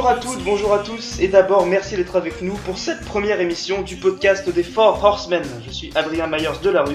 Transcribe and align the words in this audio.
Bonjour 0.00 0.10
à 0.10 0.20
toutes, 0.20 0.44
bonjour 0.44 0.74
à 0.74 0.78
tous, 0.78 1.18
et 1.18 1.26
d'abord 1.26 1.66
merci 1.66 1.96
d'être 1.96 2.14
avec 2.14 2.40
nous 2.40 2.54
pour 2.64 2.78
cette 2.78 3.04
première 3.04 3.40
émission 3.40 3.82
du 3.82 3.96
podcast 3.96 4.48
des 4.48 4.62
Four 4.62 5.02
Horsemen. 5.02 5.42
Je 5.66 5.72
suis 5.72 5.90
Adrien 5.96 6.28
Myers 6.28 6.60
de 6.62 6.70
la 6.70 6.84
rue, 6.84 6.94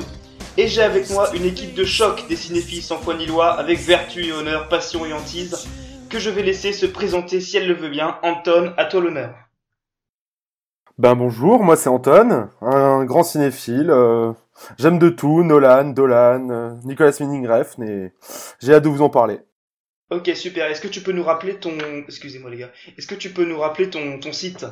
et 0.55 0.67
j'ai 0.69 0.81
avec 0.81 1.09
moi 1.09 1.27
une 1.35 1.43
équipe 1.43 1.73
de 1.73 1.83
choc 1.83 2.25
des 2.29 2.37
cinéphiles 2.37 2.81
sans 2.81 2.95
foi 2.95 3.15
ni 3.15 3.25
loi, 3.25 3.59
avec 3.59 3.79
vertu 3.79 4.27
et 4.27 4.31
honneur, 4.31 4.69
passion 4.69 5.05
et 5.05 5.11
hantise, 5.11 5.67
que 6.09 6.17
je 6.17 6.29
vais 6.29 6.43
laisser 6.43 6.71
se 6.71 6.85
présenter 6.85 7.41
si 7.41 7.57
elle 7.57 7.67
le 7.67 7.73
veut 7.73 7.89
bien. 7.89 8.15
Anton, 8.23 8.73
à 8.77 8.85
toi 8.85 9.01
l'honneur. 9.01 9.35
Ben 10.97 11.13
bonjour, 11.15 11.61
moi 11.61 11.75
c'est 11.75 11.89
Anton, 11.89 12.47
un 12.61 13.03
grand 13.03 13.23
cinéphile. 13.23 13.89
euh, 13.89 14.31
J'aime 14.77 14.97
de 14.97 15.09
tout, 15.09 15.43
Nolan, 15.43 15.89
Dolan, 15.89 16.47
euh, 16.51 16.69
Nicolas 16.85 17.11
Winding 17.19 17.49
Refn, 17.49 17.83
et 17.83 18.13
j'ai 18.61 18.73
hâte 18.75 18.83
de 18.85 18.89
vous 18.89 19.01
en 19.01 19.09
parler. 19.09 19.41
Ok, 20.11 20.29
super. 20.35 20.67
Est-ce 20.69 20.81
que 20.81 20.87
tu 20.87 21.01
peux 21.01 21.11
nous 21.11 21.23
rappeler 21.23 21.55
ton... 21.55 21.71
Excusez-moi 22.07 22.49
les 22.51 22.57
gars. 22.57 22.71
Est-ce 22.97 23.07
que 23.07 23.15
tu 23.15 23.31
peux 23.31 23.45
nous 23.45 23.57
rappeler 23.59 23.89
ton, 23.89 24.19
ton 24.19 24.31
site 24.31 24.65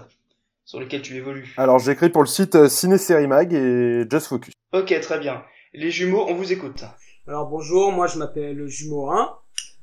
sur 0.66 0.80
lequel 0.80 1.02
tu 1.02 1.16
évolues? 1.16 1.54
Alors 1.58 1.80
j'écris 1.80 2.10
pour 2.10 2.22
le 2.22 2.28
site 2.28 2.56
euh, 2.56 2.70
Ciné 2.70 2.98
Série 2.98 3.28
Mag 3.28 3.52
et 3.54 4.04
Just 4.10 4.28
Focus. 4.28 4.54
Ok, 4.74 4.98
très 5.02 5.20
bien. 5.20 5.44
Les 5.74 5.90
jumeaux, 5.90 6.26
on 6.28 6.36
vous 6.36 6.52
écoute. 6.54 6.84
Alors 7.28 7.48
bonjour, 7.48 7.92
moi 7.92 8.08
je 8.08 8.18
m'appelle 8.20 8.68
Jumeau 8.68 9.10
1. 9.10 9.38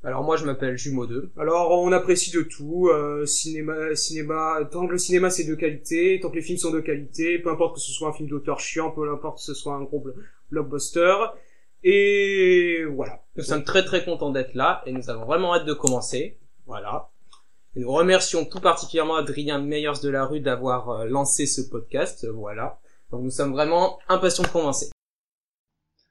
Alors 0.05 0.23
moi 0.23 0.37
je 0.37 0.45
m'appelle 0.45 0.77
Jumeau 0.79 1.07
2. 1.07 1.33
Alors 1.39 1.73
on 1.73 1.91
apprécie 1.93 2.31
de 2.31 2.43
tout, 2.43 2.89
euh, 2.89 3.27
cinéma, 3.27 3.95
cinéma, 3.97 4.61
tant 4.71 4.87
que 4.87 4.93
le 4.93 4.99
cinéma 4.99 5.29
c'est 5.31 5.45
de 5.45 5.55
qualité, 5.57 6.21
tant 6.23 6.31
que 6.31 6.37
les 6.37 6.43
films 6.43 6.59
sont 6.59 6.71
de 6.71 6.81
qualité, 6.81 7.39
peu 7.41 7.51
importe 7.51 7.75
que 7.77 7.81
ce 7.81 7.91
soit 7.91 8.09
un 8.11 8.13
film 8.13 8.29
d'auteur 8.29 8.61
chiant, 8.61 8.91
peu 8.93 9.11
importe 9.11 9.39
que 9.39 9.43
ce 9.45 9.55
soit 9.55 9.75
un 9.75 9.83
gros 9.83 9.99
blo- 10.01 10.15
blockbuster. 10.53 11.15
Et 11.85 12.85
voilà. 12.95 13.21
Nous 13.37 13.45
sommes 13.45 13.65
très 13.65 13.85
très 13.85 14.05
contents 14.05 14.31
d'être 14.31 14.55
là 14.55 14.83
et 14.87 14.93
nous 14.93 15.11
avons 15.11 15.25
vraiment 15.25 15.55
hâte 15.55 15.65
de 15.67 15.73
commencer. 15.75 16.39
Voilà. 16.67 17.09
Et 17.77 17.81
nous 17.81 17.93
remercions 17.93 18.45
tout 18.45 18.61
particulièrement 18.61 19.15
Adrien 19.17 19.59
Meyers 19.61 20.01
de 20.03 20.09
la 20.09 20.25
rue 20.25 20.41
d'avoir 20.41 20.91
euh, 20.91 21.05
lancé 21.07 21.47
ce 21.47 21.61
podcast. 21.61 22.25
euh, 22.25 22.33
Voilà. 22.33 22.79
Donc 23.11 23.23
nous 23.23 23.31
sommes 23.31 23.53
vraiment 23.53 23.99
impatients 24.09 24.43
de 24.45 24.49
commencer. 24.49 24.91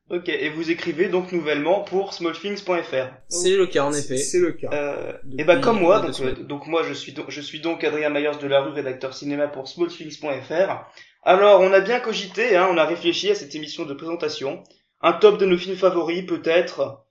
Ok, 0.10 0.30
et 0.30 0.50
vous 0.50 0.72
écrivez 0.72 1.10
donc 1.10 1.34
nouvellement 1.34 1.82
pour 1.82 2.14
smallthings.fr. 2.14 3.10
C'est 3.28 3.58
le 3.58 3.68
cas 3.68 3.84
en 3.84 3.92
effet. 3.92 4.16
C'est 4.16 4.40
le 4.40 4.54
cas. 4.54 4.70
Euh, 4.72 5.12
et 5.38 5.44
bah 5.44 5.58
comme 5.58 5.82
moi, 5.82 6.00
deux 6.00 6.06
donc, 6.08 6.16
semaines. 6.16 6.36
euh, 6.40 6.44
donc 6.44 6.66
moi 6.66 6.84
je 6.84 6.94
suis 6.94 7.12
donc 7.12 7.26
je 7.30 7.42
suis 7.42 7.60
donc 7.60 7.84
Adrien 7.84 8.10
Myers 8.10 8.38
de 8.42 8.48
la 8.48 8.62
rue, 8.62 8.72
rédacteur 8.72 9.14
cinéma 9.14 9.50
pour 9.50 9.68
smallthings.fr. 9.68 10.86
Alors 11.24 11.60
on 11.60 11.74
a 11.74 11.82
bien 11.82 12.00
cogité, 12.00 12.56
hein, 12.56 12.70
on 12.72 12.78
a 12.78 12.86
réfléchi 12.86 13.30
à 13.32 13.36
cette 13.36 13.54
émission 13.54 13.86
de 13.86 13.94
présentation. 13.94 14.64
Un 15.02 15.14
top 15.14 15.38
de 15.38 15.46
nos 15.46 15.58
films 15.58 15.76
favoris 15.76 16.26
peut-être. 16.26 17.06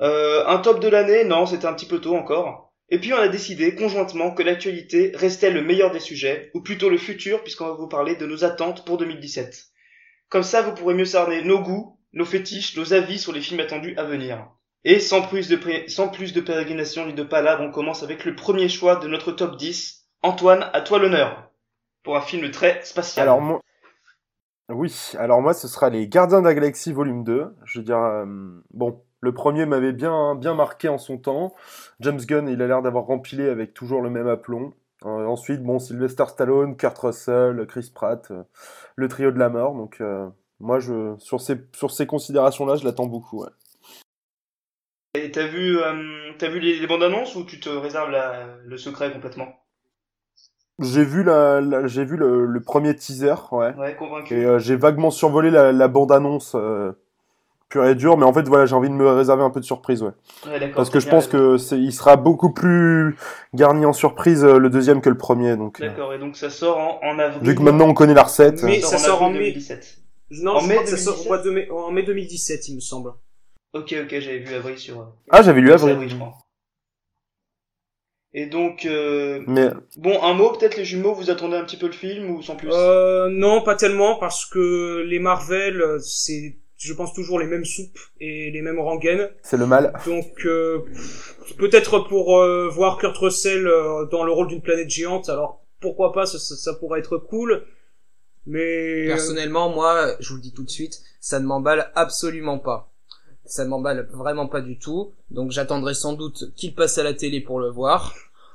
Euh, 0.00 0.46
un 0.46 0.58
top 0.58 0.80
de 0.80 0.88
l'année, 0.88 1.24
non, 1.24 1.46
c'était 1.46 1.66
un 1.66 1.74
petit 1.74 1.86
peu 1.86 2.00
tôt 2.00 2.16
encore. 2.16 2.72
Et 2.88 2.98
puis 2.98 3.12
on 3.12 3.18
a 3.18 3.28
décidé 3.28 3.74
conjointement 3.74 4.32
que 4.32 4.42
l'actualité 4.42 5.12
restait 5.14 5.50
le 5.50 5.62
meilleur 5.62 5.92
des 5.92 6.00
sujets, 6.00 6.50
ou 6.54 6.60
plutôt 6.60 6.90
le 6.90 6.98
futur, 6.98 7.42
puisqu'on 7.42 7.66
va 7.66 7.74
vous 7.74 7.88
parler 7.88 8.16
de 8.16 8.26
nos 8.26 8.44
attentes 8.44 8.84
pour 8.84 8.98
2017. 8.98 9.66
Comme 10.28 10.42
ça, 10.42 10.62
vous 10.62 10.74
pourrez 10.74 10.94
mieux 10.94 11.04
cerner 11.04 11.42
nos 11.42 11.60
goûts, 11.60 11.98
nos 12.12 12.24
fétiches, 12.24 12.76
nos 12.76 12.92
avis 12.92 13.18
sur 13.18 13.32
les 13.32 13.40
films 13.40 13.60
attendus 13.60 13.94
à 13.96 14.04
venir. 14.04 14.48
Et 14.84 14.98
sans 14.98 15.22
plus 15.22 15.48
de, 15.48 16.40
pérégrination 16.40 17.06
ni 17.06 17.12
de 17.12 17.22
palabres, 17.22 17.62
on 17.62 17.70
commence 17.70 18.02
avec 18.02 18.24
le 18.24 18.34
premier 18.34 18.68
choix 18.68 18.96
de 18.96 19.08
notre 19.08 19.30
top 19.32 19.56
10. 19.56 20.06
Antoine, 20.22 20.68
à 20.72 20.80
toi 20.80 20.98
l'honneur. 20.98 21.50
Pour 22.02 22.16
un 22.16 22.22
film 22.22 22.50
très 22.50 22.80
spatial. 22.82 23.28
Oui, 24.72 24.94
alors 25.18 25.42
moi 25.42 25.52
ce 25.52 25.66
sera 25.66 25.90
les 25.90 26.06
Gardiens 26.06 26.40
de 26.40 26.46
la 26.46 26.54
Galaxie 26.54 26.92
volume 26.92 27.24
2. 27.24 27.54
Je 27.64 27.78
veux 27.80 27.84
dire, 27.84 27.98
euh, 27.98 28.24
bon, 28.72 29.02
le 29.20 29.34
premier 29.34 29.66
m'avait 29.66 29.92
bien, 29.92 30.38
marqué 30.54 30.88
en 30.88 30.98
son 30.98 31.18
temps. 31.18 31.54
James 31.98 32.20
Gunn, 32.20 32.48
il 32.48 32.62
a 32.62 32.68
l'air 32.68 32.80
d'avoir 32.80 33.04
rempilé 33.04 33.48
avec 33.48 33.74
toujours 33.74 34.00
le 34.00 34.10
même 34.10 34.28
aplomb. 34.28 34.72
Euh, 35.04 35.26
ensuite, 35.26 35.62
bon, 35.62 35.78
Sylvester 35.80 36.24
Stallone, 36.28 36.76
Kurt 36.76 36.96
Russell, 36.98 37.66
Chris 37.66 37.90
Pratt, 37.92 38.30
euh, 38.30 38.44
le 38.94 39.08
trio 39.08 39.32
de 39.32 39.38
la 39.38 39.48
mort. 39.48 39.74
Donc, 39.74 40.00
moi, 40.60 40.78
sur 41.18 41.40
ces, 41.40 41.56
sur 41.74 41.90
ces 41.90 42.06
considérations-là, 42.06 42.76
je 42.76 42.84
l'attends 42.84 43.06
beaucoup. 43.06 43.44
Et 45.14 45.32
t'as 45.32 45.48
vu, 45.48 45.78
vu 45.78 46.60
les, 46.60 46.86
bandes 46.86 47.02
annonces 47.02 47.34
ou 47.34 47.44
tu 47.44 47.58
te 47.58 47.70
réserves 47.70 48.14
le 48.64 48.76
secret 48.76 49.10
complètement? 49.10 49.59
J'ai 50.80 51.04
vu, 51.04 51.22
la, 51.22 51.60
la- 51.60 51.86
j'ai 51.86 52.04
vu 52.04 52.16
le, 52.16 52.46
le 52.46 52.60
premier 52.60 52.94
teaser, 52.96 53.34
ouais. 53.52 53.74
Ouais, 53.76 53.94
convaincu. 53.96 54.34
Et 54.34 54.44
euh, 54.44 54.58
j'ai 54.58 54.76
vaguement 54.76 55.10
survolé 55.10 55.50
la, 55.50 55.72
la 55.72 55.88
bande-annonce 55.88 56.52
euh, 56.54 56.92
pure 57.68 57.84
et 57.86 57.94
dure, 57.94 58.16
mais 58.16 58.24
en 58.24 58.32
fait, 58.32 58.48
voilà, 58.48 58.66
j'ai 58.66 58.74
envie 58.74 58.88
de 58.88 58.94
me 58.94 59.08
réserver 59.10 59.42
un 59.42 59.50
peu 59.50 59.60
de 59.60 59.64
surprise, 59.64 60.02
ouais. 60.02 60.12
Ouais, 60.46 60.58
d'accord, 60.58 60.76
Parce 60.76 60.90
que 60.90 61.00
je 61.00 61.08
pense 61.08 61.26
raison. 61.26 61.38
que 61.38 61.56
c'est, 61.58 61.78
il 61.78 61.92
sera 61.92 62.16
beaucoup 62.16 62.50
plus 62.52 63.16
garni 63.54 63.84
en 63.86 63.92
surprise 63.92 64.44
euh, 64.44 64.58
le 64.58 64.70
deuxième 64.70 65.00
que 65.00 65.10
le 65.10 65.16
premier, 65.18 65.56
donc. 65.56 65.80
euh, 65.80 65.86
D'accord, 65.88 66.14
et 66.14 66.18
donc 66.18 66.36
ça 66.36 66.50
sort 66.50 66.78
en, 66.78 66.98
en 67.02 67.18
avril. 67.18 67.42
vu 67.48 67.54
que 67.54 67.62
maintenant 67.62 67.86
on 67.88 67.94
connaît 67.94 68.14
la 68.14 68.22
recette. 68.24 68.62
Mais 68.62 68.80
ça 68.80 68.98
sort 68.98 69.22
en 69.22 69.26
avril 69.26 69.38
mai. 69.40 69.52
2017. 69.52 69.98
Non, 70.32 70.56
En 70.56 70.60
je 70.60 70.68
mai 70.68 70.74
crois 70.74 70.84
que 70.84 70.90
ça 70.90 70.96
sort 70.96 71.14
au 71.14 71.24
2017? 71.24 71.28
mois 71.28 71.38
de 71.38 71.50
mai, 71.50 71.70
en 71.70 71.90
mai 71.90 72.02
2017 72.04 72.68
il 72.68 72.76
me 72.76 72.80
semble. 72.80 73.10
Ok, 73.72 73.94
ok, 74.02 74.08
j'avais 74.18 74.38
vu 74.38 74.54
avril 74.54 74.78
sur. 74.78 75.00
euh, 75.00 75.04
Ah, 75.30 75.42
j'avais 75.42 75.60
lu 75.60 75.72
avril. 75.72 75.92
avril, 75.94 76.08
je 76.08 76.16
crois. 76.16 76.32
Et 78.32 78.46
donc, 78.46 78.86
euh, 78.86 79.42
Mais 79.46 79.70
bon, 79.96 80.22
un 80.22 80.34
mot, 80.34 80.52
peut-être 80.52 80.76
les 80.76 80.84
jumeaux, 80.84 81.14
vous 81.14 81.30
attendez 81.30 81.56
un 81.56 81.64
petit 81.64 81.76
peu 81.76 81.86
le 81.86 81.92
film 81.92 82.30
ou 82.30 82.42
sans 82.42 82.54
plus? 82.54 82.68
Euh, 82.72 83.28
non, 83.28 83.62
pas 83.62 83.74
tellement 83.74 84.16
parce 84.16 84.46
que 84.46 85.02
les 85.06 85.18
Marvel 85.18 85.98
c'est 86.00 86.56
je 86.80 86.94
pense 86.94 87.12
toujours 87.12 87.38
les 87.38 87.46
mêmes 87.46 87.64
soupes 87.64 87.98
et 88.20 88.50
les 88.50 88.62
mêmes 88.62 88.80
rengaines. 88.80 89.28
c'est 89.42 89.58
le 89.58 89.66
mal. 89.66 89.92
Donc 90.06 90.46
euh, 90.46 90.78
peut-être 91.58 92.00
pour 92.08 92.38
euh, 92.38 92.68
voir 92.68 92.96
Kurt 92.96 93.16
Russell 93.18 93.66
euh, 93.66 94.06
dans 94.06 94.24
le 94.24 94.32
rôle 94.32 94.48
d'une 94.48 94.62
planète 94.62 94.88
géante, 94.88 95.28
alors 95.28 95.62
pourquoi 95.80 96.12
pas, 96.12 96.24
ça, 96.26 96.38
ça, 96.38 96.56
ça 96.56 96.74
pourrait 96.74 97.00
être 97.00 97.18
cool. 97.18 97.64
Mais 98.46 99.06
Personnellement, 99.06 99.68
moi, 99.68 100.14
je 100.20 100.30
vous 100.30 100.36
le 100.36 100.40
dis 100.40 100.54
tout 100.54 100.64
de 100.64 100.70
suite, 100.70 101.02
ça 101.20 101.38
ne 101.38 101.46
m'emballe 101.46 101.92
absolument 101.94 102.58
pas. 102.58 102.89
Ça 103.50 103.64
m'emballe 103.64 104.06
vraiment 104.12 104.46
pas 104.46 104.60
du 104.60 104.78
tout. 104.78 105.12
Donc 105.30 105.50
j'attendrai 105.50 105.94
sans 105.94 106.12
doute 106.12 106.54
qu'il 106.54 106.74
passe 106.74 106.98
à 106.98 107.02
la 107.02 107.14
télé 107.14 107.40
pour 107.40 107.58
le 107.58 107.68
voir, 107.68 108.14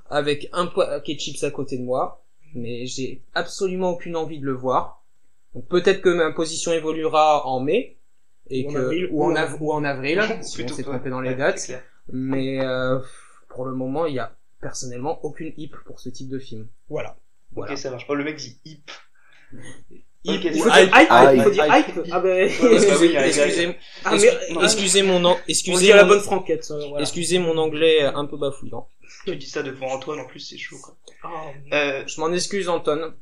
avec 0.09 0.49
un 0.53 0.67
paquet 0.67 1.15
de 1.15 1.19
chips 1.19 1.43
à 1.43 1.51
côté 1.51 1.77
de 1.77 1.83
moi. 1.83 2.23
Mais 2.53 2.85
j'ai 2.85 3.21
absolument 3.33 3.89
aucune 3.91 4.15
envie 4.15 4.39
de 4.39 4.45
le 4.45 4.53
voir. 4.53 5.03
Donc 5.53 5.67
peut-être 5.67 6.01
que 6.01 6.09
ma 6.09 6.31
position 6.31 6.71
évoluera 6.71 7.45
en 7.45 7.59
mai. 7.59 7.97
Et 8.49 8.65
Ou 8.65 8.69
en 8.69 8.73
que, 8.73 8.77
avril, 8.79 9.09
ou, 9.11 9.23
en 9.23 9.31
en- 9.31 9.35
av- 9.35 9.57
ou 9.61 9.73
en 9.73 9.83
avril, 9.83 10.21
si 10.43 10.63
on 10.63 10.67
s'est 10.69 10.83
trompé 10.83 11.09
dans 11.09 11.19
les 11.19 11.31
Ouais, 11.31 11.35
dates. 11.35 11.71
Mais 12.13 12.63
euh, 12.63 12.99
pour 13.49 13.65
le 13.65 13.73
moment, 13.73 14.05
il 14.05 14.13
y 14.15 14.19
a 14.19 14.33
personnellement 14.61 15.19
aucune 15.25 15.51
hype 15.57 15.75
pour 15.85 15.99
ce 15.99 16.09
type 16.09 16.29
de 16.29 16.39
film. 16.39 16.67
voilà. 16.87 17.17
Voilà. 17.51 17.73
Ok, 17.73 17.77
ça 17.77 17.89
marche 17.91 18.05
pas, 18.07 18.15
le 18.15 18.23
mec 18.23 18.37
dit 18.37 18.59
hip. 18.65 18.91
Il 20.27 20.41
faut 20.41 20.69
dire 20.69 20.77
hype, 20.79 20.93
hype, 20.93 21.35
il 21.35 21.41
faut 21.43 21.49
dire 21.51 21.65
hype. 21.65 21.87
hype. 21.87 22.07
Ah 22.11 22.19
ben, 22.19 22.29
Ouais, 22.29 22.37
ouais, 22.39 22.73
Excusez, 22.75 23.15
excusez, 23.15 23.17
excusez- 23.17 23.67
mais- 24.55 24.63
excusez 24.63 25.01
mon 25.03 25.37
excusez 25.47 25.93
la 25.93 26.03
mon- 26.03 26.09
bonne 26.09 26.19
franquette. 26.21 26.63
ça, 26.63 26.75
voilà. 26.77 27.01
excusez 27.01 27.39
mon 27.39 27.57
anglais 27.57 28.01
un 28.03 28.25
peu 28.25 28.37
bafouillant. 28.37 28.87
Tu 29.25 29.35
dis 29.35 29.47
ça 29.47 29.63
devant 29.63 29.87
Antoine, 29.91 30.19
en 30.19 30.25
plus, 30.25 30.39
c'est 30.39 30.57
chaud, 30.57 30.77
quoi. 30.83 30.95
Ah, 31.23 31.29
Euh, 31.73 32.03
Je 32.07 32.19
m'en 32.19 32.31
excuse 32.33 32.69
Anton, 32.69 33.13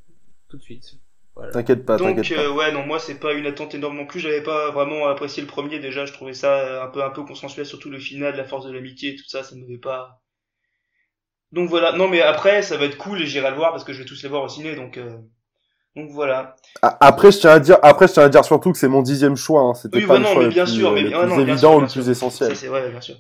tout 0.49 0.57
de 0.57 0.61
suite. 0.61 0.93
Voilà. 1.35 1.51
T'inquiète 1.51 1.85
pas, 1.85 1.97
donc, 1.97 2.15
t'inquiète 2.15 2.37
pas. 2.37 2.43
euh, 2.43 2.51
ouais, 2.51 2.71
non, 2.71 2.85
moi, 2.85 2.99
c'est 2.99 3.19
pas 3.19 3.33
une 3.33 3.45
attente 3.47 3.73
énorme 3.73 3.97
non 3.97 4.05
plus. 4.05 4.19
J'avais 4.19 4.43
pas 4.43 4.69
vraiment 4.71 5.07
apprécié 5.07 5.41
le 5.41 5.47
premier, 5.47 5.79
déjà. 5.79 6.05
Je 6.05 6.13
trouvais 6.13 6.33
ça 6.33 6.59
euh, 6.59 6.83
un 6.83 6.87
peu, 6.87 7.03
un 7.03 7.09
peu 7.09 7.23
consensuel, 7.23 7.65
surtout 7.65 7.89
le 7.89 7.99
final, 7.99 8.35
la 8.35 8.43
force 8.43 8.65
de 8.65 8.71
l'amitié 8.71 9.11
et 9.11 9.15
tout 9.15 9.27
ça, 9.27 9.43
ça 9.43 9.55
m'avait 9.55 9.77
pas. 9.79 10.21
Donc 11.51 11.69
voilà. 11.69 11.91
Non, 11.93 12.07
mais 12.07 12.21
après, 12.21 12.61
ça 12.61 12.77
va 12.77 12.85
être 12.85 12.97
cool 12.97 13.21
et 13.21 13.25
j'irai 13.25 13.49
le 13.49 13.55
voir 13.55 13.71
parce 13.71 13.83
que 13.83 13.93
je 13.93 13.99
vais 13.99 14.05
tous 14.05 14.21
les 14.23 14.29
voir 14.29 14.43
au 14.43 14.47
ciné, 14.49 14.75
donc, 14.75 14.97
euh, 14.97 15.17
donc 15.95 16.09
voilà. 16.11 16.55
Après, 16.81 17.31
je 17.31 17.39
tiens 17.39 17.51
à 17.51 17.59
dire, 17.59 17.77
après, 17.83 18.07
je 18.07 18.13
tiens 18.13 18.23
à 18.23 18.29
dire 18.29 18.43
surtout 18.43 18.71
que 18.71 18.77
c'est 18.77 18.87
mon 18.87 19.01
dixième 19.01 19.35
choix. 19.35 19.61
Hein. 19.61 19.73
C'était 19.75 19.97
Oui, 19.97 20.05
pas 20.07 20.13
bah 20.13 20.19
le 20.19 20.23
non, 20.25 20.29
choix 20.31 20.39
mais 20.41 20.47
le 20.47 20.53
bien 20.53 20.63
plus, 20.65 20.73
sûr, 20.73 20.91
mais 20.91 21.01
le 21.01 21.09
bien- 21.09 21.19
plus 21.19 21.29
non, 21.29 21.35
bien 21.37 21.47
évident 21.53 21.77
ou 21.77 21.81
le 21.81 21.87
plus 21.87 22.01
sûr. 22.01 22.09
essentiel. 22.09 22.55
C'est 22.55 22.67
vrai, 22.67 22.89
bien 22.89 23.01
sûr. 23.01 23.15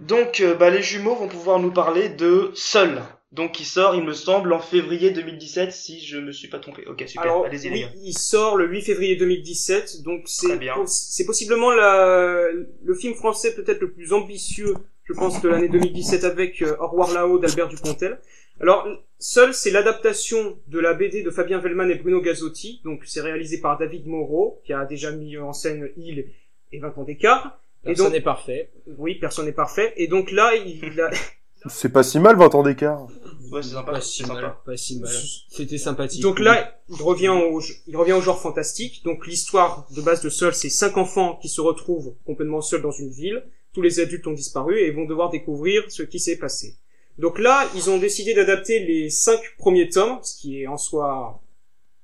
Donc, 0.00 0.40
euh, 0.40 0.54
bah, 0.54 0.70
les 0.70 0.82
jumeaux 0.82 1.14
vont 1.14 1.28
pouvoir 1.28 1.58
nous 1.60 1.70
parler 1.70 2.08
de 2.08 2.50
Seul. 2.54 3.02
Donc, 3.30 3.52
qui 3.52 3.64
sort, 3.64 3.94
il 3.94 4.02
me 4.02 4.12
semble, 4.12 4.52
en 4.52 4.58
février 4.58 5.10
2017, 5.10 5.72
si 5.72 6.04
je 6.04 6.18
me 6.18 6.32
suis 6.32 6.48
pas 6.48 6.58
trompé. 6.58 6.84
Ok, 6.86 7.02
super. 7.06 7.22
Alors, 7.22 7.46
Allez-y, 7.46 7.70
les 7.70 7.84
oui, 7.84 7.90
il 8.04 8.18
sort 8.18 8.56
le 8.56 8.66
8 8.68 8.82
février 8.82 9.16
2017, 9.16 10.02
donc 10.02 10.22
c'est 10.26 10.58
bien. 10.58 10.74
c'est 10.86 11.24
possiblement 11.24 11.70
la, 11.70 12.42
le 12.84 12.94
film 12.94 13.14
français 13.14 13.54
peut-être 13.54 13.80
le 13.80 13.90
plus 13.92 14.12
ambitieux, 14.12 14.74
je 15.04 15.14
pense, 15.14 15.40
de 15.40 15.48
l'année 15.48 15.68
2017 15.68 16.24
avec 16.24 16.60
euh, 16.60 16.76
Au 16.78 16.88
revoir 16.88 17.10
là-haut 17.14 17.38
d'Albert 17.38 17.68
Dupontel. 17.68 18.18
Alors, 18.60 18.86
Seul, 19.18 19.54
c'est 19.54 19.70
l'adaptation 19.70 20.58
de 20.66 20.78
la 20.80 20.94
BD 20.94 21.22
de 21.22 21.30
Fabien 21.30 21.58
Vellman 21.58 21.88
et 21.88 21.94
Bruno 21.94 22.20
Gazzotti, 22.20 22.80
donc 22.84 23.02
c'est 23.04 23.20
réalisé 23.20 23.60
par 23.60 23.78
David 23.78 24.06
Moreau, 24.06 24.60
qui 24.64 24.72
a 24.72 24.84
déjà 24.84 25.12
mis 25.12 25.36
en 25.38 25.52
scène 25.52 25.90
Il 25.96 26.26
et 26.72 26.78
20 26.80 26.98
ans 26.98 27.04
d'écart. 27.04 27.60
Et 27.84 27.88
Personne 27.88 28.12
n'est 28.12 28.20
parfait. 28.20 28.70
oui, 28.98 29.16
personne 29.16 29.46
n'est 29.46 29.52
parfait. 29.52 29.92
Et 29.96 30.06
donc 30.06 30.30
là, 30.30 30.54
il 30.54 31.00
a, 31.00 31.10
C'est 31.68 31.90
pas 31.92 32.02
si 32.02 32.18
mal, 32.18 32.36
20 32.36 32.54
ans 32.56 32.62
d'écart. 32.62 33.06
Ouais, 33.52 33.62
c'est 33.62 33.70
sympa. 33.70 33.92
Pas 33.92 34.00
C'est 34.00 34.08
si 34.08 34.22
sympa. 34.22 34.40
mal, 34.40 34.54
pas 34.64 34.76
si 34.76 34.98
mal. 34.98 35.12
C'était 35.48 35.78
sympathique. 35.78 36.22
Donc 36.22 36.40
là, 36.40 36.80
il 36.88 37.02
revient 37.02 37.28
au, 37.28 37.60
il 37.86 37.96
revient 37.96 38.14
au 38.14 38.20
genre 38.20 38.40
fantastique. 38.40 39.02
Donc 39.04 39.26
l'histoire 39.26 39.86
de 39.94 40.00
base 40.02 40.22
de 40.22 40.30
Seul, 40.30 40.54
c'est 40.54 40.68
cinq 40.70 40.96
enfants 40.96 41.38
qui 41.40 41.48
se 41.48 41.60
retrouvent 41.60 42.14
complètement 42.24 42.60
seuls 42.60 42.82
dans 42.82 42.90
une 42.90 43.10
ville. 43.10 43.44
Tous 43.72 43.82
les 43.82 44.00
adultes 44.00 44.26
ont 44.26 44.32
disparu 44.32 44.78
et 44.80 44.90
vont 44.90 45.04
devoir 45.04 45.30
découvrir 45.30 45.84
ce 45.88 46.02
qui 46.02 46.18
s'est 46.18 46.38
passé. 46.38 46.74
Donc 47.22 47.38
là, 47.38 47.68
ils 47.76 47.88
ont 47.88 47.98
décidé 47.98 48.34
d'adapter 48.34 48.80
les 48.80 49.08
cinq 49.08 49.38
premiers 49.56 49.88
tomes, 49.88 50.18
ce 50.24 50.36
qui 50.40 50.60
est 50.60 50.66
en 50.66 50.76
soi 50.76 51.40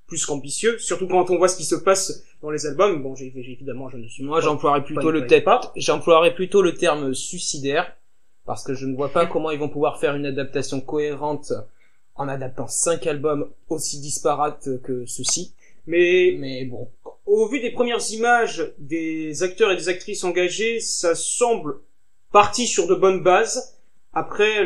plus 0.07 0.25
qu'ambitieux, 0.25 0.79
surtout 0.79 1.09
quand 1.09 1.29
on 1.31 1.39
voit 1.39 1.49
ce 1.49 1.57
qui 1.57 1.65
se 1.65 1.75
passe 1.75 2.23
dans 2.41 2.51
les 2.51 2.67
albums. 2.67 3.03
Bon, 3.03 3.17
j'ai, 3.17 3.33
évidemment, 3.35 3.89
je 3.89 3.97
ne 3.97 4.07
suis 4.07 4.23
Moi, 4.23 4.41
j'emploierais 4.41 4.85
plutôt 4.85 5.11
le 5.11 5.27
terme, 5.27 5.59
j'emploierais 5.75 6.37
plutôt 6.37 6.63
le 6.63 6.73
terme 6.73 7.15
suicidaire, 7.15 7.97
parce 8.47 8.63
que 8.63 8.75
je 8.75 8.87
ne 8.87 8.95
vois 8.95 9.09
pas 9.09 9.27
comment 9.33 9.51
ils 9.51 9.59
vont 9.59 9.69
pouvoir 9.69 9.99
faire 9.99 10.15
une 10.15 10.25
adaptation 10.25 10.81
cohérente 10.81 11.53
en 12.15 12.29
adaptant 12.29 12.69
cinq 12.69 13.09
albums 13.09 13.51
aussi 13.69 13.99
disparates 13.99 14.81
que 14.85 15.05
ceux-ci. 15.05 15.53
Mais 15.89 16.37
Mais 16.39 16.65
bon, 16.65 16.89
au 17.27 17.49
vu 17.49 17.59
des 17.59 17.73
premières 17.73 18.09
images 18.13 18.73
des 18.79 19.43
acteurs 19.43 19.73
et 19.73 19.77
des 19.77 19.89
actrices 19.89 20.23
engagés, 20.23 20.79
ça 20.79 21.17
semble 21.17 21.81
parti 22.31 22.69
sur 22.69 22.87
de 22.87 22.95
bonnes 22.95 23.25
bases. 23.25 23.75
Après, 24.13 24.65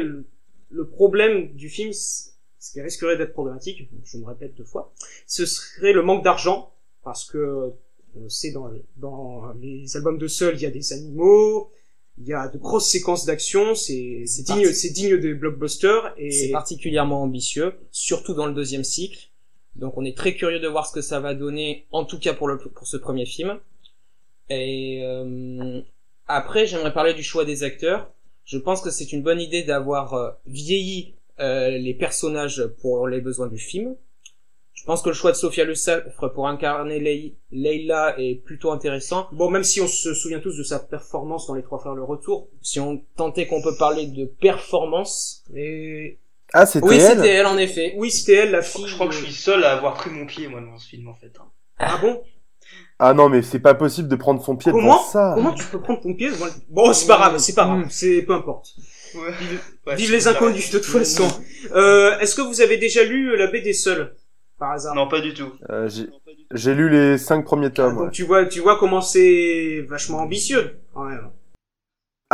le, 0.73 0.87
problème 0.87 1.53
du 1.55 1.69
film, 1.69 1.93
ce 1.93 2.73
qui 2.73 2.81
risquerait 2.81 3.17
d'être 3.17 3.33
problématique, 3.33 3.89
je 4.05 4.19
me 4.19 4.27
répète 4.27 4.55
deux 4.55 4.65
fois, 4.65 4.93
ce 5.27 5.47
serait 5.47 5.93
le 5.93 6.03
manque 6.03 6.25
d'argent, 6.25 6.73
parce 7.05 7.25
que 7.25 7.73
on 8.15 8.25
le 8.25 8.29
sait 8.29 8.53
dans, 8.53 8.71
dans 8.99 9.53
les 9.61 9.97
albums 9.97 10.19
de 10.19 10.29
Seul, 10.29 10.55
il 10.57 10.63
y 10.63 10.67
a 10.67 10.71
des 10.71 10.93
animaux, 10.93 11.71
il 12.19 12.27
y 12.27 12.35
a 12.35 12.49
de 12.49 12.59
grosses 12.59 12.89
séquences 12.89 13.25
d'action, 13.25 13.75
c'est 13.75 14.25
c'est 14.27 14.43
digne, 14.43 14.71
c'est 14.73 14.91
des 14.91 15.35
blockbusters 15.35 16.15
c'est 16.17 16.49
et 16.49 16.53
particulièrement 16.53 17.23
ambitieux, 17.23 17.75
surtout 17.91 18.35
dans 18.35 18.47
le 18.47 18.53
deuxième 18.53 18.85
cycle. 18.85 19.31
Donc 19.77 19.97
on 19.97 20.05
est 20.05 20.17
très 20.17 20.35
curieux 20.35 20.61
de 20.61 20.69
voir 20.69 20.87
ce 20.87 20.93
que 20.93 21.01
ça 21.01 21.21
va 21.21 21.35
donner, 21.35 21.87
en 21.91 22.05
tout 22.05 22.19
cas 22.19 22.35
pour 22.35 22.49
le 22.49 22.59
pour 22.59 22.87
ce 22.87 22.99
premier 22.99 23.25
film. 23.25 23.59
Et 24.51 25.01
euh, 25.05 25.81
après, 26.27 26.67
j'aimerais 26.67 26.93
parler 26.93 27.15
du 27.15 27.23
choix 27.23 27.45
des 27.45 27.63
acteurs. 27.63 28.13
Je 28.45 28.59
pense 28.59 28.81
que 28.83 28.91
c'est 28.91 29.13
une 29.13 29.23
bonne 29.23 29.41
idée 29.41 29.63
d'avoir 29.63 30.15
euh, 30.15 30.31
vieilli 30.47 31.15
euh, 31.41 31.71
les 31.71 31.95
personnages 31.95 32.67
pour 32.81 33.09
les 33.09 33.21
besoins 33.21 33.49
du 33.49 33.59
film. 33.59 33.97
Je 34.75 34.85
pense 34.85 35.01
que 35.03 35.11
le 35.11 35.15
choix 35.15 35.31
de 35.31 35.37
Sophia 35.37 35.65
Le 35.65 35.75
Safre 35.77 36.29
pour 36.33 36.49
incarner 36.49 36.99
Lei- 36.99 37.35
Leila 37.53 38.19
est 38.19 38.35
plutôt 38.35 38.73
intéressant. 38.73 39.29
bon, 39.33 39.49
même 39.49 39.63
si 39.63 39.81
on 39.81 39.87
se 39.87 40.13
souvient 40.13 40.41
tous 40.41 40.57
de 40.59 40.65
sa 40.65 40.81
performance 40.81 41.47
dans 41.47 41.55
Les 41.55 41.63
Trois 41.63 41.79
Frères 41.79 41.95
le 41.95 42.03
Retour, 42.03 42.49
Si 42.63 42.81
on 42.81 43.05
tentait 43.17 43.47
qu'on 43.47 43.63
peut 43.63 43.77
parler 43.77 44.07
de 44.07 44.25
performance, 44.25 45.45
et 45.55 46.19
Ah, 46.53 46.67
c'était 46.67 46.87
oui, 46.87 46.97
elle 46.97 47.17
c'était 47.19 47.29
elle 47.29 47.47
en 47.47 47.59
effet. 47.59 47.95
oui, 47.97 48.11
c'était 48.11 48.35
elle 48.35 48.51
la 48.51 48.63
fille. 48.63 48.89
Je 48.89 48.95
crois 48.95 49.07
que 49.07 49.15
je 49.15 49.25
suis 49.25 49.33
seul 49.33 49.63
à 49.63 49.73
avoir 49.77 49.95
pris 49.95 50.11
mon 50.11 50.27
pied, 50.27 50.49
moi, 50.49 50.61
dans 50.61 50.79
ce 50.79 50.89
film, 50.89 51.07
en 51.09 51.15
fait. 51.15 51.33
hein. 51.39 51.49
Ah 51.79 51.99
bon? 51.99 52.23
Ah 52.99 53.15
non, 53.15 53.29
mais 53.29 53.43
c'est 53.43 53.59
pas 53.59 53.75
possible 53.75 54.09
de 54.09 54.15
prendre 54.17 54.43
son 54.43 54.55
pied 54.57 54.71
Comment 54.71 54.85
devant 54.95 55.03
ça. 55.03 55.33
Comment 55.35 55.53
tu 55.55 55.65
peux 55.67 55.81
prendre 55.81 56.01
ton 56.01 56.15
pied 56.15 56.31
devant 56.31 56.47
le- 56.47 56.53
Bon, 56.71 56.93
c'est 56.93 57.07
pas 57.09 57.17
grave, 57.17 57.39
c'est 57.39 57.55
pas 57.55 57.65
grave, 57.65 57.79
Mm. 57.87 57.91
c'est 57.91 58.23
peu 58.23 58.35
importe. 58.35 58.69
Ouais. 59.15 59.21
Vive, 59.41 59.61
Ouais, 59.87 59.97
vive 59.97 60.07
c'est 60.07 60.13
les 60.13 60.29
inconnus 60.29 60.71
de 60.71 60.79
toute 60.79 60.87
façon. 60.87 61.29
Euh, 61.75 62.19
Est-ce 62.21 62.35
que 62.37 62.43
vous 62.43 62.61
avez 62.61 62.77
déjà 62.79 63.03
lu 63.05 63.37
La 63.37 63.49
BD 63.49 63.73
seul 63.73 64.15
par 64.59 64.71
hasard? 64.73 64.95
Non, 64.95 65.09
pas 65.09 65.21
du 65.21 65.35
tout. 65.35 65.53
Euh, 65.71 65.89
j'ai- 65.89 66.09
J'ai 66.55 66.75
lu 66.75 66.91
les 66.91 67.17
cinq 67.19 67.45
premiers 67.47 67.71
tomes. 67.73 67.95
Donc 67.95 68.05
ouais. 68.05 68.11
tu 68.13 68.25
vois, 68.25 68.45
tu 68.45 68.61
vois 68.61 68.79
comment 68.79 69.01
c'est 69.01 69.85
vachement 69.89 70.19
ambitieux. 70.19 70.77
quand 70.95 71.05
même. 71.05 71.29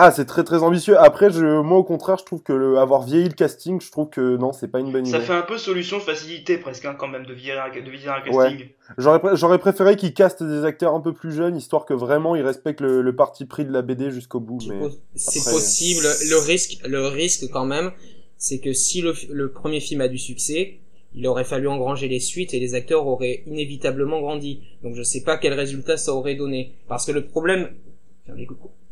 Ah, 0.01 0.13
c'est 0.13 0.27
très 0.27 0.45
très 0.45 0.63
ambitieux. 0.63 0.97
Après, 0.99 1.31
je, 1.31 1.61
moi 1.61 1.77
au 1.79 1.83
contraire, 1.83 2.17
je 2.19 2.25
trouve 2.25 2.43
que 2.43 2.53
le, 2.53 2.79
avoir 2.79 3.03
vieilli 3.03 3.29
le 3.29 3.35
casting, 3.35 3.81
je 3.81 3.91
trouve 3.91 4.09
que 4.11 4.37
non, 4.37 4.53
c'est 4.53 4.69
pas 4.69 4.79
une 4.79 4.93
bonne 4.93 5.05
Ça 5.05 5.17
idée. 5.17 5.27
fait 5.27 5.33
un 5.33 5.43
peu 5.43 5.59
solution 5.59 5.99
de 5.99 6.03
facilité, 6.03 6.57
presque, 6.59 6.85
hein, 6.85 6.95
quand 6.97 7.09
même, 7.09 7.27
de 7.27 7.33
virer 7.35 7.59
un, 7.59 7.69
de 7.69 7.91
virer 7.91 8.09
un 8.09 8.21
casting. 8.21 8.59
Ouais. 8.61 8.75
J'aurais 8.97 9.21
j'aurais 9.37 9.59
préféré 9.59 9.97
qu'ils 9.97 10.15
castent 10.15 10.43
des 10.45 10.65
acteurs 10.65 10.95
un 10.95 11.01
peu 11.01 11.13
plus 11.13 11.33
jeunes, 11.33 11.57
histoire 11.57 11.85
que 11.85 11.95
vraiment 11.95 12.37
ils 12.37 12.43
respectent 12.43 12.81
le, 12.81 13.03
le 13.03 13.17
parti 13.17 13.45
pris 13.45 13.65
de 13.65 13.73
la 13.73 13.83
BD 13.83 14.11
jusqu'au 14.13 14.39
bout. 14.41 14.61
C'est 14.61 14.69
Mais 14.75 14.89
C'est 15.17 15.41
après- 15.41 15.53
possible. 15.53 16.07
Le 16.31 16.37
risque, 16.47 16.79
le 16.87 17.07
risque 17.09 17.51
quand 17.51 17.65
même, 17.67 17.91
c'est 18.37 18.61
que 18.61 18.73
si 18.73 19.01
le, 19.03 19.15
le 19.33 19.51
premier 19.51 19.81
film 19.81 20.01
a 20.01 20.07
du 20.09 20.19
succès, 20.19 20.79
il 21.15 21.27
aurait 21.27 21.43
fallu 21.45 21.67
engranger 21.67 22.07
les 22.07 22.21
suites 22.21 22.55
et 22.55 22.61
les 22.61 22.75
acteurs 22.75 23.05
auraient 23.07 23.43
inévitablement 23.47 24.21
grandi. 24.21 24.61
Donc 24.85 24.95
je 24.95 25.03
sais 25.03 25.23
pas 25.25 25.39
quel 25.39 25.55
résultat 25.55 25.97
ça 25.97 26.15
aurait 26.15 26.37
donné. 26.37 26.75
Parce 26.87 27.05
que 27.05 27.11
le 27.13 27.27
problème, 27.27 27.71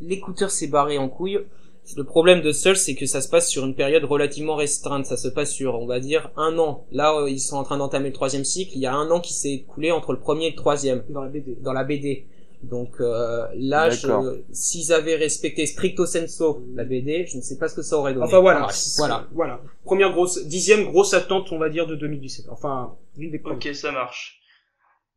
l'écouteur 0.00 0.50
s'est 0.50 0.66
barré 0.68 0.98
en 0.98 1.08
couille. 1.08 1.40
Le 1.96 2.02
problème 2.02 2.40
de 2.42 2.50
Seul, 2.50 2.76
c'est 2.76 2.96
que 2.96 3.06
ça 3.06 3.20
se 3.20 3.28
passe 3.28 3.48
sur 3.48 3.64
une 3.64 3.74
période 3.76 4.02
relativement 4.02 4.56
restreinte. 4.56 5.06
Ça 5.06 5.16
se 5.16 5.28
passe 5.28 5.52
sur, 5.52 5.76
on 5.80 5.86
va 5.86 6.00
dire, 6.00 6.30
un 6.36 6.58
an. 6.58 6.84
Là, 6.90 7.14
euh, 7.16 7.30
ils 7.30 7.38
sont 7.38 7.56
en 7.56 7.62
train 7.62 7.78
d'entamer 7.78 8.08
le 8.08 8.12
troisième 8.12 8.44
cycle. 8.44 8.72
Il 8.74 8.80
y 8.80 8.86
a 8.86 8.94
un 8.94 9.08
an 9.12 9.20
qui 9.20 9.32
s'est 9.34 9.52
écoulé 9.52 9.92
entre 9.92 10.12
le 10.12 10.18
premier 10.18 10.46
et 10.46 10.50
le 10.50 10.56
troisième 10.56 11.04
Dans 11.10 11.22
la 11.22 11.28
BD. 11.28 11.56
dans 11.60 11.72
la 11.72 11.84
BD. 11.84 12.26
Donc 12.64 12.96
euh, 13.00 13.46
là, 13.54 13.90
s'ils 14.50 14.92
avaient 14.92 15.14
respecté 15.14 15.64
stricto 15.66 16.06
sensu 16.06 16.42
la 16.74 16.84
BD, 16.84 17.26
je 17.28 17.36
ne 17.36 17.42
sais 17.42 17.56
pas 17.58 17.68
ce 17.68 17.76
que 17.76 17.82
ça 17.82 17.96
aurait 17.98 18.14
donné. 18.14 18.24
Enfin 18.26 18.40
voilà, 18.40 18.66
c'est- 18.72 18.98
voilà. 18.98 19.26
voilà. 19.32 19.60
Première 19.84 20.10
grosse, 20.12 20.44
dixième 20.46 20.84
grosse 20.86 21.14
attente, 21.14 21.52
on 21.52 21.58
va 21.58 21.68
dire, 21.68 21.86
de 21.86 21.94
2017. 21.94 22.46
Enfin, 22.50 22.94
l'une 23.16 23.30
des 23.30 23.38
premières. 23.38 23.58
Ok, 23.58 23.72
ça 23.74 23.92
marche. 23.92 24.40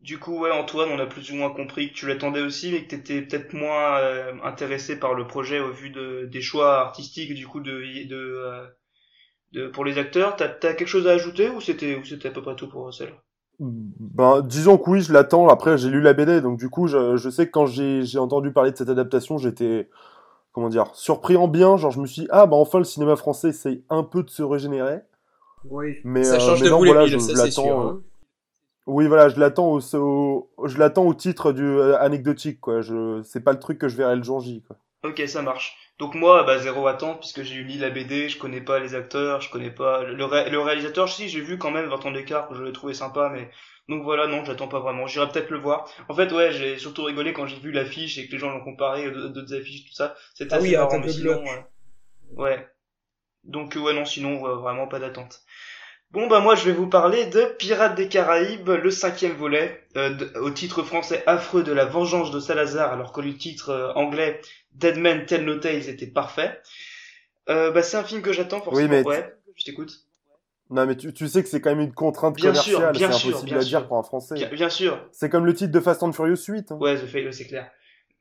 Du 0.02 0.20
coup, 0.20 0.40
ouais, 0.40 0.52
Antoine, 0.52 0.90
on 0.92 1.00
a 1.00 1.06
plus 1.06 1.32
ou 1.32 1.36
moins 1.36 1.52
compris 1.54 1.90
que 1.90 1.94
tu 1.94 2.06
l'attendais 2.08 2.42
aussi, 2.42 2.72
mais 2.72 2.84
que 2.84 2.90
t'étais 2.90 3.22
peut-être 3.22 3.54
moins 3.54 3.98
euh, 4.00 4.34
intéressé 4.44 5.00
par 5.00 5.14
le 5.14 5.26
projet 5.28 5.60
au 5.62 5.72
vu 5.72 5.90
de, 5.90 6.26
des 6.26 6.42
choix 6.42 6.80
artistiques, 6.82 7.34
du 7.34 7.48
coup, 7.48 7.60
de, 7.62 7.72
de, 8.08 8.16
euh, 8.16 8.68
de 9.54 9.68
pour 9.70 9.86
les 9.86 9.98
acteurs. 9.98 10.36
T'as 10.38 10.48
as 10.48 10.74
quelque 10.76 10.88
chose 10.88 11.08
à 11.08 11.12
ajouter 11.12 11.50
ou 11.50 11.62
c'était 11.62 11.96
ou 11.98 12.06
c'était 12.06 12.30
à 12.30 12.32
peu 12.32 12.42
près 12.42 12.56
tout 12.56 12.70
pour 12.70 12.86
Russell? 12.88 13.14
Ben, 13.60 14.42
disons 14.42 14.78
que 14.78 14.90
oui, 14.90 15.02
je 15.02 15.12
l'attends. 15.12 15.50
Après, 15.50 15.78
j'ai 15.78 15.90
lu 15.90 16.00
la 16.02 16.14
BD, 16.14 16.40
donc 16.40 16.58
du 16.58 16.70
coup, 16.70 16.88
je, 16.88 17.18
je 17.18 17.30
sais 17.30 17.46
que 17.46 17.52
quand 17.52 17.66
j'ai 17.66 18.04
j'ai 18.06 18.18
entendu 18.18 18.54
parler 18.54 18.72
de 18.72 18.78
cette 18.78 18.88
adaptation, 18.90 19.38
j'étais 19.38 19.90
comment 20.54 20.70
dire 20.70 20.92
surpris 20.96 21.38
en 21.38 21.48
bien. 21.50 21.78
Genre, 21.78 21.92
je 21.92 22.02
me 22.02 22.08
suis 22.08 22.24
dit, 22.24 22.28
ah 22.32 22.48
bah 22.48 22.58
enfin 22.58 22.80
le 22.80 22.86
cinéma 22.86 23.16
français 23.18 23.50
essaye 23.50 23.84
un 23.90 24.04
peu 24.04 24.24
de 24.24 24.30
se 24.30 24.44
régénérer. 24.44 25.00
Oui. 25.66 25.98
Mais 26.06 26.24
Ça 26.24 26.36
euh, 26.36 26.40
change 26.40 26.62
mais 26.62 26.68
de 26.68 26.72
non, 26.72 26.80
voilà, 26.86 27.06
je, 27.08 27.18
ça 27.18 27.32
je 27.32 27.36
c'est 27.36 27.38
l'attends. 27.38 28.00
Euh. 28.88 28.92
Oui, 28.94 29.08
voilà, 29.08 29.30
je 29.30 29.40
l'attends 29.40 29.72
au, 29.72 29.80
au- 29.96 30.68
je 30.68 30.78
l'attends 30.78 31.06
au 31.06 31.14
titre 31.14 31.52
du 31.54 31.64
euh, 31.64 31.98
anecdotique, 32.00 32.60
quoi. 32.60 32.82
Je, 32.82 33.22
c'est 33.24 33.42
pas 33.42 33.54
le 33.54 33.60
truc 33.60 33.78
que 33.78 33.88
je 33.88 33.96
verrai 33.96 34.16
le 34.16 34.24
jour 34.24 34.42
J, 34.42 34.62
quoi. 34.68 34.78
Ok, 35.04 35.22
ça 35.28 35.42
marche. 35.42 35.78
Donc 35.98 36.16
moi, 36.16 36.44
bah 36.44 36.58
zéro 36.60 36.88
attente 36.88 37.20
puisque 37.20 37.44
j'ai 37.44 37.56
lu 37.56 37.78
la 37.78 37.90
BD, 37.90 38.30
je 38.30 38.38
connais 38.38 38.62
pas 38.62 38.80
les 38.80 38.96
acteurs, 38.96 39.42
je 39.42 39.50
connais 39.50 39.72
pas 39.72 40.04
le, 40.04 40.26
ré- 40.26 40.50
le 40.50 40.60
réalisateur. 40.60 41.10
Si 41.10 41.30
j'ai 41.30 41.42
vu 41.42 41.58
quand 41.58 41.72
même 41.72 41.88
20 41.90 42.06
ans 42.06 42.12
d'écart, 42.12 42.48
que 42.50 42.56
je 42.56 42.64
l'ai 42.64 42.72
trouvé 42.74 42.94
sympa, 42.94 43.30
mais 43.30 43.50
donc 43.90 44.04
voilà, 44.04 44.28
non, 44.28 44.44
j'attends 44.46 44.68
pas 44.68 44.80
vraiment. 44.80 45.08
J'irai 45.08 45.30
peut-être 45.30 45.50
le 45.52 45.58
voir. 45.60 45.90
En 46.10 46.14
fait, 46.16 46.32
ouais, 46.34 46.52
j'ai 46.52 46.78
surtout 46.78 47.04
rigolé 47.04 47.32
quand 47.34 47.48
j'ai 47.48 47.60
vu 47.60 47.72
l'affiche 47.72 48.18
et 48.18 48.28
que 48.28 48.32
les 48.34 48.38
gens 48.40 48.52
l'ont 48.52 48.64
comparé 48.64 49.06
à 49.06 49.10
d'autres 49.10 49.54
affiches, 49.54 49.86
tout 49.86 49.94
ça. 49.96 50.16
C'était 50.34 50.54
Ah 50.54 50.58
assez 50.58 50.62
oui, 50.62 50.76
marrant, 50.76 51.00
mais 51.00 51.08
sinon, 51.10 51.42
euh, 51.48 51.62
ouais. 52.38 52.68
Donc 53.44 53.76
euh, 53.78 53.82
ouais, 53.82 53.94
non, 53.94 54.06
sinon 54.06 54.46
euh, 54.48 54.56
vraiment 54.56 54.88
pas 54.88 55.00
d'attente. 55.00 55.42
Bon 56.12 56.26
bah 56.28 56.40
moi 56.40 56.56
je 56.56 56.66
vais 56.66 56.72
vous 56.72 56.88
parler 56.88 57.28
de 57.28 57.44
Pirates 57.60 57.96
des 57.96 58.08
Caraïbes, 58.08 58.68
le 58.70 58.90
cinquième 58.90 59.34
volet, 59.34 59.86
euh, 59.96 60.10
de- 60.10 60.40
au 60.40 60.50
titre 60.50 60.82
français 60.82 61.22
affreux 61.28 61.62
de 61.64 61.72
la 61.72 61.86
vengeance 61.86 62.32
de 62.32 62.40
Salazar, 62.40 62.92
alors 62.92 63.12
que 63.12 63.22
le 63.22 63.38
titre 63.38 63.70
euh, 63.70 63.94
anglais 63.94 64.42
Dead 64.74 64.98
Men 64.98 65.26
Tell 65.28 65.46
No 65.46 65.58
Tales 65.60 65.88
était 65.88 66.08
parfait. 66.08 66.60
Euh, 67.50 67.70
bah 67.72 67.84
c'est 67.84 67.98
un 67.98 68.04
film 68.04 68.24
que 68.24 68.34
j'attends 68.34 68.60
forcément. 68.60 68.90
mais 68.90 69.04
ouais, 69.04 69.36
je 69.56 69.66
t'écoute. 69.66 69.92
Non, 70.72 70.86
mais 70.88 70.96
tu, 70.96 71.14
tu 71.14 71.28
sais 71.28 71.42
que 71.44 71.50
c'est 71.50 71.62
quand 71.62 71.72
même 71.72 71.80
une 71.80 71.94
contrainte 71.94 72.36
Bien 72.36 72.50
commerciale, 72.52 72.96
c'est 72.96 73.04
impossible 73.06 73.46
bien 73.46 73.58
à 73.58 73.62
sûr. 73.62 73.80
dire 73.80 73.88
pour 73.88 73.98
un 73.98 74.04
français. 74.04 74.36
Bien, 74.36 74.50
bien 74.50 74.70
sûr. 74.70 75.00
C'est 75.12 75.28
comme 75.30 75.46
le 75.46 75.54
titre 75.56 75.72
de 75.72 75.80
Fast 75.80 76.04
and 76.04 76.14
Furious 76.14 76.38
8. 76.48 76.72
Hein. 76.72 76.78
Ouais, 76.80 76.96
The 76.96 77.06
Fail, 77.08 77.32
c'est 77.34 77.46
clair. 77.48 77.72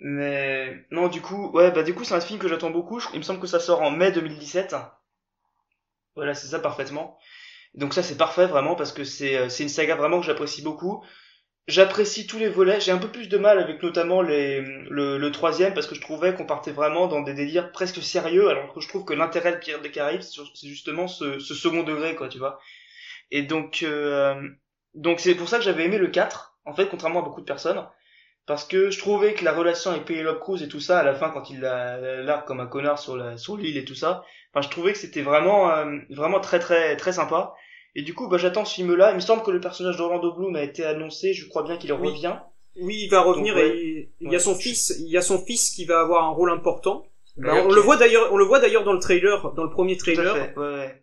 Mais 0.00 0.74
non, 0.90 1.08
du 1.08 1.20
coup, 1.20 1.50
ouais, 1.52 1.70
bah 1.72 1.82
du 1.82 1.94
coup 1.94 2.04
c'est 2.04 2.14
un 2.14 2.20
film 2.20 2.38
que 2.38 2.48
j'attends 2.48 2.70
beaucoup. 2.70 3.00
Il 3.12 3.18
me 3.18 3.22
semble 3.22 3.40
que 3.40 3.46
ça 3.46 3.60
sort 3.60 3.80
en 3.82 3.90
mai 3.90 4.12
2017. 4.12 4.76
Voilà, 6.16 6.34
c'est 6.34 6.46
ça 6.48 6.58
parfaitement. 6.58 7.18
Donc 7.74 7.94
ça 7.94 8.02
c'est 8.02 8.16
parfait 8.16 8.46
vraiment 8.46 8.74
parce 8.74 8.92
que 8.92 9.04
c'est 9.04 9.36
euh, 9.36 9.48
c'est 9.48 9.62
une 9.62 9.68
saga 9.68 9.94
vraiment 9.96 10.20
que 10.20 10.26
j'apprécie 10.26 10.62
beaucoup. 10.62 11.04
J'apprécie 11.68 12.26
tous 12.26 12.38
les 12.38 12.48
volets. 12.48 12.80
J'ai 12.80 12.92
un 12.92 12.98
peu 12.98 13.08
plus 13.10 13.28
de 13.28 13.38
mal 13.38 13.58
avec 13.58 13.82
notamment 13.82 14.22
les 14.22 14.60
le, 14.62 15.18
le 15.18 15.32
troisième 15.32 15.74
parce 15.74 15.86
que 15.86 15.94
je 15.94 16.00
trouvais 16.00 16.34
qu'on 16.34 16.46
partait 16.46 16.72
vraiment 16.72 17.08
dans 17.08 17.22
des 17.22 17.34
délires 17.34 17.72
presque 17.72 18.02
sérieux 18.02 18.48
alors 18.50 18.74
que 18.74 18.80
je 18.80 18.88
trouve 18.88 19.04
que 19.04 19.14
l'intérêt 19.14 19.52
de 19.52 19.58
Pirates 19.58 19.82
des 19.82 19.90
Caraïbes 19.92 20.22
c'est 20.22 20.68
justement 20.68 21.08
ce, 21.08 21.38
ce 21.40 21.54
second 21.54 21.82
degré 21.84 22.14
quoi, 22.16 22.28
tu 22.28 22.38
vois. 22.38 22.60
Et 23.30 23.42
donc 23.42 23.80
euh, 23.82 24.34
donc 24.94 25.20
c'est 25.20 25.34
pour 25.34 25.48
ça 25.48 25.58
que 25.58 25.64
j'avais 25.64 25.84
aimé 25.84 25.98
le 25.98 26.08
4 26.08 26.58
en 26.64 26.74
fait 26.74 26.88
contrairement 26.88 27.20
à 27.20 27.24
beaucoup 27.24 27.40
de 27.40 27.46
personnes 27.46 27.84
parce 28.48 28.64
que 28.64 28.90
je 28.90 28.98
trouvais 28.98 29.34
que 29.34 29.44
la 29.44 29.52
relation 29.52 29.92
avec 29.92 30.04
Penelope 30.06 30.40
Cruz 30.40 30.62
et 30.62 30.68
tout 30.68 30.80
ça 30.80 30.98
à 30.98 31.04
la 31.04 31.14
fin 31.14 31.28
quand 31.30 31.50
il 31.50 31.60
la 31.60 32.20
largue 32.22 32.44
comme 32.46 32.58
un 32.60 32.66
connard 32.66 32.98
sur 32.98 33.16
la 33.16 33.36
sur 33.36 33.56
l'île 33.56 33.76
et 33.76 33.84
tout 33.84 33.94
ça 33.94 34.24
enfin 34.52 34.62
je 34.62 34.70
trouvais 34.70 34.92
que 34.92 34.98
c'était 34.98 35.22
vraiment 35.22 35.70
euh, 35.70 35.98
vraiment 36.10 36.40
très 36.40 36.58
très 36.58 36.96
très 36.96 37.12
sympa 37.12 37.52
et 37.94 38.02
du 38.02 38.14
coup 38.14 38.26
bah 38.28 38.38
j'attends 38.38 38.64
ce 38.64 38.74
film 38.74 38.94
là 38.96 39.10
il 39.12 39.16
me 39.16 39.20
semble 39.20 39.42
que 39.44 39.50
le 39.52 39.60
personnage 39.60 39.96
d'Orlando 39.98 40.32
Bloom 40.34 40.56
a 40.56 40.62
été 40.62 40.84
annoncé 40.84 41.32
je 41.34 41.46
crois 41.46 41.62
bien 41.62 41.76
qu'il 41.76 41.92
Oui. 41.92 42.08
revient 42.08 42.36
Oui, 42.80 42.96
il 43.04 43.10
va 43.10 43.20
revenir 43.20 43.54
Donc, 43.54 43.62
ouais. 43.62 43.76
et 43.76 44.10
il 44.20 44.26
y 44.26 44.30
Ouais. 44.30 44.36
a 44.36 44.40
son 44.40 44.54
fils, 44.54 44.94
il 44.98 45.10
y 45.10 45.16
a 45.16 45.22
son 45.22 45.38
fils 45.44 45.70
qui 45.70 45.84
va 45.84 46.00
avoir 46.00 46.24
un 46.24 46.32
rôle 46.32 46.50
important. 46.50 47.02
Bah, 47.36 47.54
On 47.64 47.72
le 47.72 47.80
voit 47.80 47.96
d'ailleurs, 47.96 48.32
on 48.32 48.36
le 48.36 48.44
voit 48.44 48.60
d'ailleurs 48.60 48.84
dans 48.84 48.92
le 48.92 48.98
trailer, 49.00 49.52
dans 49.54 49.64
le 49.64 49.70
premier 49.70 49.96
tout 49.96 50.08
à 50.10 50.14
trailer. 50.14 50.34
fait 50.36 50.54
ouais 50.56 50.74
ouais 50.74 51.02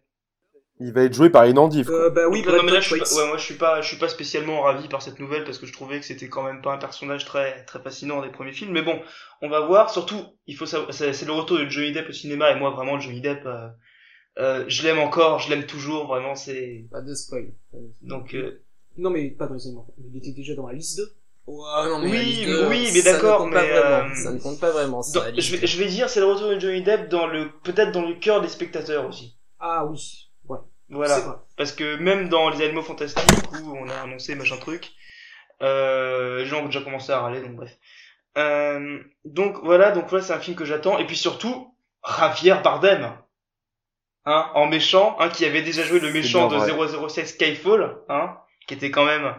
Il 0.81 0.91
va 0.91 1.03
être 1.03 1.13
joué 1.13 1.29
par 1.29 1.43
quoi. 1.43 1.95
Euh, 1.95 2.09
bah 2.09 2.27
oui, 2.29 2.43
non, 2.45 2.63
mais 2.63 2.71
là, 2.73 2.79
je 2.81 2.85
suis 2.87 2.95
ouais. 2.95 2.99
pas, 2.99 3.15
ouais, 3.15 3.27
moi 3.27 3.37
je 3.37 3.43
suis 3.43 3.53
pas 3.55 3.81
je 3.81 3.87
suis 3.87 3.97
pas 3.97 4.09
spécialement 4.09 4.61
ravi 4.61 4.87
par 4.89 5.01
cette 5.01 5.19
nouvelle 5.19 5.45
parce 5.45 5.57
que 5.57 5.65
je 5.65 5.71
trouvais 5.73 5.99
que 5.99 6.05
c'était 6.05 6.27
quand 6.27 6.43
même 6.43 6.61
pas 6.61 6.73
un 6.73 6.77
personnage 6.77 7.23
très 7.25 7.63
très 7.63 7.79
fascinant 7.81 8.21
des 8.21 8.29
premiers 8.29 8.51
films 8.51 8.71
mais 8.73 8.81
bon 8.81 8.99
on 9.41 9.47
va 9.49 9.61
voir 9.61 9.89
surtout 9.89 10.21
il 10.47 10.55
faut 10.57 10.65
savoir 10.65 10.93
c'est 10.93 11.25
le 11.25 11.31
retour 11.31 11.57
de 11.59 11.69
Johnny 11.69 11.93
Depp 11.93 12.09
au 12.09 12.11
cinéma 12.11 12.51
et 12.51 12.55
moi 12.59 12.71
vraiment 12.71 12.99
Johnny 12.99 13.21
Depp 13.21 13.45
euh, 13.45 13.69
Euh, 14.37 14.65
je 14.67 14.83
l'aime 14.83 14.99
encore, 14.99 15.39
je 15.39 15.49
l'aime 15.49 15.65
toujours, 15.65 16.07
vraiment, 16.07 16.35
c'est... 16.35 16.85
Pas 16.91 17.01
de 17.01 17.13
spoil. 17.15 17.53
Donc, 18.01 18.33
euh, 18.33 18.61
Non, 18.97 19.09
mais 19.09 19.29
pas 19.29 19.45
enfant. 19.45 19.87
Il 20.11 20.17
était 20.17 20.31
déjà 20.33 20.55
dans 20.55 20.67
la 20.67 20.73
liste 20.73 20.97
2. 20.97 21.03
Ouais, 21.47 21.89
non, 21.89 21.99
mais 21.99 22.09
Oui, 22.09 22.17
la 22.17 22.23
liste 22.23 22.47
de- 22.49 22.67
oui, 22.69 22.89
mais 22.93 22.99
ça 23.01 23.09
ne 23.11 23.13
d'accord, 23.15 23.37
compte 23.37 23.53
pas 23.53 23.61
mais, 23.61 23.69
vraiment. 23.79 24.11
euh, 24.11 24.15
Ça 24.15 24.31
ne 24.33 24.39
compte 24.39 24.59
pas 24.59 24.71
vraiment, 24.71 25.01
ça. 25.03 25.31
dans- 25.31 25.39
je, 25.39 25.55
vais, 25.55 25.65
je 25.65 25.77
vais 25.79 25.87
dire, 25.87 26.09
c'est 26.09 26.19
le 26.19 26.25
retour 26.25 26.49
de 26.49 26.59
Johnny 26.59 26.81
Depp 26.81 27.07
dans 27.09 27.27
le, 27.27 27.49
peut-être 27.63 27.93
dans 27.93 28.01
le 28.05 28.15
cœur 28.15 28.41
des 28.41 28.49
spectateurs 28.49 29.07
aussi. 29.07 29.37
Ah 29.59 29.85
oui. 29.85 30.24
Voilà. 30.89 31.43
Parce 31.57 31.71
que 31.71 31.95
même 31.97 32.29
dans 32.29 32.49
les 32.49 32.63
animaux 32.63 32.81
fantastiques, 32.81 33.27
où 33.63 33.77
on 33.77 33.89
a 33.89 34.01
annoncé 34.01 34.35
machin 34.35 34.57
truc, 34.57 34.91
euh, 35.61 36.39
les 36.39 36.45
gens 36.45 36.61
ont 36.61 36.65
déjà 36.65 36.81
commencé 36.81 37.11
à 37.11 37.19
râler, 37.19 37.41
donc 37.41 37.55
bref. 37.55 37.77
Euh, 38.37 38.99
donc 39.23 39.57
voilà, 39.63 39.91
donc 39.91 40.05
voilà, 40.09 40.23
c'est 40.23 40.33
un 40.33 40.39
film 40.39 40.55
que 40.55 40.65
j'attends. 40.65 40.99
Et 40.99 41.05
puis 41.05 41.15
surtout, 41.15 41.73
Javier 42.17 42.55
Bardem. 42.63 43.17
Hein, 44.27 44.49
en 44.55 44.65
méchant, 44.65 45.15
hein, 45.19 45.29
qui 45.29 45.45
avait 45.45 45.61
déjà 45.61 45.83
joué 45.83 45.99
le 45.99 46.11
méchant 46.11 46.47
de 46.47 46.55
vrai. 46.55 47.09
007 47.09 47.27
Skyfall, 47.27 47.99
hein, 48.09 48.35
qui 48.67 48.73
était 48.73 48.89
quand 48.89 49.05
même 49.05 49.35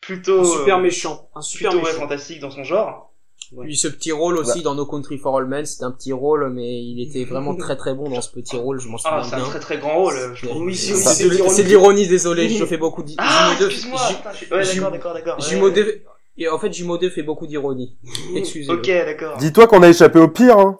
plutôt, 0.00 0.40
Un 0.40 0.44
super 0.44 0.78
euh, 0.78 0.82
méchant. 0.82 1.30
Un 1.36 1.40
super 1.40 1.70
plutôt 1.70 1.84
ouais, 1.84 1.92
méchant. 1.92 2.02
fantastique 2.02 2.40
dans 2.40 2.50
son 2.50 2.64
genre. 2.64 3.13
Puis 3.62 3.76
ce 3.76 3.88
petit 3.88 4.12
rôle 4.12 4.36
aussi 4.38 4.62
dans 4.62 4.74
No 4.74 4.86
Country 4.86 5.18
for 5.18 5.36
All 5.38 5.46
Men, 5.46 5.64
c'était 5.66 5.84
un 5.84 5.90
petit 5.92 6.12
rôle, 6.12 6.50
mais 6.50 6.82
il 6.82 7.00
était 7.00 7.24
vraiment 7.24 7.54
très 7.56 7.76
très 7.76 7.94
bon 7.94 8.08
dans 8.10 8.20
ce 8.20 8.30
petit 8.30 8.56
rôle, 8.56 8.80
je 8.80 8.88
m'en 8.88 8.98
souviens 8.98 9.18
Ah, 9.18 9.26
c'est 9.28 9.34
un 9.36 9.44
très 9.44 9.60
très 9.60 9.78
grand 9.78 9.94
rôle, 9.94 10.14
je 10.34 10.46
trouve. 10.46 10.62
Oui, 10.62 10.74
c'est 10.74 10.94
C'est 10.94 11.14
c'est 11.14 11.24
de- 11.28 11.68
l'ironie. 11.68 12.04
c'est 12.04 12.08
désolé, 12.10 12.48
je 12.48 12.64
fais 12.66 12.76
beaucoup 12.78 13.02
d'i- 13.02 13.14
Ah, 13.18 13.52
excuse-moi. 13.58 14.00
Ju- 14.08 14.14
putain, 14.16 14.30
je 14.32 14.36
suis- 14.36 14.52
Ouais, 14.54 14.64
Ju- 14.64 14.74
d'accord, 14.80 14.92
d'accord, 14.92 15.14
d'accord. 15.14 15.38
ouais. 15.38 15.44
Jumeau 15.48 15.70
deux- 15.70 16.02
et 16.36 16.48
en 16.48 16.58
fait, 16.58 16.72
Jumeau 16.72 16.98
2 16.98 17.10
fait 17.10 17.22
beaucoup 17.22 17.46
d'ironie. 17.46 17.96
Excusez-moi. 18.34 18.76
Ok, 18.80 18.86
d'accord. 18.88 19.36
Dis-toi 19.38 19.66
qu'on 19.68 19.82
a 19.84 19.88
échappé 19.88 20.18
au 20.18 20.28
pire, 20.28 20.58
hein. 20.58 20.78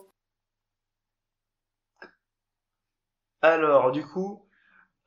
Alors, 3.43 3.93
du 3.93 4.05
coup, 4.05 4.43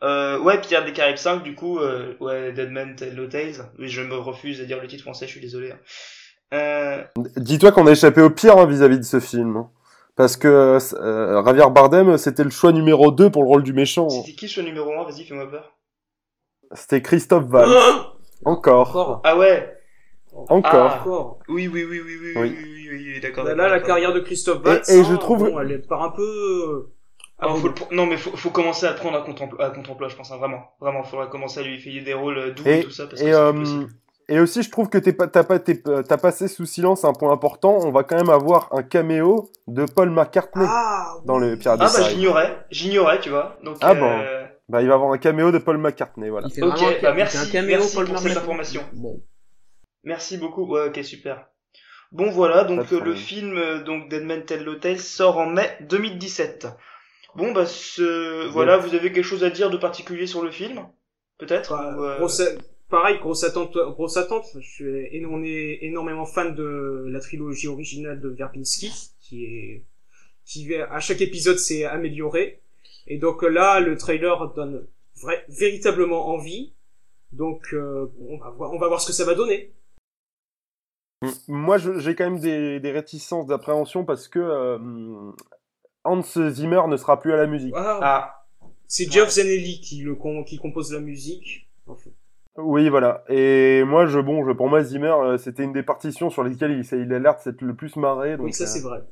euh, 0.04 0.40
ouais, 0.40 0.62
Pierre 0.62 0.86
des 0.86 0.94
Caraïbes 0.94 1.18
5, 1.18 1.44
du 1.44 1.56
coup, 1.56 1.80
euh, 1.80 2.16
ouais, 2.20 2.54
Dead 2.54 2.70
Man 2.72 2.96
Tell 2.96 3.16
No 3.16 3.28
Tales. 3.28 3.72
Oui, 3.80 3.90
je 3.90 4.02
me 4.02 4.16
refuse 4.16 4.62
à 4.62 4.66
dire 4.66 4.82
le 4.82 4.88
titre 4.88 5.04
français, 5.04 5.26
je 5.26 5.32
suis 5.32 5.42
désolé. 5.42 5.72
hein. 5.72 5.80
Euh, 6.54 7.04
Dis-toi 7.36 7.72
qu'on 7.72 7.88
a 7.88 7.92
échappé 7.92 8.22
au 8.22 8.30
pire 8.30 8.58
hein, 8.58 8.66
vis-à-vis 8.66 8.98
de 9.00 9.04
ce 9.04 9.20
film. 9.20 9.58
hein. 9.58 9.70
Parce 10.16 10.36
que 10.38 10.48
euh, 10.48 11.44
Javier 11.46 11.70
Bardem, 11.70 12.18
c'était 12.18 12.44
le 12.44 12.50
choix 12.50 12.72
numéro 12.72 13.12
2 13.12 13.30
pour 13.30 13.44
le 13.44 13.48
rôle 13.50 13.64
du 13.64 13.74
méchant. 13.74 14.06
hein. 14.08 14.22
C'était 14.26 14.48
qui 14.48 14.54
le 14.60 14.64
numéro 14.66 14.92
1 14.94 15.04
Vas-y, 15.04 15.26
fais-moi 15.26 15.50
peur. 15.50 15.74
C'était 16.74 17.02
Christophe 17.02 17.46
Valls. 17.46 17.70
Encore. 18.46 18.90
Encore. 18.90 19.22
Ah 19.24 19.38
ouais 19.38 19.78
Encore. 20.34 20.60
Ah. 20.74 21.00
Encore. 21.02 21.40
Oui, 21.50 21.68
oui, 21.68 21.84
oui, 21.88 22.00
oui, 22.04 22.16
oui, 22.20 22.32
oui, 22.36 22.42
Oui. 22.42 22.58
oui, 22.58 22.64
oui, 22.64 22.90
oui, 22.92 23.12
oui, 23.16 23.20
d'accord. 23.22 23.44
Là, 23.46 23.68
la 23.68 23.80
carrière 23.80 24.14
de 24.14 24.20
Christophe 24.20 24.62
Valls, 24.64 24.82
Et- 24.88 24.96
et 24.98 25.00
hein, 25.02 25.06
je 25.10 25.16
trouve- 25.16 25.50
bon, 25.50 25.60
elle 25.60 25.82
part 25.84 26.04
un 26.04 26.12
peu... 26.12 26.24
euh, 26.24 26.94
Ah, 27.40 27.54
Non, 27.92 28.08
mais 28.08 28.18
faut, 28.18 28.36
faut 28.36 28.50
commencer 28.50 28.88
à 28.88 28.92
le 28.94 28.96
prendre 28.96 29.16
à 29.18 29.22
contre-emploi, 29.22 29.64
à 29.64 29.70
contre-emploi, 29.70 30.08
je 30.08 30.16
pense, 30.16 30.32
hein, 30.32 30.38
vraiment. 30.38 30.72
Vraiment, 30.82 31.04
faudrait 31.04 31.30
commencer 31.30 31.60
à 31.60 31.64
lui 31.64 31.78
filer 31.80 32.02
des 32.02 32.16
rôles 32.16 32.38
euh, 32.40 32.52
doux 32.52 32.64
et, 32.66 32.80
Et, 32.80 32.84
tout 32.84 32.90
ça, 32.90 33.06
parce 33.06 33.22
que 33.22 33.28
et, 33.28 33.32
c'est 33.32 33.38
euh, 33.38 33.54
possible. 33.54 33.88
Et 34.30 34.40
aussi, 34.40 34.62
je 34.64 34.70
trouve 34.72 34.90
que 34.90 34.98
t'es 34.98 35.14
pas- 35.14 35.28
t'as 35.28 35.44
pas, 35.44 35.60
t'es- 35.60 35.82
t'as 35.82 36.18
passé 36.18 36.48
sous 36.48 36.66
silence 36.66 37.06
un 37.06 37.14
point 37.14 37.32
important. 37.32 37.80
On 37.84 37.92
va 37.92 38.04
quand 38.04 38.16
même 38.18 38.30
avoir 38.30 38.70
un 38.74 38.84
caméo 38.84 39.50
de 39.68 39.86
Paul 39.86 40.10
McCartney 40.10 40.66
Ah, 40.68 41.16
dans 41.26 41.38
le 41.38 41.58
Pirates 41.58 41.80
Ah 41.82 41.86
des 41.88 41.92
bah 41.94 41.98
Caraïbes. 42.00 42.18
j'ignorais, 42.18 42.66
j'ignorais, 42.72 43.20
tu 43.20 43.30
vois. 43.30 43.58
Donc, 43.64 43.78
Ah 43.82 43.92
euh, 43.92 44.46
Bah, 44.70 44.82
il 44.82 44.88
va 44.90 44.96
avoir 44.96 45.12
un 45.14 45.18
caméo 45.18 45.52
de 45.52 45.60
Paul 45.60 45.78
McCartney, 45.78 46.30
voilà. 46.30 46.48
Ok, 46.48 46.58
un- 46.62 47.02
bah 47.02 47.14
merci, 47.14 47.38
un 47.38 47.46
caméo, 47.50 47.78
merci 47.78 47.96
Paul 47.96 48.06
pour 48.08 48.20
cette 48.20 48.36
information. 48.38 48.84
Bon. 48.94 49.22
Merci 50.04 50.38
beaucoup. 50.38 50.66
Ouais, 50.72 50.88
ok, 50.88 51.04
super. 51.04 51.48
Bon, 52.12 52.30
voilà, 52.32 52.64
donc 52.64 52.92
euh, 52.94 53.00
le 53.02 53.16
film 53.16 53.58
euh, 53.58 53.84
donc 53.84 54.10
Dead 54.10 54.24
Man 54.24 54.44
Tell 54.46 54.64
No 54.64 54.76
Tales 54.76 55.00
sort 55.00 55.38
en 55.38 55.46
mai 55.46 55.70
2017. 55.82 56.68
Bon, 57.36 57.52
bah, 57.52 57.66
ce... 57.66 58.48
voilà, 58.48 58.78
vous 58.78 58.96
avez 58.96 59.12
quelque 59.12 59.24
chose 59.26 59.44
à 59.44 59.50
dire 59.50 59.70
de 59.70 59.78
particulier 59.78 60.26
sur 60.28 60.42
le 60.42 60.50
film 60.52 60.86
Peut-être 61.38 61.72
Bah, 61.76 61.96
Ou, 61.98 62.04
euh, 62.04 62.18
grosse- 62.20 62.42
pareil, 62.90 63.20
grosse 63.20 63.44
attente, 63.44 63.78
grosse 63.78 64.18
attente. 64.18 64.46
Je 64.60 64.68
suis, 64.68 64.86
et 64.86 65.26
on 65.26 65.44
est 65.44 65.80
énormément 65.82 66.26
fan 66.26 66.56
de 66.56 67.06
la 67.10 67.20
trilogie 67.20 67.68
originale 67.68 68.20
de 68.20 68.30
Verbinski, 68.30 68.92
qui 69.20 69.46
est, 69.46 69.84
qui 70.46 70.74
à 70.76 71.00
chaque 71.00 71.22
épisode 71.22 71.58
s'est 71.58 71.84
amélioré. 71.86 72.62
Et 73.08 73.18
donc 73.18 73.44
là, 73.44 73.80
le 73.80 73.98
trailer 73.98 74.54
donne 74.54 74.86
vrai, 75.22 75.46
véritablement 75.50 76.28
envie. 76.28 76.74
Donc, 77.34 77.74
euh, 77.74 78.08
on 78.20 78.38
va 78.38 78.50
voir, 78.52 78.72
on 78.74 78.78
va 78.80 78.88
voir 78.88 79.02
ce 79.02 79.08
que 79.08 79.14
ça 79.14 79.26
va 79.26 79.36
donner. 79.36 79.72
Moi, 81.48 81.78
je- 81.78 82.00
j'ai 82.00 82.16
quand 82.16 82.30
même 82.30 82.40
des, 82.40 82.80
des 82.80 82.92
réticences 82.92 83.48
d'appréhension 83.48 84.06
parce 84.06 84.28
que 84.28 84.40
euh, 84.40 85.32
Hans 86.04 86.22
Zimmer 86.22 86.82
ne 86.88 86.96
sera 86.96 87.20
plus 87.20 87.34
à 87.34 87.38
la 87.38 87.48
musique. 87.48 87.74
Ah, 87.76 88.00
Ah, 88.02 88.46
c'est 88.88 89.12
Geoff 89.12 89.30
Zanelli 89.32 89.82
qui 89.82 90.02
le 90.04 90.16
qui 90.46 90.58
compose 90.58 90.94
la 90.94 91.00
musique. 91.00 91.68
Oui, 92.58 92.90
voilà. 92.90 93.24
Et 93.30 93.84
moi, 93.84 94.08
je, 94.08 94.20
bon, 94.20 94.46
je, 94.46 94.52
pour 94.52 94.68
moi, 94.68 94.82
Zimmer, 94.84 95.12
euh, 95.12 95.38
c'était 95.38 95.64
une 95.64 95.74
des 95.74 95.84
partitions 95.84 96.30
sur 96.30 96.44
lesquelles 96.44 96.72
il, 96.72 96.84
s'est- 96.84 97.00
il 97.00 97.14
a 97.14 97.20
l'air 97.20 97.36
de 97.38 97.42
s'être 97.42 97.62
le 97.62 97.76
plus 97.76 97.96
marré. 97.96 98.36
Donc, 98.36 98.48
oui, 98.48 98.54
ça 98.54 98.64
euh, 98.64 98.68
c'est 98.68 98.82
vrai. 98.82 99.04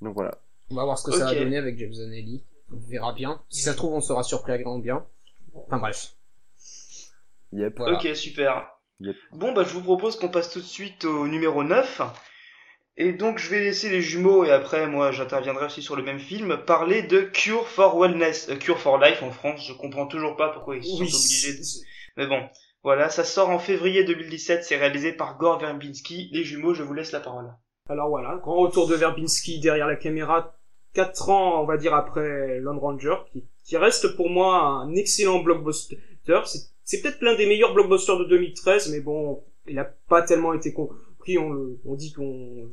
donc 0.00 0.14
voilà. 0.14 0.38
On 0.70 0.76
va 0.76 0.84
voir 0.84 0.98
ce 0.98 1.10
que 1.10 1.16
ça 1.16 1.26
va 1.26 1.34
donner 1.34 1.58
avec 1.58 1.78
James 1.78 1.92
Zanelli. 1.92 2.44
On 2.72 2.78
verra 2.88 3.12
bien. 3.12 3.42
Si 3.48 3.62
ça 3.62 3.72
se 3.72 3.76
trouve, 3.76 3.92
on 3.94 4.00
sera 4.00 4.22
surpris 4.22 4.52
à 4.52 4.58
grand 4.58 4.78
bien. 4.78 5.04
Enfin 5.54 5.78
bref. 5.78 6.14
Yep. 7.52 7.74
Voilà. 7.76 7.98
ok, 7.98 8.14
super. 8.16 8.70
Yep. 9.00 9.16
Bon, 9.32 9.52
bah, 9.52 9.64
je 9.64 9.74
vous 9.74 9.82
propose 9.82 10.16
qu'on 10.16 10.28
passe 10.28 10.50
tout 10.50 10.60
de 10.60 10.64
suite 10.64 11.04
au 11.04 11.26
numéro 11.26 11.64
9. 11.64 12.00
Et 13.02 13.14
donc, 13.14 13.38
je 13.38 13.48
vais 13.48 13.60
laisser 13.60 13.88
les 13.88 14.02
jumeaux, 14.02 14.44
et 14.44 14.50
après, 14.50 14.86
moi, 14.86 15.10
j'interviendrai 15.10 15.64
aussi 15.64 15.80
sur 15.80 15.96
le 15.96 16.02
même 16.02 16.18
film, 16.18 16.58
parler 16.66 17.02
de 17.02 17.22
Cure 17.22 17.66
for 17.66 17.98
Wellness, 17.98 18.50
euh, 18.50 18.56
Cure 18.56 18.78
for 18.78 18.98
Life 18.98 19.22
en 19.22 19.30
France. 19.30 19.66
Je 19.66 19.72
comprends 19.72 20.06
toujours 20.06 20.36
pas 20.36 20.50
pourquoi 20.50 20.76
ils 20.76 20.84
sont 20.84 21.00
Oui, 21.00 21.08
obligés 21.08 21.54
de 21.54 21.62
Mais 22.18 22.26
bon, 22.26 22.46
voilà, 22.82 23.08
ça 23.08 23.24
sort 23.24 23.48
en 23.48 23.58
février 23.58 24.04
2017, 24.04 24.64
c'est 24.64 24.76
réalisé 24.76 25.14
par 25.14 25.38
Gore 25.38 25.60
Verbinski. 25.60 26.28
Les 26.32 26.44
jumeaux, 26.44 26.74
je 26.74 26.82
vous 26.82 26.92
laisse 26.92 27.10
la 27.12 27.20
parole. 27.20 27.50
Alors 27.88 28.10
voilà, 28.10 28.38
grand 28.42 28.58
retour 28.58 28.86
de 28.86 28.96
Verbinski 28.96 29.60
derrière 29.60 29.86
la 29.86 29.96
caméra, 29.96 30.58
quatre 30.92 31.30
ans, 31.30 31.62
on 31.62 31.64
va 31.64 31.78
dire, 31.78 31.94
après 31.94 32.58
Lone 32.58 32.78
Ranger, 32.78 33.16
qui, 33.32 33.46
qui 33.64 33.78
reste 33.78 34.14
pour 34.14 34.28
moi 34.28 34.60
un 34.60 34.94
excellent 34.94 35.38
blockbuster. 35.38 35.98
C'est, 36.84 37.00
peut-être 37.00 37.22
l'un 37.22 37.34
des 37.34 37.46
meilleurs 37.46 37.72
blockbusters 37.72 38.18
de 38.18 38.24
2013, 38.24 38.92
mais 38.92 39.00
bon, 39.00 39.42
il 39.66 39.78
a 39.78 39.86
pas 39.86 40.20
tellement 40.20 40.52
été 40.52 40.74
On, 41.28 41.50
le, 41.50 41.78
on 41.86 41.94
dit 41.94 42.12
qu'on 42.12 42.68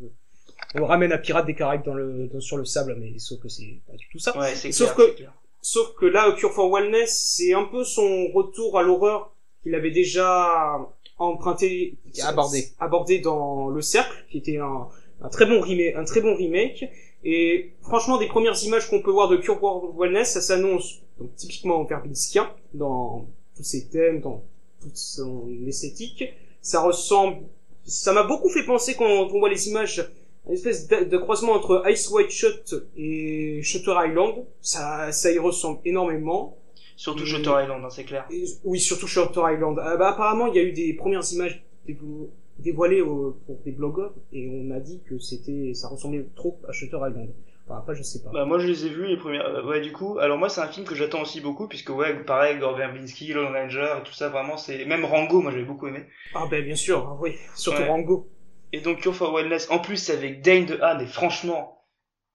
on 0.76 0.78
le 0.80 0.84
ramène 0.84 1.12
à 1.12 1.18
Pirates 1.18 1.46
des 1.46 1.56
Caraïbes 1.56 1.84
dans 1.86 1.94
le, 1.94 2.28
dans- 2.28 2.40
sur 2.40 2.58
le 2.58 2.66
sable, 2.66 2.96
mais 3.00 3.18
sauf 3.20 3.40
que 3.40 3.50
c'est 3.50 3.80
pas 3.88 3.94
du 3.96 4.08
tout 4.12 4.20
ça. 4.20 4.38
Ouais, 4.38 4.56
c'est 4.56 4.72
Sauf 4.72 4.94
clair, 4.96 5.06
que- 5.08 5.12
c'est 5.12 5.18
clair. 5.18 5.34
Sauf 5.62 5.96
que 5.96 6.06
là, 6.06 6.32
Cure 6.38 6.54
for 6.54 6.72
Wellness, 6.72 7.34
c'est 7.36 7.54
un 7.54 7.66
peu 7.66 7.84
son 7.84 8.28
retour 8.34 8.78
à 8.80 8.84
l'horreur 8.84 9.34
qu'il 9.64 9.76
avait 9.76 9.92
déjà 9.92 10.80
emprunté, 11.18 11.96
Abordé. 12.24 12.68
abordé 12.80 13.20
dans 13.20 13.68
Le 13.70 13.82
Cercle, 13.82 14.16
qui 14.30 14.38
était 14.38 14.58
un, 14.58 14.88
un 15.22 15.30
très 15.30 15.46
bon 15.46 15.60
remake, 15.60 15.96
un 15.96 16.06
très 16.06 16.22
bon 16.22 16.36
remake. 16.36 16.86
Et 17.24 17.74
franchement, 17.82 18.18
des 18.18 18.28
premières 18.28 18.62
images 18.64 18.88
qu'on 18.90 19.02
peut 19.02 19.12
voir 19.12 19.28
de 19.28 19.38
Cure 19.38 19.60
for 19.60 19.94
Wellness, 19.98 20.32
ça 20.34 20.42
s'annonce 20.42 21.02
donc 21.20 21.36
typiquement 21.36 21.84
verbinskien 21.84 22.50
dans 22.74 23.26
tous 23.58 23.64
ses 23.64 23.88
thèmes, 23.88 24.22
dans 24.22 24.44
toute 24.82 24.96
son 24.96 25.50
esthétique. 25.68 26.24
Ça 26.62 26.82
ressemble, 26.82 27.40
ça 27.88 28.14
m'a 28.14 28.24
beaucoup 28.24 28.50
fait 28.50 28.64
penser 28.64 28.94
quand 28.96 29.06
on 29.06 29.40
voit 29.40 29.50
les 29.50 29.68
images 29.70 30.06
une 30.48 30.54
espèce 30.54 30.88
de, 30.88 31.18
croisement 31.18 31.54
entre 31.54 31.84
Ice 31.90 32.10
White 32.10 32.30
Shut 32.32 32.76
et 32.96 33.62
Shutter 33.64 33.94
Island. 34.08 34.46
Ça, 34.62 35.12
ça 35.12 35.32
y 35.32 35.40
ressemble 35.40 35.80
énormément. 35.84 36.56
Surtout. 36.96 37.26
Shutter 37.26 37.52
Island, 37.64 37.84
hein, 37.84 37.90
c'est 37.90 38.06
clair. 38.06 38.26
Et- 38.32 38.46
oui, 38.64 38.80
surtout 38.80 39.08
Shutter 39.08 39.42
Island. 39.54 39.78
Ah, 39.84 39.98
bah, 39.98 40.10
apparemment, 40.10 40.48
il 40.48 40.56
y 40.56 40.60
a 40.60 40.64
eu 40.64 40.72
des 40.72 40.94
premières 40.94 41.24
images 41.34 41.64
dévo- 41.88 42.30
dévoilées 42.60 43.02
au- 43.02 43.36
pour 43.46 43.58
des 43.66 43.72
blogueurs 43.72 44.14
et 44.32 44.48
on 44.50 44.72
a 44.72 44.80
dit 44.80 45.00
que 45.10 45.20
c'était, 45.20 45.74
ça 45.74 45.90
ressemblait 45.90 46.26
trop 46.36 46.58
à 46.68 46.72
Shutter 46.72 46.98
Island. 46.98 47.28
Enfin, 47.70 47.80
après, 47.80 47.96
je 47.96 48.02
sais 48.04 48.24
pas. 48.24 48.30
Bah, 48.32 48.46
moi, 48.46 48.60
je 48.60 48.68
les 48.68 48.86
ai 48.86 48.90
vus, 48.90 49.08
les 49.08 49.18
premières. 49.18 49.46
euh, 49.46 49.64
ouais, 49.64 49.82
du 49.82 49.92
coup, 49.92 50.20
alors 50.20 50.38
moi, 50.38 50.48
c'est 50.48 50.62
un 50.62 50.68
film 50.68 50.86
que 50.86 50.96
j'attends 50.96 51.22
aussi 51.22 51.42
beaucoup, 51.42 51.68
puisque, 51.68 51.90
ouais, 51.90 52.14
pareil, 52.24 52.58
Gore 52.60 52.78
Verbinski, 52.78 53.34
Lone 53.34 53.52
Ranger, 53.54 53.96
tout 54.06 54.14
ça, 54.14 54.30
vraiment, 54.30 54.56
c'est. 54.56 54.86
Même 54.86 55.04
Rango, 55.04 55.42
moi, 55.42 55.52
j'avais 55.52 55.66
beaucoup 55.66 55.88
aimé. 55.88 56.06
Ah, 56.34 56.46
ben, 56.50 56.64
bien 56.64 56.76
sûr, 56.76 57.06
ah 57.10 57.18
oui. 57.20 57.36
Surtout 57.56 57.82
Ouais. 57.82 57.88
Rango. 57.88 58.30
Et 58.72 58.80
donc, 58.80 59.00
Cure 59.02 59.16
for 59.16 59.34
Wellness, 59.34 59.70
en 59.70 59.80
plus, 59.80 59.98
c'est 59.98 60.14
avec 60.14 60.42
Dane 60.42 60.66
DeHaan, 60.66 61.00
et 61.02 61.08
franchement, 61.08 61.84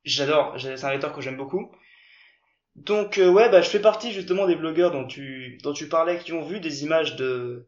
j'adore, 0.04 0.56
c'est 0.58 0.84
un 0.84 0.90
lecteur 0.90 1.12
que 1.14 1.22
j'aime 1.22 1.36
beaucoup. 1.36 1.70
Donc, 2.76 3.18
euh, 3.18 3.30
ouais, 3.30 3.48
bah, 3.50 3.62
je 3.62 3.70
fais 3.70 3.80
partie, 3.80 4.12
justement, 4.12 4.46
des 4.46 4.56
blogueurs 4.56 4.90
dont 4.90 5.06
tu, 5.06 5.58
dont 5.62 5.72
tu 5.72 5.88
parlais, 5.88 6.18
qui 6.18 6.32
ont 6.32 6.42
vu 6.42 6.60
des 6.60 6.84
images 6.84 7.16
de, 7.16 7.66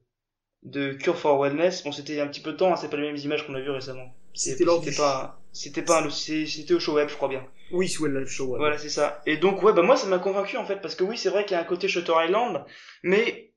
de 0.63 0.93
Cure 0.93 1.17
for 1.17 1.39
Wellness. 1.41 1.85
Bon, 1.85 1.93
c'était 1.93 2.21
un 2.21 2.27
petit 2.27 2.41
peu 2.41 2.53
de 2.53 2.57
temps, 2.57 2.73
hein, 2.73 2.77
c'est 2.77 2.89
pas 2.91 2.97
les 2.97 3.05
mêmes 3.05 3.17
images 3.17 3.47
qu'on 3.47 3.55
a 3.55 3.61
vues 3.61 3.71
récemment. 3.71 4.15
C'était 4.35 4.65
pas, 4.65 5.41
c'était 5.53 5.83
pas 5.83 6.11
c'était 6.11 6.75
au 6.75 6.81
show 6.81 6.95
web, 6.95 7.09
je 7.09 7.15
crois 7.15 7.29
bien. 7.29 7.47
Oui, 7.73 7.89
Swell 7.89 8.15
Live 8.15 8.27
Show. 8.29 8.47
ouais. 8.49 8.59
Voilà, 8.59 8.79
c'est 8.79 8.89
ça. 8.89 9.21
Et 9.27 9.37
donc, 9.37 9.63
ouais, 9.63 9.73
bah 9.73 9.83
moi, 9.83 9.97
ça 9.97 10.07
m'a 10.07 10.19
convaincu, 10.19 10.57
en 10.57 10.65
fait, 10.65 10.81
parce 10.81 10.95
que 10.95 11.05
oui, 11.05 11.17
c'est 11.19 11.31
vrai 11.31 11.45
qu'il 11.45 11.55
y 11.57 11.59
a 11.59 11.63
un 11.63 11.67
côté 11.67 11.89
Shutter 11.89 12.13
Island, 12.27 12.65
mais 13.03 13.53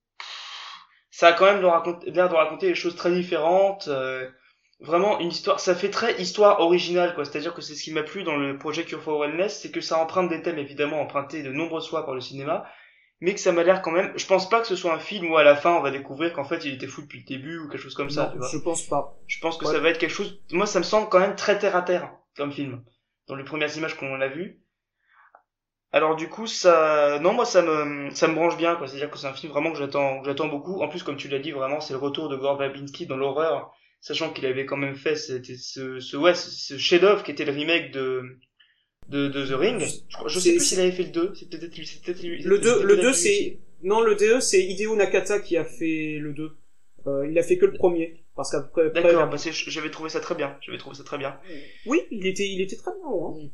ça 1.11 1.27
a 1.29 1.33
quand 1.33 1.45
même 1.45 1.61
l'air 1.61 2.29
de 2.29 2.35
raconter 2.35 2.67
des 2.67 2.75
choses 2.75 2.95
très 2.95 3.11
différentes. 3.11 3.87
euh, 3.87 4.27
vraiment 4.79 5.19
une 5.19 5.29
histoire, 5.29 5.59
ça 5.59 5.73
fait 5.73 5.89
très 5.89 6.21
histoire 6.21 6.59
originale, 6.59 7.15
quoi. 7.15 7.25
C'est-à-dire 7.25 7.53
que 7.55 7.61
c'est 7.61 7.73
ce 7.73 7.81
qui 7.83 7.91
m'a 7.91 8.03
plu 8.03 8.23
dans 8.23 8.35
le 8.37 8.59
projet 8.59 8.85
Cure 8.85 9.01
for 9.01 9.19
Wellness, 9.19 9.59
c'est 9.61 9.71
que 9.71 9.81
ça 9.81 9.97
emprunte 9.97 10.29
des 10.29 10.43
thèmes 10.43 10.59
évidemment 10.59 11.01
empruntés 11.01 11.41
de 11.41 11.51
nombreuses 11.51 11.89
fois 11.89 12.05
par 12.05 12.13
le 12.13 12.21
cinéma, 12.21 12.63
mais 13.19 13.33
que 13.33 13.39
ça 13.39 13.51
m'a 13.51 13.63
l'air 13.63 13.81
quand 13.81 13.89
même. 13.89 14.13
Je 14.15 14.27
pense 14.27 14.47
pas 14.47 14.61
que 14.61 14.67
ce 14.67 14.75
soit 14.75 14.93
un 14.93 14.99
film 14.99 15.31
où 15.31 15.37
à 15.37 15.43
la 15.43 15.55
fin 15.55 15.71
on 15.73 15.81
va 15.81 15.89
découvrir 15.89 16.31
qu'en 16.31 16.43
fait 16.43 16.63
il 16.63 16.75
était 16.75 16.85
fou 16.85 17.01
depuis 17.01 17.21
le 17.21 17.25
début 17.25 17.57
ou 17.57 17.67
quelque 17.69 17.81
chose 17.81 17.95
comme 17.95 18.11
ça. 18.11 18.25
Non, 18.27 18.31
tu 18.33 18.37
vois. 18.37 18.49
je 18.51 18.57
pense 18.59 18.83
pas. 18.83 19.17
Je 19.25 19.39
pense 19.39 19.57
que 19.57 19.65
Ouais. 19.65 19.73
ça 19.73 19.79
va 19.79 19.89
être 19.89 19.97
quelque 19.97 20.11
chose. 20.13 20.39
Moi, 20.51 20.67
ça 20.67 20.77
me 20.77 20.83
semble 20.83 21.09
quand 21.09 21.19
même 21.19 21.35
très 21.35 21.57
terre 21.57 21.75
à 21.75 21.81
terre 21.81 22.11
comme 22.35 22.51
film 22.51 22.83
dans 23.27 23.35
les 23.35 23.43
premières 23.43 23.75
images 23.77 23.95
qu'on 23.95 24.21
a 24.21 24.27
vues. 24.27 24.61
Alors 25.91 26.15
du 26.15 26.27
coup, 26.27 26.47
ça, 26.47 27.19
non, 27.21 27.33
moi 27.33 27.45
ça 27.45 27.61
me, 27.61 28.09
ça 28.11 28.27
me 28.27 28.35
branche 28.35 28.57
bien, 28.57 28.75
quoi. 28.75 28.87
C'est-à-dire 28.87 29.09
que 29.09 29.17
c'est 29.17 29.27
un 29.27 29.33
film 29.33 29.51
vraiment 29.51 29.71
que 29.71 29.77
j'attends, 29.77 30.23
j'attends 30.23 30.47
beaucoup. 30.47 30.81
En 30.81 30.89
plus, 30.89 31.03
comme 31.03 31.17
tu 31.17 31.27
l'as 31.27 31.39
dit, 31.39 31.51
vraiment, 31.51 31.79
c'est 31.79 31.93
le 31.93 31.99
retour 31.99 32.29
de 32.29 32.35
Gore 32.35 32.57
Verbinski 32.57 33.05
dans 33.05 33.17
l'horreur, 33.17 33.73
sachant 34.01 34.31
qu'il 34.31 34.45
avait 34.45 34.65
quand 34.65 34.77
même 34.77 34.95
fait 34.95 35.15
ce, 35.15 35.41
ce, 35.41 36.17
ouais, 36.17 36.35
ce, 36.35 36.51
ce 36.51 36.77
chef-d'œuvre 36.77 37.23
qui 37.23 37.31
était 37.31 37.45
le 37.45 37.53
remake 37.53 37.91
de, 37.91 38.37
de, 39.09 39.27
de 39.29 39.45
The 39.45 39.57
Ring. 39.57 39.85
Je, 40.27 40.39
sais 40.39 40.51
plus 40.51 40.59
s'il 40.59 40.79
avait 40.79 40.91
fait 40.91 41.03
le 41.03 41.11
2. 41.11 41.33
C'est 41.35 41.49
peut-être 41.49 41.77
lui, 41.77 41.85
c'est 41.85 42.03
peut-être 42.03 42.21
lui. 42.21 42.43
Le 42.43 42.55
c'est 42.57 42.61
2, 42.63 42.73
peut-être 42.73 42.83
le 42.83 42.95
lui 42.95 43.01
2 43.01 43.09
aussi. 43.09 43.23
c'est, 43.23 43.59
non, 43.83 44.01
le 44.01 44.15
DE 44.15 44.39
c'est 44.39 44.63
Hideo 44.63 44.95
Nakata 44.95 45.39
qui 45.39 45.57
a 45.57 45.63
fait 45.63 46.17
le 46.19 46.33
2. 46.33 46.57
Euh, 47.07 47.27
il 47.29 47.37
a 47.37 47.43
fait 47.43 47.57
que 47.57 47.65
le 47.65 47.73
premier. 47.73 48.25
Parce 48.37 48.51
qu'après, 48.51 48.87
après- 48.87 49.01
D'accord, 49.03 49.27
bah 49.29 49.37
c'est- 49.37 49.51
j'avais 49.51 49.91
trouvé 49.91 50.09
ça 50.09 50.21
très 50.21 50.35
bien. 50.35 50.55
J'avais 50.61 50.77
trouvé 50.77 50.95
ça 50.95 51.03
très 51.03 51.17
bien. 51.17 51.35
oui, 51.85 52.03
il 52.11 52.25
était, 52.27 52.47
il 52.47 52.61
était 52.61 52.77
très 52.77 52.91
bien, 52.91 53.09
hein. 53.11 53.49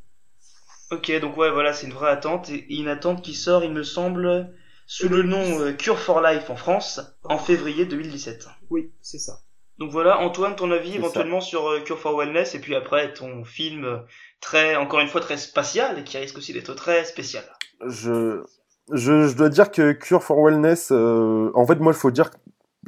Ok, 0.91 1.11
donc 1.21 1.37
ouais, 1.37 1.49
voilà, 1.49 1.73
c'est 1.73 1.87
une 1.87 1.93
vraie 1.93 2.11
attente 2.11 2.49
et 2.49 2.65
une 2.75 2.87
attente 2.87 3.23
qui 3.23 3.33
sort, 3.33 3.63
il 3.63 3.71
me 3.71 3.81
semble, 3.83 4.53
sous 4.85 5.09
le 5.09 5.23
nom 5.23 5.59
euh, 5.61 5.71
Cure 5.71 5.97
for 5.97 6.21
Life 6.21 6.49
en 6.51 6.55
France 6.55 6.99
en 7.23 7.39
février 7.39 7.85
2017. 7.85 8.47
Oui, 8.69 8.91
c'est 9.01 9.17
ça. 9.17 9.39
Donc 9.79 9.89
voilà, 9.89 10.19
Antoine, 10.19 10.55
ton 10.55 10.69
avis 10.69 10.91
C'est 10.91 10.97
éventuellement 10.97 11.41
sur 11.41 11.67
euh, 11.67 11.79
Cure 11.79 11.97
for 11.97 12.15
Wellness 12.15 12.53
et 12.53 12.59
puis 12.59 12.75
après 12.75 13.11
ton 13.13 13.43
film 13.43 13.85
euh, 13.85 13.97
très, 14.39 14.75
encore 14.75 14.99
une 14.99 15.07
fois, 15.07 15.21
très 15.21 15.37
spatial 15.37 15.97
et 15.97 16.03
qui 16.03 16.17
risque 16.19 16.37
aussi 16.37 16.53
d'être 16.53 16.75
très 16.75 17.05
spécial. 17.05 17.43
Je, 17.87 18.43
je, 18.91 19.27
je 19.27 19.33
dois 19.35 19.49
dire 19.49 19.71
que 19.71 19.93
Cure 19.93 20.21
for 20.21 20.37
Wellness, 20.43 20.91
euh, 20.91 21.49
en 21.55 21.65
fait, 21.65 21.75
moi, 21.79 21.91
il 21.93 21.97
faut 21.97 22.11
dire, 22.11 22.29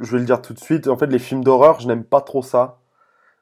je 0.00 0.12
vais 0.12 0.18
le 0.18 0.24
dire 0.24 0.42
tout 0.42 0.52
de 0.54 0.58
suite, 0.60 0.88
en 0.88 0.96
fait, 0.96 1.06
les 1.06 1.18
films 1.18 1.42
d'horreur, 1.44 1.80
je 1.80 1.88
n'aime 1.88 2.04
pas 2.04 2.20
trop 2.20 2.42
ça. 2.42 2.78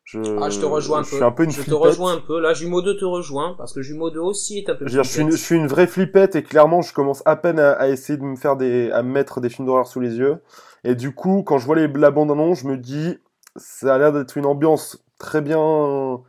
Je, 0.04 0.18
Ah, 0.40 0.50
je 0.50 0.60
te 0.60 0.66
rejoins 0.66 0.98
un 0.98 1.02
je 1.02 1.10
peu. 1.10 1.16
suis 1.16 1.24
un 1.24 1.30
peu 1.32 1.44
une 1.44 1.50
je 1.50 1.62
te 1.62 1.72
rejoins 1.74 2.14
un 2.14 2.20
peu. 2.20 2.38
Là, 2.40 2.52
Jumeau 2.52 2.82
2 2.82 2.96
te 2.98 3.04
rejoint, 3.06 3.54
parce 3.56 3.72
que 3.72 3.80
Jumeau 3.80 4.10
2 4.10 4.20
aussi 4.20 4.58
est 4.58 4.68
un 4.68 4.74
peu 4.74 4.86
Je, 4.86 4.90
veux 4.96 5.02
dire, 5.02 5.04
je, 5.04 5.08
suis 5.10 5.22
une, 5.22 5.30
je 5.30 5.36
flippette. 5.36 5.44
suis 5.46 5.56
une 5.56 5.66
vraie 5.66 5.86
flippette 5.86 6.36
et 6.36 6.42
clairement, 6.42 6.82
je 6.82 6.92
commence 6.92 7.22
à 7.24 7.36
peine 7.36 7.58
à, 7.58 7.72
à 7.72 7.88
essayer 7.88 8.18
de 8.18 8.22
me 8.22 8.36
faire 8.36 8.56
des, 8.56 8.90
à 8.90 9.02
me 9.02 9.10
mettre 9.10 9.40
des 9.40 9.48
films 9.48 9.66
d'horreur 9.66 9.86
sous 9.86 10.00
les 10.00 10.16
yeux. 10.16 10.42
Et 10.84 10.94
du 10.94 11.14
coup, 11.14 11.42
quand 11.42 11.56
je 11.58 11.64
vois 11.64 11.76
les, 11.76 11.88
la 11.88 12.10
bande 12.10 12.30
annonce, 12.30 12.60
je 12.60 12.66
me 12.68 12.76
dis, 12.76 13.18
ça 13.56 13.94
a 13.94 13.98
l'air 13.98 14.12
d'être 14.12 14.36
une 14.36 14.44
ambiance 14.44 15.02
très 15.18 15.40
bien, 15.40 16.20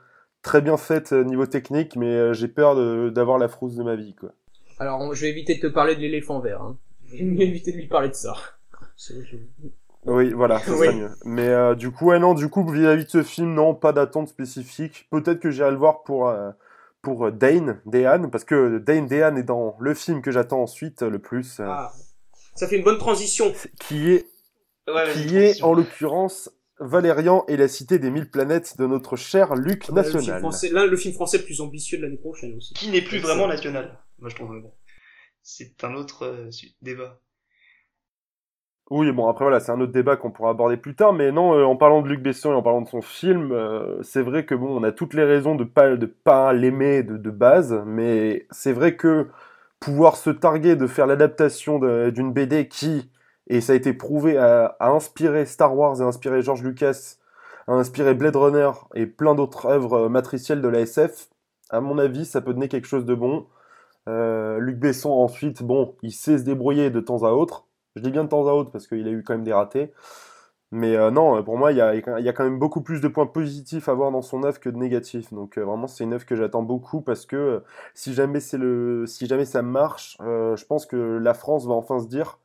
très 0.41 0.61
bien 0.61 0.77
faite 0.77 1.11
euh, 1.11 1.25
niveau 1.25 1.45
technique, 1.45 1.97
mais 1.97 2.07
euh, 2.13 2.33
j'ai 2.33 2.47
peur 2.47 2.75
d'avoir 3.11 3.37
la 3.37 3.49
frousse 3.49 3.75
de 3.75 3.83
ma 3.83 3.95
vie, 3.97 4.15
quoi. 4.15 4.29
Alors, 4.79 5.13
je 5.13 5.21
vais 5.21 5.29
éviter 5.29 5.55
de 5.55 5.59
te 5.59 5.67
parler 5.67 5.95
de 5.95 6.01
l'éléphant 6.01 6.39
vert. 6.39 6.61
Hein. 6.61 6.77
Je 7.13 7.25
vais 7.25 7.45
éviter 7.45 7.73
de 7.73 7.77
lui 7.77 7.87
parler 7.87 8.07
de 8.09 8.13
ça. 8.13 8.35
Oui, 10.05 10.31
voilà, 10.33 10.59
ça 10.59 10.71
Oui. 10.77 10.93
mieux. 10.95 11.09
Mais 11.25 11.47
euh, 11.47 11.75
du 11.75 11.91
coup, 11.91 12.07
ouais, 12.07 12.19
non, 12.19 12.33
du 12.33 12.49
coup, 12.49 12.67
vis-à-vis 12.69 13.05
de 13.05 13.09
ce 13.09 13.23
film, 13.23 13.53
non, 13.53 13.73
pas 13.75 13.91
d'attente 13.93 14.27
spécifique. 14.29 15.07
Peut-être 15.11 15.39
que 15.39 15.51
j'irai 15.51 15.71
le 15.71 15.77
voir 15.77 16.03
pour, 16.03 16.29
euh, 16.29 16.51
pour 17.01 17.25
euh, 17.27 17.31
Dane, 17.31 17.81
Dehan, 17.85 18.29
parce 18.29 18.43
que 18.43 18.77
Dane 18.77 19.07
Dehan 19.07 19.35
est 19.35 19.43
dans 19.43 19.75
le 19.79 19.93
film 19.93 20.21
que 20.21 20.31
j'attends 20.31 20.61
ensuite 20.61 21.01
le 21.01 21.19
plus, 21.19 21.59
euh, 21.59 21.65
Ah. 21.67 21.91
Ça 22.55 22.67
fait 22.67 22.77
une 22.77 22.83
bonne 22.83 22.97
transition. 22.99 23.53
qui 23.79 24.11
est, 24.11 24.27
Ouais, 24.87 25.11
qui 25.13 25.35
est 25.37 25.63
en 25.63 25.73
l'occurrence 25.73 26.51
Valérian 26.79 27.43
et 27.47 27.57
la 27.57 27.67
cité 27.67 27.97
des 27.99 28.11
mille 28.11 28.29
planètes 28.29 28.77
de 28.77 28.85
notre 28.85 29.15
cher 29.15 29.55
Luc 29.55 29.87
Le 29.87 30.03
film, 30.03 30.13
National. 30.15 30.39
français, 30.41 30.69
le 30.71 30.95
film 30.97 31.13
français 31.15 31.37
le 31.39 31.43
plus 31.43 31.59
ambitieux 31.61 31.97
de 31.97 32.03
l'année 32.03 32.17
prochaine 32.17 32.53
aussi. 32.55 32.73
Qui 32.75 32.89
n'est 32.89 33.01
plus 33.01 33.17
vraiment 33.19 33.47
national, 33.47 33.97
moi 34.19 34.29
je 34.29 34.35
trouve. 34.35 34.51
mais 34.51 34.61
bon. 34.61 34.71
C'est 35.41 35.83
un 35.83 35.95
autre 35.95 36.23
euh, 36.25 36.49
débat. 36.81 37.19
Oui, 38.91 39.11
bon, 39.11 39.27
après 39.27 39.45
voilà, 39.45 39.59
c'est 39.59 39.71
un 39.71 39.81
autre 39.81 39.91
débat 39.91 40.15
qu'on 40.15 40.29
pourra 40.29 40.51
aborder 40.51 40.77
plus 40.77 40.93
tard, 40.95 41.11
mais 41.11 41.31
non, 41.31 41.55
euh, 41.55 41.63
en 41.65 41.75
parlant 41.75 42.03
de 42.03 42.07
Luc 42.07 42.21
Besson 42.21 42.51
et 42.51 42.55
en 42.55 42.61
parlant 42.61 42.81
de 42.81 42.87
son 42.87 43.01
film, 43.01 43.51
euh, 43.51 44.01
c'est 44.03 44.21
vrai 44.21 44.45
que 44.45 44.53
bon, 44.53 44.79
on 44.79 44.83
a 44.83 44.91
toutes 44.91 45.15
les 45.15 45.23
raisons 45.23 45.55
de 45.55 45.63
pas 45.63 45.95
de 45.95 46.05
pas 46.05 46.53
l'aimer 46.53 47.01
de, 47.01 47.17
de 47.17 47.31
base, 47.31 47.81
mais 47.87 48.45
c'est 48.51 48.73
vrai 48.73 48.95
que 48.95 49.27
pouvoir 49.79 50.17
se 50.17 50.29
targuer 50.29 50.75
de 50.75 50.85
faire 50.85 51.07
l'adaptation 51.07 51.79
d'une 52.11 52.31
BD 52.31 52.67
qui, 52.67 53.09
et 53.47 53.59
ça 53.59 53.73
a 53.73 53.75
été 53.75 53.91
prouvé, 53.93 54.37
a, 54.37 54.75
a 54.79 54.89
inspiré 54.91 55.45
Star 55.47 55.75
Wars 55.75 56.01
a 56.01 56.05
inspiré 56.05 56.41
George 56.43 56.61
Lucas, 56.63 57.15
a 57.67 57.73
inspiré 57.73 58.13
Blade 58.13 58.35
Runner 58.35 58.69
et 58.93 59.07
plein 59.07 59.33
d'autres 59.35 59.65
œuvres 59.67 60.09
matricielles 60.09 60.61
de 60.61 60.67
la 60.67 60.81
SF, 60.81 61.29
à 61.71 61.81
mon 61.81 61.97
avis, 61.97 62.25
ça 62.25 62.41
peut 62.41 62.53
donner 62.53 62.67
quelque 62.67 62.87
chose 62.87 63.05
de 63.05 63.15
bon. 63.15 63.47
Euh, 64.09 64.59
Luc 64.59 64.77
Besson 64.79 65.09
ensuite, 65.11 65.63
bon, 65.63 65.95
il 66.03 66.11
sait 66.11 66.37
se 66.37 66.43
débrouiller 66.43 66.89
de 66.91 66.99
temps 66.99 67.23
à 67.23 67.31
autre. 67.31 67.64
Je 67.95 68.01
dis 68.01 68.11
bien 68.11 68.23
de 68.23 68.29
temps 68.29 68.47
à 68.47 68.53
autre 68.53 68.71
parce 68.71 68.87
qu'il 68.87 69.07
a 69.07 69.11
eu 69.11 69.23
quand 69.23 69.33
même 69.33 69.43
des 69.43 69.53
ratés. 69.53 69.91
Mais 70.71 70.95
euh, 70.97 71.11
non, 71.11 71.41
pour 71.43 71.57
moi, 71.57 71.71
il 71.71 71.77
y 71.77 71.81
a, 71.81 71.95
il 71.95 72.25
y 72.25 72.29
a 72.29 72.33
quand 72.33 72.43
même 72.43 72.59
beaucoup 72.59 72.81
plus 72.81 72.99
de 72.99 73.07
points 73.07 73.27
positifs 73.27 73.87
à 73.87 73.93
voir 73.93 74.11
dans 74.11 74.21
son 74.21 74.43
œuvre 74.43 74.59
que 74.59 74.69
de 74.69 74.77
négatifs. 74.77 75.31
Donc 75.33 75.57
euh, 75.57 75.63
vraiment, 75.63 75.87
c'est 75.87 76.03
une 76.03 76.13
œuvre 76.13 76.25
que 76.25 76.35
j'attends 76.35 76.63
beaucoup 76.63 77.01
parce 77.01 77.25
que 77.25 77.35
euh, 77.35 77.59
si 77.93 78.13
jamais 78.13 78.39
c'est 78.39 78.57
le, 78.57 79.05
si 79.05 79.27
jamais 79.27 79.45
ça 79.45 79.61
marche, 79.61 80.17
euh, 80.21 80.55
je 80.57 80.65
pense 80.65 80.85
que 80.85 80.97
la 80.97 81.33
France 81.33 81.65
va 81.67 81.73
enfin 81.75 81.99
se 81.99 82.07
dire, 82.07 82.39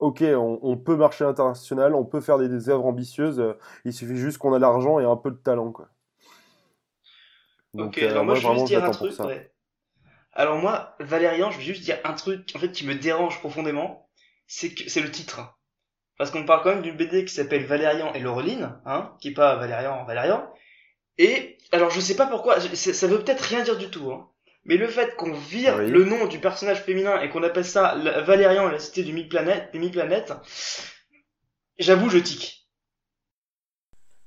ok, 0.00 0.22
on, 0.22 0.58
on 0.62 0.76
peut 0.76 0.96
marcher 0.96 1.24
à 1.24 1.28
l'international, 1.28 1.94
on 1.94 2.04
peut 2.04 2.20
faire 2.20 2.36
des, 2.38 2.48
des 2.48 2.68
œuvres 2.68 2.84
ambitieuses. 2.84 3.40
euh, 3.40 3.54
il 3.84 3.92
suffit 3.94 4.16
juste 4.16 4.38
qu'on 4.38 4.52
a 4.52 4.58
l'argent 4.58 4.98
et 4.98 5.04
un 5.04 5.16
peu 5.16 5.30
de 5.30 5.36
talent, 5.36 5.70
quoi. 5.70 5.88
Donc, 7.72 7.96
ok, 7.96 8.02
euh, 8.02 8.10
alors 8.10 8.24
moi, 8.24 8.34
je 8.34 8.46
vais 8.46 8.54
juste 8.54 8.66
dire 8.66 8.84
un 8.84 8.90
truc. 8.90 9.18
ouais. 9.20 9.50
Alors 10.34 10.58
moi, 10.58 10.94
Valérian, 10.98 11.50
je 11.50 11.58
vais 11.58 11.64
juste 11.64 11.84
dire 11.84 11.98
un 12.04 12.14
truc 12.14 12.52
en 12.54 12.58
fait 12.58 12.72
qui 12.72 12.86
me 12.86 12.94
dérange 12.94 13.38
profondément, 13.40 14.01
c'est 14.54 14.74
que 14.74 14.90
c'est 14.90 15.00
le 15.00 15.10
titre. 15.10 15.40
Parce 16.18 16.30
qu'on 16.30 16.44
parle 16.44 16.62
quand 16.62 16.74
même 16.74 16.82
d'une 16.82 16.96
BD 16.96 17.24
qui 17.24 17.34
s'appelle 17.34 17.64
Valérian 17.64 18.12
et 18.12 18.20
Laureline, 18.20 18.78
hein, 18.84 19.16
qui 19.18 19.28
est 19.28 19.34
pas 19.34 19.56
Valérian, 19.56 20.04
Valérian. 20.04 20.52
Et 21.16 21.56
alors 21.72 21.90
je 21.90 22.00
sais 22.00 22.16
pas 22.16 22.26
pourquoi, 22.26 22.60
ça 22.60 23.06
veut 23.06 23.18
peut-être 23.18 23.40
rien 23.40 23.62
dire 23.62 23.78
du 23.78 23.90
tout, 23.90 24.12
hein. 24.12 24.28
Mais 24.64 24.76
le 24.76 24.86
fait 24.86 25.16
qu'on 25.16 25.32
vire 25.32 25.76
Oui. 25.78 25.90
le 25.90 26.04
nom 26.04 26.26
du 26.26 26.38
personnage 26.38 26.82
féminin 26.82 27.20
et 27.20 27.30
qu'on 27.30 27.42
appelle 27.42 27.64
ça 27.64 27.96
Valérian 28.26 28.68
et 28.68 28.72
la 28.72 28.78
cité 28.78 29.02
du 29.02 29.12
planètes, 29.26 29.70
j'avoue 31.78 32.10
je 32.10 32.18
tic. 32.18 32.68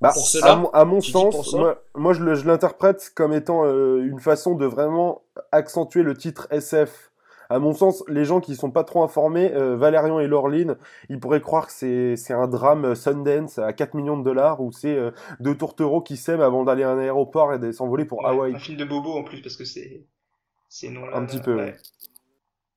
Bah, 0.02 0.12
Pour 0.12 0.28
cela, 0.28 0.52
à 0.52 0.56
mon, 0.58 0.70
à 0.72 0.86
mon 0.86 1.00
tu 1.00 1.08
dis 1.08 1.14
pour 1.14 1.32
sens, 1.46 1.54
moi, 1.54 1.82
moi 1.94 2.14
je 2.14 2.22
le- 2.24 2.36
je 2.36 2.46
l'interprète 2.46 3.12
comme 3.16 3.32
étant 3.32 3.64
euh, 3.66 4.04
une 4.04 4.20
façon 4.20 4.56
de 4.56 4.66
vraiment 4.66 5.24
accentuer 5.52 6.04
le 6.04 6.18
titre 6.18 6.48
SF. 6.52 7.12
À 7.50 7.60
mon 7.60 7.74
sens, 7.74 8.04
les 8.08 8.26
gens 8.26 8.40
qui 8.40 8.56
sont 8.56 8.72
pas 8.72 8.84
trop 8.84 9.04
informés, 9.04 9.52
euh, 9.54 9.76
Valérian 9.76 10.20
et 10.20 10.28
Laureline, 10.28 10.76
ils 11.10 11.20
pourraient 11.20 11.42
croire 11.42 11.68
que 11.68 11.74
c'est 11.74 12.16
c'est 12.16 12.34
un 12.34 12.48
drame 12.48 12.86
euh, 12.86 12.96
Sundance 12.96 13.60
à 13.60 13.74
4 13.74 13.94
millions 13.94 14.18
de 14.18 14.24
dollars 14.24 14.62
ou 14.62 14.72
c'est 14.72 14.96
euh, 14.96 15.12
deux 15.40 15.56
tourtereaux 15.56 16.02
qui 16.02 16.18
s'aiment 16.18 16.42
avant 16.42 16.64
d'aller 16.64 16.84
à 16.84 16.90
un 16.92 17.00
aéroport 17.00 17.54
et 17.54 17.60
de 17.60 17.72
s'envoler 17.72 18.06
pour 18.06 18.20
Ouais, 18.20 18.30
Hawaï. 18.30 18.56
Un 18.56 18.60
film 18.60 18.78
de 18.78 18.86
Bobo 18.86 19.14
en 19.14 19.24
plus 19.24 19.42
parce 19.42 19.56
que 19.56 19.66
c'est 19.66 20.06
c'est 20.70 20.90
non 20.90 21.06
là. 21.06 21.18
Un 21.18 21.26
petit 21.26 21.40
peu, 21.40 21.56
ouais. 21.56 21.76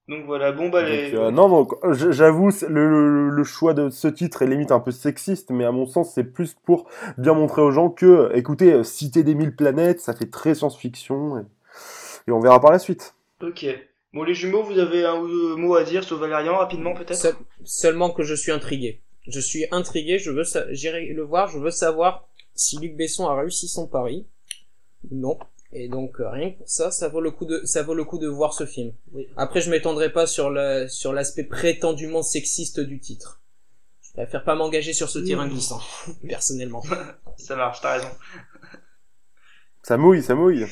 Donc 0.09 0.25
voilà, 0.25 0.53
bon 0.53 0.71
bah 0.71 0.83
les... 0.83 1.11
Donc, 1.11 1.21
euh, 1.21 1.31
non, 1.31 1.49
donc 1.51 1.75
j'avoue, 1.93 2.49
le, 2.67 2.89
le, 2.89 3.29
le 3.29 3.45
choix 3.45 3.75
de 3.75 3.91
ce 3.91 4.09
titre 4.09 4.41
est 4.41 4.47
limite 4.47 4.73
un 4.73 4.81
peu 4.81 4.91
sexiste, 4.91 5.51
mais 5.51 5.67
à 5.67 5.71
mon 5.71 5.85
sens, 5.85 6.15
c'est 6.15 6.25
plus 6.25 6.55
pour 6.55 6.89
bien 7.19 7.35
montrer 7.35 7.61
aux 7.61 7.71
gens 7.73 7.91
que, 7.91 8.31
écoutez, 8.35 8.73
euh, 8.73 8.85
Cité 8.85 9.23
des 9.23 9.35
mille 9.35 9.55
planètes, 9.55 10.01
ça 10.01 10.15
fait 10.15 10.31
très 10.31 10.55
science-fiction, 10.55 11.39
et, 11.41 11.43
et 12.27 12.33
on 12.33 12.41
verra 12.41 12.59
par 12.59 12.73
la 12.73 12.79
suite. 12.79 13.17
Ok. 13.43 13.67
Bon 14.15 14.23
les 14.23 14.35
jumeaux, 14.35 14.63
vous 14.63 14.79
avez 14.79 15.05
un 15.05 15.17
ou 15.17 15.29
deux 15.29 15.57
mots 15.57 15.75
à 15.77 15.85
dire 15.85 16.03
sur 16.03 16.17
Valérian 16.19 16.57
rapidement 16.57 16.95
peut-être 16.95 17.15
Seul- 17.15 17.37
seulement 17.65 18.11
que 18.11 18.23
je 18.23 18.35
suis 18.35 18.53
intrigué. 18.53 19.03
Je 19.27 19.39
suis 19.41 19.67
intrigué, 19.71 20.19
je 20.19 20.31
veux 20.31 20.45
j'irai 20.71 21.07
le 21.09 21.23
voir, 21.23 21.49
je 21.49 21.59
veux 21.59 21.71
savoir 21.71 22.27
si 22.55 22.79
Luc 22.79 22.97
Besson 22.97 23.27
a 23.29 23.39
réussi 23.39 23.69
son 23.69 23.87
pari 23.87 24.27
ou 25.11 25.15
non. 25.17 25.39
Et 25.73 25.89
donc 25.89 26.19
euh, 26.21 26.31
rien 26.31 26.53
que 26.53 26.59
pour 26.59 26.69
ça, 26.71 26.91
ça 26.91 27.09
vaut 27.09 27.21
le 27.21 27.31
coup 27.31 27.45
de 27.45 27.61
ça 27.67 27.83
vaut 27.83 27.93
le 27.93 28.05
coup 28.05 28.19
de 28.19 28.27
voir 28.27 28.55
ce 28.55 28.65
film. 28.65 28.95
Oui. 29.13 29.29
Après 29.37 29.61
je 29.61 29.71
m'étendrai 29.71 30.11
pas 30.11 30.27
sur 30.27 30.49
la 30.49 30.89
sur 30.89 31.13
l'aspect 31.13 31.45
prétendument 31.45 32.23
sexiste 32.23 32.81
du 32.81 33.01
titre. 33.01 33.43
Je 34.01 34.13
préfère 34.15 34.43
pas 34.43 34.55
m'engager 34.55 34.95
sur 34.95 35.11
ce 35.11 35.19
terrain 35.19 35.47
Mmh. 35.47 35.51
glissant 35.51 35.81
personnellement. 36.29 36.83
Ça 37.37 37.55
marche, 37.57 37.83
t'as 37.83 37.99
raison. 37.99 38.09
Ça 39.83 39.99
mouille, 39.99 40.23
ça 40.23 40.35
mouille. 40.35 40.65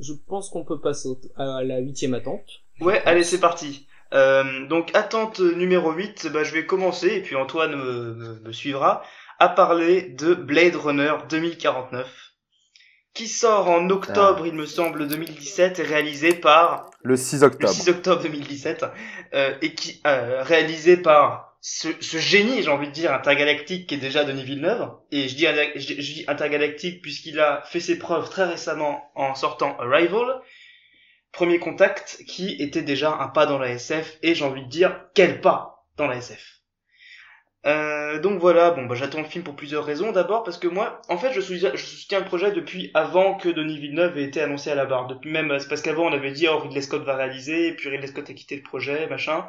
Je 0.00 0.12
pense 0.26 0.48
qu'on 0.50 0.64
peut 0.64 0.80
passer 0.80 1.08
au- 1.08 1.20
à 1.36 1.62
la 1.62 1.78
huitième 1.78 2.14
attente. 2.14 2.44
Ouais, 2.80 3.02
allez 3.04 3.24
c'est 3.24 3.40
parti. 3.40 3.86
Euh, 4.12 4.66
donc 4.66 4.90
attente 4.94 5.38
numéro 5.40 5.92
8, 5.92 6.28
bah, 6.32 6.42
je 6.42 6.52
vais 6.52 6.66
commencer 6.66 7.08
et 7.08 7.20
puis 7.22 7.36
Antoine 7.36 7.76
me, 7.76 8.14
me- 8.14 8.40
me 8.40 8.52
suivra 8.52 9.02
à 9.38 9.48
parler 9.48 10.02
de 10.02 10.34
Blade 10.34 10.74
Runner 10.74 11.12
2049 11.28 12.08
qui 13.14 13.26
sort 13.28 13.68
en 13.68 13.88
octobre 13.90 14.46
il 14.46 14.54
me 14.54 14.66
semble 14.66 15.06
2017 15.08 15.78
et 15.78 15.82
réalisé 15.82 16.32
par 16.34 16.90
Le 17.02 17.16
6 17.16 17.40
le 17.40 17.46
octobre. 17.46 17.72
6 17.72 17.88
octobre 17.88 18.22
2017 18.22 18.84
euh, 19.34 19.54
et 19.62 19.74
qui 19.74 20.00
euh, 20.06 20.42
réalisé 20.42 20.96
par 20.96 21.49
ce, 21.60 21.88
ce 22.00 22.18
génie, 22.18 22.62
j'ai 22.62 22.70
envie 22.70 22.88
de 22.88 22.92
dire, 22.92 23.12
intergalactique 23.12 23.86
qui 23.86 23.94
est 23.94 23.98
déjà 23.98 24.24
Denis 24.24 24.44
Villeneuve. 24.44 24.90
Et 25.12 25.28
je 25.28 25.36
dis, 25.36 26.24
intergalactique 26.26 27.02
puisqu'il 27.02 27.38
a 27.38 27.62
fait 27.66 27.80
ses 27.80 27.98
preuves 27.98 28.30
très 28.30 28.44
récemment 28.44 29.10
en 29.14 29.34
sortant 29.34 29.78
Arrival, 29.78 30.40
Premier 31.32 31.58
Contact, 31.58 32.24
qui 32.26 32.56
était 32.60 32.82
déjà 32.82 33.12
un 33.12 33.28
pas 33.28 33.46
dans 33.46 33.58
la 33.58 33.70
SF. 33.70 34.18
Et 34.22 34.34
j'ai 34.34 34.44
envie 34.44 34.64
de 34.64 34.70
dire, 34.70 35.04
quel 35.14 35.40
pas 35.40 35.86
dans 35.96 36.06
la 36.06 36.16
SF. 36.16 36.60
Euh, 37.66 38.18
donc 38.20 38.40
voilà, 38.40 38.70
bon 38.70 38.86
bah 38.86 38.94
j'attends 38.94 39.18
le 39.18 39.26
film 39.26 39.44
pour 39.44 39.54
plusieurs 39.54 39.84
raisons. 39.84 40.12
D'abord 40.12 40.44
parce 40.44 40.56
que 40.56 40.66
moi, 40.66 41.02
en 41.10 41.18
fait, 41.18 41.34
je 41.34 41.42
soutiens, 41.42 41.72
je 41.74 41.84
soutiens 41.84 42.20
le 42.20 42.24
projet 42.24 42.52
depuis 42.52 42.90
avant 42.94 43.34
que 43.34 43.50
Denis 43.50 43.78
Villeneuve 43.78 44.16
ait 44.16 44.24
été 44.24 44.40
annoncé 44.40 44.70
à 44.70 44.74
la 44.74 44.86
barre. 44.86 45.08
Depuis 45.08 45.30
même, 45.30 45.58
c'est 45.58 45.68
parce 45.68 45.82
qu'avant 45.82 46.06
on 46.06 46.12
avait 46.14 46.32
dit 46.32 46.48
oh 46.48 46.58
Ridley 46.58 46.80
Scott 46.80 47.02
va 47.04 47.16
réaliser, 47.16 47.68
et 47.68 47.76
puis 47.76 47.90
Ridley 47.90 48.06
Scott 48.06 48.30
a 48.30 48.32
quitté 48.32 48.56
le 48.56 48.62
projet, 48.62 49.06
machin. 49.08 49.46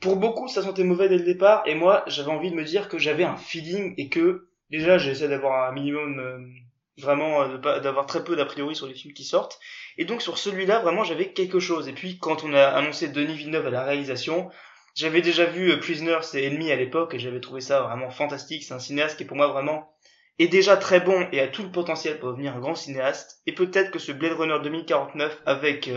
Pour 0.00 0.16
beaucoup, 0.16 0.46
ça 0.48 0.62
sentait 0.62 0.84
mauvais 0.84 1.08
dès 1.08 1.16
le 1.16 1.24
départ, 1.24 1.62
et 1.66 1.74
moi, 1.74 2.04
j'avais 2.06 2.30
envie 2.30 2.50
de 2.50 2.56
me 2.56 2.64
dire 2.64 2.88
que 2.88 2.98
j'avais 2.98 3.24
un 3.24 3.36
feeling 3.36 3.94
et 3.96 4.08
que 4.08 4.48
déjà 4.70 4.98
j'essaie 4.98 5.28
d'avoir 5.28 5.68
un 5.68 5.72
minimum, 5.72 6.18
euh, 6.18 6.38
vraiment, 6.98 7.42
euh, 7.42 7.80
d'avoir 7.80 8.06
très 8.06 8.22
peu 8.22 8.36
d'a 8.36 8.44
priori 8.44 8.76
sur 8.76 8.86
les 8.86 8.94
films 8.94 9.14
qui 9.14 9.24
sortent. 9.24 9.58
Et 9.96 10.04
donc 10.04 10.20
sur 10.20 10.36
celui-là, 10.38 10.80
vraiment, 10.80 11.04
j'avais 11.04 11.32
quelque 11.32 11.60
chose. 11.60 11.88
Et 11.88 11.92
puis 11.92 12.18
quand 12.18 12.44
on 12.44 12.52
a 12.52 12.64
annoncé 12.64 13.08
Denis 13.08 13.36
Villeneuve 13.36 13.66
à 13.66 13.70
la 13.70 13.84
réalisation, 13.84 14.50
j'avais 14.94 15.22
déjà 15.22 15.46
vu 15.46 15.70
euh, 15.70 15.78
Prisoners 15.78 16.20
et 16.34 16.46
Enemy 16.46 16.72
à 16.72 16.76
l'époque 16.76 17.14
et 17.14 17.18
j'avais 17.18 17.40
trouvé 17.40 17.62
ça 17.62 17.80
vraiment 17.82 18.10
fantastique. 18.10 18.64
C'est 18.64 18.74
un 18.74 18.78
cinéaste 18.78 19.16
qui 19.16 19.24
pour 19.24 19.36
moi 19.36 19.48
vraiment 19.48 19.90
est 20.38 20.48
déjà 20.48 20.76
très 20.76 21.00
bon 21.00 21.26
et 21.32 21.40
a 21.40 21.48
tout 21.48 21.62
le 21.62 21.70
potentiel 21.70 22.18
pour 22.18 22.30
devenir 22.30 22.54
un 22.54 22.60
grand 22.60 22.74
cinéaste. 22.74 23.40
Et 23.46 23.52
peut-être 23.52 23.90
que 23.90 23.98
ce 23.98 24.12
Blade 24.12 24.34
Runner 24.34 24.58
2049 24.62 25.42
avec 25.46 25.90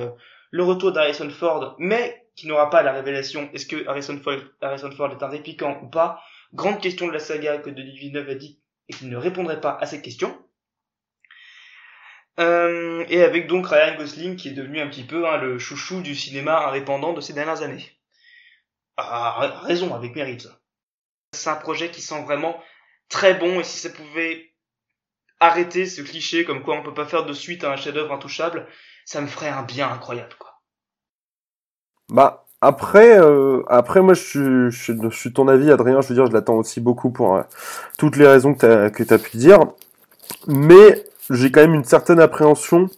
le 0.52 0.64
retour 0.64 0.94
d'Harrison 0.94 1.30
Ford, 1.30 1.76
mais 1.78 2.29
qui 2.36 2.48
n'aura 2.48 2.70
pas 2.70 2.84
la 2.84 2.92
révélation 2.94 3.50
est-ce 3.54 3.66
que 3.66 3.88
Harrison 3.88 4.20
Ford, 4.22 4.40
Harrison 4.62 4.92
Ford 4.92 5.12
est 5.12 5.24
un 5.24 5.28
répliquant 5.28 5.80
ou 5.84 5.88
pas? 5.90 6.22
Grande 6.54 6.82
question 6.82 7.08
de 7.08 7.12
la 7.14 7.20
saga 7.20 7.58
que 7.58 7.70
Denis 7.70 7.98
Villeneuve 7.98 8.30
a 8.30 8.36
dit 8.36 8.62
et 8.88 8.94
qu'il 8.94 9.10
ne 9.10 9.18
répondrait 9.18 9.62
pas 9.62 9.78
à 9.80 9.86
cette 9.86 10.02
question. 10.02 10.36
Euh, 12.40 13.06
et 13.10 13.22
avec 13.22 13.48
donc 13.48 13.68
Ryan 13.68 13.96
Gosling 13.98 14.36
qui 14.36 14.50
est 14.50 14.54
devenu 14.54 14.80
un 14.80 14.88
petit 14.88 15.04
peu 15.04 15.28
hein, 15.28 15.38
le 15.38 15.60
chouchou 15.60 16.02
du 16.02 16.16
cinéma 16.16 16.68
indépendant 16.68 17.14
de 17.14 17.22
ces 17.22 17.34
dernières 17.34 17.62
années. 17.62 17.86
Ah, 18.98 19.32
ra- 19.32 19.60
raison, 19.60 19.94
avec 19.94 20.16
mérite. 20.16 20.48
C'est 21.34 21.50
un 21.50 21.56
projet 21.56 21.92
qui 21.92 22.02
sent 22.02 22.24
vraiment 22.24 22.62
très 23.10 23.34
bon 23.34 23.60
et 23.60 23.64
si 23.64 23.78
ça 23.80 23.90
pouvait 23.90 24.54
arrêter 25.40 25.86
ce 25.86 26.02
cliché 26.02 26.46
comme 26.46 26.64
quoi 26.64 26.76
on 26.78 26.84
peut 26.84 26.94
pas 26.94 27.06
faire 27.06 27.26
de 27.26 27.34
suite 27.34 27.64
à 27.64 27.72
un 27.72 27.76
chef-d'œuvre 27.78 28.14
intouchable, 28.14 28.68
ça 29.06 29.22
me 29.22 29.28
ferait 29.28 29.50
un 29.50 29.64
bien 29.64 29.90
incroyable 29.92 30.36
quoi. 30.40 30.49
Bah 32.10 32.46
après, 32.62 33.20
euh, 33.20 33.62
après 33.68 34.02
moi 34.02 34.14
je 34.14 34.22
suis, 34.22 34.94
je, 34.94 35.30
ton 35.30 35.48
avis 35.48 35.72
Adrien, 35.72 36.02
je 36.02 36.10
veux 36.10 36.16
dire 36.16 36.26
je 36.26 36.34
l'attends 36.34 36.56
aussi 36.56 36.82
beaucoup 36.82 37.12
pour 37.12 37.36
euh, 37.36 37.44
toutes 37.98 38.18
les 38.18 38.28
raisons 38.28 38.54
que 38.54 38.60
t'as 38.60 38.90
que 38.90 39.04
t'as 39.04 39.18
pu 39.18 39.38
dire, 39.38 39.60
mais 40.48 41.06
j'ai 41.30 41.52
quand 41.52 41.62
même 41.62 41.76
une 41.76 41.84
certaine 41.84 42.20
appréhension, 42.20 42.90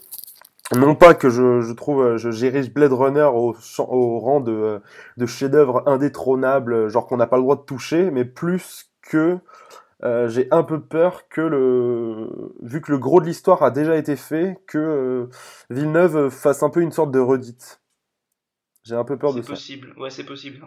non 0.76 0.95
pas 0.95 1.13
que 1.13 1.30
je, 1.30 1.62
je 1.62 1.74
trouve 1.74 2.02
euh, 2.04 2.17
je 2.17 2.32
j'érige 2.32 2.74
Blade 2.74 2.93
Runner 2.93 3.30
au, 3.34 3.56
au 3.80 4.19
rang 4.19 4.39
de, 4.39 4.52
euh, 4.52 4.80
de 5.17 5.26
chef-d'œuvre 5.26 5.84
indétrônable, 5.88 6.88
genre 6.89 7.08
qu'on 7.08 7.17
n'a 7.17 7.28
pas 7.28 7.38
le 7.38 7.43
droit 7.43 7.58
de 7.58 7.62
toucher, 7.62 8.10
mais 8.12 8.24
plus 8.26 8.89
que 9.02 9.38
euh, 10.04 10.28
j'ai 10.30 10.47
un 10.52 10.63
peu 10.63 10.80
peur 10.82 11.28
que 11.30 11.41
le 11.41 12.30
vu 12.62 12.82
que 12.82 12.91
le 12.91 12.97
gros 12.97 13.19
de 13.21 13.26
l'histoire 13.26 13.63
a 13.63 13.71
déjà 13.71 13.97
été 13.97 14.15
fait, 14.15 14.60
que 14.67 15.28
Villeneuve 15.69 16.30
fasse 16.30 16.63
un 16.63 16.69
peu 16.69 16.82
une 16.82 16.91
sorte 16.91 17.12
de 17.12 17.19
redite. 17.19 17.81
J'ai 18.84 18.96
un 18.96 19.04
peu 19.04 19.17
peur 19.17 19.34
de 19.34 19.41
C'est 19.41 19.48
ça. 19.48 19.54
possible, 19.54 19.94
ouais 19.98 20.10
c'est 20.10 20.26
possible. 20.26 20.65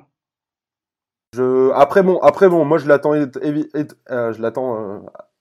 Je... 1.35 1.70
Après 1.72 2.03
bon, 2.03 2.18
après 2.20 2.48
bon, 2.48 2.64
moi 2.64 2.79
je 2.79 2.87
l'attends, 2.87 3.14
et- 3.14 3.27
euh, 4.11 4.33
je 4.33 4.40
l'attends 4.40 4.79
euh, 4.81 4.98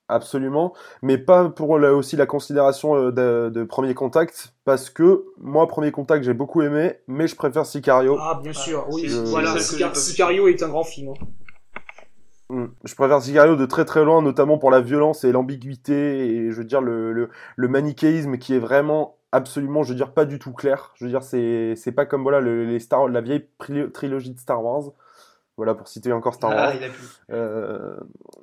absolument, 0.08 0.74
mais 1.04 1.20
pas 1.20 1.50
pour 1.50 1.78
la- 1.78 1.94
aussi 1.94 2.16
la 2.16 2.26
considération 2.26 2.96
euh, 2.96 3.12
de, 3.12 3.50
de 3.54 3.64
Premier 3.64 3.94
Contact, 3.94 4.56
parce 4.66 4.90
que 4.90 5.26
moi 5.38 5.68
Premier 5.68 5.92
Contact 5.92 6.24
j'ai 6.26 6.34
beaucoup 6.34 6.64
aimé, 6.64 6.96
mais 7.08 7.28
je 7.28 7.36
préfère 7.36 7.66
Sicario. 7.68 8.18
Ah, 8.20 8.40
bien 8.42 8.54
sûr, 8.54 8.86
oui. 8.90 9.02
c'est- 9.02 9.10
c'est 9.10 9.30
voilà. 9.30 9.60
Sicario 9.60 10.48
est 10.48 10.64
un 10.64 10.70
grand 10.70 10.84
film. 10.84 11.10
hein. 11.10 11.26
Mm. 12.50 12.66
Je 12.84 12.96
préfère 12.96 13.22
Sicario 13.22 13.56
de 13.56 13.66
très 13.68 13.86
très 13.86 14.04
loin, 14.04 14.22
notamment 14.24 14.58
pour 14.58 14.72
la 14.72 14.82
violence 14.82 15.24
et 15.24 15.32
l'ambiguïté 15.32 16.28
et 16.28 16.52
je 16.52 16.56
veux 16.58 16.66
dire 16.66 16.82
le, 16.82 17.14
le, 17.14 17.30
le 17.56 17.68
manichéisme 17.68 18.38
qui 18.38 18.54
est 18.56 18.60
vraiment 18.60 19.18
absolument, 19.34 19.84
je 19.84 19.90
veux 19.90 19.96
dire 19.96 20.12
pas 20.14 20.24
du 20.26 20.40
tout 20.40 20.54
clair. 20.54 20.92
Je 20.96 21.04
veux 21.06 21.10
dire 21.12 21.24
c'est 21.24 21.74
c'est 21.76 21.92
pas 21.92 22.06
comme 22.06 22.24
voilà 22.24 22.40
le- 22.40 22.64
les 22.66 22.80
Star 22.80 23.08
la 23.10 23.20
vieille 23.22 23.46
trilogie 23.94 24.32
de 24.32 24.40
Star 24.40 24.64
Wars. 24.64 24.92
Voilà 25.56 25.76
pour 25.76 25.88
citer 25.88 26.12
encore 26.12 26.34
Star 26.34 26.50
Wars. 26.50 26.70
Ah, 26.72 26.74
il 26.76 26.84
a 26.84 26.88
plu. 26.90 27.04
Euh, 27.30 27.96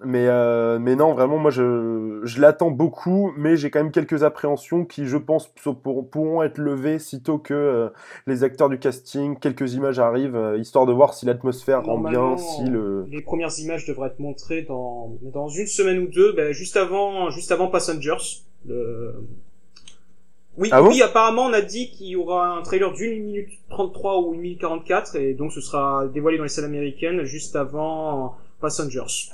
mais, 0.05 0.29
euh, 0.29 0.79
mais 0.79 0.95
non, 0.95 1.13
vraiment, 1.13 1.39
moi, 1.39 1.51
je, 1.51 2.21
je 2.23 2.41
l'attends 2.41 2.71
beaucoup, 2.71 3.33
mais 3.37 3.57
j'ai 3.57 3.69
quand 3.69 3.81
même 3.83 3.91
quelques 3.91 4.23
appréhensions 4.23 4.85
qui, 4.85 5.07
je 5.07 5.17
pense, 5.17 5.49
pour- 5.49 5.81
pour- 5.81 6.09
pourront 6.09 6.41
être 6.45 6.59
levées 6.59 7.01
sitôt 7.01 7.39
que 7.39 7.53
euh, 7.53 7.89
les 8.29 8.45
acteurs 8.45 8.69
du 8.69 8.79
casting, 8.79 9.37
quelques 9.41 9.75
images 9.75 9.99
arrivent, 9.99 10.37
euh, 10.37 10.57
histoire 10.57 10.87
de 10.87 10.93
voir 10.93 11.13
si 11.15 11.27
l'atmosphère 11.27 11.83
rend 11.85 11.99
bien, 11.99 12.37
si 12.37 12.63
le... 12.67 13.05
Les 13.11 13.23
premières 13.23 13.59
images 13.59 13.87
devraient 13.87 14.11
être 14.11 14.21
montrées 14.21 14.63
dans, 14.63 15.11
dans 15.21 15.49
une 15.49 15.67
semaine 15.67 15.99
ou 15.99 16.07
deux, 16.07 16.33
ben, 16.33 16.53
juste 16.53 16.77
avant, 16.77 17.29
juste 17.31 17.51
avant 17.51 17.67
Passengers. 17.67 18.45
Le... 18.69 19.17
Oui, 20.61 20.69
Ah 20.73 20.83
bon 20.83 20.89
oui, 20.91 21.03
apparemment, 21.03 21.45
on 21.47 21.53
a 21.53 21.63
dit 21.63 21.91
qu'il 21.91 22.07
y 22.09 22.17
aura 22.17 22.49
un 22.57 22.63
trailer 22.63 22.93
d'une 22.93 23.23
minute 23.25 23.49
33 23.71 24.21
ou 24.21 24.35
une 24.35 24.41
minute 24.41 24.61
44, 24.61 25.17
et 25.17 25.35
donc 25.35 25.53
ce 25.53 25.61
sera 25.61 26.07
dévoilé 26.07 26.37
dans 26.37 26.43
les 26.45 26.49
salles 26.51 26.67
américaines 26.67 27.25
juste 27.25 27.57
avant 27.57 28.37
Passengers. 28.61 29.33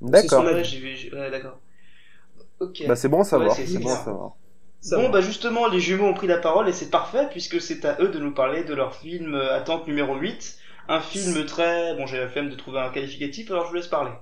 D'accord. 0.00 0.42
qu'on 0.42 0.48
a 0.48 0.52
Ouais, 0.54 0.64
j'ai 0.64 0.78
vu, 0.78 0.96
j'ai- 0.96 1.12
ouais, 1.12 1.30
d'accord. 1.30 1.58
Ok. 2.60 2.82
Bah, 2.88 2.96
c'est 2.96 3.08
bon 3.08 3.20
à 3.20 3.24
savoir, 3.24 3.50
Ouais, 3.58 3.66
c'est- 3.66 3.78
bon 3.78 3.92
à 3.92 3.96
savoir. 3.96 4.32
Ça 4.80 4.96
bon, 4.96 5.04
va. 5.04 5.08
bah 5.08 5.20
justement, 5.20 5.66
les 5.68 5.80
jumeaux 5.80 6.06
ont 6.06 6.14
pris 6.14 6.26
la 6.26 6.38
parole 6.38 6.68
et 6.68 6.72
c'est 6.72 6.90
parfait 6.90 7.26
puisque 7.30 7.60
c'est 7.60 7.84
à 7.84 7.96
eux 8.00 8.08
de 8.08 8.18
nous 8.18 8.32
parler 8.32 8.64
de 8.64 8.72
leur 8.74 8.94
film 8.94 9.34
euh, 9.34 9.54
Attente 9.54 9.86
numéro 9.86 10.14
8. 10.16 10.58
Un 10.88 11.00
film 11.00 11.44
très... 11.46 11.94
Bon, 11.96 12.06
j'ai 12.06 12.18
la 12.18 12.28
flemme 12.28 12.48
de 12.48 12.54
trouver 12.54 12.78
un 12.78 12.90
qualificatif, 12.90 13.50
alors 13.50 13.64
je 13.64 13.70
vous 13.70 13.74
laisse 13.74 13.88
parler. 13.88 14.12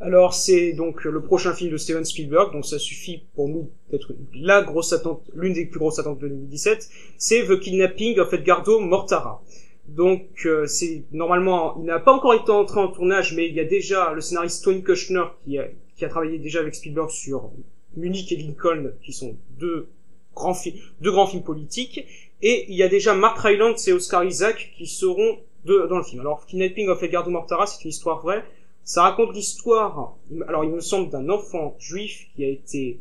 Alors 0.00 0.34
c'est 0.34 0.72
donc 0.72 1.04
le 1.04 1.22
prochain 1.22 1.54
film 1.54 1.72
de 1.72 1.76
Steven 1.76 2.04
Spielberg, 2.04 2.52
donc 2.52 2.66
ça 2.66 2.78
suffit 2.78 3.22
pour 3.34 3.48
nous 3.48 3.70
d'être 3.90 4.12
la 4.34 4.62
grosse 4.62 4.92
attente, 4.92 5.22
l'une 5.34 5.54
des 5.54 5.64
plus 5.64 5.78
grosses 5.78 5.98
attentes 5.98 6.18
de 6.18 6.28
2017, 6.28 6.88
c'est 7.16 7.46
The 7.46 7.58
Kidnapping 7.58 8.18
of 8.18 8.32
Edgardo 8.32 8.78
Mortara. 8.78 9.42
Donc 9.88 10.26
euh, 10.44 10.66
c'est 10.66 11.04
normalement, 11.12 11.76
il 11.78 11.84
n'a 11.84 11.98
pas 11.98 12.12
encore 12.12 12.34
été 12.34 12.50
entré 12.50 12.80
en 12.80 12.88
tournage, 12.88 13.34
mais 13.34 13.48
il 13.48 13.54
y 13.54 13.60
a 13.60 13.64
déjà 13.64 14.12
le 14.12 14.20
scénariste 14.20 14.64
Tony 14.64 14.82
Kushner 14.82 15.24
qui 15.44 15.58
a, 15.58 15.68
qui 15.96 16.04
a 16.04 16.08
travaillé 16.08 16.38
déjà 16.38 16.60
avec 16.60 16.74
Spielberg 16.74 17.08
sur 17.08 17.50
Munich 17.96 18.30
et 18.32 18.36
Lincoln, 18.36 18.92
qui 19.02 19.12
sont 19.12 19.36
deux 19.58 19.88
grands 20.34 20.54
films, 20.54 20.76
deux 21.00 21.12
grands 21.12 21.26
films 21.26 21.44
politiques, 21.44 22.04
et 22.42 22.66
il 22.68 22.76
y 22.76 22.82
a 22.82 22.88
déjà 22.88 23.14
Mark 23.14 23.38
Rylance 23.38 23.88
et 23.88 23.92
Oscar 23.92 24.24
Isaac 24.24 24.72
qui 24.76 24.86
seront 24.86 25.38
dans 25.64 25.98
le 25.98 26.04
film. 26.04 26.20
Alors 26.20 26.46
Kidnapping 26.46 26.88
of 26.88 27.02
Edgardo 27.02 27.30
Mortara, 27.30 27.66
c'est 27.66 27.82
une 27.84 27.90
histoire 27.90 28.22
vraie. 28.22 28.44
Ça 28.86 29.02
raconte 29.02 29.34
l'histoire, 29.34 30.14
alors 30.46 30.62
il 30.64 30.70
me 30.70 30.80
semble, 30.80 31.10
d'un 31.10 31.28
enfant 31.28 31.74
juif 31.80 32.28
qui 32.36 32.44
a 32.44 32.48
été 32.48 33.00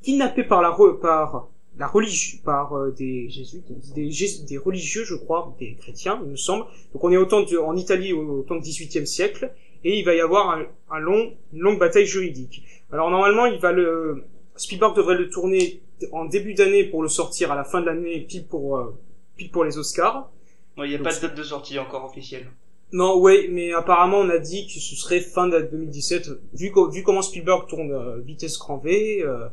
kidnappé 0.00 0.44
par 0.44 0.62
la 0.62 0.70
re- 0.70 0.98
par 0.98 1.48
la 1.78 1.86
religion, 1.86 2.38
par 2.42 2.72
euh, 2.74 2.90
des 2.90 3.28
jésuites, 3.28 3.66
des, 3.94 4.10
des 4.48 4.56
religieux, 4.56 5.04
je 5.04 5.14
crois, 5.14 5.54
des 5.58 5.74
chrétiens, 5.74 6.18
il 6.24 6.30
me 6.30 6.36
semble. 6.36 6.64
Donc 6.94 7.04
on 7.04 7.12
est 7.12 7.18
autant 7.18 7.42
de, 7.42 7.58
en 7.58 7.76
Italie 7.76 8.14
au, 8.14 8.42
temps 8.48 8.56
du 8.56 8.62
XVIIIe 8.62 9.06
siècle, 9.06 9.52
et 9.84 9.98
il 9.98 10.04
va 10.06 10.14
y 10.14 10.20
avoir 10.20 10.48
un, 10.56 10.64
un 10.90 10.98
long, 11.00 11.34
une 11.52 11.60
longue 11.60 11.78
bataille 11.78 12.06
juridique. 12.06 12.62
Alors 12.90 13.10
normalement, 13.10 13.44
il 13.44 13.60
va 13.60 13.72
le, 13.72 14.24
Spielberg 14.56 14.96
devrait 14.96 15.18
le 15.18 15.28
tourner 15.28 15.82
en 16.12 16.24
début 16.24 16.54
d'année 16.54 16.84
pour 16.84 17.02
le 17.02 17.10
sortir 17.10 17.52
à 17.52 17.56
la 17.56 17.64
fin 17.64 17.82
de 17.82 17.86
l'année, 17.86 18.20
pile 18.22 18.46
pour, 18.46 18.78
euh, 18.78 18.96
pile 19.36 19.50
pour 19.50 19.64
les 19.64 19.76
Oscars. 19.76 20.30
Ouais, 20.78 20.86
il 20.86 20.88
n'y 20.88 20.94
a 20.94 20.98
Donc 20.98 21.08
pas 21.08 21.14
de 21.14 21.20
date 21.20 21.36
de 21.36 21.42
sortie 21.42 21.78
encore 21.78 22.06
officielle. 22.06 22.46
Non, 22.92 23.18
ouais, 23.18 23.48
mais 23.50 23.72
apparemment 23.72 24.18
on 24.18 24.28
a 24.30 24.38
dit 24.38 24.66
que 24.66 24.72
ce 24.80 24.94
serait 24.94 25.20
fin 25.20 25.48
de 25.48 25.60
2017. 25.60 26.30
Vu, 26.54 26.70
comment 26.72 27.22
Spielberg 27.22 27.66
tourne 27.68 27.90
euh, 27.92 28.20
vitesse 28.20 28.58
grand 28.58 28.80
euh, 28.86 29.48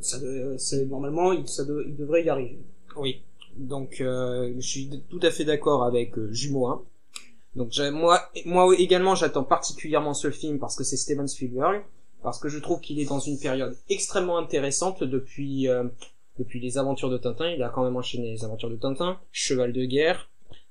ça, 0.00 0.18
c'est 0.56 0.86
normalement 0.86 1.32
il, 1.32 1.46
ça 1.48 1.64
il 1.86 1.96
devrait 1.96 2.24
y 2.24 2.28
arriver. 2.30 2.58
Oui. 2.96 3.20
Donc, 3.56 4.00
euh, 4.00 4.52
je 4.56 4.60
suis 4.66 4.88
tout 5.10 5.18
à 5.22 5.30
fait 5.30 5.44
d'accord 5.44 5.84
avec 5.84 6.16
euh, 6.16 6.32
Jumeau 6.32 6.66
1. 6.68 6.82
Donc, 7.56 7.72
moi, 7.92 8.20
moi 8.46 8.72
également, 8.78 9.14
j'attends 9.16 9.42
particulièrement 9.42 10.14
ce 10.14 10.30
film 10.30 10.58
parce 10.60 10.76
que 10.76 10.84
c'est 10.84 10.96
Steven 10.96 11.26
Spielberg, 11.26 11.82
parce 12.22 12.38
que 12.38 12.48
je 12.48 12.58
trouve 12.60 12.80
qu'il 12.80 13.00
est 13.00 13.06
dans 13.08 13.18
une 13.18 13.38
période 13.38 13.76
extrêmement 13.88 14.38
intéressante 14.38 15.02
depuis 15.02 15.68
euh, 15.68 15.84
depuis 16.38 16.60
les 16.60 16.78
aventures 16.78 17.10
de 17.10 17.18
Tintin. 17.18 17.50
Il 17.50 17.62
a 17.62 17.68
quand 17.68 17.82
même 17.84 17.96
enchaîné 17.96 18.30
les 18.30 18.44
aventures 18.44 18.70
de 18.70 18.76
Tintin, 18.76 19.18
Cheval 19.32 19.72
de 19.72 19.84
guerre, 19.84 20.30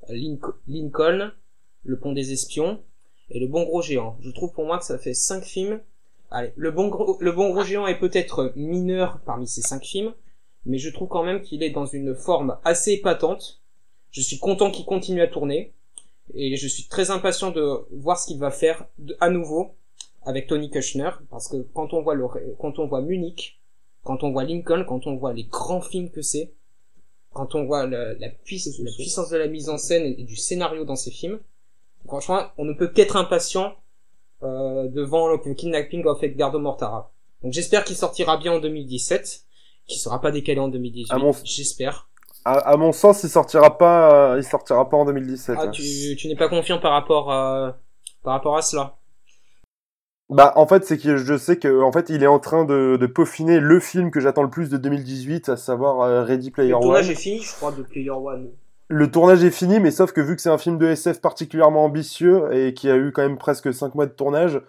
Linco- 0.10 0.56
Lincoln, 0.68 1.32
Le 1.84 1.98
Pont 1.98 2.12
des 2.14 2.34
Espions 2.34 2.80
et 3.30 3.40
Le 3.40 3.48
Bon 3.48 3.64
Gros 3.64 3.82
Géant. 3.82 4.18
Je 4.22 4.30
trouve 4.32 4.52
pour 4.54 4.66
moi 4.66 4.78
que 4.80 4.86
ça 4.86 4.98
fait 4.98 5.14
cinq 5.14 5.44
films. 5.44 5.80
Allez, 6.32 6.52
Le 6.56 6.72
Bon 6.72 6.88
Gros, 6.90 7.18
le 7.20 7.32
bon 7.32 7.50
Gros 7.52 7.64
Géant 7.64 7.88
est 7.88 7.98
peut-être 8.00 8.54
mineur 8.56 9.20
parmi 9.26 9.48
ces 9.48 9.62
cinq 9.62 9.84
films, 9.84 10.14
mais 10.66 10.78
je 10.78 10.90
trouve 10.90 11.08
quand 11.08 11.24
même 11.24 11.42
qu'il 11.42 11.64
est 11.64 11.70
dans 11.72 11.86
une 11.86 12.14
forme 12.16 12.58
assez 12.64 12.94
épatante. 12.94 13.62
Je 14.12 14.22
suis 14.22 14.40
content 14.40 14.72
qu'il 14.72 14.86
continue 14.86 15.22
à 15.22 15.28
tourner. 15.28 15.74
et 16.36 16.58
je 16.58 16.68
suis 16.68 16.84
très 16.88 17.10
impatient 17.10 17.50
de 17.50 17.86
voir 17.92 18.20
ce 18.20 18.28
qu'il 18.28 18.38
va 18.38 18.52
faire 18.52 18.86
de- 19.00 19.18
à 19.20 19.32
nouveau 19.32 19.72
avec 20.28 20.46
Tony 20.46 20.70
Kushner 20.70 21.10
parce 21.32 21.48
que 21.48 21.58
quand 21.74 21.92
on 21.94 22.04
voit 22.04 22.14
le 22.14 22.24
ré- 22.26 22.44
quand 22.60 22.78
on 22.78 22.86
voit 22.86 23.02
Munich, 23.02 23.60
quand 24.04 24.22
on 24.24 24.30
voit 24.32 24.44
Lincoln, 24.44 24.86
quand 24.88 25.08
on 25.08 25.16
voit 25.16 25.34
les 25.34 25.46
grands 25.46 25.82
films 25.82 26.12
que 26.12 26.22
c'est, 26.22 26.54
quand 27.34 27.56
on 27.56 27.66
voit 27.66 27.88
le- 27.88 28.16
la, 28.20 28.30
puissance, 28.30 28.78
la 28.78 28.92
puissance 28.92 29.30
de 29.32 29.38
la 29.38 29.48
mise 29.48 29.70
en 29.70 29.80
scène 29.80 30.04
et 30.06 30.24
du 30.24 30.36
scénario 30.36 30.86
dans 30.86 30.96
ces 30.96 31.10
films, 31.10 31.40
franchement, 32.10 32.44
on 32.58 32.66
ne 32.66 32.74
peut 32.74 32.88
qu'être 32.90 33.16
impatient 33.16 33.74
euh, 34.44 34.88
devant 34.90 35.28
le 35.28 35.38
kidnapping 35.54 36.06
of 36.06 36.22
Edgardo 36.24 36.60
Mortara. 36.60 37.12
Donc 37.44 37.54
j'espère 37.54 37.84
qu'il 37.86 37.96
sortira 37.96 38.38
bien 38.38 38.54
en 38.54 38.60
2017, 38.60 39.42
qu'il 39.88 40.00
sera 40.00 40.20
pas 40.22 40.32
décalé 40.32 40.60
en 40.60 40.68
2018. 40.68 41.14
À 41.14 41.18
mon- 41.18 41.32
J'espère. 41.44 42.10
À, 42.46 42.54
à 42.54 42.78
mon 42.78 42.92
sens, 42.92 43.24
il 43.24 43.30
sortira 43.30 43.78
pas, 43.78 44.36
il 44.38 44.44
sortira 44.44 44.88
pas 44.90 44.98
en 44.98 45.06
2017. 45.06 45.56
Ah, 45.58 45.64
hein. 45.64 45.70
tu, 45.72 45.84
tu 46.18 46.28
n'es 46.28 46.36
pas 46.36 46.50
confiant 46.50 46.80
par 46.80 46.92
rapport 46.94 47.32
à, 47.32 47.78
par 48.24 48.34
rapport 48.34 48.58
à 48.58 48.62
cela. 48.62 48.96
Bah, 50.30 50.54
en 50.56 50.68
fait, 50.68 50.86
c'est 50.86 50.98
que 51.00 51.18
je 51.18 51.38
sais 51.38 51.58
que, 51.58 51.82
en 51.82 51.92
fait, 51.92 52.10
il 52.10 52.22
est 52.22 52.28
en 52.28 52.38
train 52.40 52.64
de, 52.64 52.98
de 53.02 53.06
peaufiner 53.08 53.60
le 53.60 53.80
film 53.80 54.12
que 54.12 54.20
j'attends 54.20 54.44
le 54.44 54.50
plus 54.50 54.70
de 54.70 54.78
2018, 54.78 55.50
à 55.50 55.58
savoir 55.58 56.02
euh, 56.02 56.24
Ready 56.24 56.52
Player 56.52 56.70
Le 56.70 56.76
One. 56.76 56.82
tournage 56.84 57.10
est 57.10 57.16
fini, 57.16 57.42
je 57.42 57.52
crois, 57.56 57.72
de 57.72 57.82
Player 57.82 58.12
One. 58.12 58.52
Le 58.92 59.12
tournage 59.12 59.44
est 59.44 59.52
fini, 59.52 59.80
mais 59.80 59.92
sauf 59.92 60.12
que 60.14 60.20
vu 60.20 60.36
que 60.36 60.42
c'est 60.42 60.50
un 60.50 60.58
film 60.58 60.80
de 60.80 60.88
SF 60.88 61.22
particulièrement 61.22 61.86
ambitieux 61.86 62.52
et 62.52 62.74
qui 62.74 62.90
a 62.90 62.98
eu 62.98 63.12
quand 63.12 63.22
même 63.22 63.38
presque 63.38 63.72
5 63.72 63.94
mois 63.94 64.08
de 64.08 64.12
tournage, 64.12 64.60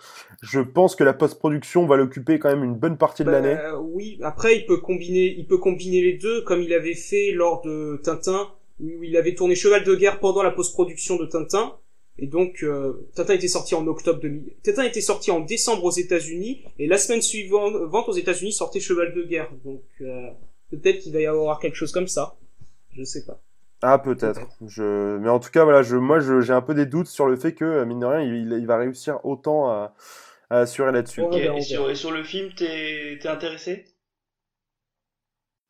je 0.43 0.61
pense 0.61 0.95
que 0.95 1.05
la 1.05 1.15
post-production 1.15 1.87
va 1.87 1.97
l'occuper 1.97 2.39
quand 2.39 2.51
même 2.51 2.63
une 2.63 2.75
bonne 2.75 2.99
partie 2.99 3.25
de 3.25 3.31
Bah, 3.31 3.41
l'année. 3.41 3.59
oui, 3.81 4.19
après 4.23 4.59
il 4.59 4.67
peut 4.67 4.77
combiner, 4.77 5.35
il 5.39 5.47
peut 5.47 5.57
combiner 5.57 6.03
les 6.03 6.19
deux 6.19 6.43
comme 6.43 6.61
il 6.61 6.75
avait 6.75 6.95
fait 6.95 7.33
lors 7.33 7.63
de 7.63 7.99
Tintin, 8.05 8.51
où 8.79 9.03
il 9.03 9.17
avait 9.17 9.35
tourné 9.35 9.55
Cheval 9.55 9.85
de 9.85 9.95
guerre 9.95 10.21
pendant 10.21 10.43
la 10.43 10.51
post-production 10.51 11.17
de 11.17 11.25
Tintin. 11.25 11.73
Et 12.19 12.27
donc 12.27 12.63
euh, 12.63 13.09
Tintin 13.15 13.33
était 13.33 13.49
sorti 13.49 13.75
en 13.75 13.87
octobre 13.87 14.21
2000. 14.21 14.53
Tintin 14.63 14.83
était 14.85 15.01
sorti 15.01 15.31
en 15.31 15.41
décembre 15.41 15.85
aux 15.85 15.91
États-Unis 15.91 16.63
et 16.79 16.87
la 16.87 16.99
semaine 16.99 17.23
suivante 17.23 18.07
aux 18.09 18.13
États-Unis 18.13 18.53
sortait 18.53 18.81
Cheval 18.81 19.15
de 19.15 19.23
guerre. 19.23 19.49
Donc 19.65 19.81
euh, 20.03 20.29
peut-être 20.71 20.99
qu'il 20.99 21.15
va 21.15 21.21
y 21.23 21.27
avoir 21.27 21.59
quelque 21.59 21.77
chose 21.77 21.93
comme 21.93 22.09
ça. 22.09 22.37
Je 22.95 23.03
sais 23.03 23.25
pas. 23.25 23.41
Ah, 23.83 23.99
peut-être. 23.99 24.41
Je... 24.67 25.17
Mais 25.19 25.31
en 25.31 25.39
tout 25.39 25.51
cas, 25.51 25.65
voilà, 25.65 25.83
je... 25.83 25.97
moi, 25.97 26.21
je- 26.21 26.41
j'ai 26.41 26.53
un 26.53 26.61
peu 26.61 26.75
des 26.75 26.87
doutes 26.87 27.07
sur 27.07 27.27
le 27.27 27.37
fait 27.37 27.55
que, 27.55 27.65
euh, 27.65 27.85
mine 27.87 28.01
de 28.01 28.07
rien, 28.07 28.21
il, 28.21 28.53
il 28.53 28.67
va 28.67 28.77
réussir 28.77 29.25
autant 29.25 29.71
à, 29.71 29.95
à 30.51 30.59
assurer 30.61 30.93
là-dessus. 30.93 31.23
Et, 31.23 31.61
sur, 31.63 31.81
verra. 31.81 31.93
et 31.93 31.95
sur 31.95 32.11
le 32.11 32.23
film, 32.25 32.51
t'es 32.55 33.19
t'es 33.21 33.29
intéressé? 33.29 33.87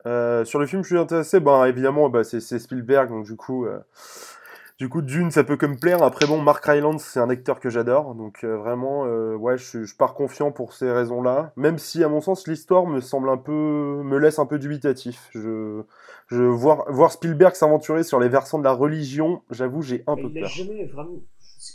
Euh, 0.07 0.43
sur 0.45 0.59
le 0.59 0.65
film, 0.65 0.81
je 0.83 0.87
suis 0.87 0.97
intéressé. 0.97 1.39
Ben, 1.39 1.65
évidemment, 1.65 2.11
c'est 2.23 2.39
c'est 2.39 2.59
Spielberg, 2.59 3.09
donc 3.09 3.25
du 3.25 3.35
coup, 3.35 3.65
euh, 3.65 3.79
du 4.81 4.89
coup, 4.89 5.03
Dune, 5.03 5.29
ça 5.29 5.43
peut 5.43 5.57
que 5.57 5.67
me 5.67 5.77
plaire. 5.77 6.01
Après, 6.01 6.25
bon, 6.25 6.41
Mark 6.41 6.65
Rylance, 6.65 7.03
c'est 7.03 7.19
un 7.19 7.29
acteur 7.29 7.59
que 7.59 7.69
j'adore, 7.69 8.15
donc 8.15 8.43
euh, 8.43 8.57
vraiment, 8.57 9.05
euh, 9.05 9.35
ouais, 9.35 9.55
je, 9.55 9.83
je 9.83 9.95
pars 9.95 10.15
confiant 10.15 10.51
pour 10.51 10.73
ces 10.73 10.91
raisons-là. 10.91 11.53
Même 11.55 11.77
si, 11.77 12.03
à 12.03 12.09
mon 12.09 12.19
sens, 12.19 12.47
l'histoire 12.47 12.87
me 12.87 12.99
semble 12.99 13.29
un 13.29 13.37
peu, 13.37 14.01
me 14.03 14.17
laisse 14.17 14.39
un 14.39 14.47
peu 14.47 14.57
dubitatif. 14.57 15.29
Je, 15.35 15.83
je 16.29 16.41
voir, 16.41 16.91
voir 16.91 17.11
Spielberg 17.11 17.53
s'aventurer 17.53 18.01
sur 18.01 18.19
les 18.19 18.27
versants 18.27 18.57
de 18.57 18.63
la 18.63 18.71
religion, 18.71 19.43
j'avoue, 19.51 19.83
j'ai 19.83 20.03
un 20.07 20.15
Mais 20.15 20.23
peu 20.23 20.29
il 20.33 20.39
peur. 20.41 20.49
jamais 20.49 20.85
vraiment. 20.85 21.19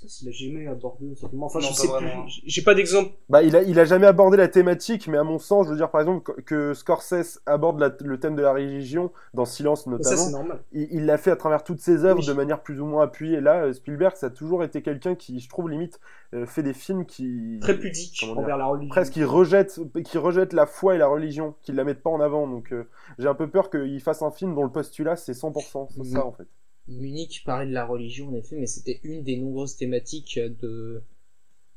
S'il 0.06 0.28
a 0.28 0.32
jamais 0.32 0.66
abordé 0.66 1.14
simplement. 1.16 1.46
Enfin, 1.46 1.58
Non, 1.58 1.64
je 1.64 1.68
pas 1.70 1.74
sais 1.74 1.86
vraiment. 1.88 2.22
plus. 2.22 2.40
J'ai 2.44 2.62
pas 2.62 2.74
d'exemple. 2.74 3.10
Bah, 3.28 3.42
il 3.42 3.54
a, 3.56 3.62
il 3.62 3.78
a 3.80 3.84
jamais 3.84 4.06
abordé 4.06 4.36
la 4.36 4.48
thématique, 4.48 5.08
mais 5.08 5.18
à 5.18 5.24
mon 5.24 5.38
sens, 5.38 5.66
je 5.66 5.70
veux 5.72 5.76
dire, 5.76 5.90
par 5.90 6.00
exemple, 6.00 6.42
que- 6.42 6.74
Scorsese 6.74 7.40
aborde 7.46 7.78
la- 7.80 7.94
le 8.00 8.18
thème 8.20 8.36
de 8.36 8.42
la 8.42 8.52
religion 8.52 9.10
dans 9.34 9.44
Silence 9.44 9.84
ça 9.84 9.90
notamment. 9.90 10.16
c'est 10.16 10.30
normal. 10.32 10.60
il 10.72 10.88
il 10.92 11.06
l'a 11.06 11.18
fait 11.18 11.30
à 11.30 11.36
travers 11.36 11.64
toutes 11.64 11.80
ses 11.80 12.04
œuvres 12.04 12.20
Oui. 12.20 12.26
de 12.26 12.32
manière 12.32 12.62
plus 12.62 12.80
ou 12.80 12.86
moins 12.86 13.04
appuyée. 13.04 13.40
Là, 13.40 13.64
euh, 13.64 13.72
Spielberg, 13.72 14.14
ça 14.16 14.26
a 14.26 14.30
toujours 14.30 14.62
été 14.64 14.82
quelqu'un 14.82 15.14
qui, 15.14 15.40
je 15.40 15.48
trouve, 15.48 15.68
limite, 15.68 16.00
euh, 16.34 16.46
fait 16.46 16.62
des 16.62 16.72
films 16.72 17.04
qui 17.06 17.58
Très 17.60 17.78
pudique 17.78 18.18
Comment 18.20 18.34
dire 18.34 18.42
envers 18.42 18.56
la 18.58 18.66
religion. 18.66 18.88
presque 18.90 19.12
qui 19.12 19.24
rejettent, 19.24 19.80
qui 20.04 20.18
rejettent 20.18 20.52
la 20.52 20.66
foi 20.66 20.94
et 20.94 20.98
la 20.98 21.06
religion, 21.08 21.54
qui 21.62 21.72
la 21.72 21.84
mettent 21.84 22.02
pas 22.02 22.10
en 22.10 22.20
avant. 22.20 22.46
Donc, 22.46 22.72
euh, 22.72 22.84
j'ai 23.18 23.28
un 23.28 23.34
peu 23.34 23.48
peur 23.48 23.70
qu'il 23.70 24.00
fasse 24.00 24.22
un 24.22 24.30
film 24.30 24.54
dont 24.54 24.62
le 24.64 24.70
postulat 24.70 25.16
c'est 25.16 25.34
100%, 25.34 25.88
c'est 25.90 26.04
ça 26.04 26.24
en 26.26 26.32
fait. 26.32 26.46
Munich 26.88 27.42
parlait 27.44 27.66
de 27.66 27.72
la 27.72 27.84
religion 27.84 28.28
en 28.28 28.34
effet, 28.34 28.56
mais 28.56 28.66
c'était 28.66 29.00
une 29.02 29.22
des 29.22 29.36
nombreuses 29.36 29.76
thématiques 29.76 30.38
de 30.38 31.02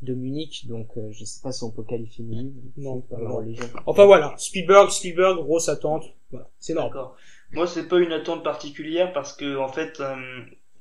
de 0.01 0.13
Munich, 0.13 0.65
donc 0.67 0.87
euh, 0.97 1.11
je 1.11 1.25
sais 1.25 1.41
pas 1.41 1.51
si 1.51 1.63
on 1.63 1.71
peut 1.71 1.83
qualifier 1.83 2.23
Munich 2.23 2.53
Non, 2.77 3.01
par 3.01 3.19
la 3.19 3.31
religion. 3.31 3.65
Enfin 3.85 4.05
voilà, 4.05 4.33
Spielberg, 4.37 4.89
Spielberg, 4.91 5.39
grosse 5.39 5.67
attente. 5.67 6.05
Voilà, 6.31 6.49
c'est 6.59 6.73
normal. 6.73 6.93
D'accord. 6.93 7.17
Moi, 7.51 7.67
c'est 7.67 7.87
pas 7.87 7.99
une 7.99 8.11
attente 8.11 8.43
particulière 8.43 9.11
parce 9.11 9.33
que, 9.33 9.57
en 9.57 9.67
fait, 9.67 9.99
euh, 9.99 10.15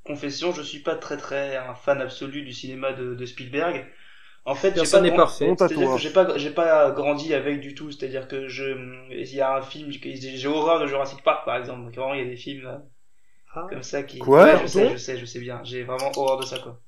confession, 0.04 0.52
je 0.52 0.62
suis 0.62 0.80
pas 0.80 0.94
très 0.94 1.16
très 1.16 1.56
un 1.56 1.74
fan 1.74 2.00
absolu 2.00 2.42
du 2.42 2.52
cinéma 2.52 2.92
de, 2.92 3.14
de 3.14 3.26
Spielberg. 3.26 3.86
En 4.44 4.54
fait, 4.54 4.72
Personne 4.72 5.02
pas 5.02 5.10
n'est 5.10 5.16
parfait. 5.16 5.54
J'ai 5.98 6.10
pas, 6.10 6.38
j'ai 6.38 6.50
pas 6.50 6.90
grandi 6.92 7.34
avec 7.34 7.60
du 7.60 7.74
tout. 7.74 7.90
C'est-à-dire 7.90 8.28
que 8.28 8.48
je, 8.48 8.64
il 9.10 9.34
y 9.34 9.40
a 9.40 9.56
un 9.56 9.62
film, 9.62 9.90
j'ai 9.90 10.46
horreur 10.46 10.80
de 10.80 10.86
Jurassic 10.86 11.22
Park, 11.22 11.44
par 11.44 11.56
exemple. 11.56 11.84
Donc 11.84 11.94
vraiment, 11.94 12.14
il 12.14 12.20
y 12.20 12.26
a 12.26 12.30
des 12.30 12.36
films 12.36 12.66
euh, 12.66 12.78
Ah. 13.54 13.66
comme 13.70 13.82
ça 13.82 14.02
qui. 14.02 14.18
Quoi 14.18 14.44
Ouais, 14.44 14.58
je 14.62 14.66
sais, 14.66 14.90
je 14.92 14.96
sais, 14.96 15.16
je 15.18 15.24
sais 15.24 15.40
bien. 15.40 15.60
J'ai 15.64 15.84
vraiment 15.84 16.10
horreur 16.16 16.38
de 16.38 16.44
ça, 16.46 16.58
quoi. 16.58 16.80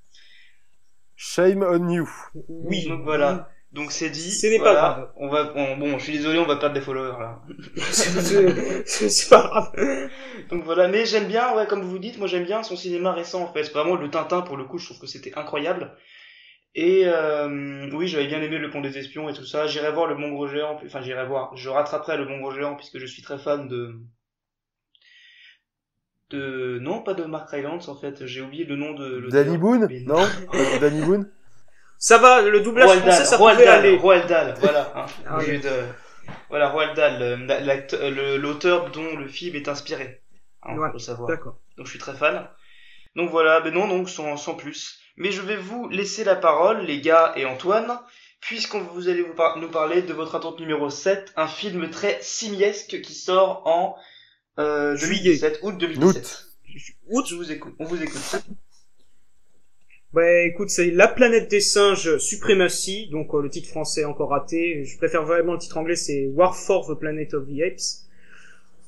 Shame 1.16 1.62
on 1.62 1.88
you. 1.88 2.08
Oui, 2.48 2.86
Donc 2.88 3.02
voilà. 3.02 3.48
Donc 3.72 3.92
c'est 3.92 4.10
dit. 4.10 4.32
Ce 4.32 4.46
n'est 4.48 4.58
pas 4.58 4.72
voilà. 4.72 4.80
grave. 4.80 5.12
On 5.16 5.28
va, 5.28 5.52
on- 5.54 5.76
bon, 5.76 5.98
je 5.98 6.02
suis 6.04 6.12
désolé, 6.14 6.38
on 6.38 6.46
va 6.46 6.56
perdre 6.56 6.74
des 6.74 6.80
followers 6.80 7.18
là. 7.20 7.40
C'est 7.92 9.08
c'est 9.08 9.28
pas 9.30 9.42
grave. 9.72 9.72
Donc 10.50 10.64
voilà, 10.64 10.88
mais 10.88 11.06
j'aime 11.06 11.28
bien, 11.28 11.54
ouais, 11.54 11.66
comme 11.66 11.82
vous 11.82 11.98
dites, 11.98 12.18
moi 12.18 12.26
j'aime 12.26 12.44
bien 12.44 12.62
son 12.62 12.74
cinéma 12.76 13.12
récent 13.12 13.42
en 13.42 13.52
fait. 13.52 13.62
Vraiment 13.72 13.94
le 13.96 14.10
Tintin 14.10 14.42
pour 14.42 14.56
le 14.56 14.64
coup, 14.64 14.78
je 14.78 14.86
trouve 14.86 14.98
que 14.98 15.06
c'était 15.06 15.36
incroyable. 15.38 15.96
Et 16.74 17.02
euh, 17.06 17.88
oui, 17.92 18.08
j'avais 18.08 18.26
bien 18.26 18.40
aimé 18.42 18.58
le 18.58 18.70
Pont 18.70 18.80
des 18.80 18.96
Espions 18.98 19.28
et 19.28 19.32
tout 19.34 19.44
ça. 19.44 19.66
J'irai 19.66 19.92
voir 19.92 20.06
le 20.06 20.14
Bon 20.16 20.30
Gros 20.30 20.46
Géant, 20.48 20.80
enfin 20.84 21.00
j'irai 21.00 21.26
voir. 21.26 21.54
Je 21.56 21.68
rattraperai 21.68 22.16
le 22.16 22.24
Bon 22.26 22.38
Gros 22.38 22.52
Géant 22.52 22.76
puisque 22.76 22.98
je 22.98 23.06
suis 23.06 23.22
très 23.22 23.38
fan 23.38 23.68
de 23.68 23.94
de 26.30 26.78
non 26.80 27.02
pas 27.02 27.14
de 27.14 27.24
Mark 27.24 27.50
Rylance 27.50 27.88
en 27.88 27.94
fait. 27.96 28.26
J'ai 28.26 28.40
oublié 28.40 28.64
le 28.64 28.76
nom 28.76 28.92
de 28.94 29.04
l'auteur. 29.18 29.44
Danny 29.44 29.58
Boone 29.58 29.86
Mais 29.88 30.00
Non 30.00 30.20
de 30.22 30.78
Danny 30.80 31.02
Boone 31.02 31.28
Ça 31.98 32.18
va, 32.18 32.40
le 32.42 32.60
doublage 32.60 32.86
Roald 32.88 33.00
français, 33.02 33.18
Dahl, 33.18 33.26
ça 33.26 33.36
Roald 33.36 33.56
pouvait 33.56 33.66
Dahl, 33.66 33.78
aller. 33.80 33.96
Roald 33.96 34.26
Dahl, 34.26 34.54
voilà. 34.60 34.92
Hein, 34.96 35.06
Ah 35.28 35.38
oui. 35.38 35.58
de, 35.58 35.70
voilà, 36.48 36.68
Roald 36.70 36.94
Dahl, 36.96 37.46
l'auteur 38.38 38.90
dont 38.90 39.16
le 39.16 39.28
film 39.28 39.56
est 39.56 39.68
inspiré. 39.68 40.20
Hein, 40.62 40.76
Ouais, 40.76 40.88
faut 40.88 40.94
le 40.94 40.98
savoir. 40.98 41.28
D'accord. 41.28 41.56
Donc 41.76 41.86
je 41.86 41.90
suis 41.90 41.98
très 41.98 42.14
fan. 42.14 42.46
Donc 43.16 43.30
voilà, 43.30 43.60
ben 43.60 43.74
non, 43.74 43.88
donc 43.88 44.08
sans, 44.08 44.36
sans 44.36 44.54
plus. 44.54 45.00
Mais 45.16 45.32
je 45.32 45.42
vais 45.42 45.56
vous 45.56 45.88
laisser 45.88 46.22
la 46.24 46.36
parole, 46.36 46.82
les 46.82 47.00
gars 47.00 47.32
et 47.36 47.44
Antoine, 47.44 47.98
puisqu'on 48.40 48.80
vous 48.80 49.08
allez 49.08 49.22
vous 49.22 49.34
par- 49.34 49.58
nous 49.58 49.68
parler 49.68 50.02
de 50.02 50.12
votre 50.12 50.34
attente 50.36 50.60
numéro 50.60 50.88
7, 50.90 51.32
un 51.36 51.48
film 51.48 51.90
très 51.90 52.18
simiesque 52.22 53.00
qui 53.02 53.14
sort 53.14 53.62
en 53.66 53.96
euh, 54.60 54.96
Juillet. 54.96 55.38
2017, 55.38 55.60
août 55.62 55.76
2017. 55.78 56.46
Août, 57.08 57.26
je 57.28 57.34
vous 57.34 57.50
écoute, 57.50 57.74
on 57.78 57.84
vous 57.84 58.00
écoute. 58.02 58.20
Bah 60.12 60.42
écoute, 60.42 60.70
c'est 60.70 60.90
La 60.90 61.06
planète 61.06 61.48
des 61.50 61.60
singes 61.60 62.18
Supremacy, 62.18 63.08
donc 63.12 63.32
euh, 63.32 63.42
le 63.42 63.48
titre 63.48 63.68
français 63.68 64.00
est 64.00 64.04
encore 64.04 64.30
raté. 64.30 64.84
Je 64.84 64.96
préfère 64.98 65.24
vraiment 65.24 65.52
le 65.52 65.58
titre 65.58 65.76
anglais, 65.78 65.94
c'est 65.96 66.26
War 66.34 66.56
for 66.56 66.86
the 66.88 66.98
Planet 66.98 67.32
of 67.34 67.46
the 67.46 67.60
Apes. 67.62 68.06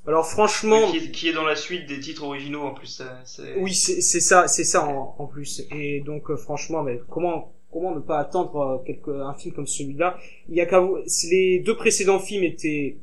Alors 0.04 0.26
franchement, 0.26 0.90
Qui, 0.90 0.96
est, 0.96 1.10
qui 1.12 1.28
est 1.28 1.32
dans 1.32 1.44
la 1.44 1.54
suite 1.54 1.86
des 1.88 2.00
titres 2.00 2.24
originaux 2.24 2.62
en 2.62 2.74
plus. 2.74 2.88
ça- 2.88 3.20
c'est- 3.24 3.54
oui, 3.56 3.72
c'est 3.72 4.00
ça, 4.20 4.48
c'est 4.48 4.64
ça 4.64 4.84
en, 4.84 5.14
en 5.16 5.26
plus. 5.28 5.62
Et 5.70 6.00
donc 6.00 6.28
euh, 6.30 6.36
franchement, 6.36 6.82
mais 6.82 7.00
comment 7.08 7.52
comment 7.70 7.94
ne 7.94 8.00
pas 8.00 8.18
attendre 8.18 8.56
euh, 8.60 8.78
quelque, 8.84 9.10
un 9.12 9.34
film 9.34 9.54
comme 9.54 9.68
celui-là? 9.68 10.18
Il 10.48 10.56
y 10.56 10.60
a 10.60 10.66
qu'à 10.66 10.80
vous- 10.80 10.98
les 11.30 11.60
deux 11.60 11.76
précédents 11.76 12.18
films 12.18 12.42
étaient 12.42 12.96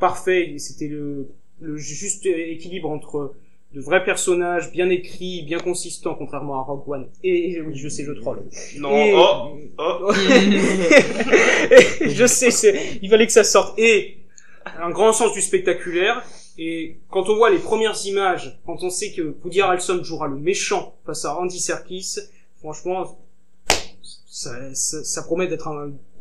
parfaits. 0.00 0.58
C'était 0.58 0.88
le, 0.88 1.28
le 1.60 1.76
juste 1.76 2.26
équilibre 2.26 2.90
entre 2.90 3.34
de 3.74 3.80
vrais 3.80 4.04
personnages 4.04 4.70
bien 4.72 4.88
écrits, 4.90 5.42
bien 5.42 5.58
consistants, 5.58 6.14
contrairement 6.14 6.58
à 6.58 6.62
Rogue 6.62 6.88
One. 6.88 7.08
Et 7.22 7.60
oui, 7.60 7.74
je 7.76 7.88
sais, 7.88 8.04
je 8.04 8.12
troll. 8.12 8.42
Non, 8.78 8.90
Et- 8.96 9.12
oh, 9.14 9.58
oh. 9.78 10.12
Je 12.06 12.26
sais, 12.26 12.98
il 13.02 13.10
fallait 13.10 13.26
que 13.26 13.32
ça 13.32 13.44
sorte. 13.44 13.78
Et 13.78 14.18
un 14.80 14.90
grand 14.90 15.12
sens 15.12 15.32
du 15.32 15.40
spectaculaire. 15.42 16.24
Et 16.58 16.96
quand 17.10 17.28
on 17.28 17.36
voit 17.36 17.50
les 17.50 17.58
premières 17.58 17.96
images, 18.06 18.58
quand 18.64 18.82
on 18.82 18.88
sait 18.88 19.12
que 19.12 19.34
Woody 19.44 19.60
Harrelson 19.60 20.02
jouera 20.02 20.26
le 20.26 20.36
méchant 20.36 20.94
face 21.04 21.26
à 21.26 21.36
Andy 21.38 21.60
Serkis, 21.60 22.16
franchement, 22.58 23.18
ça, 24.26 24.74
ça, 24.74 25.04
ça 25.04 25.22
promet 25.22 25.48
d'être 25.48 25.68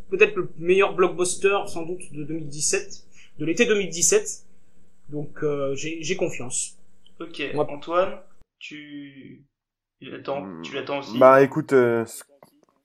peut-être 0.09 0.35
le 0.35 0.49
meilleur 0.57 0.93
blockbuster 0.93 1.57
sans 1.67 1.83
doute 1.83 2.01
de 2.11 2.23
2017, 2.23 3.03
de 3.39 3.45
l'été 3.45 3.65
2017. 3.65 4.44
Donc 5.09 5.43
euh, 5.43 5.73
j'ai 5.75 6.15
confiance. 6.15 6.77
Ok, 7.19 7.41
Moi- 7.53 7.67
Antoine, 7.69 8.19
tu, 8.59 9.45
tu 10.01 10.09
l'attends, 10.09 10.45
tu 10.63 10.73
l'attends 10.73 10.99
aussi. 10.99 11.17
Bah 11.17 11.41
écoute, 11.41 11.73
euh, 11.73 12.05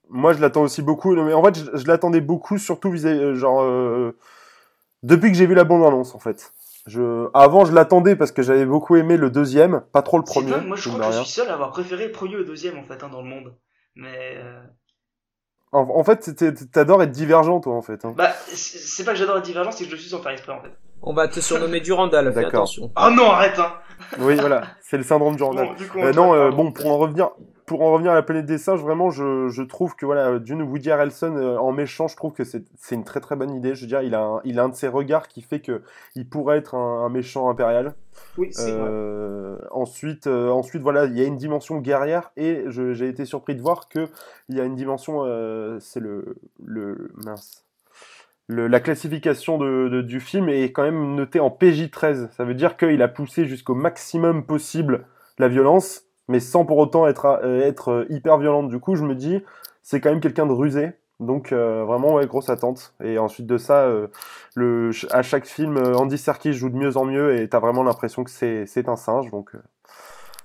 moi 0.09 0.33
je 0.33 0.40
l'attends 0.40 0.62
aussi 0.62 0.83
beaucoup. 0.83 1.14
Non, 1.14 1.24
mais 1.24 1.33
en 1.33 1.42
fait, 1.44 1.59
je, 1.59 1.76
je 1.76 1.87
l'attendais 1.87 2.20
beaucoup, 2.20 2.59
surtout 2.59 2.90
vis-à-vis, 2.90 3.18
euh, 3.20 3.35
genre, 3.35 3.62
euh, 3.62 4.16
depuis 5.02 5.30
que 5.30 5.37
j'ai 5.37 5.46
vu 5.46 5.54
la 5.54 5.64
bande-annonce 5.64 6.14
en 6.14 6.18
fait. 6.18 6.52
Je... 6.87 7.28
Avant, 7.35 7.64
je 7.64 7.72
l'attendais 7.72 8.16
parce 8.16 8.33
que 8.33 8.42
j'avais 8.42 8.64
beaucoup 8.66 8.96
aimé 8.96 9.16
le 9.16 9.30
deuxième, 9.30 9.83
pas 9.92 10.02
trop 10.02 10.16
le 10.18 10.24
premier. 10.24 10.50
dingue, 10.50 10.66
moi 10.66 10.76
je 10.76 10.88
crois 10.88 11.00
de 11.00 11.11
que 11.11 11.12
je 11.18 11.22
suis 11.24 11.30
seul 11.40 11.48
à 11.48 11.54
avoir 11.54 11.70
préféré 11.70 12.06
le 12.06 12.12
premier 12.12 12.37
au 12.37 12.44
deuxième 12.44 12.78
en 12.78 12.85
fait 12.85 13.02
hein, 13.02 13.09
dans 13.09 13.22
le 13.22 13.28
monde. 13.28 13.54
Mais 13.96 14.37
euh, 14.37 14.62
En, 15.72 15.80
en 15.88 16.04
fait, 16.04 16.35
t'adores 16.72 17.02
être 17.02 17.12
divergent, 17.12 17.61
toi, 17.61 17.74
en 17.74 17.83
fait. 17.83 18.04
hein. 18.04 18.14
bah 18.16 18.33
c'est 18.54 19.04
pas 19.04 19.12
que 19.12 19.18
j'adore 19.18 19.35
la 19.37 19.40
divergence, 19.42 19.76
c'est 19.76 19.85
que 19.85 19.90
je 19.90 19.94
le 19.96 20.00
suis 20.00 20.11
sans 20.11 20.22
faire 20.22 20.33
exprès 20.33 20.52
en 20.52 20.62
fait. 20.62 20.72
On 21.02 21.14
va 21.14 21.28
te 21.28 21.40
surnommer 21.40 21.80
Durandal, 21.80 22.32
fais. 22.32 22.40
Oh 22.96 23.10
non, 23.10 23.30
arrête 23.30 23.58
hein. 23.58 23.72
Oui, 24.18 24.34
voilà, 24.36 24.62
c'est 24.80 24.96
le 24.96 25.02
syndrome 25.02 25.36
du 25.36 25.42
Randall. 25.42 25.68
Bon, 25.68 25.74
du 25.74 25.86
coup, 25.88 25.98
Euh, 25.98 26.12
non, 26.12 26.34
euh, 26.34 26.50
bon, 26.50 26.72
pour 26.72 26.90
en 26.90 26.98
revenir, 26.98 27.30
pour 27.66 27.82
en 27.82 27.92
revenir 27.92 28.12
à 28.12 28.14
la 28.14 28.22
planète 28.22 28.46
des 28.46 28.58
singes, 28.58 28.80
vraiment, 28.80 29.10
je, 29.10 29.48
je 29.48 29.62
trouve 29.62 29.94
que 29.94 30.04
voilà, 30.06 30.38
d'une 30.38 30.62
Woody 30.62 30.90
Harrelson 30.90 31.36
euh, 31.36 31.56
en 31.58 31.70
méchant, 31.72 32.08
je 32.08 32.16
trouve 32.16 32.32
que 32.32 32.42
c'est 32.44 32.64
une 32.90 33.04
très 33.04 33.20
très 33.20 33.36
bonne 33.36 33.54
idée. 33.54 33.74
Je 33.74 33.82
veux 33.82 33.86
dire, 33.86 34.02
il 34.02 34.14
a 34.14 34.22
un, 34.22 34.40
il 34.44 34.58
a 34.58 34.64
un 34.64 34.68
de 34.70 34.74
ses 34.74 34.88
regards 34.88 35.28
qui 35.28 35.42
fait 35.42 35.60
que 35.60 35.82
il 36.16 36.28
pourrait 36.28 36.58
être 36.58 36.74
un, 36.74 37.04
un 37.04 37.08
méchant 37.10 37.48
impérial. 37.50 37.94
Oui, 38.38 38.48
c'est 38.52 38.72
vrai. 38.72 38.88
Euh, 38.90 39.58
ensuite, 39.70 40.26
euh, 40.26 40.48
ensuite, 40.48 40.82
voilà, 40.82 41.04
il 41.04 41.16
y 41.16 41.22
a 41.22 41.24
une 41.26 41.36
dimension 41.36 41.76
guerrière 41.78 42.30
et 42.36 42.64
j'ai 42.68 43.08
été 43.08 43.24
surpris 43.26 43.54
de 43.54 43.60
voir 43.62 43.88
que 43.88 44.08
il 44.48 44.56
y 44.56 44.60
a 44.60 44.64
une 44.64 44.74
dimension, 44.76 45.24
euh, 45.24 45.78
c'est 45.80 46.00
le, 46.00 46.36
le 46.64 47.10
mince. 47.14 47.66
Le- 48.50 48.66
la 48.66 48.80
classification 48.80 49.58
de, 49.58 49.88
de- 49.88 50.02
du 50.02 50.18
film 50.20 50.48
est 50.48 50.72
quand 50.72 50.82
même 50.82 51.14
notée 51.14 51.38
en 51.40 51.50
PJ13. 51.50 52.30
Ça 52.32 52.44
veut 52.44 52.54
dire 52.54 52.76
qu'il 52.76 53.00
a 53.02 53.08
poussé 53.08 53.44
jusqu'au 53.46 53.74
maximum 53.74 54.44
possible 54.44 55.06
la 55.38 55.48
violence, 55.48 56.02
mais 56.28 56.40
sans 56.40 56.64
pour 56.64 56.78
autant 56.78 57.06
être, 57.06 57.26
euh, 57.44 57.60
être 57.62 57.90
euh, 57.90 58.06
hyper 58.10 58.38
violente. 58.38 58.68
Du 58.68 58.78
coup, 58.80 58.96
je 58.96 59.04
me 59.04 59.14
dis, 59.14 59.40
c'est 59.82 60.00
quand 60.00 60.10
même 60.10 60.20
quelqu'un 60.20 60.46
de 60.46 60.52
rusé. 60.52 60.92
Donc 61.20 61.52
euh, 61.52 61.84
vraiment, 61.84 62.14
ouais, 62.14 62.26
grosse 62.26 62.48
attente. 62.48 62.94
Et 63.04 63.18
ensuite 63.18 63.46
de 63.46 63.58
ça, 63.58 63.84
euh, 63.84 64.08
le, 64.54 64.90
à 65.10 65.22
chaque 65.22 65.44
film, 65.46 65.76
Andy 65.76 66.16
Serkis 66.18 66.54
joue 66.54 66.70
de 66.70 66.76
mieux 66.76 66.96
en 66.96 67.04
mieux 67.04 67.38
et 67.40 67.48
t'as 67.48 67.60
vraiment 67.60 67.82
l'impression 67.82 68.24
que 68.24 68.30
c'est 68.30 68.88
un 68.88 68.96
singe. 68.96 69.30
Donc 69.30 69.54
euh, 69.54 69.58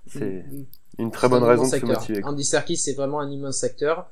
c'est 0.08 0.46
Mm. 0.52 0.66
une 1.00 1.12
très 1.12 1.28
bonne 1.30 1.44
raison 1.44 1.64
de 1.64 1.70
se 1.70 1.86
motiver. 1.86 2.24
Andy 2.26 2.44
Serkis, 2.44 2.78
c'est 2.78 2.94
vraiment 2.94 3.20
un 3.22 3.30
immense 3.32 3.64
acteur. 3.64 4.12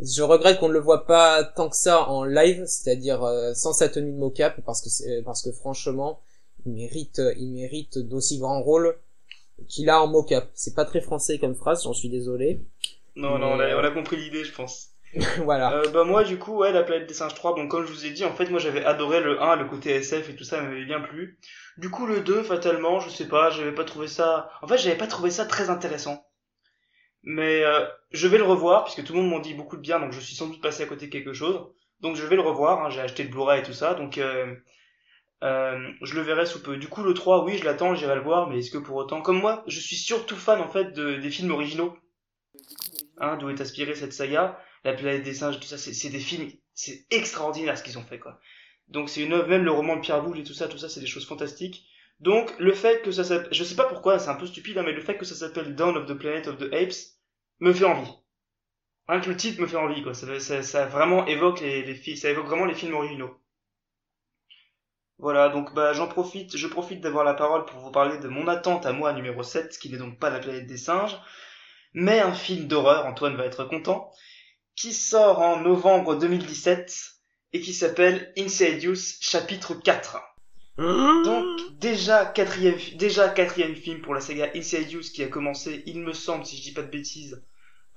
Je 0.00 0.22
regrette 0.22 0.58
qu'on 0.58 0.68
ne 0.68 0.72
le 0.74 0.80
voit 0.80 1.06
pas 1.06 1.44
tant 1.44 1.68
que 1.68 1.76
ça 1.76 2.08
en 2.08 2.24
live, 2.24 2.64
c'est-à-dire 2.66 3.22
euh, 3.22 3.54
sans 3.54 3.72
sa 3.72 3.88
tenue 3.88 4.12
de 4.12 4.16
mocap, 4.18 4.60
parce 4.66 4.82
que 4.82 4.88
c'est- 4.88 5.22
parce 5.22 5.42
que 5.42 5.52
franchement, 5.52 6.20
il 6.66 6.72
mérite, 6.72 7.20
il 7.38 7.52
mérite 7.52 7.98
d'aussi 7.98 8.38
grands 8.38 8.62
rôles 8.62 8.96
qu'il 9.68 9.88
a 9.90 10.02
en 10.02 10.08
mocap. 10.08 10.48
C'est 10.54 10.74
pas 10.74 10.84
très 10.84 11.00
français 11.00 11.38
comme 11.38 11.54
phrase, 11.54 11.84
j'en 11.84 11.92
suis 11.92 12.08
désolé. 12.08 12.60
Non, 13.16 13.38
non, 13.38 13.52
on 13.52 13.60
a, 13.60 13.76
on 13.76 13.84
a 13.84 13.90
compris 13.90 14.16
l'idée, 14.16 14.44
je 14.44 14.52
pense. 14.52 14.88
voilà. 15.44 15.72
Euh, 15.78 15.88
bah 15.90 16.02
moi 16.02 16.24
du 16.24 16.38
coup 16.40 16.56
ouais 16.56 16.72
la 16.72 16.82
planète 16.82 17.06
des 17.06 17.14
singes 17.14 17.34
3 17.34 17.54
bon 17.54 17.68
comme 17.68 17.86
je 17.86 17.92
vous 17.92 18.04
ai 18.04 18.10
dit 18.10 18.24
en 18.24 18.34
fait 18.34 18.50
moi 18.50 18.58
j'avais 18.58 18.84
adoré 18.84 19.20
le 19.20 19.40
1 19.40 19.54
le 19.54 19.66
côté 19.66 19.90
SF 19.90 20.30
et 20.30 20.34
tout 20.34 20.42
ça 20.42 20.60
m'avait 20.60 20.84
bien 20.84 21.00
plu 21.00 21.38
du 21.78 21.88
coup 21.88 22.04
le 22.06 22.18
2 22.20 22.42
fatalement 22.42 22.98
je 22.98 23.10
sais 23.10 23.28
pas 23.28 23.48
j'avais 23.50 23.70
pas 23.72 23.84
trouvé 23.84 24.08
ça 24.08 24.50
en 24.60 24.66
fait 24.66 24.76
j'avais 24.76 24.96
pas 24.96 25.06
trouvé 25.06 25.30
ça 25.30 25.44
très 25.46 25.70
intéressant 25.70 26.26
mais 27.24 27.62
euh, 27.62 27.84
je 28.12 28.28
vais 28.28 28.38
le 28.38 28.44
revoir 28.44 28.84
puisque 28.84 29.04
tout 29.04 29.12
le 29.12 29.20
monde 29.20 29.30
m'en 29.30 29.38
dit 29.38 29.54
beaucoup 29.54 29.76
de 29.76 29.82
bien 29.82 29.98
donc 29.98 30.12
je 30.12 30.20
suis 30.20 30.34
sans 30.36 30.46
doute 30.46 30.62
passé 30.62 30.82
à 30.82 30.86
côté 30.86 31.06
de 31.06 31.12
quelque 31.12 31.32
chose 31.32 31.68
donc 32.00 32.16
je 32.16 32.24
vais 32.24 32.36
le 32.36 32.42
revoir 32.42 32.84
hein, 32.84 32.90
j'ai 32.90 33.00
acheté 33.00 33.22
le 33.22 33.30
Blu-ray 33.30 33.60
et 33.60 33.62
tout 33.62 33.72
ça 33.72 33.94
donc 33.94 34.18
euh, 34.18 34.54
euh, 35.42 35.90
je 36.02 36.14
le 36.14 36.22
verrai 36.22 36.46
sous 36.46 36.62
peu 36.62 36.76
du 36.76 36.88
coup 36.88 37.02
le 37.02 37.14
3 37.14 37.44
oui 37.44 37.58
je 37.58 37.64
l'attends 37.64 37.94
j'irai 37.94 38.14
le 38.14 38.22
voir 38.22 38.48
mais 38.48 38.58
est-ce 38.58 38.70
que 38.70 38.78
pour 38.78 38.96
autant 38.96 39.22
comme 39.22 39.40
moi 39.40 39.64
je 39.66 39.80
suis 39.80 39.96
surtout 39.96 40.36
fan 40.36 40.60
en 40.60 40.68
fait 40.68 40.92
de, 40.92 41.16
des 41.16 41.30
films 41.30 41.50
originaux 41.50 41.96
hein, 43.18 43.36
d'où 43.36 43.48
est 43.50 43.60
inspirée 43.60 43.94
cette 43.94 44.12
saga 44.12 44.58
la 44.84 44.92
planète 44.92 45.22
des 45.22 45.34
singes, 45.34 45.58
tout 45.58 45.66
ça, 45.66 45.78
c'est 45.78 46.10
des 46.10 46.20
films, 46.20 46.50
c'est 46.74 47.06
extraordinaire 47.10 47.76
ce 47.76 47.82
qu'ils 47.82 47.98
ont 47.98 48.04
fait, 48.04 48.18
quoi. 48.18 48.38
Donc 48.88 49.08
c'est 49.08 49.22
une 49.22 49.32
œuvre, 49.32 49.48
même 49.48 49.64
le 49.64 49.70
roman 49.70 49.96
de 49.96 50.02
Pierre 50.02 50.22
Boulle 50.22 50.38
et 50.38 50.44
tout 50.44 50.52
ça, 50.52 50.68
tout 50.68 50.78
ça, 50.78 50.90
c'est 50.90 51.00
des 51.00 51.06
choses 51.06 51.26
fantastiques. 51.26 51.86
Donc 52.20 52.54
le 52.58 52.72
fait 52.72 53.02
que 53.02 53.10
ça 53.10 53.24
s'appelle, 53.24 53.48
je 53.50 53.64
sais 53.64 53.74
pas 53.74 53.86
pourquoi, 53.86 54.18
c'est 54.18 54.28
un 54.28 54.34
peu 54.34 54.46
stupide, 54.46 54.76
hein, 54.78 54.82
mais 54.84 54.92
le 54.92 55.00
fait 55.00 55.16
que 55.16 55.24
ça 55.24 55.34
s'appelle 55.34 55.74
Dawn 55.74 55.96
of 55.96 56.06
the 56.06 56.14
Planet 56.14 56.46
of 56.48 56.58
the 56.58 56.72
Apes 56.72 57.13
me 57.60 57.72
fait 57.72 57.84
envie. 57.84 58.12
Rien 59.08 59.20
que 59.20 59.30
le 59.30 59.36
titre 59.36 59.60
me 59.60 59.66
fait 59.66 59.76
envie, 59.76 60.02
quoi. 60.02 60.14
Ça, 60.14 60.40
ça, 60.40 60.62
ça 60.62 60.86
vraiment 60.86 61.26
évoque 61.26 61.60
les, 61.60 61.82
les 61.82 61.94
films, 61.94 62.16
ça 62.16 62.30
évoque 62.30 62.46
vraiment 62.46 62.66
les 62.66 62.74
films 62.74 62.94
originaux. 62.94 63.40
Voilà, 65.18 65.48
donc 65.48 65.74
bah 65.74 65.92
j'en 65.92 66.06
profite, 66.08 66.56
je 66.56 66.66
profite 66.68 67.00
d'avoir 67.00 67.24
la 67.24 67.34
parole 67.34 67.64
pour 67.64 67.80
vous 67.80 67.90
parler 67.90 68.18
de 68.18 68.28
mon 68.28 68.46
attente 68.48 68.86
à 68.86 68.92
moi 68.92 69.12
numéro 69.12 69.42
7, 69.42 69.78
qui 69.78 69.90
n'est 69.90 69.98
donc 69.98 70.18
pas 70.18 70.30
la 70.30 70.40
planète 70.40 70.66
des 70.66 70.76
singes, 70.76 71.16
mais 71.94 72.20
un 72.20 72.34
film 72.34 72.66
d'horreur, 72.68 73.06
Antoine 73.06 73.36
va 73.36 73.46
être 73.46 73.64
content 73.64 74.10
qui 74.76 74.92
sort 74.92 75.40
en 75.40 75.60
novembre 75.60 76.16
2017 76.16 77.14
et 77.52 77.60
qui 77.60 77.72
s'appelle 77.72 78.32
Insidious 78.36 79.18
chapitre 79.20 79.74
4. 79.74 80.18
Donc 81.24 81.78
déjà 81.80 82.26
quatrième, 82.26 82.76
déjà 82.96 83.28
quatrième 83.28 83.74
film 83.74 84.00
pour 84.00 84.14
la 84.14 84.20
saga 84.20 84.50
Insidious 84.54 85.02
qui 85.14 85.22
a 85.22 85.28
commencé, 85.28 85.82
il 85.86 86.00
me 86.00 86.12
semble, 86.12 86.44
si 86.44 86.56
je 86.56 86.62
dis 86.62 86.72
pas 86.72 86.82
de 86.82 86.90
bêtises, 86.90 87.42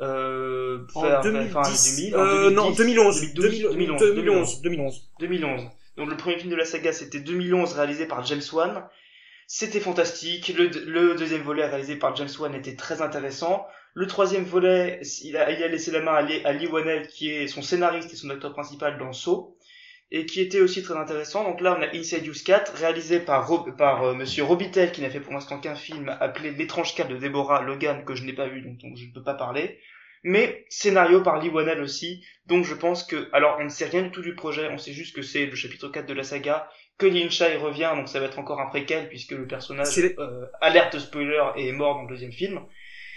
euh, 0.01 0.85
En 0.93 1.01
vers- 1.01 1.21
2010, 1.21 1.51
fin 1.51 1.61
2000, 1.63 2.15
en 2.15 2.19
euh, 2.19 2.49
non, 2.51 2.71
2011, 2.71 3.33
2012, 3.33 3.75
2011, 3.75 3.99
2011, 3.99 4.61
2011. 4.61 5.09
2011. 5.19 5.61
Donc 5.97 6.09
le 6.09 6.17
premier 6.17 6.37
film 6.37 6.51
de 6.51 6.55
la 6.55 6.65
saga 6.65 6.93
c'était 6.93 7.19
2011 7.19 7.73
réalisé 7.73 8.05
par 8.05 8.23
James 8.25 8.41
Wan. 8.53 8.83
C'était 9.47 9.79
fantastique. 9.79 10.53
Le, 10.55 10.67
le 10.67 11.15
deuxième 11.15 11.41
volet 11.41 11.65
réalisé 11.65 11.95
par 11.95 12.15
James 12.15 12.29
Wan 12.39 12.53
était 12.53 12.75
très 12.75 13.01
intéressant. 13.01 13.65
Le 13.95 14.05
troisième 14.05 14.43
volet, 14.43 15.01
il 15.23 15.35
a, 15.37 15.49
il 15.51 15.63
a 15.63 15.67
laissé 15.67 15.89
la 15.89 16.01
main 16.01 16.13
à 16.13 16.21
Lee, 16.21 16.41
à 16.45 16.53
Lee 16.53 16.67
Whannell 16.67 17.07
qui 17.07 17.31
est 17.31 17.47
son 17.47 17.63
scénariste 17.63 18.13
et 18.13 18.15
son 18.15 18.29
acteur 18.29 18.53
principal 18.53 18.99
dans 18.99 19.13
Saw 19.13 19.57
et 20.12 20.26
qui 20.26 20.41
était 20.41 20.62
aussi 20.62 20.84
très 20.84 20.96
intéressant. 20.96 21.43
Donc 21.43 21.62
là 21.62 21.78
on 21.78 21.82
a 21.82 21.96
Insidious 21.96 22.34
4 22.46 22.76
réalisé 22.76 23.20
par, 23.20 23.48
Rob- 23.48 23.76
par 23.78 24.04
euh, 24.04 24.13
Monsieur 24.13 24.43
Robitel 24.43 24.91
qui 24.91 25.02
n'a 25.02 25.10
fait 25.10 25.20
pour 25.20 25.34
l'instant 25.34 25.60
qu'un 25.60 25.76
film 25.76 26.15
appelé 26.20 26.52
L'étrange 26.52 26.96
cas 26.96 27.04
de 27.04 27.17
Deborah 27.17 27.62
Logan 27.62 28.04
que 28.06 28.15
je 28.15 28.24
n'ai 28.24 28.34
pas 28.34 28.48
vu 28.48 28.62
donc, 28.62 28.78
donc 28.78 28.98
je 28.98 29.06
ne 29.06 29.12
peux 29.13 29.24
pas 29.24 29.34
parler. 29.36 29.80
Mais 30.24 30.65
scénario 30.70 31.22
par 31.22 31.39
Lee 31.39 31.50
Whannell 31.50 31.82
aussi, 31.82 32.24
donc 32.48 32.65
je 32.65 32.74
pense 32.74 33.04
que, 33.04 33.30
alors 33.34 33.58
on 33.60 33.63
ne 33.65 33.70
sait 33.70 33.86
rien 33.86 34.02
du 34.02 34.12
tout 34.12 34.22
du 34.22 34.34
projet, 34.36 34.67
on 34.72 34.78
sait 34.78 34.91
juste 34.91 35.15
que 35.15 35.22
c'est 35.22 35.46
le 35.46 35.56
chapitre 35.56 35.89
4 35.89 36.06
de 36.08 36.13
la 36.13 36.24
saga, 36.24 36.70
que 36.98 37.06
Lin 37.06 37.30
Shai 37.30 37.56
revient, 37.56 37.91
donc 37.96 38.10
ça 38.10 38.20
va 38.20 38.26
être 38.26 38.39
encore 38.39 38.60
un 38.60 38.65
préquel, 38.65 39.10
puisque 39.10 39.32
le 39.32 39.46
personnage, 39.48 39.88
euh, 40.00 40.46
alerte 40.60 40.98
spoiler, 40.98 41.43
est 41.56 41.72
mort 41.72 41.96
dans 41.96 42.02
le 42.04 42.10
deuxième 42.10 42.32
film. 42.34 42.62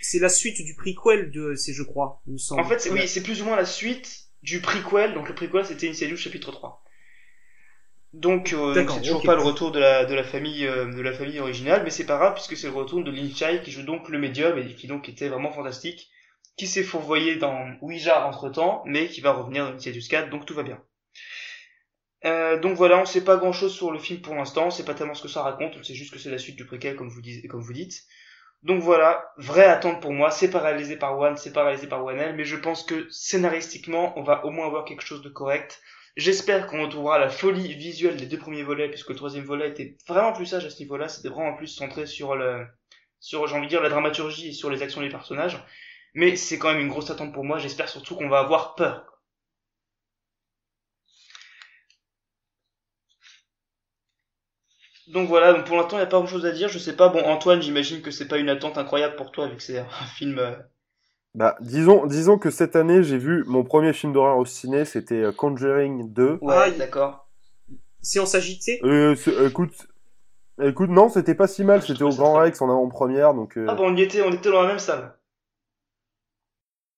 C'est 0.02 0.18
la 0.18 0.28
suite 0.28 0.62
du 0.62 0.74
prequel 0.76 1.30
de, 1.30 1.54
c'est 1.54 1.72
je 1.72 1.82
crois, 1.82 2.20
il 2.26 2.34
me 2.34 2.38
semble. 2.38 2.60
En 2.60 2.64
fait, 2.64 2.86
oui, 2.92 3.08
c'est 3.08 3.22
plus 3.22 3.40
ou 3.40 3.46
moins 3.46 3.56
la 3.56 3.64
suite 3.64 4.29
du 4.42 4.60
prequel, 4.60 5.14
donc 5.14 5.28
le 5.28 5.34
prequel 5.34 5.64
c'était 5.64 5.88
Insidious 5.88 6.16
chapitre 6.16 6.52
3. 6.52 6.84
Donc 8.12 8.52
euh, 8.52 8.74
c'est 8.74 9.02
toujours 9.02 9.22
pas 9.22 9.36
le 9.36 9.42
retour 9.42 9.70
de 9.70 9.78
la, 9.78 10.04
de 10.04 10.14
la 10.14 10.24
famille 10.24 10.66
euh, 10.66 10.92
de 10.92 11.00
la 11.00 11.12
famille 11.12 11.38
originale, 11.38 11.82
mais 11.84 11.90
c'est 11.90 12.06
pas 12.06 12.16
grave 12.16 12.34
puisque 12.34 12.56
c'est 12.56 12.66
le 12.66 12.72
retour 12.72 13.04
de 13.04 13.10
Lin 13.10 13.30
Shai 13.32 13.60
qui 13.62 13.70
joue 13.70 13.84
donc 13.84 14.08
le 14.08 14.18
médium 14.18 14.58
et 14.58 14.74
qui 14.74 14.88
donc 14.88 15.08
était 15.08 15.28
vraiment 15.28 15.52
fantastique, 15.52 16.10
qui 16.56 16.66
s'est 16.66 16.82
fourvoyé 16.82 17.36
dans 17.36 17.72
Ouija 17.82 18.26
entre 18.26 18.48
temps, 18.48 18.82
mais 18.84 19.06
qui 19.06 19.20
va 19.20 19.32
revenir 19.32 19.66
dans 19.66 19.76
Insidious 19.76 20.08
4, 20.10 20.28
donc 20.28 20.44
tout 20.44 20.54
va 20.54 20.64
bien. 20.64 20.82
Euh, 22.24 22.58
donc 22.58 22.76
voilà, 22.76 22.98
on 22.98 23.06
sait 23.06 23.24
pas 23.24 23.36
grand 23.36 23.52
chose 23.52 23.74
sur 23.74 23.92
le 23.92 23.98
film 23.98 24.20
pour 24.20 24.34
l'instant, 24.34 24.66
on 24.66 24.70
sait 24.70 24.84
pas 24.84 24.94
tellement 24.94 25.14
ce 25.14 25.22
que 25.22 25.28
ça 25.28 25.42
raconte, 25.42 25.76
on 25.78 25.82
sait 25.82 25.94
juste 25.94 26.12
que 26.12 26.18
c'est 26.18 26.30
la 26.30 26.38
suite 26.38 26.56
du 26.56 26.66
préquel 26.66 26.96
comme 26.96 27.08
vous, 27.08 27.22
dites, 27.22 27.46
comme 27.48 27.62
vous 27.62 27.72
dites. 27.72 28.02
Donc 28.62 28.82
voilà, 28.82 29.32
vraie 29.38 29.64
attente 29.64 30.02
pour 30.02 30.12
moi, 30.12 30.30
c'est 30.30 30.50
pas 30.50 30.60
réalisé 30.60 30.96
par 30.96 31.18
One, 31.18 31.36
c'est 31.36 31.52
pas 31.52 31.64
réalisé 31.64 31.86
par 31.86 32.04
Wanel, 32.04 32.36
mais 32.36 32.44
je 32.44 32.56
pense 32.56 32.82
que 32.82 33.08
scénaristiquement, 33.10 34.12
on 34.18 34.22
va 34.22 34.44
au 34.44 34.50
moins 34.50 34.66
avoir 34.66 34.84
quelque 34.84 35.04
chose 35.04 35.22
de 35.22 35.30
correct. 35.30 35.80
J'espère 36.16 36.66
qu'on 36.66 36.82
retrouvera 36.82 37.18
la 37.18 37.30
folie 37.30 37.72
visuelle 37.74 38.16
des 38.16 38.26
deux 38.26 38.38
premiers 38.38 38.62
volets, 38.62 38.90
puisque 38.90 39.08
le 39.08 39.16
troisième 39.16 39.44
volet 39.44 39.70
était 39.70 39.96
vraiment 40.06 40.34
plus 40.34 40.44
sage 40.44 40.66
à 40.66 40.70
ce 40.70 40.78
niveau-là, 40.80 41.08
c'était 41.08 41.30
vraiment 41.30 41.54
plus 41.54 41.68
centré 41.68 42.04
sur 42.04 42.36
le, 42.36 42.66
sur, 43.18 43.46
j'ai 43.46 43.54
envie 43.54 43.66
de 43.66 43.70
dire, 43.70 43.82
la 43.82 43.88
dramaturgie 43.88 44.48
et 44.48 44.52
sur 44.52 44.68
les 44.68 44.82
actions 44.82 45.00
des 45.00 45.08
personnages. 45.08 45.58
Mais 46.12 46.36
c'est 46.36 46.58
quand 46.58 46.72
même 46.72 46.80
une 46.80 46.88
grosse 46.88 47.10
attente 47.10 47.32
pour 47.32 47.44
moi, 47.44 47.58
j'espère 47.58 47.88
surtout 47.88 48.14
qu'on 48.16 48.28
va 48.28 48.40
avoir 48.40 48.74
peur. 48.74 49.09
Donc 55.12 55.28
voilà, 55.28 55.52
donc 55.52 55.66
pour 55.66 55.76
l'instant 55.76 55.96
il 55.96 56.00
n'y 56.00 56.04
a 56.04 56.06
pas 56.06 56.18
grand 56.18 56.26
chose 56.26 56.46
à 56.46 56.52
dire, 56.52 56.68
je 56.68 56.78
sais 56.78 56.94
pas, 56.94 57.08
bon 57.08 57.22
Antoine 57.24 57.60
j'imagine 57.60 58.00
que 58.02 58.10
c'est 58.10 58.28
pas 58.28 58.38
une 58.38 58.48
attente 58.48 58.78
incroyable 58.78 59.16
pour 59.16 59.32
toi 59.32 59.46
vu 59.48 59.56
que 59.56 59.62
c'est 59.62 59.78
un 59.78 59.84
film... 60.16 60.38
euh, 60.38 60.52
Bah, 61.34 61.56
disons, 61.60 62.06
disons 62.06 62.38
que 62.38 62.50
cette 62.50 62.76
année, 62.76 63.02
j'ai 63.02 63.18
vu 63.18 63.44
mon 63.46 63.64
premier 63.64 63.92
film 63.92 64.12
d'horreur 64.12 64.36
au 64.38 64.44
ciné, 64.44 64.84
c'était 64.84 65.22
euh, 65.22 65.32
Conjuring 65.32 66.12
2. 66.12 66.38
Ouais, 66.42 66.54
Ah, 66.56 66.70
d'accord. 66.70 67.28
Séance 68.02 68.34
agitée 68.34 68.80
Euh, 68.84 69.14
c'est- 69.14 69.46
écoute, 69.46 69.88
écoute, 70.62 70.90
non, 70.90 71.08
c'était 71.08 71.34
pas 71.34 71.46
si 71.46 71.64
mal, 71.64 71.82
Je 71.82 71.88
c'était 71.88 72.02
au 72.02 72.10
Grand 72.10 72.34
Rex 72.34 72.60
en 72.62 72.68
avant-première, 72.70 73.34
donc 73.34 73.56
euh, 73.58 73.66
Ah 73.68 73.74
bah 73.74 73.82
on 73.84 73.96
y 73.96 74.02
était, 74.02 74.22
on 74.22 74.32
était 74.32 74.50
dans 74.50 74.62
la 74.62 74.68
même 74.68 74.78
salle. 74.78 75.14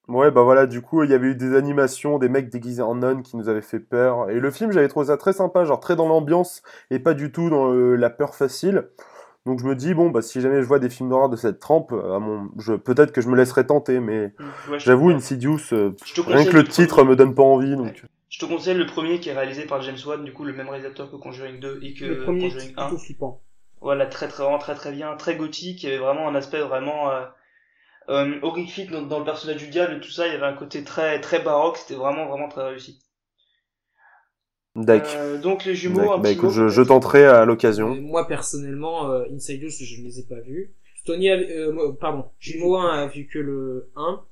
Ouais, 0.09 0.31
bah 0.31 0.43
voilà, 0.43 0.67
du 0.67 0.81
coup, 0.83 1.03
il 1.05 1.11
y 1.11 1.15
avait 1.15 1.29
eu 1.29 1.35
des 1.35 1.55
animations, 1.57 2.19
des 2.19 2.29
mecs 2.29 2.49
déguisés 2.51 2.83
en 2.83 2.95
nonnes 2.95 3.23
qui 3.23 3.37
nous 3.37 3.49
avaient 3.49 3.63
fait 3.63 3.81
peur, 3.81 4.31
et 4.31 4.39
le 4.41 4.51
film, 4.51 4.73
j'avais 4.73 4.89
trouvé 4.89 5.07
ça 5.07 5.17
très 5.17 5.33
sympa, 5.33 5.65
genre 5.65 5.81
très 5.81 5.97
dans 5.97 6.09
l'ambiance, 6.09 6.63
et 6.91 6.99
pas 6.99 7.15
du 7.15 7.33
tout 7.33 7.51
dans 7.51 7.73
euh, 7.73 7.97
la 7.97 8.11
peur 8.11 8.35
facile. 8.35 8.89
Donc 9.45 9.59
je 9.59 9.65
me 9.67 9.75
dis, 9.75 9.93
bon, 9.93 10.11
bah 10.11 10.23
si 10.23 10.41
jamais 10.41 10.63
je 10.63 10.67
vois 10.69 10.79
des 10.79 10.89
films 10.89 11.09
d'horreur 11.09 11.29
de 11.29 11.35
cette 11.37 11.59
trempe, 11.59 11.93
euh, 11.93 12.15
à 12.15 12.19
mon... 12.21 12.49
je... 12.59 12.75
peut-être 12.75 13.11
que 13.13 13.21
je 13.21 13.29
me 13.29 13.37
laisserai 13.37 13.67
tenter, 13.67 13.99
mais 13.99 14.33
Ouais, 14.71 14.79
je- 14.79 14.85
j'avoue, 14.85 15.11
Insidious, 15.11 15.59
euh, 15.73 15.97
je 16.05 16.15
te 16.15 16.21
rien 16.21 16.45
que 16.45 16.57
le 16.57 16.63
titre 16.65 16.95
premier. 16.97 17.11
me 17.11 17.17
donne 17.17 17.35
pas 17.35 17.43
envie, 17.43 17.75
donc... 17.77 18.05
Je 18.29 18.39
te 18.39 18.47
conseille 18.47 18.77
le 18.79 18.87
premier 18.87 19.19
qui 19.21 19.29
est 19.29 19.35
réalisé 19.35 19.67
par 19.67 19.83
James 19.83 19.97
Wan, 20.07 20.25
du 20.25 20.33
coup 20.33 20.45
le 20.45 20.53
même 20.55 20.69
réalisateur 20.69 21.11
que 21.11 21.17
Conjuring 21.17 21.59
2 21.61 21.81
et 21.83 21.93
que 21.93 22.05
le 22.05 22.19
premier 22.23 22.43
Conjuring 22.49 22.73
1. 22.77 22.87
plutôt 22.87 23.03
flippant. 23.03 23.41
Voilà, 23.83 24.07
très 24.07 24.29
très 24.29 24.45
vraiment 24.45 24.59
très 24.59 24.75
très 24.77 24.93
bien, 24.93 25.17
très 25.17 25.35
gothique, 25.37 25.83
il 25.83 25.89
y 25.89 25.93
avait 25.93 25.99
vraiment 26.03 26.29
un 26.29 26.35
aspect 26.37 26.61
vraiment 26.61 27.11
euh, 27.11 27.25
euh, 28.09 28.39
horrifique 28.43 28.91
dans, 28.91 29.03
dans 29.03 29.19
le 29.19 29.25
personnage 29.25 29.57
du 29.57 29.69
diable 29.69 29.95
et 29.97 30.01
tout 30.01 30.11
ça, 30.11 30.27
il 30.27 30.33
y 30.33 30.37
avait 30.37 30.47
un 30.47 30.55
côté 30.55 30.85
très 30.85 31.21
très 31.21 31.41
baroque, 31.41 31.77
c'était 31.79 31.95
vraiment 31.95 32.27
vraiment 32.27 32.49
très 32.49 32.65
réussi. 32.69 33.01
D'accord. 34.75 35.11
Euh, 35.17 35.39
donc 35.39 35.65
les 35.65 35.75
jumeaux, 35.75 36.13
un 36.13 36.19
Bah 36.19 36.23
petit 36.23 36.33
écoute, 36.33 36.45
mot, 36.45 36.51
je, 36.51 36.69
je 36.69 36.83
tenterai 36.83 37.25
à 37.27 37.45
l'occasion. 37.45 37.95
Moi 37.95 38.27
personnellement, 38.27 39.11
euh, 39.11 39.25
Insiders, 39.35 39.71
je 39.71 40.01
ne 40.01 40.07
les 40.07 40.21
ai 40.21 40.23
pas 40.23 40.41
vus. 40.41 40.73
Tony, 41.05 41.31
a, 41.31 41.35
euh, 41.37 41.93
pardon, 42.01 42.25
Jumeau 42.39 42.77
1 42.77 43.03
a 43.03 43.07
vu 43.07 43.27
que 43.27 43.39
le 43.39 43.91
1. 43.97 44.25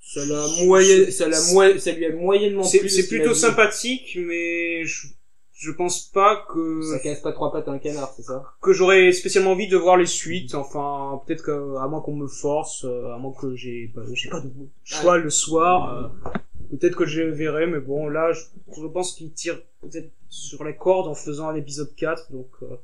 Ça 0.00 0.20
l'a 0.26 0.46
moyen, 0.66 1.10
ça 1.10 1.28
l'a 1.28 1.40
moyen, 1.52 1.78
ça 1.78 1.92
lui 1.92 2.04
a 2.04 2.12
moyennement 2.12 2.62
C'est 2.62 2.80
plu. 2.80 2.88
c'est 2.90 3.08
plutôt 3.08 3.34
sympathique, 3.34 4.18
mais 4.20 4.84
je, 4.84 5.06
je 5.54 5.70
pense 5.70 6.02
pas 6.08 6.44
que 6.52 6.82
Ça 6.82 6.98
casse 6.98 7.20
pas 7.20 7.32
trois 7.32 7.52
pattes 7.52 7.68
à 7.68 7.70
un 7.72 7.78
canard, 7.78 8.12
c'est 8.16 8.22
ça? 8.22 8.42
que 8.60 8.72
j'aurais 8.72 9.12
spécialement 9.12 9.52
envie 9.52 9.68
de 9.68 9.76
voir 9.76 9.96
les 9.96 10.06
suites. 10.06 10.54
Enfin, 10.54 11.22
peut-être 11.26 11.42
que 11.44 11.76
à 11.78 11.86
moins 11.88 12.00
qu'on 12.00 12.16
me 12.16 12.26
force, 12.26 12.84
euh, 12.84 13.12
à 13.14 13.18
moins 13.18 13.32
que 13.32 13.54
j'ai 13.54 13.88
pas, 13.94 14.02
j'ai 14.12 14.28
pas 14.30 14.40
de 14.40 14.50
choix 14.82 15.16
le 15.18 15.30
soir. 15.30 15.94
euh, 15.94 16.30
peut-être 16.70 16.96
que 16.96 17.06
je 17.06 17.22
les 17.22 17.30
verrai, 17.30 17.66
mais 17.66 17.78
bon, 17.80 18.08
là, 18.08 18.32
je, 18.32 18.40
je 18.76 18.86
pense 18.88 19.14
qu'il 19.14 19.32
tire 19.32 19.60
peut-être 19.80 20.10
sur 20.28 20.64
les 20.64 20.76
cordes 20.76 21.06
en 21.08 21.14
faisant 21.14 21.48
un 21.48 21.54
épisode 21.54 21.94
4, 21.94 22.32
donc 22.32 22.50
euh, 22.62 22.76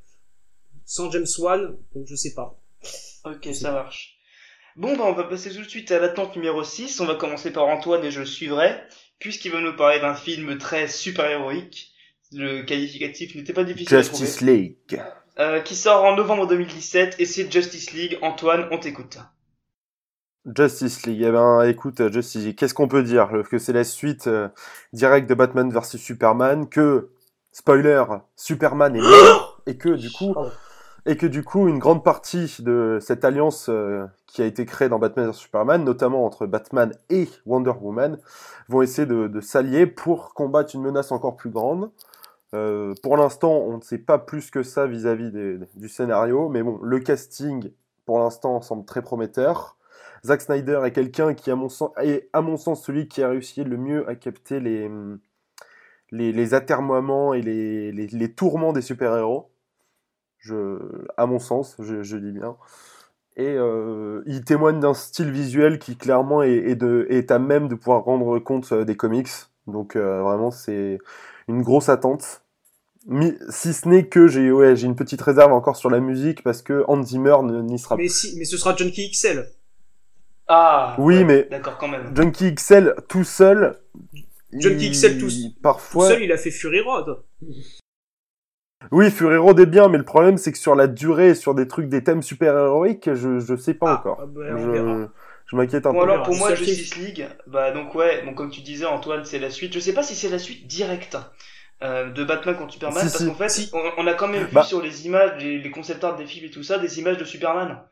sans 0.85 1.11
James 1.11 1.27
Wan, 1.39 1.77
donc 1.95 2.07
je 2.07 2.15
sais 2.15 2.35
pas. 2.35 2.57
Ok, 3.25 3.49
ça 3.53 3.73
marche. 3.73 4.17
Bon, 4.77 4.97
bah, 4.97 5.05
on 5.07 5.13
va 5.13 5.25
passer 5.25 5.51
tout 5.53 5.63
de 5.63 5.69
suite 5.69 5.91
à 5.91 5.99
l'attente 5.99 6.37
numéro 6.37 6.63
6. 6.63 7.01
On 7.01 7.07
va 7.07 7.17
commencer 7.17 7.53
par 7.53 7.67
Antoine 7.67 8.05
et 8.05 8.11
je 8.13 8.21
le 8.21 8.27
suivrai, 8.27 8.77
puisqu'il 9.19 9.51
va 9.51 9.61
nous 9.61 9.75
parler 9.77 9.99
d'un 10.01 10.15
film 10.15 10.57
très 10.59 10.87
super-héroïque. 10.89 11.90
Le 12.33 12.63
qualificatif 12.63 13.35
n'était 13.35 13.53
pas 13.53 13.65
difficile 13.65 13.97
à 13.97 14.03
trouver. 14.03 14.19
Justice 14.25 14.41
League. 14.41 15.03
Euh, 15.39 15.61
qui 15.61 15.75
sort 15.75 16.05
en 16.05 16.15
novembre 16.17 16.47
2017 16.47 17.17
et 17.19 17.25
c'est 17.25 17.51
Justice 17.51 17.93
League. 17.93 18.19
Antoine, 18.23 18.69
on 18.71 18.79
t'écoute. 18.79 19.19
Justice 20.47 21.07
League. 21.07 21.23
Eh 21.23 21.31
ben, 21.31 21.63
écoute, 21.63 22.01
euh, 22.01 22.11
Justice 22.11 22.45
League, 22.45 22.57
qu'est-ce 22.57 22.75
qu'on 22.75 22.89
peut 22.89 23.03
dire 23.03 23.31
Que 23.51 23.59
c'est 23.59 23.73
la 23.73 23.85
suite 23.85 24.27
euh, 24.27 24.49
directe 24.93 25.29
de 25.29 25.35
Batman 25.35 25.71
vs 25.71 25.97
Superman, 25.97 26.69
que, 26.69 27.11
spoiler, 27.53 28.05
Superman 28.37 28.97
est 28.97 29.01
mort, 29.01 29.61
et 29.67 29.77
que 29.77 29.91
du 29.91 30.11
coup, 30.11 30.33
Pardon. 30.33 30.51
et 31.07 31.17
que 31.17 31.27
du 31.27 31.43
coup, 31.43 31.69
une 31.69 31.79
grande 31.79 32.03
partie 32.05 32.57
de 32.61 32.99
cette 33.01 33.25
alliance 33.25 33.67
euh, 33.69 34.07
qui 34.27 34.41
a 34.43 34.47
été 34.47 34.65
créée 34.65 34.89
dans 34.89 34.99
Batman 34.99 35.31
vs 35.31 35.35
Superman, 35.37 35.85
notamment 35.85 36.25
entre 36.25 36.47
Batman 36.47 36.93
et 37.11 37.29
Wonder 37.45 37.75
Woman, 37.81 38.19
vont 38.69 38.83
essayer 38.83 39.07
de, 39.07 39.27
de 39.27 39.41
s'allier 39.41 39.87
pour 39.87 40.33
combattre 40.33 40.75
une 40.75 40.83
menace 40.83 41.13
encore 41.13 41.37
plus 41.37 41.51
grande. 41.51 41.91
Euh, 42.55 42.95
pour 43.03 43.17
l'instant, 43.17 43.53
on 43.53 43.77
ne 43.77 43.83
sait 43.83 43.99
pas 43.99 44.19
plus 44.19 44.51
que 44.51 44.63
ça 44.63 44.87
vis-à-vis 44.87 45.31
du 45.77 45.89
scénario, 45.89 46.49
mais 46.49 46.63
bon, 46.63 46.79
le 46.83 46.99
casting, 46.99 47.71
pour 48.07 48.19
l'instant, 48.19 48.61
semble 48.61 48.85
très 48.85 49.03
prometteur. 49.03 49.77
Zack 50.25 50.43
Snyder 50.43 50.81
est 50.85 50.93
quelqu'un 50.93 51.35
qui, 51.35 51.51
à 51.51 51.57
mon 51.57 51.69
sens, 51.69 51.93
est, 52.03 52.29
à 52.33 52.41
mon 52.41 52.57
sens, 52.57 52.85
celui 52.85 53.09
qui 53.09 53.23
a 53.23 53.29
réussi 53.29 53.65
le 53.65 53.77
mieux 53.77 54.09
à 54.09 54.17
capter 54.17 54.61
les, 54.61 54.91
les, 56.11 56.33
les 56.33 56.55
atermoiements 56.55 57.35
et 57.35 57.41
les, 57.41 57.93
les, 57.93 58.35
tourments 58.35 58.73
des 58.73 58.83
super-héros. 58.83 59.51
Je, 60.39 60.79
à 61.17 61.27
mon 61.27 61.39
sens, 61.39 61.77
je, 61.79 62.17
dis 62.17 62.33
bien. 62.33 62.57
Et 63.37 63.55
euh, 63.57 64.23
il 64.27 64.45
témoigne 64.45 64.81
d'un 64.81 64.95
style 64.95 65.31
visuel 65.31 65.79
qui 65.79 65.97
clairement 65.97 66.43
est, 66.43 66.77
est, 67.09 67.31
à 67.31 67.39
même 67.39 67.69
de 67.69 67.75
pouvoir 67.75 68.05
rendre 68.05 68.39
compte 68.41 68.73
euh, 68.73 68.85
des 68.85 68.97
comics. 68.97 69.31
Donc 69.67 69.97
vraiment, 69.97 70.51
c'est 70.51 70.99
une 71.51 71.63
grosse 71.63 71.89
attente. 71.89 72.43
Mi- 73.07 73.35
si 73.49 73.73
ce 73.73 73.89
n'est 73.89 74.07
que 74.07 74.27
j'ai 74.27 74.53
ouais, 74.53 74.77
j'ai 74.77 74.87
une 74.87 74.95
petite 74.97 75.23
réserve 75.23 75.53
encore 75.53 75.77
sur 75.77 75.89
la 75.91 76.01
musique 76.01 76.43
parce 76.43 76.61
que 76.63 76.85
Hans 76.87 77.03
Zimmer 77.03 77.37
ne- 77.43 77.63
n'y 77.63 77.79
sera 77.79 77.97
pas. 77.97 78.03
Mais 78.03 78.09
si, 78.09 78.37
mais 78.39 78.45
ce 78.45 78.57
sera 78.59 78.77
Junkie 78.77 79.11
XL. 79.11 79.47
Ah 80.49 80.97
Oui, 80.99 81.19
ouais, 81.19 81.25
mais- 81.25 81.49
D'accord, 81.51 81.79
quand 81.79 81.89
même. 81.89 82.13
Junkie 82.15 82.55
XL 82.55 82.95
tout 83.09 83.25
seul. 83.25 83.79
Junkie 84.53 84.87
il- 84.89 84.93
XL 84.93 85.19
tout- 85.19 85.31
Parfois. 85.63 86.09
Tout 86.09 86.13
seul, 86.15 86.23
il 86.25 86.33
a 86.33 86.37
fait 86.37 86.51
Fury 86.51 86.81
Road. 86.81 87.19
Oui, 88.93 89.11
Fury 89.11 89.37
Road 89.37 89.61
est 89.61 89.67
bien, 89.67 89.89
mais 89.89 89.99
le 89.99 90.05
problème 90.05 90.37
c'est 90.39 90.53
que 90.53 90.59
sur 90.59 90.75
la 90.75 90.87
durée 90.87 91.29
et 91.31 91.35
sur 91.35 91.55
des 91.55 91.69
trucs, 91.69 91.89
des 91.89 92.03
thèmes 92.03 92.23
super 92.23 92.57
héroïques, 92.57 93.13
je 93.15 93.39
je 93.39 93.55
sais 93.57 93.75
pas 93.75 93.93
Ah, 93.93 93.99
encore. 93.99 94.19
ah 94.23 94.27
bah, 94.27 94.41
on 94.57 94.71
verra. 94.73 95.09
Je 95.51 95.57
m'inquiète 95.57 95.87
un 95.87 95.93
Bon 95.93 95.99
peu. 96.05 96.05
alors 96.05 96.23
pour 96.23 96.37
moi 96.37 96.55
Justice 96.55 96.97
League, 96.97 97.29
bah 97.47 97.73
donc 97.73 97.95
ouais, 97.95 98.23
bon 98.25 98.35
comme 98.35 98.51
tu 98.51 98.61
disais 98.61 98.87
Antoine, 98.87 99.25
c'est 99.25 99.39
la 99.39 99.51
suite. 99.51 99.73
Je 99.75 99.81
sais 99.81 99.93
pas 99.93 100.03
si 100.03 100.15
c'est 100.15 100.29
la 100.29 100.39
suite 100.39 100.67
directe 100.67 101.17
euh, 101.83 102.11
de 102.11 102.25
Batman 102.25 102.57
contre 102.57 102.73
Superman 102.75 103.09
Si, 103.09 103.11
parce 103.11 103.53
si. 103.55 103.71
qu'en 103.71 103.81
fait 103.83 103.97
on, 103.99 104.05
on 104.05 104.07
a 104.07 104.15
quand 104.15 104.29
même 104.29 104.45
vu 104.47 104.53
Bah. 104.53 104.63
sur 104.63 104.81
les 104.83 105.07
images, 105.07 105.33
les, 105.43 105.59
les 105.59 105.71
concept 105.71 106.05
art 106.05 106.17
des 106.17 106.27
films 106.27 106.47
et 106.47 106.51
tout 106.51 106.63
ça, 106.63 106.79
des 106.79 106.99
images 107.01 107.17
de 107.19 107.25
Superman. 107.25 107.83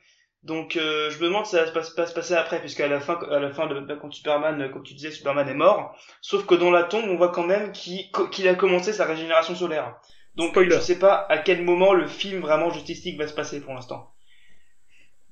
Donc 0.44 0.76
euh, 0.76 1.11
je 1.11 1.18
me 1.18 1.24
demande 1.24 1.46
si 1.46 1.52
ça 1.52 1.62
va 1.62 1.66
se 1.66 1.72
passe- 1.72 1.90
pas 1.90 2.06
se 2.06 2.14
passer 2.14 2.34
après 2.34 2.61
puisqu'à 2.61 2.86
la 2.86 3.00
fin 3.00 3.18
à 3.30 3.40
la 3.40 3.50
fin 3.52 3.66
de 3.66 3.74
Batman 3.74 3.98
contre 3.98 4.14
Superman, 4.14 4.61
euh, 4.62 4.68
comme 4.68 4.84
tu 4.84 4.94
disais, 4.94 5.11
Superman 5.11 5.48
est 5.48 5.54
mort. 5.54 5.96
Sauf 6.20 6.46
que 6.46 6.54
dans 6.54 6.70
la 6.70 6.84
tombe 6.84 7.06
on 7.09 7.16
voit 7.16 7.32
quand 7.32 7.46
même 7.46 7.72
qu'il 7.72 8.46
a 8.48 8.54
commencé 8.54 8.92
sa 8.92 9.04
régénération 9.04 9.54
solaire. 9.56 9.96
Donc 10.36 10.50
Spoiler. 10.50 10.76
je 10.76 10.80
sais 10.80 10.98
pas 11.00 11.26
à 11.28 11.38
quel 11.38 11.64
moment 11.64 11.92
le 11.94 12.06
film 12.06 12.40
vraiment 12.40 12.70
Justice 12.70 13.04
League 13.04 13.18
va 13.18 13.26
se 13.26 13.34
passer 13.34 13.61
pour 13.61 13.74
l'instant. 13.74 14.12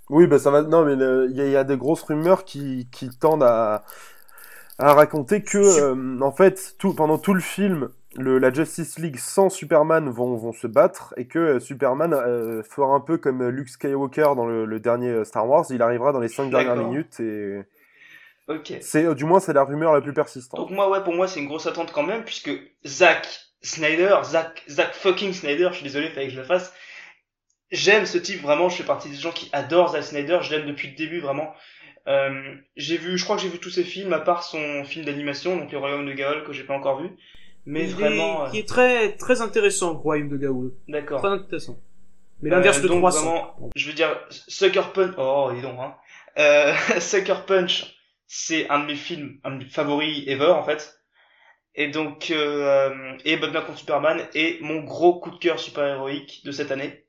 Oui, 0.09 0.27
bah 0.27 0.39
ça 0.39 0.51
va. 0.51 0.63
Non, 0.63 0.85
mais 0.85 0.95
il 0.95 1.37
y, 1.37 1.41
a- 1.41 1.47
il 1.47 1.51
y 1.53 1.57
a 1.57 1.65
des 1.65 1.77
grosses 1.77 2.03
rumeurs 2.03 2.45
qui, 2.45 2.89
qui 2.93 3.09
tendent 3.11 3.43
à, 3.43 3.85
à 4.79 4.95
raconter 4.95 5.43
que, 5.43 5.59
euh, 5.59 6.21
en 6.21 6.33
fait, 6.33 6.75
tout, 6.79 6.95
pendant 6.95 7.19
tout 7.19 7.35
le 7.35 7.41
film, 7.41 7.89
le, 8.17 8.39
la 8.39 8.53
Justice 8.53 8.99
League 8.99 9.19
sans 9.19 9.51
Superman 9.51 10.09
vont, 10.11 10.37
vont 10.37 10.53
se 10.53 10.67
battre 10.67 11.13
et 11.17 11.27
que 11.27 11.39
euh, 11.39 11.61
Superman 11.61 12.15
euh, 12.15 12.63
fera 12.63 12.95
un 12.95 13.01
peu 13.01 13.19
comme 13.19 13.47
Luke 13.49 13.69
Skywalker 13.69 14.35
dans 14.37 14.47
le, 14.47 14.65
le 14.65 14.81
dernier 14.81 15.11
euh, 15.11 15.25
Star 15.25 15.49
Wars. 15.49 15.65
Il 15.71 15.83
arrivera 15.83 16.13
dans 16.13 16.21
les 16.21 16.29
cinq 16.29 16.51
dernières 16.51 16.77
minutes 16.77 17.21
et 17.21 17.63
Ok. 18.49 18.73
c'est, 18.81 19.15
du 19.15 19.25
moins, 19.25 19.41
c'est 19.41 19.53
la 19.53 19.65
rumeur 19.65 19.93
la 19.93 20.01
plus 20.01 20.13
persistante. 20.15 20.61
Donc 20.61 20.71
moi 20.71 20.89
ouais 20.91 21.03
pour 21.03 21.15
moi 21.15 21.27
c'est 21.29 21.41
une 21.41 21.47
grosse 21.49 21.67
attente 21.67 21.93
quand 21.93 22.03
même 22.05 22.25
puisque 22.25 22.51
Zack 22.87 23.27
Snyder, 23.63 24.17
Zack, 24.25 24.63
Zack 24.69 24.95
fucking 24.95 25.33
Snyder, 25.33 25.69
je 25.71 25.77
suis 25.77 25.83
désolé, 25.85 26.09
fallait 26.11 26.29
que 26.29 26.33
je 26.33 26.39
le 26.41 26.45
fasse. 26.47 26.73
J'aime 27.73 28.07
ce 28.07 28.19
type 28.19 28.41
vraiment, 28.43 28.69
je 28.69 28.77
fais 28.77 28.85
partie 28.85 29.09
des 29.11 29.17
gens 29.17 29.33
qui 29.33 29.49
adorent 29.53 29.93
Zack 29.93 30.05
Snyder, 30.05 30.39
je 30.43 30.51
l'aime 30.55 30.67
depuis 30.67 30.89
le 30.89 30.95
début 30.95 31.21
vraiment. 31.21 31.53
Euh, 32.07 32.55
j'ai 32.77 32.97
vu, 32.97 33.19
je 33.19 33.25
crois 33.25 33.35
que 33.37 33.43
j'ai 33.43 33.49
vu 33.49 33.59
tous 33.59 33.71
ses 33.71 33.83
films 33.83 34.13
à 34.13 34.21
part 34.21 34.45
son 34.45 34.85
film 34.85 35.05
d'animation, 35.05 35.57
donc 35.57 35.73
Le 35.73 35.79
Royaume 35.79 36.07
de 36.07 36.13
Gaol 36.13 36.45
que 36.45 36.53
j'ai 36.53 36.63
pas 36.63 36.75
encore 36.75 37.03
vu. 37.03 37.11
Mais 37.65 37.83
Il 37.85 37.91
est- 37.91 37.93
vraiment, 37.95 38.45
euh, 38.45 38.51
Qui 38.51 38.59
est 38.61 38.69
très, 38.69 39.17
très 39.17 39.41
intéressant, 39.41 39.95
Royaume 39.95 40.29
de 40.29 40.37
Gaoul. 40.37 40.73
d'accord. 40.87 41.21
Très 41.21 41.31
intéressant. 41.31 41.77
Mais 42.43 42.51
l'inverse 42.51 42.79
Euh, 42.79 42.83
de 42.83 42.89
donc 42.89 42.99
300. 42.99 43.21
vraiment, 43.25 43.71
je 43.75 43.87
veux 43.89 43.95
dire, 43.95 44.17
Sucker 44.31 44.93
Punch, 44.95 45.15
oh, 45.19 45.51
dis 45.53 45.63
donc, 45.63 45.77
hein. 45.81 45.95
Euh, 46.39 46.73
Sucker 47.01 47.45
Punch, 47.47 47.97
c'est 48.29 48.69
un 48.69 48.81
de 48.81 48.87
mes 48.87 48.95
films, 48.95 49.41
un 49.43 49.51
de 49.53 49.65
mes 49.65 49.71
favoris 49.71 50.23
ever, 50.29 50.51
en 50.53 50.63
fait. 50.63 51.01
Et 51.75 51.89
donc, 51.89 52.31
euh, 52.31 53.17
et 53.25 53.37
Batman 53.39 53.65
contre 53.65 53.79
Superman 53.79 54.21
est 54.35 54.61
mon 54.63 54.83
gros 54.85 55.19
coup 55.19 55.31
de 55.31 55.39
cœur 55.39 55.59
super-héroïque 55.59 56.43
de 56.45 56.53
cette 56.53 56.71
année. 56.71 57.03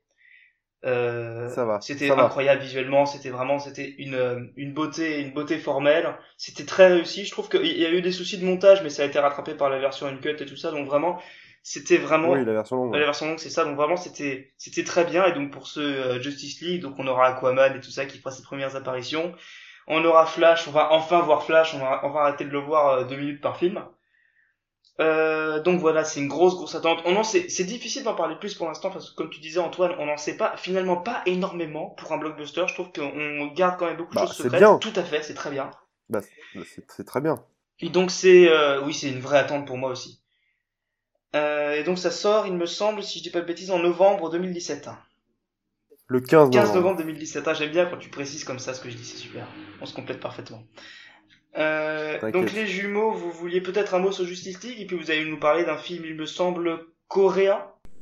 Euh, 0.84 1.48
Ça 1.48 1.64
va, 1.64 1.80
C'était 1.80 2.08
va. 2.08 2.24
incroyable 2.24 2.62
visuellement, 2.62 3.04
c'était 3.04 3.30
vraiment, 3.30 3.58
c'était 3.58 3.94
une, 3.98 4.14
euh, 4.14 4.40
une 4.56 4.72
beauté, 4.74 5.20
une 5.20 5.32
beauté 5.32 5.58
formelle. 5.58 6.14
C'était 6.36 6.64
très 6.64 6.86
réussi. 6.88 7.24
Je 7.24 7.30
trouve 7.32 7.48
qu'il 7.48 7.66
y 7.66 7.84
a 7.84 7.90
eu 7.90 8.00
des 8.00 8.12
soucis 8.12 8.38
de 8.38 8.44
montage, 8.44 8.82
mais 8.82 8.90
ça 8.90 9.02
a 9.02 9.06
été 9.06 9.18
rattrapé 9.18 9.54
par 9.54 9.70
la 9.70 9.78
version 9.78 10.06
uncut 10.06 10.36
et 10.40 10.46
tout 10.46 10.56
ça. 10.56 10.70
Donc 10.70 10.86
vraiment, 10.86 11.20
c'était 11.64 11.96
vraiment 11.98 12.30
Oui, 12.30 12.44
la 12.44 12.52
version 12.52 12.76
longue. 12.76 12.94
la 12.94 13.00
version 13.00 13.26
longue, 13.26 13.38
c'est 13.40 13.50
ça. 13.50 13.64
Donc 13.64 13.76
vraiment, 13.76 13.96
c'était 13.96 14.52
c'était 14.56 14.84
très 14.84 15.04
bien. 15.04 15.24
Et 15.26 15.32
donc 15.32 15.50
pour 15.52 15.66
ce 15.66 15.80
euh, 15.80 16.20
Justice 16.22 16.60
League, 16.60 16.82
donc 16.82 16.94
on 16.98 17.06
aura 17.08 17.26
Aquaman 17.28 17.76
et 17.76 17.80
tout 17.80 17.90
ça 17.90 18.06
qui 18.06 18.18
fera 18.18 18.30
ses 18.30 18.42
premières 18.44 18.76
apparitions. 18.76 19.34
On 19.88 20.04
aura 20.04 20.26
Flash. 20.26 20.68
On 20.68 20.70
va 20.70 20.92
enfin 20.92 21.20
voir 21.22 21.42
Flash. 21.44 21.74
On 21.74 21.78
va 21.78 22.00
on 22.04 22.10
va 22.10 22.20
arrêter 22.20 22.44
de 22.44 22.50
le 22.50 22.60
voir 22.60 22.88
euh, 23.00 23.04
deux 23.04 23.16
minutes 23.16 23.40
par 23.40 23.56
film. 23.56 23.82
Euh, 25.00 25.60
donc 25.62 25.80
voilà, 25.80 26.04
c'est 26.04 26.20
une 26.20 26.28
grosse 26.28 26.54
grosse 26.56 26.74
attente. 26.74 27.00
On 27.04 27.16
en 27.16 27.22
sait, 27.22 27.48
c'est 27.48 27.64
difficile 27.64 28.02
d'en 28.02 28.14
parler 28.16 28.36
plus 28.36 28.54
pour 28.54 28.66
l'instant 28.66 28.90
parce 28.90 29.10
que 29.10 29.14
comme 29.16 29.30
tu 29.30 29.40
disais 29.40 29.60
Antoine, 29.60 29.94
on 29.98 30.06
n'en 30.06 30.16
sait 30.16 30.36
pas 30.36 30.56
finalement 30.56 30.96
pas 30.96 31.22
énormément 31.26 31.90
pour 31.90 32.12
un 32.12 32.18
blockbuster. 32.18 32.64
Je 32.68 32.74
trouve 32.74 32.90
qu'on 32.92 33.46
garde 33.48 33.78
quand 33.78 33.86
même 33.86 33.96
beaucoup 33.96 34.16
de 34.16 34.20
Bah, 34.20 34.26
choses 34.26 34.36
c'est 34.36 34.50
secrètes. 34.50 34.60
bien. 34.60 34.80
Tout 34.80 34.92
à 34.96 35.04
fait, 35.04 35.22
c'est 35.22 35.34
très 35.34 35.50
bien. 35.50 35.70
Bah, 36.10 36.20
c'est, 36.64 36.84
c'est 36.90 37.04
très 37.04 37.20
bien. 37.20 37.36
Et 37.80 37.88
donc 37.90 38.10
c'est 38.12 38.48
euh, 38.50 38.82
oui 38.84 38.94
c'est 38.94 39.10
une 39.10 39.20
vraie 39.20 39.38
attente 39.38 39.66
pour 39.66 39.78
moi 39.78 39.90
aussi. 39.90 40.20
Euh, 41.36 41.74
et 41.74 41.84
donc 41.84 41.98
ça 41.98 42.10
sort, 42.10 42.46
il 42.46 42.54
me 42.54 42.66
semble, 42.66 43.02
si 43.02 43.18
je 43.18 43.22
dis 43.24 43.30
pas 43.30 43.40
de 43.40 43.46
bêtises, 43.46 43.70
en 43.70 43.78
novembre 43.78 44.30
2017. 44.30 44.88
Le 46.06 46.20
15 46.20 46.50
15 46.50 46.72
novembre. 46.72 46.74
novembre 46.74 46.98
2017. 46.98 47.46
Ah, 47.48 47.54
j'aime 47.54 47.70
bien 47.70 47.86
quand 47.86 47.98
tu 47.98 48.08
précises 48.10 48.44
comme 48.44 48.58
ça 48.58 48.74
ce 48.74 48.80
que 48.80 48.88
je 48.90 48.96
dis, 48.96 49.04
c'est 49.04 49.18
super. 49.18 49.46
On 49.80 49.86
se 49.86 49.94
complète 49.94 50.20
parfaitement. 50.20 50.62
Euh, 51.56 52.30
donc 52.30 52.52
les 52.52 52.66
jumeaux, 52.66 53.12
vous 53.12 53.30
vouliez 53.32 53.60
peut-être 53.60 53.94
un 53.94 53.98
mot 53.98 54.12
sur 54.12 54.24
Justice 54.24 54.62
League 54.62 54.80
et 54.80 54.86
puis 54.86 54.96
vous 54.96 55.10
allez 55.10 55.24
nous 55.24 55.38
parler 55.40 55.64
d'un 55.64 55.78
film, 55.78 56.04
il 56.04 56.14
me 56.14 56.26
semble, 56.26 56.80
coréen. 57.08 57.58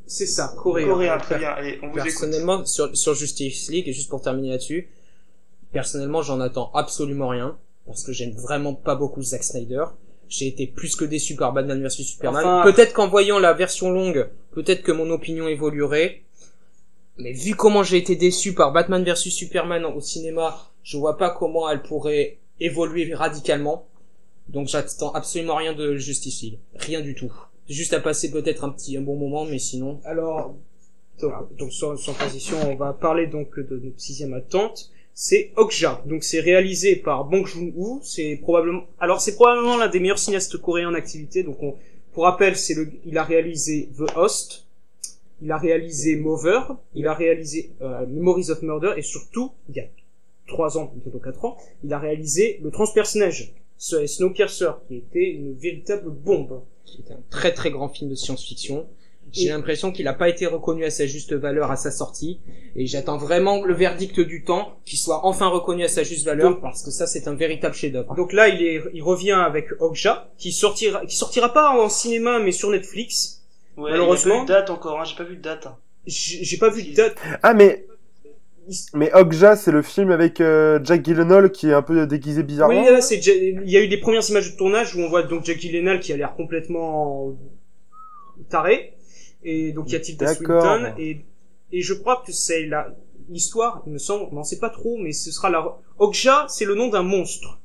C'est 0.06 0.26
ça, 0.26 0.54
coréen. 0.56 0.86
Coréen, 0.86 1.18
très 1.18 1.38
bien. 1.38 1.50
Allez, 1.50 1.78
on 1.82 1.86
vous 1.88 1.98
écoute. 1.98 2.02
Personnellement, 2.04 2.64
sur, 2.64 2.96
sur 2.96 3.14
Justice 3.14 3.70
League, 3.70 3.88
et 3.88 3.92
juste 3.92 4.10
pour 4.10 4.20
terminer 4.20 4.50
là-dessus, 4.50 4.88
personnellement, 5.72 6.22
j'en 6.22 6.40
attends 6.40 6.70
absolument 6.74 7.28
rien, 7.28 7.56
parce 7.86 8.02
que 8.04 8.12
j'aime 8.12 8.32
vraiment 8.32 8.74
pas 8.74 8.94
beaucoup 8.94 9.22
Zack 9.22 9.42
Snyder. 9.44 9.84
j'ai 10.28 10.48
été 10.48 10.66
plus 10.66 10.96
que 10.96 11.04
déçu 11.04 11.36
par 11.36 11.52
Batman 11.52 11.80
vs 11.82 11.90
Superman. 12.02 12.44
Enfin- 12.44 12.72
peut-être 12.72 12.92
qu'en 12.92 13.08
voyant 13.08 13.38
la 13.38 13.52
version 13.52 13.90
longue, 13.90 14.28
peut-être 14.52 14.82
que 14.82 14.92
mon 14.92 15.08
opinion 15.10 15.46
évoluerait. 15.48 16.22
Mais 17.18 17.32
vu 17.32 17.54
comment 17.54 17.82
j'ai 17.82 17.96
été 17.96 18.16
déçu 18.16 18.52
par 18.52 18.72
Batman 18.72 19.02
vs 19.04 19.14
Superman 19.30 19.84
au 19.84 20.00
cinéma, 20.00 20.58
je 20.82 20.98
vois 20.98 21.16
pas 21.16 21.30
comment 21.30 21.68
elle 21.70 21.82
pourrait 21.82 22.38
évoluer 22.60 23.14
radicalement. 23.14 23.86
Donc 24.48 24.68
j'attends 24.68 25.12
absolument 25.12 25.56
rien 25.56 25.72
de 25.72 25.96
Justice. 25.96 26.44
Rien 26.74 27.00
du 27.00 27.14
tout. 27.14 27.32
Juste 27.68 27.92
à 27.92 28.00
passer 28.00 28.30
peut-être 28.30 28.64
un 28.64 28.70
petit 28.70 28.96
un 28.96 29.02
bon 29.02 29.16
moment, 29.16 29.44
mais 29.44 29.58
sinon. 29.58 30.00
Alors, 30.04 30.54
donc, 31.20 31.32
donc 31.56 31.72
sans, 31.72 31.96
sans 31.96 32.12
transition, 32.12 32.56
on 32.70 32.76
va 32.76 32.92
parler 32.92 33.26
donc 33.26 33.58
de 33.58 33.78
notre 33.78 34.00
sixième 34.00 34.34
attente. 34.34 34.90
C'est 35.14 35.52
Okja. 35.56 36.02
Donc 36.06 36.22
c'est 36.22 36.40
réalisé 36.40 36.96
par 36.96 37.24
Bong 37.24 37.46
Joon-ho. 37.46 38.00
C'est 38.02 38.36
probablement, 38.36 38.84
alors 39.00 39.20
c'est 39.20 39.34
probablement 39.34 39.78
l'un 39.78 39.88
des 39.88 39.98
meilleurs 39.98 40.18
cinéastes 40.18 40.58
coréens 40.58 40.90
en 40.90 40.94
activité. 40.94 41.42
Donc 41.42 41.62
on, 41.62 41.74
pour 42.12 42.24
rappel, 42.24 42.56
c'est 42.56 42.74
le, 42.74 42.90
il 43.04 43.18
a 43.18 43.24
réalisé 43.24 43.90
The 43.98 44.16
Host, 44.16 44.66
il 45.42 45.50
a 45.50 45.58
réalisé 45.58 46.16
Mover, 46.16 46.60
il 46.94 47.06
a 47.06 47.14
réalisé 47.14 47.70
euh, 47.82 48.06
Memories 48.06 48.50
of 48.50 48.62
Murder 48.62 48.92
et 48.96 49.02
surtout, 49.02 49.52
il 49.68 49.86
trois 50.46 50.78
ans, 50.78 50.92
bientôt 50.96 51.18
quatre 51.18 51.44
ans, 51.44 51.56
il 51.84 51.92
a 51.92 51.98
réalisé 51.98 52.60
le 52.62 52.70
transpersonnage, 52.70 53.54
ce 53.78 54.06
Snowpiercer, 54.06 54.70
qui 54.88 54.96
était 54.96 55.30
une 55.30 55.54
véritable 55.54 56.10
bombe. 56.10 56.62
C'était 56.84 57.12
un 57.14 57.22
très 57.30 57.52
très 57.52 57.70
grand 57.70 57.88
film 57.88 58.10
de 58.10 58.14
science-fiction. 58.14 58.86
J'ai 59.32 59.46
Et- 59.46 59.48
l'impression 59.48 59.90
qu'il 59.90 60.04
n'a 60.04 60.14
pas 60.14 60.28
été 60.28 60.46
reconnu 60.46 60.84
à 60.84 60.90
sa 60.90 61.04
juste 61.04 61.32
valeur 61.32 61.72
à 61.72 61.76
sa 61.76 61.90
sortie. 61.90 62.38
Et 62.76 62.86
j'attends 62.86 63.16
vraiment 63.18 63.64
le 63.64 63.74
verdict 63.74 64.20
du 64.20 64.44
temps, 64.44 64.78
qu'il 64.84 64.98
soit 65.00 65.26
enfin 65.26 65.48
reconnu 65.48 65.82
à 65.82 65.88
sa 65.88 66.04
juste 66.04 66.24
valeur, 66.24 66.52
Donc- 66.52 66.62
parce 66.62 66.84
que 66.84 66.92
ça 66.92 67.08
c'est 67.08 67.26
un 67.26 67.34
véritable 67.34 67.74
chef-d'œuvre. 67.74 68.14
Donc 68.14 68.32
là, 68.32 68.48
il 68.48 68.62
est, 68.62 68.80
il 68.94 69.02
revient 69.02 69.32
avec 69.32 69.66
Okja, 69.80 70.30
qui 70.38 70.52
sortira, 70.52 71.04
qui 71.06 71.16
sortira 71.16 71.52
pas 71.52 71.70
en 71.76 71.88
cinéma, 71.88 72.38
mais 72.38 72.52
sur 72.52 72.70
Netflix. 72.70 73.42
Ouais, 73.76 73.90
Malheureusement- 73.90 74.34
a 74.34 74.36
pas 74.38 74.42
eu 74.44 74.46
de 74.46 74.52
date 74.52 74.70
encore, 74.70 75.00
hein, 75.00 75.04
j'ai 75.04 75.16
pas 75.16 75.24
vu 75.24 75.36
de 75.36 75.42
date. 75.42 75.66
J'ai 76.06 76.44
j'ai 76.44 76.56
pas 76.56 76.70
vu 76.70 76.84
de 76.84 76.94
date. 76.94 77.16
Ah, 77.42 77.52
mais. 77.52 77.84
Mais 78.94 79.12
Okja, 79.14 79.54
c'est 79.56 79.70
le 79.70 79.82
film 79.82 80.10
avec 80.10 80.40
euh, 80.40 80.80
Jack 80.82 81.04
Gyllenhaal 81.04 81.52
qui 81.52 81.68
est 81.68 81.72
un 81.72 81.82
peu 81.82 82.06
déguisé 82.06 82.42
bizarrement. 82.42 82.80
Oui, 82.82 82.90
là, 82.90 83.00
c'est, 83.00 83.20
Ja- 83.22 83.34
il 83.34 83.68
y 83.70 83.76
a 83.76 83.82
eu 83.82 83.88
des 83.88 83.98
premières 83.98 84.28
images 84.28 84.52
de 84.52 84.56
tournage 84.56 84.94
où 84.96 85.00
on 85.00 85.08
voit 85.08 85.22
donc 85.22 85.44
Jackie 85.44 85.68
Gyllenhaal 85.70 86.00
qui 86.00 86.12
a 86.12 86.16
l'air 86.16 86.34
complètement 86.34 87.36
taré. 88.48 88.94
Et 89.44 89.72
donc 89.72 89.84
il 89.88 89.92
y 89.92 89.96
a 89.96 90.00
Tilda. 90.00 90.34
Swinton. 90.34 90.94
Et, 90.98 91.24
et 91.72 91.80
je 91.82 91.94
crois 91.94 92.22
que 92.26 92.32
c'est 92.32 92.66
la, 92.66 92.94
l'histoire, 93.28 93.82
il 93.86 93.92
me 93.92 93.98
semble, 93.98 94.28
on 94.32 94.34
n'en 94.34 94.44
sait 94.44 94.58
pas 94.58 94.70
trop, 94.70 94.96
mais 94.98 95.12
ce 95.12 95.30
sera 95.30 95.50
la, 95.50 95.78
Okja, 95.98 96.46
c'est 96.48 96.64
le 96.64 96.74
nom 96.74 96.88
d'un 96.88 97.02
monstre. 97.02 97.60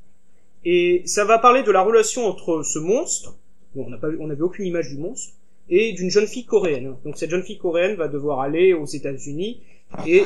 Et 0.63 1.01
ça 1.05 1.25
va 1.25 1.39
parler 1.39 1.63
de 1.63 1.71
la 1.71 1.81
relation 1.81 2.25
entre 2.27 2.61
ce 2.63 2.77
monstre, 2.77 3.35
bon, 3.73 3.85
on 3.87 3.89
n'a 3.89 3.97
pas, 3.97 4.09
on 4.19 4.27
n'avait 4.27 4.41
aucune 4.43 4.65
image 4.65 4.89
du 4.89 4.97
monstre, 4.97 5.33
et 5.69 5.93
d'une 5.93 6.11
jeune 6.11 6.27
fille 6.27 6.45
coréenne. 6.45 6.95
Donc 7.03 7.17
cette 7.17 7.31
jeune 7.31 7.41
fille 7.43 7.57
coréenne 7.57 7.95
va 7.95 8.07
devoir 8.07 8.41
aller 8.41 8.73
aux 8.73 8.85
États-Unis 8.85 9.61
et 10.05 10.23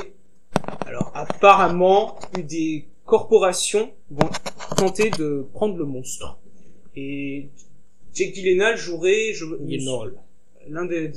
alors 0.85 1.11
apparemment 1.15 2.17
des 2.37 2.85
corporations 3.05 3.91
vont 4.09 4.29
tenter 4.77 5.09
de 5.11 5.45
prendre 5.53 5.77
le 5.77 5.85
monstre. 5.85 6.37
Et 6.95 7.49
Jake 8.13 8.33
Gyllenhaal 8.33 8.77
jouerait 8.77 9.33
je, 9.33 9.45
l'un 10.69 10.85
des 10.85 11.11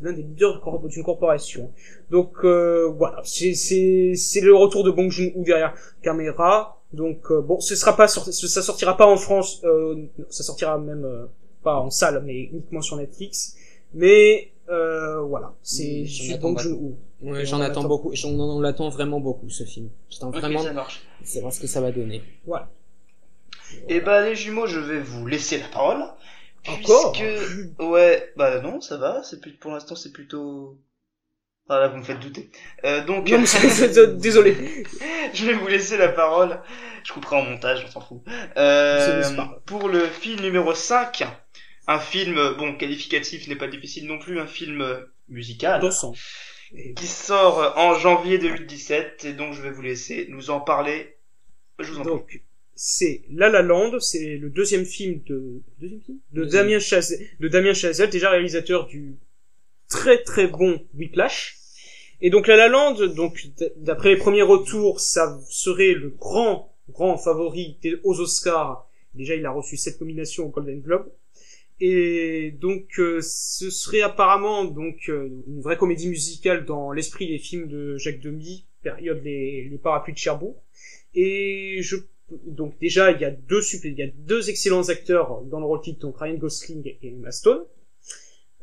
l'un 0.00 0.12
des 0.12 0.22
leaders 0.22 0.62
d'une 0.88 1.04
corporation. 1.04 1.70
Donc 2.10 2.32
euh, 2.44 2.86
voilà, 2.96 3.20
c'est 3.24 3.54
c'est 3.54 4.14
c'est 4.16 4.40
le 4.40 4.54
retour 4.54 4.84
de 4.84 4.90
Bong 4.90 5.10
Joon-ho 5.10 5.42
derrière 5.42 5.74
caméra. 6.02 6.80
Donc 6.92 7.30
euh, 7.30 7.40
bon, 7.40 7.60
ce 7.60 7.74
sera 7.74 7.96
pas 7.96 8.06
sorti- 8.06 8.32
ça 8.32 8.62
sortira 8.62 8.96
pas 8.96 9.06
en 9.06 9.16
France, 9.16 9.60
euh, 9.64 10.04
ça 10.30 10.42
sortira 10.44 10.78
même 10.78 11.04
euh, 11.04 11.26
pas 11.62 11.76
en 11.80 11.90
salle, 11.90 12.22
mais 12.24 12.44
uniquement 12.44 12.80
sur 12.82 12.96
Netflix. 12.96 13.56
Mais 13.92 14.52
euh, 14.68 15.20
voilà, 15.22 15.52
c'est 15.62 16.04
Bong. 16.40 16.56
Joon-ho. 16.58 16.94
Ouais, 17.24 17.42
Et 17.42 17.46
j'en 17.46 17.60
attends 17.60 17.80
attend. 17.80 17.88
beaucoup, 17.88 18.14
j'en 18.14 18.30
on 18.30 18.60
l'attend 18.60 18.88
vraiment 18.90 19.20
beaucoup 19.20 19.48
ce 19.50 19.64
film. 19.64 19.90
J'attends 20.10 20.28
Ok, 20.28 20.36
vraiment 20.36 20.62
ça 20.62 20.72
marche. 20.72 21.02
de 21.20 21.26
savoir 21.26 21.52
ce 21.52 21.60
que 21.60 21.66
ça 21.66 21.80
va 21.80 21.90
donner. 21.92 22.22
Voilà. 22.46 22.70
Et 23.88 24.00
bah 24.00 24.24
les 24.24 24.36
jumeaux, 24.36 24.66
je 24.66 24.78
vais 24.78 25.00
vous 25.00 25.26
laisser 25.26 25.58
la 25.58 25.68
parole. 25.68 26.04
Encore 26.66 27.12
Puisque... 27.12 27.80
Ouais, 27.80 28.32
bah 28.36 28.60
non, 28.60 28.80
ça 28.80 28.96
va, 28.96 29.22
c'est 29.22 29.40
plus... 29.40 29.52
pour 29.52 29.72
l'instant 29.72 29.94
c'est 29.96 30.12
plutôt... 30.12 30.78
Ah 31.68 31.78
là, 31.80 31.88
vous 31.88 31.96
me 31.96 32.02
faites 32.02 32.20
douter. 32.20 32.50
Euh, 32.84 33.04
donc, 33.06 33.28
Non, 33.30 33.38
mais 33.40 33.46
c'est- 33.46 34.16
désolé. 34.18 34.84
je 35.32 35.46
vais 35.46 35.54
vous 35.54 35.66
laisser 35.66 35.96
la 35.96 36.08
parole. 36.10 36.60
Je 37.04 37.12
couperai 37.12 37.36
en 37.36 37.42
montage, 37.44 37.84
on 37.86 37.90
s'en 37.90 38.00
fout. 38.02 38.22
Euh, 38.58 39.22
C'est 39.22 39.36
pour 39.64 39.88
le 39.88 40.06
film 40.06 40.40
numéro 40.42 40.74
5, 40.74 41.24
un 41.86 41.98
film, 41.98 42.38
bon, 42.58 42.76
qualificatif 42.76 43.48
n'est 43.48 43.56
pas 43.56 43.66
difficile 43.68 44.06
non 44.06 44.18
plus, 44.18 44.38
un 44.40 44.46
film 44.46 44.86
musical. 45.28 45.80
Dansant. 45.80 46.12
Qui 46.96 47.06
sort 47.06 47.74
en 47.76 47.94
janvier 47.94 48.38
2017 48.38 49.24
et 49.24 49.32
donc 49.32 49.54
je 49.54 49.62
vais 49.62 49.70
vous 49.70 49.82
laisser 49.82 50.26
nous 50.28 50.50
en 50.50 50.60
parler. 50.60 51.16
Je 51.78 51.90
vous 51.90 52.00
en 52.00 52.02
prie. 52.02 52.10
Donc, 52.10 52.42
c'est 52.74 53.22
La 53.30 53.48
La 53.48 53.62
Land, 53.62 54.00
c'est 54.00 54.36
le 54.36 54.50
deuxième 54.50 54.84
film 54.84 55.22
de, 55.26 55.62
deuxième 55.78 56.00
film? 56.00 56.18
De 56.32 56.42
Deuxième. 56.42 56.66
Damien 56.66 56.78
Chazelle, 56.80 57.26
de 57.38 57.48
Damien 57.48 57.74
Chazelle, 57.74 58.10
déjà 58.10 58.30
réalisateur 58.30 58.86
du 58.86 59.16
très 59.88 60.22
très 60.22 60.48
bon 60.48 60.84
Whiplash. 60.94 61.58
Et 62.20 62.30
donc 62.30 62.46
La 62.48 62.56
La 62.56 62.68
Land, 62.68 62.94
donc, 63.14 63.46
d'après 63.76 64.10
les 64.10 64.16
premiers 64.16 64.42
retours, 64.42 65.00
ça 65.00 65.38
serait 65.48 65.92
le 65.92 66.10
grand, 66.10 66.74
grand 66.88 67.16
favori 67.16 67.78
aux 68.02 68.20
Oscars. 68.20 68.88
Déjà, 69.14 69.34
il 69.36 69.46
a 69.46 69.50
reçu 69.50 69.76
sept 69.76 70.00
nominations 70.00 70.46
au 70.46 70.48
Golden 70.48 70.80
Globe. 70.80 71.08
Et 71.80 72.52
donc, 72.60 72.86
euh, 72.98 73.20
ce 73.20 73.70
serait 73.70 74.02
apparemment 74.02 74.64
donc 74.64 75.08
euh, 75.08 75.28
une 75.46 75.60
vraie 75.60 75.76
comédie 75.76 76.08
musicale 76.08 76.64
dans 76.64 76.92
l'esprit 76.92 77.26
des 77.26 77.38
films 77.38 77.68
de 77.68 77.96
Jacques 77.98 78.20
Demy, 78.20 78.66
période 78.82 79.22
les, 79.24 79.68
les 79.68 79.78
parapluies 79.78 80.14
de 80.14 80.18
Cherbourg. 80.18 80.62
Et 81.14 81.78
je 81.82 81.96
donc 82.30 82.78
déjà 82.78 83.10
il 83.12 83.20
y 83.20 83.24
a 83.24 83.30
deux 83.30 83.60
il 83.84 83.94
y 83.94 84.02
a 84.02 84.06
deux 84.06 84.48
excellents 84.48 84.88
acteurs 84.88 85.42
dans 85.42 85.60
le 85.60 85.66
rôle 85.66 85.80
titre 85.82 86.00
donc 86.00 86.18
Ryan 86.18 86.34
Gosling 86.34 86.82
et 86.86 86.98
Emma 87.02 87.30
Stone. 87.30 87.64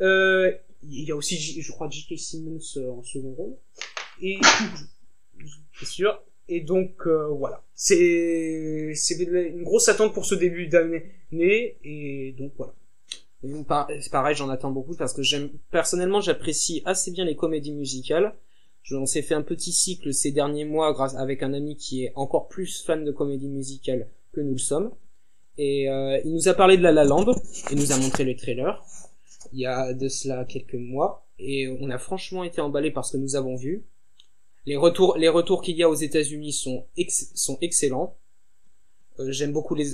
Euh, 0.02 0.52
il 0.84 1.08
y 1.08 1.12
a 1.12 1.16
aussi 1.16 1.38
je 1.38 1.72
crois 1.72 1.90
J.K. 1.90 2.18
Simmons 2.18 2.60
euh, 2.78 2.92
en 2.92 3.04
second 3.04 3.34
rôle 3.34 3.56
et 4.22 4.40
c'est 5.80 5.86
sûr 5.86 6.24
et 6.48 6.62
donc 6.62 7.06
euh, 7.06 7.28
voilà 7.28 7.64
c'est 7.76 8.94
c'est 8.96 9.22
une 9.22 9.64
grosse 9.64 9.90
attente 9.90 10.14
pour 10.14 10.26
ce 10.26 10.36
début 10.36 10.68
d'année 10.68 11.78
et 11.84 12.36
donc 12.38 12.54
voilà 12.58 12.74
C'est 14.02 14.12
pareil, 14.12 14.36
j'en 14.36 14.50
attends 14.50 14.72
beaucoup 14.72 14.96
parce 14.96 15.14
que 15.14 15.24
j'aime 15.24 15.50
personnellement, 15.72 16.22
j'apprécie 16.22 16.82
assez 16.86 17.12
bien 17.12 17.26
les 17.26 17.36
comédies 17.36 17.74
musicales. 17.74 18.36
Je, 18.84 18.96
on 18.96 19.06
s'est 19.06 19.22
fait 19.22 19.36
un 19.36 19.42
petit 19.42 19.72
cycle 19.72 20.14
ces 20.14 20.32
derniers 20.32 20.66
mois 20.66 20.92
grâce 20.94 21.16
avec 21.16 21.44
un 21.44 21.54
ami 21.54 21.76
qui 21.76 22.04
est 22.06 22.14
encore 22.16 22.48
plus 22.48 22.84
fan 22.84 23.04
de 23.04 23.12
comédies 23.12 23.50
musicales 23.50 24.08
que 24.34 24.42
nous 24.42 24.54
le 24.54 24.58
sommes. 24.58 24.92
Et 25.58 25.90
euh, 25.90 26.20
il 26.24 26.34
nous 26.34 26.48
a 26.48 26.54
parlé 26.54 26.78
de 26.78 26.84
La 26.84 26.92
La 26.92 27.04
Land, 27.04 27.26
il 27.72 27.78
nous 27.78 27.92
a 27.92 27.98
montré 27.98 28.24
le 28.24 28.36
trailer 28.36 28.84
il 29.54 29.60
y 29.60 29.66
a 29.66 29.94
de 29.94 30.08
cela 30.08 30.46
quelques 30.46 30.76
mois 30.76 31.28
et 31.38 31.68
on 31.82 31.90
a 31.90 31.98
franchement 31.98 32.44
été 32.44 32.62
emballé 32.62 32.90
par 32.92 33.06
ce 33.06 33.14
que 33.14 33.18
nous 33.18 33.36
avons 33.36 33.56
vu. 33.56 33.84
Les 34.66 34.78
retours, 34.78 35.18
les 35.18 35.28
retours 35.30 35.62
qu'il 35.62 35.76
y 35.76 35.84
a 35.84 35.90
aux 35.90 35.96
États-Unis 35.96 36.54
sont 36.54 36.86
ex- 36.96 37.32
sont 37.36 37.58
excellents. 37.62 38.16
Euh, 39.20 39.32
j'aime 39.32 39.52
beaucoup 39.52 39.76
les 39.76 39.88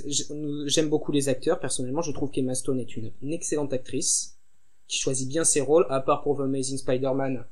j'aime 0.66 0.88
beaucoup 0.88 1.10
les 1.10 1.28
acteurs 1.28 1.58
personnellement 1.58 2.02
je 2.02 2.12
trouve 2.12 2.30
qu'Emma 2.30 2.54
Stone 2.54 2.78
est 2.78 2.96
une, 2.96 3.10
une 3.20 3.32
excellente 3.32 3.72
actrice 3.72 4.38
qui 4.86 4.98
choisit 4.98 5.28
bien 5.28 5.44
ses 5.44 5.60
rôles 5.60 5.86
à 5.90 6.00
part 6.00 6.22
pour 6.22 6.38
The 6.38 6.42
Amazing 6.42 6.78
Spider-Man. 6.78 7.44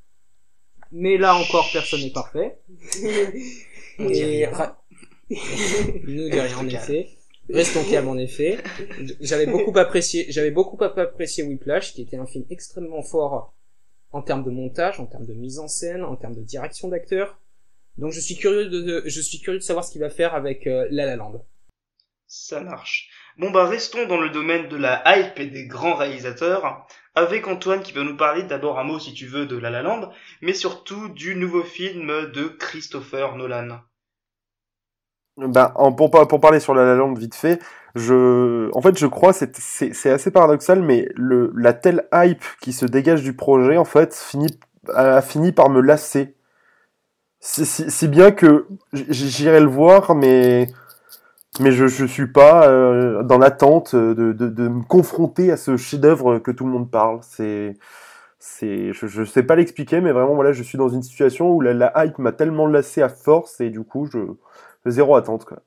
Mais 0.92 1.18
là 1.18 1.34
encore 1.34 1.68
personne 1.72 2.00
n'est 2.00 2.12
parfait. 2.12 2.58
On 3.98 4.08
et 4.08 4.46
de 4.46 6.38
rien. 6.38 6.56
en 6.58 6.68
effet. 6.68 7.08
restons 7.50 7.82
calmes 7.90 8.08
en 8.08 8.16
effet. 8.16 8.58
J'avais 9.20 9.46
beaucoup 9.46 9.76
apprécié 9.76 10.26
j'avais 10.28 10.52
beaucoup 10.52 10.82
apprécié 10.82 11.42
Whiplash 11.42 11.94
qui 11.94 12.02
était 12.02 12.16
un 12.16 12.26
film 12.26 12.44
extrêmement 12.48 13.02
fort 13.02 13.54
en 14.12 14.22
termes 14.22 14.44
de 14.44 14.50
montage 14.50 15.00
en 15.00 15.06
termes 15.06 15.26
de 15.26 15.34
mise 15.34 15.58
en 15.58 15.66
scène 15.66 16.04
en 16.04 16.14
termes 16.14 16.36
de 16.36 16.42
direction 16.42 16.88
d'acteurs 16.88 17.40
donc 17.98 18.12
je 18.12 18.20
suis 18.20 18.36
curieux 18.36 18.68
de 18.68 19.02
je 19.04 19.20
suis 19.20 19.40
curieux 19.40 19.58
de 19.58 19.64
savoir 19.64 19.84
ce 19.84 19.90
qu'il 19.90 20.00
va 20.00 20.10
faire 20.10 20.34
avec 20.34 20.66
euh, 20.66 20.86
La 20.90 21.06
La 21.06 21.16
Land 21.16 21.44
Ça 22.28 22.60
marche. 22.60 23.08
Bon 23.36 23.50
bah 23.50 23.66
restons 23.66 24.06
dans 24.06 24.20
le 24.20 24.30
domaine 24.30 24.68
de 24.68 24.76
la 24.76 25.02
hype 25.18 25.40
et 25.40 25.46
des 25.46 25.66
grands 25.66 25.96
réalisateurs, 25.96 26.86
avec 27.16 27.48
Antoine 27.48 27.82
qui 27.82 27.90
va 27.90 28.04
nous 28.04 28.16
parler 28.16 28.44
d'abord 28.44 28.78
un 28.78 28.84
mot 28.84 29.00
si 29.00 29.12
tu 29.12 29.26
veux 29.26 29.44
de 29.46 29.56
La 29.58 29.70
La 29.70 29.82
Land, 29.82 30.12
mais 30.40 30.52
surtout 30.54 31.08
du 31.08 31.34
nouveau 31.34 31.64
film 31.64 32.30
de 32.30 32.44
Christopher 32.46 33.34
Nolan. 33.34 33.80
Bah, 35.36 35.72
en- 35.76 35.92
pour, 35.92 36.10
pour 36.10 36.40
parler 36.40 36.60
sur 36.60 36.74
La 36.74 36.84
La 36.84 36.94
Land 36.94 37.12
vite 37.14 37.34
fait, 37.34 37.60
je, 37.94 38.70
en 38.74 38.80
fait, 38.80 38.98
je 38.98 39.06
crois 39.06 39.32
c'est 39.34 40.10
assez 40.10 40.30
paradoxal, 40.30 40.80
mais 40.82 41.08
la 41.16 41.74
telle 41.74 42.08
hype 42.12 42.42
qui 42.62 42.72
se 42.72 42.86
dégage 42.86 43.22
du 43.22 43.34
projet, 43.34 43.76
en 43.76 43.84
fait, 43.84 44.14
finit 44.14 44.58
a 44.94 45.20
fini 45.20 45.52
par 45.52 45.68
me 45.68 45.80
lasser. 45.80 46.34
Si, 47.40 48.08
bien 48.08 48.30
que 48.32 48.66
j'irai 48.92 49.60
le 49.60 49.66
voir, 49.68 50.14
mais 50.14 50.68
mais 51.60 51.72
je 51.72 51.86
je 51.86 52.04
suis 52.04 52.26
pas 52.26 52.68
euh, 52.68 53.22
dans 53.22 53.38
l'attente 53.38 53.94
de, 53.94 54.68
me 54.68 54.82
confronter 54.82 55.52
à 55.52 55.56
ce 55.56 55.76
chef-d'œuvre 55.76 56.38
que 56.38 56.50
tout 56.50 56.64
le 56.64 56.72
monde 56.72 56.90
parle. 56.90 57.20
C'est 57.22 57.74
je, 58.60 58.92
je 58.92 59.24
sais 59.24 59.42
pas 59.42 59.56
l'expliquer, 59.56 60.00
mais 60.00 60.12
vraiment 60.12 60.34
voilà, 60.34 60.52
je 60.52 60.62
suis 60.62 60.78
dans 60.78 60.88
une 60.88 61.02
situation 61.02 61.50
où 61.52 61.60
la, 61.60 61.74
la 61.74 61.92
hype 62.04 62.18
m'a 62.18 62.32
tellement 62.32 62.66
lassé 62.66 63.02
à 63.02 63.08
force 63.08 63.60
et 63.60 63.70
du 63.70 63.82
coup 63.82 64.06
je 64.06 64.18
zéro 64.86 65.16
attente 65.16 65.44
quoi. 65.44 65.58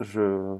Je 0.00 0.56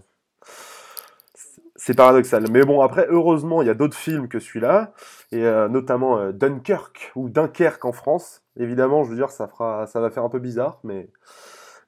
c'est 1.77 1.95
paradoxal. 1.95 2.47
Mais 2.51 2.63
bon, 2.63 2.81
après, 2.81 3.07
heureusement, 3.11 3.61
il 3.63 3.67
y 3.67 3.71
a 3.71 3.75
d'autres 3.75 3.97
films 3.97 4.29
que 4.29 4.39
celui-là, 4.39 4.93
et 5.33 5.45
euh, 5.45 5.69
notamment 5.69 6.19
euh, 6.19 6.33
Dunkirk 6.33 7.13
ou 7.15 7.29
Dunkerque 7.29 7.85
en 7.85 7.93
France. 7.93 8.43
Évidemment, 8.57 9.05
je 9.05 9.11
veux 9.11 9.17
dire, 9.17 9.31
ça 9.31 9.49
fera, 9.49 9.87
ça 9.87 10.01
va 10.01 10.11
faire 10.11 10.25
un 10.25 10.29
peu 10.31 10.39
bizarre, 10.39 10.81
mais 10.85 11.11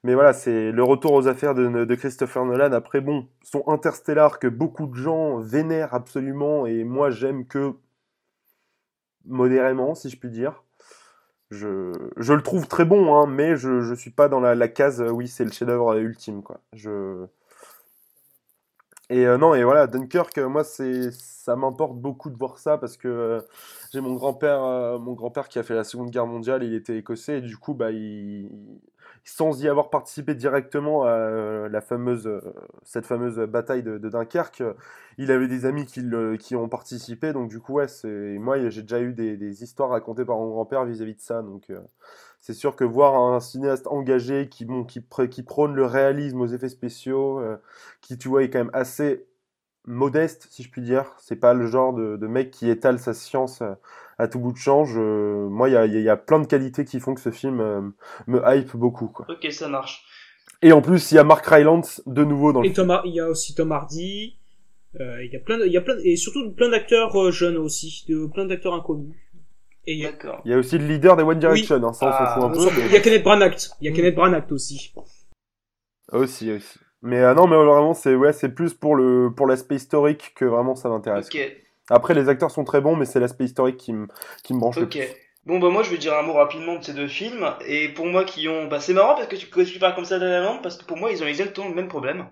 mais 0.07 0.13
voilà, 0.13 0.31
c'est 0.31 0.71
le 0.71 0.83
retour 0.83 1.11
aux 1.11 1.27
affaires 1.27 1.53
de, 1.53 1.83
de 1.83 1.95
Christopher 1.95 2.45
Nolan. 2.45 2.71
Après, 2.71 3.01
bon, 3.01 3.27
son 3.43 3.61
Interstellar 3.67 4.39
que 4.39 4.47
beaucoup 4.47 4.87
de 4.87 4.95
gens 4.95 5.37
vénèrent 5.37 5.93
absolument, 5.93 6.65
et 6.65 6.85
moi 6.85 7.09
j'aime 7.09 7.45
que 7.45 7.73
modérément, 9.25 9.95
si 9.95 10.09
je 10.09 10.17
puis 10.17 10.29
dire. 10.29 10.63
Je, 11.51 11.91
je 12.15 12.31
le 12.31 12.41
trouve 12.41 12.69
très 12.69 12.85
bon, 12.85 13.17
hein, 13.17 13.27
mais 13.27 13.57
je, 13.57 13.81
je 13.81 13.93
suis 13.93 14.11
pas 14.11 14.29
dans 14.29 14.39
la, 14.39 14.55
la 14.55 14.69
case, 14.69 15.01
euh, 15.01 15.09
oui, 15.09 15.27
c'est 15.27 15.43
le 15.43 15.51
chef-d'œuvre 15.51 15.97
ultime, 15.97 16.41
quoi. 16.41 16.61
Je, 16.71 17.25
et 19.09 19.27
euh, 19.27 19.37
non, 19.37 19.55
et 19.55 19.65
voilà, 19.65 19.87
Dunkirk, 19.87 20.37
euh, 20.37 20.47
moi, 20.47 20.63
c'est, 20.63 21.11
ça 21.11 21.57
m'importe 21.57 21.97
beaucoup 21.97 22.29
de 22.29 22.37
voir 22.37 22.59
ça 22.59 22.77
parce 22.77 22.95
que 22.95 23.45
j'ai 23.91 23.99
mon 23.99 24.13
grand-père, 24.13 24.61
mon 25.01 25.13
grand-père 25.15 25.49
qui 25.49 25.59
a 25.59 25.63
fait 25.63 25.75
la 25.75 25.83
Seconde 25.83 26.11
Guerre 26.11 26.27
mondiale, 26.27 26.63
il 26.63 26.73
était 26.73 26.97
écossais 26.97 27.39
et 27.39 27.41
du 27.41 27.57
coup, 27.57 27.73
bah, 27.73 27.91
il, 27.91 28.49
sans 29.27 29.61
y 29.61 29.67
avoir 29.67 29.89
participé 29.89 30.35
directement 30.35 31.03
à 31.03 31.09
euh, 31.09 31.67
la 31.67 31.81
fameuse, 31.81 32.27
euh, 32.27 32.39
cette 32.83 33.05
fameuse 33.05 33.35
bataille 33.39 33.83
de, 33.83 33.97
Dunkerque, 33.97 34.61
euh, 34.61 34.73
il 35.17 35.31
avait 35.31 35.49
des 35.49 35.65
amis 35.65 35.85
qui, 35.85 36.01
qui 36.39 36.55
ont 36.55 36.69
participé, 36.69 37.33
donc 37.33 37.49
du 37.49 37.59
coup, 37.59 37.73
ouais, 37.73 37.87
moi, 38.39 38.69
j'ai 38.69 38.83
déjà 38.83 39.01
eu 39.01 39.11
des, 39.11 39.63
histoires 39.63 39.89
racontées 39.89 40.23
par 40.23 40.37
mon 40.37 40.47
grand-père 40.47 40.85
vis-à-vis 40.85 41.15
de 41.15 41.19
ça, 41.19 41.41
donc 41.41 41.69
c'est 42.39 42.53
sûr 42.53 42.77
que 42.77 42.85
voir 42.85 43.15
un 43.15 43.41
cinéaste 43.41 43.87
engagé 43.87 44.47
qui, 44.47 44.65
qui, 44.87 45.01
pr- 45.01 45.27
qui 45.27 45.43
prône 45.43 45.75
le 45.75 45.85
réalisme 45.85 46.39
aux 46.39 46.47
effets 46.47 46.69
spéciaux, 46.69 47.41
qui, 47.99 48.17
tu 48.17 48.29
vois, 48.29 48.43
est 48.43 48.49
quand 48.49 48.59
même 48.59 48.69
assez 48.73 49.25
modeste, 49.85 50.47
si 50.51 50.63
je 50.63 50.69
puis 50.69 50.81
dire. 50.81 51.15
C'est 51.17 51.35
pas 51.35 51.53
le 51.53 51.65
genre 51.65 51.93
de, 51.93 52.27
mec 52.27 52.51
qui 52.51 52.69
étale 52.69 52.99
sa 52.99 53.13
science 53.13 53.61
à 54.17 54.27
tout 54.27 54.39
bout 54.39 54.51
de 54.51 54.57
champ. 54.57 54.85
Je- 54.85 55.47
moi, 55.47 55.69
il 55.69 55.73
y 55.73 55.77
a, 55.77 55.85
il 55.85 56.01
y 56.01 56.09
a- 56.09 56.17
plein 56.17 56.39
de 56.39 56.47
qualités 56.47 56.85
qui 56.85 56.99
font 56.99 57.13
que 57.13 57.21
ce 57.21 57.31
film 57.31 57.59
euh, 57.59 57.81
me 58.27 58.41
hype 58.45 58.75
beaucoup. 58.75 59.07
Quoi. 59.07 59.25
Ok, 59.29 59.51
ça 59.51 59.67
marche. 59.67 60.03
Et 60.61 60.71
en 60.73 60.81
plus, 60.81 61.11
il 61.11 61.15
y 61.15 61.17
a 61.19 61.23
Mark 61.23 61.45
Rylance 61.45 62.01
de 62.07 62.23
nouveau 62.23 62.51
dans 62.53 62.61
le 62.61 62.67
Et 62.67 62.73
film. 62.73 62.87
Tom, 62.87 62.91
Har- 62.91 63.05
il 63.05 63.13
y 63.13 63.19
a 63.19 63.27
aussi 63.27 63.53
Tom 63.55 63.71
Hardy. 63.71 64.37
Euh, 64.99 65.23
il 65.23 65.31
y 65.31 65.35
a 65.35 65.39
plein, 65.39 65.59
de, 65.59 65.65
il 65.65 65.71
y 65.71 65.77
a 65.77 65.81
plein, 65.81 65.95
et 66.03 66.15
surtout 66.15 66.51
plein 66.53 66.69
d'acteurs 66.69 67.15
euh, 67.21 67.29
jeunes 67.31 67.57
aussi, 67.57 68.05
de, 68.09 68.25
plein 68.25 68.45
d'acteurs 68.45 68.73
inconnus. 68.73 69.15
Et 69.85 69.93
il 69.93 69.99
y 69.99 70.05
a, 70.05 70.11
D'accord. 70.11 70.41
Il 70.45 70.51
y 70.51 70.53
a 70.53 70.57
aussi 70.57 70.77
le 70.77 70.87
leader 70.87 71.15
des 71.15 71.23
One 71.23 71.37
Direction, 71.39 71.75
hein, 71.83 71.93
ça 71.93 72.05
on 72.07 72.09
Ah, 72.11 72.35
s'en 72.35 72.49
fout 72.53 72.71
un 72.71 72.75
peu. 72.75 72.81
il 72.87 72.91
y 72.91 72.95
a 72.95 72.99
Kenneth 72.99 73.23
Branagh. 73.23 73.55
Il 73.79 73.85
y 73.85 73.87
a 73.87 73.91
Mm. 73.91 73.95
Kenneth 73.95 74.15
Branagh 74.15 74.51
aussi. 74.51 74.91
Aussi, 76.11 76.51
aussi. 76.51 76.79
Mais 77.03 77.19
euh, 77.21 77.33
non, 77.35 77.47
mais 77.47 77.55
vraiment, 77.55 77.93
c'est 77.93 78.15
ouais, 78.15 78.33
c'est 78.33 78.49
plus 78.49 78.73
pour 78.73 78.95
le 78.95 79.29
pour 79.35 79.45
l'aspect 79.45 79.75
historique 79.75 80.33
que 80.35 80.45
vraiment 80.45 80.75
ça 80.75 80.89
m'intéresse. 80.89 81.27
Ok, 81.27 81.39
Après, 81.89 82.13
les 82.13 82.29
acteurs 82.29 82.51
sont 82.51 82.63
très 82.63 82.81
bons, 82.81 82.95
mais 82.95 83.05
c'est 83.05 83.19
l'aspect 83.19 83.45
historique 83.45 83.77
qui 83.77 83.93
me 83.93 84.07
qui 84.43 84.53
me 84.53 84.59
branche 84.59 84.79
le 84.79 84.87
ok. 84.87 84.91
plus. 84.91 85.03
Bon 85.45 85.59
bah 85.59 85.69
moi 85.69 85.81
je 85.81 85.89
vais 85.89 85.97
dire 85.97 86.13
un 86.13 86.23
mot 86.23 86.33
rapidement 86.33 86.75
de 86.75 86.83
ces 86.83 86.93
deux 86.93 87.07
films 87.07 87.49
et 87.65 87.87
pour 87.87 88.05
moi 88.05 88.25
qui 88.25 88.49
ont 88.49 88.67
bah 88.67 88.81
c'est 88.81 88.93
marrant 88.93 89.15
parce 89.15 89.27
que 89.27 89.37
tu 89.37 89.47
que 89.47 89.61
tu 89.61 89.79
parles 89.79 89.95
comme 89.95 90.03
ça 90.03 90.19
de 90.19 90.25
la 90.25 90.41
langue 90.41 90.61
parce 90.61 90.77
que 90.77 90.83
pour 90.83 90.97
moi 90.97 91.09
ils 91.09 91.23
ont 91.23 91.27
exactement 91.27 91.69
le 91.69 91.75
même 91.75 91.87
problème. 91.87 92.27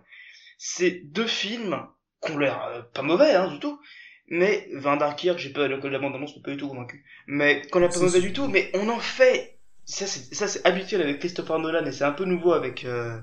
C'est 0.58 0.92
deux 1.06 1.28
films 1.28 1.80
qui 2.26 2.34
ont 2.34 2.38
l'air 2.38 2.62
euh, 2.66 2.82
pas 2.94 3.04
mauvais 3.04 3.34
hein 3.34 3.50
du 3.50 3.60
tout 3.60 3.80
mais 4.28 4.68
Van 4.74 4.98
Dunkirk 4.98 5.40
j'ai 5.40 5.52
pas 5.54 5.70
le 5.70 5.78
la 5.78 6.00
bande 6.00 6.16
annonce 6.16 6.42
pas 6.42 6.52
du 6.52 6.58
tout 6.58 6.68
convaincu 6.68 7.06
mais 7.28 7.62
qu'on 7.72 7.84
a 7.84 7.88
pas 7.88 8.00
mauvais 8.00 8.20
du 8.20 8.34
tout 8.34 8.48
mais 8.48 8.70
on 8.74 8.90
en 8.90 9.00
fait 9.00 9.60
ça 9.86 10.08
c'est 10.08 10.36
ça 10.36 10.50
c'est 10.50 10.66
habituel 10.66 11.02
avec 11.02 11.20
Christopher 11.20 11.60
Nolan 11.60 11.86
et 11.86 11.94
c'est 11.94 12.04
un 12.04 12.12
peu 12.12 12.26
nouveau 12.26 12.52
avec 12.52 12.84
euh, 12.84 13.18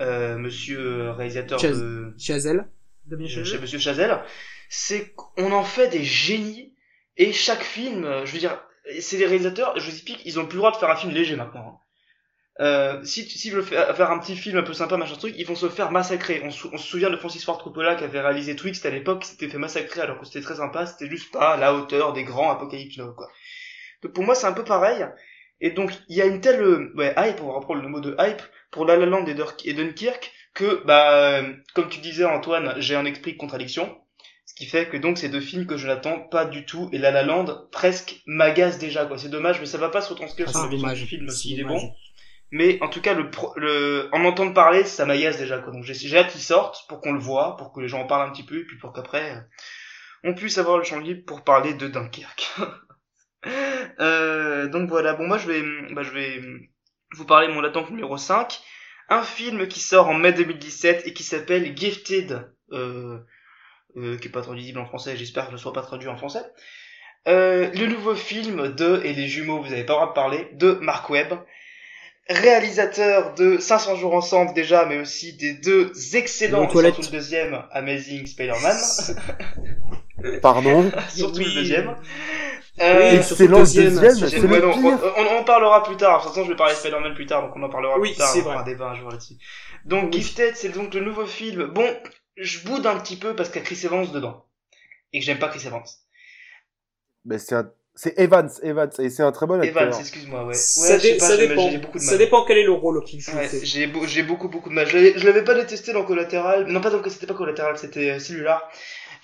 euh, 0.00 0.38
monsieur 0.38 1.10
réalisateur 1.10 1.58
Chaz- 1.60 1.74
de 1.74 2.14
Chazelle. 2.16 2.68
Monsieur 3.10 3.78
Chazelle, 3.78 4.20
c'est 4.68 5.12
qu'on 5.14 5.52
en 5.52 5.64
fait 5.64 5.88
des 5.88 6.04
génies 6.04 6.74
et 7.16 7.32
chaque 7.32 7.62
film, 7.62 8.04
euh, 8.04 8.26
je 8.26 8.32
veux 8.32 8.38
dire, 8.38 8.62
c'est 9.00 9.18
les 9.18 9.26
réalisateurs, 9.26 9.78
je 9.78 9.84
vous 9.84 9.90
explique, 9.92 10.22
ils 10.24 10.38
ont 10.40 10.46
plus 10.46 10.56
le 10.56 10.60
droit 10.60 10.72
de 10.72 10.76
faire 10.76 10.90
un 10.90 10.96
film 10.96 11.12
léger 11.12 11.36
maintenant. 11.36 11.66
hein. 11.68 11.78
Euh, 12.60 13.04
si 13.04 13.24
s'ils 13.28 13.52
veulent 13.52 13.62
faire 13.64 14.10
un 14.10 14.18
petit 14.18 14.36
film 14.36 14.58
un 14.58 14.62
peu 14.64 14.72
sympa, 14.74 14.96
machin 14.96 15.14
truc, 15.14 15.34
ils 15.38 15.46
vont 15.46 15.54
se 15.54 15.68
faire 15.68 15.92
massacrer. 15.92 16.42
On, 16.44 16.50
se- 16.50 16.66
on 16.72 16.76
se 16.76 16.86
souvient 16.88 17.08
de 17.10 17.16
Francis 17.16 17.44
Ford 17.44 17.62
Coppola 17.62 17.94
qui 17.94 18.02
avait 18.04 18.20
réalisé 18.20 18.56
Twixt 18.56 18.84
à 18.84 18.90
l'époque, 18.90 19.22
qui 19.22 19.28
s'était 19.28 19.48
fait 19.48 19.58
massacrer 19.58 20.00
alors 20.00 20.18
que 20.18 20.26
c'était 20.26 20.40
très 20.40 20.56
sympa, 20.56 20.84
c'était 20.86 21.08
juste 21.08 21.32
pas 21.32 21.56
la 21.56 21.72
hauteur 21.74 22.12
des 22.12 22.24
grands 22.24 22.50
Apocalypse 22.50 22.96
Now, 22.98 23.12
quoi. 23.14 23.28
Donc 24.02 24.12
pour 24.12 24.24
moi 24.24 24.34
c'est 24.34 24.46
un 24.46 24.52
peu 24.52 24.64
pareil. 24.64 25.06
Et 25.60 25.70
donc 25.70 25.92
il 26.08 26.16
y 26.16 26.22
a 26.22 26.26
une 26.26 26.40
telle 26.40 26.62
euh, 26.62 26.92
ouais, 26.96 27.14
hype, 27.16 27.40
on 27.42 27.48
va 27.48 27.54
reprendre 27.54 27.82
le 27.82 27.88
mot 27.88 28.00
de 28.00 28.16
hype, 28.20 28.42
pour 28.70 28.84
La 28.86 28.96
La 28.96 29.06
Land 29.06 29.26
et 29.26 29.74
Dunkirk, 29.74 30.32
que 30.54 30.84
bah 30.84 31.12
euh, 31.40 31.54
comme 31.74 31.88
tu 31.88 32.00
disais 32.00 32.24
Antoine, 32.24 32.74
j'ai 32.78 32.96
un 32.96 33.04
esprit 33.04 33.32
de 33.34 33.38
contradiction. 33.38 33.96
Qui 34.58 34.66
fait 34.66 34.88
que 34.88 34.96
donc 34.96 35.18
ces 35.18 35.28
deux 35.28 35.40
films 35.40 35.66
que 35.66 35.76
je 35.76 35.86
n'attends 35.86 36.18
pas 36.18 36.44
du 36.44 36.66
tout 36.66 36.90
et 36.92 36.98
La 36.98 37.12
La 37.12 37.22
Land 37.22 37.68
presque 37.72 38.22
m'agace 38.26 38.78
déjà 38.78 39.06
quoi. 39.06 39.16
C'est 39.16 39.28
dommage 39.28 39.60
mais 39.60 39.66
ça 39.66 39.78
va 39.78 39.88
pas 39.88 40.00
se 40.00 40.10
retranscrire 40.12 40.46
Ah, 40.48 40.52
sur 40.52 40.60
c'est 40.62 40.66
la 40.66 40.72
vision 40.72 40.92
du 41.04 41.06
film 41.06 41.28
C'est 41.28 41.36
s'il 41.36 41.60
est 41.60 41.62
dommage. 41.62 41.82
bon. 41.82 41.92
Mais 42.50 42.78
en 42.82 42.88
tout 42.88 43.00
cas 43.00 43.14
le, 43.14 43.30
pro- 43.30 43.52
le 43.56 44.08
en 44.12 44.24
entendre 44.24 44.52
parler 44.54 44.82
ça 44.84 45.06
m'agace 45.06 45.38
déjà 45.38 45.58
quoi. 45.58 45.72
Donc 45.72 45.84
j'ai 45.84 46.16
hâte 46.18 46.32
qu'il 46.32 46.40
sorte 46.40 46.86
pour 46.88 47.00
qu'on 47.00 47.12
le 47.12 47.20
voit, 47.20 47.56
pour 47.56 47.72
que 47.72 47.80
les 47.80 47.88
gens 47.88 48.00
en 48.00 48.06
parlent 48.06 48.28
un 48.28 48.32
petit 48.32 48.42
peu 48.44 48.58
et 48.58 48.64
puis 48.64 48.78
pour 48.78 48.92
qu'après 48.92 49.44
on 50.24 50.34
puisse 50.34 50.58
avoir 50.58 50.76
le 50.76 50.82
champ 50.84 50.98
libre 50.98 51.22
pour 51.24 51.44
parler 51.44 51.74
de 51.74 51.86
Dunkerque. 51.86 52.48
euh, 54.00 54.68
donc 54.68 54.88
voilà, 54.88 55.14
bon 55.14 55.26
moi 55.28 55.38
je 55.38 55.46
vais 55.46 55.62
bah, 55.94 56.02
je 56.02 56.10
vais 56.10 56.40
vous 57.14 57.24
parler 57.24 57.48
de 57.48 57.52
mon 57.52 57.64
attente 57.64 57.90
numéro 57.90 58.16
5, 58.16 58.60
un 59.08 59.22
film 59.22 59.68
qui 59.68 59.80
sort 59.80 60.08
en 60.08 60.14
mai 60.14 60.32
2017 60.32 61.06
et 61.06 61.12
qui 61.14 61.22
s'appelle 61.22 61.76
Gifted 61.76 62.50
euh, 62.72 63.18
euh, 63.98 64.16
qui 64.18 64.28
est 64.28 64.30
pas 64.30 64.42
traduisible 64.42 64.78
en 64.78 64.86
français, 64.86 65.16
j'espère 65.16 65.46
que 65.48 65.52
ne 65.52 65.56
soit 65.56 65.72
pas 65.72 65.82
traduit 65.82 66.08
en 66.08 66.16
français. 66.16 66.42
Euh, 67.26 67.68
le 67.74 67.86
nouveau 67.86 68.14
film 68.14 68.68
de, 68.74 69.00
et 69.04 69.12
les 69.12 69.28
jumeaux, 69.28 69.60
vous 69.60 69.72
avez 69.72 69.84
pas 69.84 69.92
le 69.94 69.98
droit 69.98 70.08
de 70.08 70.14
parler, 70.14 70.48
de 70.54 70.72
Mark 70.80 71.10
Webb, 71.10 71.34
réalisateur 72.30 73.34
de 73.34 73.58
500 73.58 73.96
jours 73.96 74.14
ensemble 74.14 74.52
déjà, 74.54 74.84
mais 74.86 74.98
aussi 74.98 75.34
des 75.36 75.54
deux 75.54 75.92
excellents, 76.14 76.68
surtout 76.70 76.80
le 76.82 77.10
deuxième, 77.10 77.62
Amazing 77.72 78.26
Spider-Man, 78.26 78.76
Pardon. 80.42 80.90
surtout 81.08 81.38
Oui. 81.38 81.44
le 81.46 81.54
deuxième. 81.54 81.88
Oui, 81.88 82.84
Euh, 82.84 83.22
surtout 83.22 83.42
le 83.48 83.58
Excellent 83.58 83.58
deuxième, 83.58 83.84
deuxième, 83.98 84.28
c'est- 84.28 84.40
ouais, 84.40 84.60
le 84.60 84.66
non, 84.66 84.72
on, 84.72 84.80
pire. 84.80 85.12
on- 85.16 85.22
on 85.22 85.38
en 85.40 85.44
parlera 85.44 85.82
plus 85.82 85.96
tard. 85.96 86.18
De 86.20 86.22
toute 86.24 86.32
façon, 86.34 86.44
je 86.44 86.50
vais 86.50 86.56
parler 86.56 86.74
de 86.74 86.78
Spider-Man 86.78 87.14
plus 87.14 87.26
tard, 87.26 87.42
donc 87.42 87.56
on 87.56 87.62
en 87.64 87.68
parlera 87.68 87.98
Oui, 87.98 88.10
plus 88.10 88.18
tard. 88.18 88.28
c'est 88.28 88.40
on 88.40 88.44
fera 88.44 88.60
un 88.60 88.64
débat 88.64 88.90
un 88.90 88.94
jour 88.94 89.10
là-dessus. 89.10 89.34
Donc, 89.84 90.10
Oui. 90.14 90.20
Gifted, 90.20 90.54
c'est 90.56 90.68
donc 90.68 90.94
le 90.94 91.00
nouveau 91.00 91.26
film. 91.26 91.64
Bon, 91.66 91.86
je 92.38 92.60
boude 92.66 92.86
un 92.86 92.98
petit 92.98 93.16
peu 93.16 93.34
parce 93.36 93.48
qu'il 93.50 93.60
y 93.60 93.64
a 93.64 93.66
Chris 93.66 93.80
Evans 93.84 94.10
dedans. 94.10 94.44
Et 95.12 95.20
que 95.20 95.24
j'aime 95.24 95.38
pas 95.38 95.48
Chris 95.48 95.66
Evans. 95.66 95.82
Mais 97.24 97.38
c'est 97.38 97.54
un- 97.54 97.70
c'est 97.94 98.16
Evans, 98.18 98.48
Evans, 98.62 98.90
et 99.00 99.10
c'est 99.10 99.22
un 99.24 99.32
très 99.32 99.46
bon 99.46 99.60
acteur. 99.60 99.82
Evans, 99.82 99.98
excuse-moi, 100.00 100.40
ouais. 100.42 100.48
Ouais, 100.48 100.54
ça, 100.54 100.98
dé- 100.98 101.16
pas, 101.16 101.36
dépend. 101.36 101.70
j'ai 101.70 101.78
beaucoup 101.78 101.98
de 101.98 102.02
Ça 102.02 102.16
dépend 102.16 102.44
quel 102.44 102.58
est 102.58 102.64
le 102.64 102.72
rôle 102.72 103.02
qu'il 103.04 103.20
joue. 103.20 103.32
Ouais, 103.36 103.48
j'ai 103.62 103.86
beau- 103.88 104.06
j'ai 104.06 104.22
beaucoup 104.22 104.48
beaucoup 104.48 104.68
de 104.68 104.74
mal. 104.74 104.86
Je 104.86 104.96
l'avais- 104.96 105.18
je 105.18 105.26
l'avais 105.26 105.42
pas 105.42 105.54
détesté 105.54 105.92
dans 105.92 106.04
Collateral. 106.04 106.66
Non, 106.68 106.80
pas 106.80 106.90
dans 106.90 107.02
c'était 107.10 107.26
pas 107.26 107.34
Collateral, 107.34 107.76
c'était 107.76 108.10
euh, 108.10 108.18
Cellular. 108.20 108.70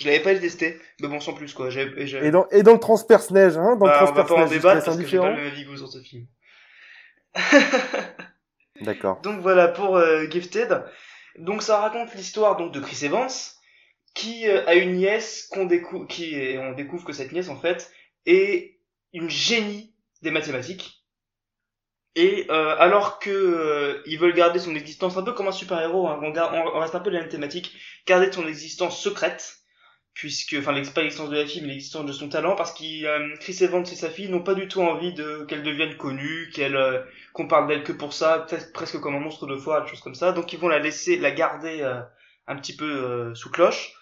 Je 0.01 0.07
l'avais 0.07 0.21
pas 0.21 0.35
détesté, 0.35 0.81
mais 1.01 1.07
bon, 1.07 1.21
sans 1.21 1.35
plus 1.35 1.55
quoi. 1.55 1.71
J'ai 1.71 1.83
et 1.97 2.07
j'ai- 2.09 2.27
Et 2.27 2.31
dans, 2.33 2.49
et 2.49 2.65
dans 2.65 2.73
le 2.73 2.81
transperce-neige, 2.81 3.57
hein, 3.57 3.77
dans 3.77 3.87
Bah, 3.87 4.01
le 4.01 4.03
on 4.03 4.13
va 4.13 4.13
pas 4.13 4.23
en 4.23 4.25
transperce-neige, 4.25 4.51
débattre 4.61 4.81
c'est 4.81 4.85
parce 4.87 4.97
que 4.99 5.07
j'ai 5.07 5.19
pas 5.19 5.31
le 5.31 5.37
même 5.37 5.47
avis 5.47 5.65
que 5.65 5.69
vous 5.71 5.77
sur 5.77 5.89
ce 5.89 6.01
film. 6.01 6.27
D'accord. 8.81 9.21
Donc 9.23 9.41
voilà 9.41 9.69
pour 9.69 9.97
euh, 9.97 10.27
Gifted. 10.29 10.83
Donc 11.39 11.63
ça 11.63 11.79
raconte 11.81 12.15
l'histoire 12.15 12.57
donc 12.57 12.73
de 12.73 12.81
Chris 12.81 13.05
Evans 13.05 13.29
qui 14.15 14.49
euh, 14.49 14.67
a 14.67 14.75
une 14.75 14.95
nièce 14.97 15.49
qu'on 15.53 15.67
découvre 15.67 16.07
qui 16.07 16.57
on 16.59 16.73
découvre 16.73 17.05
que 17.05 17.13
cette 17.13 17.33
nièce 17.33 17.49
en 17.49 17.57
fait 17.61 17.93
est 18.27 18.81
une 19.13 19.31
génie 19.31 19.95
des 20.23 20.31
mathématiques. 20.31 21.05
Et 22.17 22.47
euh, 22.51 22.77
alors 22.79 23.19
que 23.19 23.31
euh, 23.31 24.03
ils 24.07 24.19
veulent 24.19 24.35
garder 24.35 24.61
son 24.61 24.75
existence 24.77 25.17
un 25.17 25.23
peu 25.25 25.33
comme 25.33 25.49
un 25.49 25.53
super-héros, 25.53 26.07
hein, 26.09 26.21
on, 26.23 26.31
garde- 26.31 26.55
on- 26.55 26.77
on 26.77 26.81
reste 26.81 26.95
un 26.95 27.01
peu 27.01 27.11
dans 27.11 27.17
la 27.17 27.23
même 27.23 27.31
thématique, 27.31 27.73
garder 28.07 28.31
son 28.31 28.47
existence 28.47 29.01
secrète, 29.03 29.57
puisque, 30.15 30.57
enfin, 30.59 30.73
l'ex- 30.73 30.91
pas 30.91 31.03
l'existence 31.03 31.31
de 31.31 31.37
la 31.37 31.47
fille, 31.47 31.63
mais 31.63 31.69
l'existence 31.69 32.07
de 32.07 32.13
son 32.13 32.29
talent, 32.29 32.55
parce 32.57 32.73
que 32.73 33.05
euh, 33.05 33.37
Chris 33.41 33.59
Evans 33.63 33.83
et 33.83 33.97
sa 33.97 34.11
fille 34.11 34.29
n'ont 34.29 34.43
pas 34.43 34.55
du 34.55 34.69
tout 34.69 34.81
envie 34.83 35.13
de 35.13 35.45
qu'elle 35.49 35.63
devienne 35.63 35.97
connue, 35.97 36.51
qu'elle 36.55 36.77
euh, 36.77 37.01
qu'on 37.33 37.49
parle 37.49 37.69
d'elle 37.69 37.83
que 37.85 37.93
pour 37.93 38.13
ça, 38.13 38.47
presque 38.75 39.01
comme 39.01 39.17
un 39.17 39.21
monstre 39.21 39.47
de 39.47 39.57
foire, 39.57 39.83
des 39.85 39.91
choses 39.91 40.01
comme 40.01 40.15
ça. 40.15 40.33
Donc 40.33 40.53
ils 40.53 40.59
vont 40.59 40.69
la 40.69 40.79
laisser, 40.79 41.19
la 41.19 41.31
garder 41.33 41.81
euh, 41.83 42.01
un 42.47 42.57
petit 42.57 42.77
peu 42.77 42.85
euh, 42.87 43.35
sous 43.35 43.51
cloche. 43.51 43.93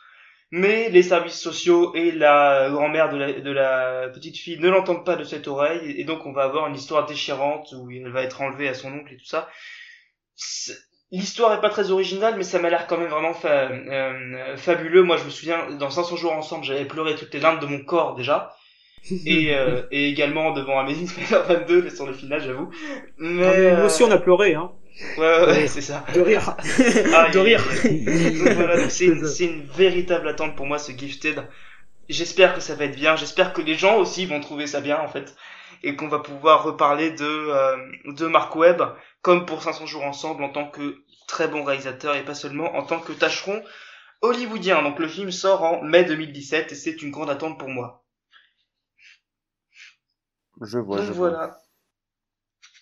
Mais 0.50 0.90
les 0.90 1.02
services 1.02 1.40
sociaux 1.40 1.94
et 1.94 2.12
la 2.12 2.68
grand-mère 2.70 3.10
de 3.10 3.16
la, 3.16 3.32
de 3.32 3.50
la 3.50 4.08
petite 4.10 4.36
fille 4.36 4.58
ne 4.60 4.68
l'entendent 4.68 5.04
pas 5.04 5.16
de 5.16 5.24
cette 5.24 5.48
oreille, 5.48 5.92
et 5.98 6.04
donc 6.04 6.26
on 6.26 6.32
va 6.32 6.44
avoir 6.44 6.68
une 6.68 6.74
histoire 6.74 7.06
déchirante 7.06 7.72
où 7.72 7.90
elle 7.90 8.10
va 8.12 8.22
être 8.22 8.42
enlevée 8.42 8.68
à 8.68 8.74
son 8.74 8.92
oncle 8.92 9.14
et 9.14 9.16
tout 9.16 9.24
ça. 9.26 9.48
L'histoire 11.12 11.52
est 11.54 11.60
pas 11.60 11.70
très 11.70 11.90
originale, 11.92 12.36
mais 12.36 12.42
ça 12.44 12.58
m'a 12.58 12.70
l'air 12.70 12.86
quand 12.88 12.98
même 12.98 13.10
vraiment 13.10 13.34
fa- 13.34 13.68
euh, 13.70 14.56
fabuleux. 14.56 15.02
Moi, 15.02 15.16
je 15.18 15.24
me 15.24 15.30
souviens, 15.30 15.70
dans 15.72 15.90
500 15.90 16.16
jours 16.16 16.32
ensemble, 16.32 16.64
j'avais 16.64 16.86
pleuré 16.86 17.14
toutes 17.14 17.34
les 17.34 17.40
larmes 17.40 17.60
de 17.60 17.66
mon 17.66 17.84
corps 17.84 18.14
déjà. 18.16 18.52
et, 19.26 19.54
euh, 19.54 19.82
et 19.90 20.08
également 20.08 20.52
devant 20.52 20.78
Amazing 20.80 21.08
Spider-Man 21.08 21.64
2, 21.66 21.90
sur 21.90 22.06
le 22.06 22.12
final, 22.14 22.40
j'avoue. 22.42 22.70
Mais, 23.18 23.66
euh, 23.66 23.84
aussi, 23.86 24.02
on 24.02 24.10
a 24.10 24.18
pleuré, 24.18 24.54
hein. 24.54 24.72
Ouais, 25.16 25.26
ouais, 25.40 25.46
ouais, 25.48 25.66
c'est 25.68 25.82
ça. 25.82 26.04
De 26.12 26.20
rire. 26.20 26.54
Ah, 27.10 27.28
de 27.32 27.38
rire. 27.38 27.66
Donc 28.38 28.54
voilà, 28.54 28.88
c'est 28.88 29.06
une, 29.06 29.24
une 29.40 29.62
véritable 29.66 30.28
attente 30.28 30.56
pour 30.56 30.66
moi 30.66 30.78
ce 30.78 30.92
Gifted. 30.92 31.46
J'espère 32.08 32.54
que 32.54 32.60
ça 32.60 32.74
va 32.74 32.84
être 32.84 32.96
bien, 32.96 33.16
j'espère 33.16 33.52
que 33.52 33.62
les 33.62 33.74
gens 33.74 33.96
aussi 33.98 34.26
vont 34.26 34.40
trouver 34.40 34.66
ça 34.66 34.80
bien 34.80 34.98
en 35.00 35.08
fait, 35.08 35.34
et 35.82 35.96
qu'on 35.96 36.08
va 36.08 36.18
pouvoir 36.18 36.62
reparler 36.64 37.10
de 37.10 37.24
euh, 37.24 37.76
de 38.06 38.26
Mark 38.26 38.54
Webb 38.56 38.82
comme 39.22 39.46
pour 39.46 39.62
500 39.62 39.86
jours 39.86 40.02
ensemble 40.02 40.42
en 40.44 40.50
tant 40.50 40.68
que 40.68 41.04
très 41.28 41.48
bon 41.48 41.64
réalisateur 41.64 42.14
et 42.16 42.24
pas 42.24 42.34
seulement 42.34 42.74
en 42.74 42.84
tant 42.84 43.00
que 43.00 43.12
tâcheron 43.12 43.62
hollywoodien. 44.20 44.82
Donc 44.82 44.98
le 44.98 45.08
film 45.08 45.30
sort 45.30 45.62
en 45.62 45.82
mai 45.82 46.04
2017 46.04 46.72
et 46.72 46.74
c'est 46.74 47.02
une 47.02 47.10
grande 47.10 47.30
attente 47.30 47.58
pour 47.58 47.68
moi. 47.68 48.04
Je 50.60 50.78
vois, 50.78 50.98
Donc 50.98 51.06
je 51.06 51.12
vois. 51.12 51.56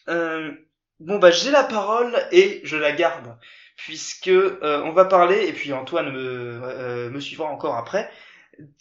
Euh, 0.08 0.52
bon 0.98 1.18
bah 1.18 1.30
j'ai 1.30 1.50
la 1.50 1.62
parole 1.62 2.16
et 2.32 2.60
je 2.64 2.76
la 2.76 2.92
garde 2.92 3.38
puisque 3.76 4.28
euh, 4.28 4.82
on 4.84 4.92
va 4.92 5.04
parler 5.04 5.46
et 5.46 5.52
puis 5.52 5.72
Antoine 5.72 6.10
me, 6.10 6.60
euh, 6.62 7.10
me 7.10 7.20
suivra 7.20 7.46
encore 7.46 7.76
après 7.76 8.10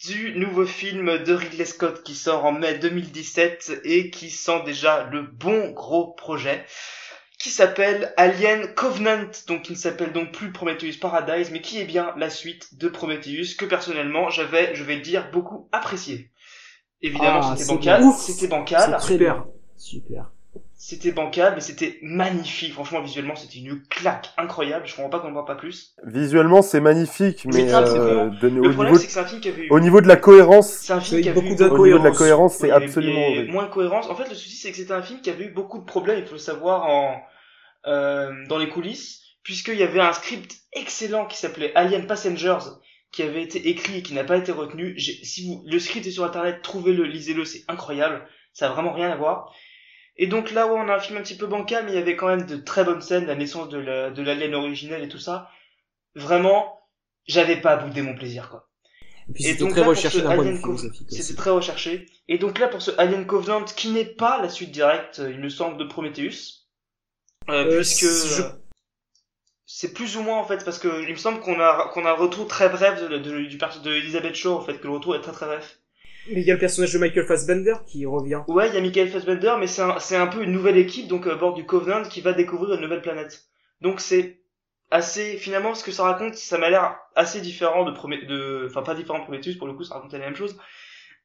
du 0.04 0.36
nouveau 0.36 0.66
film 0.66 1.18
de 1.18 1.32
Ridley 1.32 1.64
Scott 1.64 2.02
qui 2.02 2.14
sort 2.14 2.44
en 2.44 2.52
mai 2.52 2.78
2017 2.78 3.80
et 3.84 4.10
qui 4.10 4.30
sent 4.30 4.62
déjà 4.64 5.04
le 5.04 5.22
bon 5.22 5.70
gros 5.70 6.12
projet 6.12 6.66
qui 7.40 7.48
s'appelle 7.50 8.12
Alien 8.16 8.74
Covenant 8.74 9.24
donc 9.48 9.62
qui 9.62 9.72
ne 9.72 9.76
s'appelle 9.78 10.12
donc 10.12 10.30
plus 10.32 10.52
Prometheus 10.52 10.98
Paradise 11.00 11.50
mais 11.50 11.60
qui 11.62 11.80
est 11.80 11.84
bien 11.86 12.12
la 12.16 12.30
suite 12.30 12.76
de 12.78 12.88
Prometheus 12.88 13.54
que 13.58 13.64
personnellement 13.64 14.28
j'avais 14.30 14.74
je 14.74 14.84
vais 14.84 14.96
le 14.96 15.00
dire 15.02 15.30
beaucoup 15.32 15.68
apprécié. 15.72 16.30
Évidemment 17.02 17.40
Ah, 17.42 17.54
c'était 17.56 17.72
bancal, 17.72 18.04
c'était 18.18 18.46
bancal. 18.46 19.00
Super. 19.00 19.44
Super. 19.76 20.30
C'était 20.82 21.12
bancal, 21.12 21.52
mais 21.54 21.60
c'était 21.60 21.98
magnifique. 22.00 22.72
Franchement, 22.72 23.02
visuellement, 23.02 23.36
c'était 23.36 23.58
une 23.58 23.82
claque 23.82 24.30
incroyable. 24.38 24.86
Je 24.86 24.94
comprends 24.96 25.10
pas 25.10 25.20
qu'on 25.20 25.28
ne 25.28 25.34
voit 25.34 25.44
pas 25.44 25.54
plus. 25.54 25.94
Visuellement, 26.06 26.62
c'est 26.62 26.80
magnifique, 26.80 27.44
Mais 27.52 27.70
euh, 27.72 28.30
de- 28.40 28.48
Le 28.48 28.60
au, 28.60 28.72
problème, 28.72 28.86
niveau, 28.94 28.96
c'est 28.98 29.06
que 29.06 29.12
c'est 29.12 29.20
un 29.20 29.26
film 29.26 29.40
qui 29.42 29.50
avait 29.50 29.64
eu... 29.66 29.70
au 29.70 29.78
niveau 29.78 30.00
de 30.00 30.08
la 30.08 30.16
cohérence, 30.16 30.70
C'est 30.70 30.94
un 30.94 31.00
film 31.00 31.20
qui 31.20 31.28
a 31.28 31.32
beaucoup 31.34 31.48
eu 31.48 31.54
de 31.56 31.64
au 31.68 31.84
niveau 31.86 31.98
de 31.98 32.04
la 32.04 32.10
cohérence, 32.12 32.54
c'est 32.54 32.70
avait- 32.70 32.86
absolument 32.86 33.12
il 33.12 33.20
y 33.20 33.24
avait 33.26 33.36
horrible. 33.40 33.52
moins 33.52 33.64
de 33.66 33.70
cohérence. 33.70 34.08
En 34.08 34.14
fait, 34.14 34.28
le 34.30 34.34
souci, 34.34 34.56
c'est 34.56 34.70
que 34.70 34.76
c'était 34.78 34.92
un 34.94 35.02
film 35.02 35.20
qui 35.20 35.28
avait 35.28 35.44
eu 35.44 35.50
beaucoup 35.52 35.78
de 35.78 35.84
problèmes, 35.84 36.18
il 36.18 36.24
faut 36.26 36.32
le 36.32 36.38
savoir, 36.38 36.86
en, 36.86 37.14
euh, 37.86 38.32
dans 38.46 38.58
les 38.58 38.68
coulisses, 38.68 39.22
puisqu'il 39.42 39.76
y 39.76 39.82
avait 39.82 40.00
un 40.00 40.12
script 40.12 40.56
excellent 40.72 41.26
qui 41.26 41.36
s'appelait 41.38 41.74
Alien 41.74 42.06
Passengers, 42.06 42.58
qui 43.12 43.22
avait 43.22 43.42
été 43.42 43.68
écrit 43.68 43.98
et 43.98 44.02
qui 44.02 44.14
n'a 44.14 44.24
pas 44.24 44.36
été 44.36 44.52
retenu. 44.52 44.98
Si 44.98 45.46
vous, 45.46 45.64
le 45.66 45.78
script 45.80 46.06
est 46.06 46.10
sur 46.12 46.24
internet, 46.24 46.62
trouvez-le, 46.62 47.04
lisez-le, 47.04 47.44
c'est 47.44 47.64
incroyable. 47.68 48.26
Ça 48.52 48.66
a 48.68 48.72
vraiment 48.72 48.92
rien 48.92 49.10
à 49.10 49.16
voir. 49.16 49.52
Et 50.16 50.26
donc 50.26 50.50
là, 50.50 50.66
ouais, 50.66 50.78
on 50.78 50.88
a 50.88 50.94
un 50.96 51.00
film 51.00 51.18
un 51.18 51.22
petit 51.22 51.36
peu 51.36 51.46
bancal, 51.46 51.84
mais 51.84 51.92
il 51.92 51.94
y 51.94 51.98
avait 51.98 52.16
quand 52.16 52.28
même 52.28 52.46
de 52.46 52.56
très 52.56 52.84
bonnes 52.84 53.00
scènes, 53.00 53.26
la 53.26 53.34
naissance 53.34 53.68
de 53.68 53.78
la- 53.78 54.10
de 54.10 54.22
l'alien 54.22 54.54
originel 54.54 55.02
et 55.02 55.08
tout 55.08 55.18
ça. 55.18 55.48
Vraiment, 56.14 56.80
j'avais 57.26 57.56
pas 57.60 57.76
boudé 57.76 58.02
mon 58.02 58.14
plaisir, 58.14 58.48
quoi. 58.50 58.68
Et 59.28 59.32
puis 59.32 59.44
Et 59.44 59.48
c'était 59.48 59.60
donc 59.60 59.70
très 59.72 59.80
là, 59.80 59.86
recherché 59.86 60.22
d'un 60.22 60.34
point 60.34 60.44
de 60.44 60.50
vue 60.50 60.88
C'était 61.08 61.34
très 61.36 61.50
recherché. 61.50 62.06
Et 62.28 62.38
donc 62.38 62.58
là, 62.58 62.68
pour 62.68 62.82
ce 62.82 62.90
Alien 62.98 63.26
Covenant, 63.26 63.64
qui 63.64 63.90
n'est 63.90 64.04
pas 64.04 64.42
la 64.42 64.48
suite 64.48 64.72
directe, 64.72 65.20
euh, 65.20 65.30
il 65.32 65.40
me 65.40 65.48
semble, 65.48 65.78
de 65.78 65.84
Prometheus, 65.84 66.59
puisque 67.68 68.04
je- 68.24 68.42
euh, 68.42 68.50
c'est 69.64 69.94
plus 69.94 70.16
ou 70.18 70.22
moins 70.22 70.36
en 70.38 70.44
fait, 70.44 70.64
parce 70.66 70.78
que 70.78 71.02
il 71.04 71.10
me 71.12 71.16
semble 71.16 71.40
qu'on 71.40 71.58
a 71.60 71.88
qu'on 71.94 72.04
a 72.04 72.10
un 72.10 72.14
retour 72.14 72.46
très 72.46 72.68
bref 72.68 73.00
de, 73.00 73.16
de- 73.18 73.44
du 73.46 73.56
perso 73.58 73.80
de 73.80 73.90
Elizabeth 73.92 74.34
Shaw, 74.34 74.54
en 74.56 74.60
fait, 74.60 74.78
que 74.78 74.86
le 74.86 74.92
retour 74.92 75.14
est 75.16 75.20
très 75.22 75.32
très 75.32 75.46
bref. 75.46 75.78
Mais 76.26 76.40
il 76.42 76.46
y 76.46 76.50
a 76.50 76.54
le 76.54 76.60
personnage 76.60 76.92
de 76.92 76.98
Michael 76.98 77.26
Fassbender 77.26 77.74
qui 77.86 78.04
revient. 78.06 78.42
Ouais, 78.46 78.68
il 78.68 78.74
y 78.74 78.78
a 78.78 78.80
Michael 78.80 79.08
Fassbender, 79.08 79.54
mais 79.58 79.66
c'est 79.66 79.82
un, 79.82 79.98
c'est 79.98 80.16
un 80.16 80.26
peu 80.26 80.42
une 80.42 80.52
nouvelle 80.52 80.76
équipe, 80.76 81.08
donc 81.08 81.26
à 81.26 81.34
bord 81.34 81.54
du 81.54 81.64
Covenant, 81.66 82.02
qui 82.02 82.20
va 82.20 82.32
découvrir 82.32 82.74
une 82.74 82.82
nouvelle 82.82 83.02
planète. 83.02 83.44
Donc 83.80 84.00
c'est 84.00 84.40
assez, 84.90 85.36
finalement, 85.38 85.74
ce 85.74 85.84
que 85.84 85.92
ça 85.92 86.04
raconte, 86.04 86.34
ça 86.34 86.58
m'a 86.58 86.68
l'air 86.70 86.98
assez 87.14 87.40
différent 87.40 87.84
de 87.84 87.92
Promé 87.92 88.18
de, 88.26 88.66
enfin 88.68 88.82
pas 88.82 88.94
différent 88.94 89.18
de 89.20 89.24
Prometheus, 89.24 89.56
pour 89.56 89.66
le 89.66 89.74
coup, 89.74 89.84
ça 89.84 89.94
racontait 89.94 90.18
la 90.18 90.26
même 90.26 90.36
chose. 90.36 90.58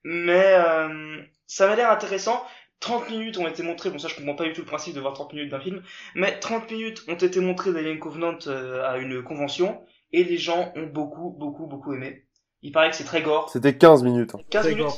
Mais 0.04 0.56
euh, 0.56 1.22
ça 1.48 1.68
m'a 1.68 1.76
l'air 1.76 1.92
intéressant. 1.92 2.46
30 2.86 3.10
minutes 3.10 3.38
ont 3.40 3.48
été 3.48 3.64
montrées, 3.64 3.90
bon 3.90 3.98
ça 3.98 4.08
je 4.08 4.16
comprends 4.16 4.36
pas 4.36 4.44
du 4.44 4.54
tout 4.54 4.62
le 4.62 4.68
principe 4.68 4.94
de 4.96 5.00
voir 5.00 5.14
30 5.14 5.34
minutes 5.34 5.50
d'un 5.52 5.60
film, 5.60 5.82
mais 6.14 6.40
30 6.40 6.70
minutes 6.72 7.04
ont 7.08 7.16
été 7.16 7.40
montrées 7.40 7.74
d'Alien 7.74 7.98
Covenant 8.00 8.38
euh, 8.48 8.84
à 8.88 8.98
une 8.98 9.24
convention, 9.24 9.82
et 10.14 10.24
les 10.24 10.38
gens 10.38 10.72
ont 10.76 10.86
beaucoup, 10.86 11.32
beaucoup, 11.38 11.66
beaucoup 11.66 11.94
aimé. 11.94 12.26
Il 12.62 12.72
paraît 12.72 12.92
que 12.92 12.96
c'est 12.96 13.04
très 13.04 13.22
gore. 13.24 13.50
C'était 13.50 13.76
15 13.76 14.04
minutes. 14.04 14.36
hein. 14.36 14.40
15 14.52 14.62
Très 14.62 14.70
minutes. 14.76 14.86
gore. 14.86 14.98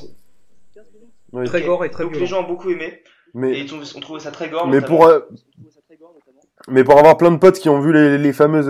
Oui. 1.34 1.46
Très 1.46 1.62
gore 1.62 1.86
et 1.86 1.90
très 1.90 2.04
Donc 2.04 2.12
violent. 2.12 2.24
les 2.24 2.28
gens 2.30 2.40
ont 2.44 2.48
beaucoup 2.48 2.70
aimé. 2.70 2.86
Et 2.86 3.02
Mais, 3.34 3.60
ils 3.60 3.74
ont, 3.74 3.80
ont 3.80 4.00
trouvé 4.02 4.20
ça 4.20 4.32
très 4.32 4.50
gore. 4.50 4.68
mais 4.68 4.80
notamment. 4.80 4.98
pour, 4.98 5.08
euh, 5.08 5.20
mais 6.68 6.84
pour 6.84 6.98
avoir 6.98 7.18
plein 7.18 7.32
de 7.32 7.38
potes 7.38 7.60
qui 7.60 7.70
ont 7.70 7.80
vu 7.80 7.94
les, 7.94 8.18
les 8.18 8.34
fameuses 8.34 8.70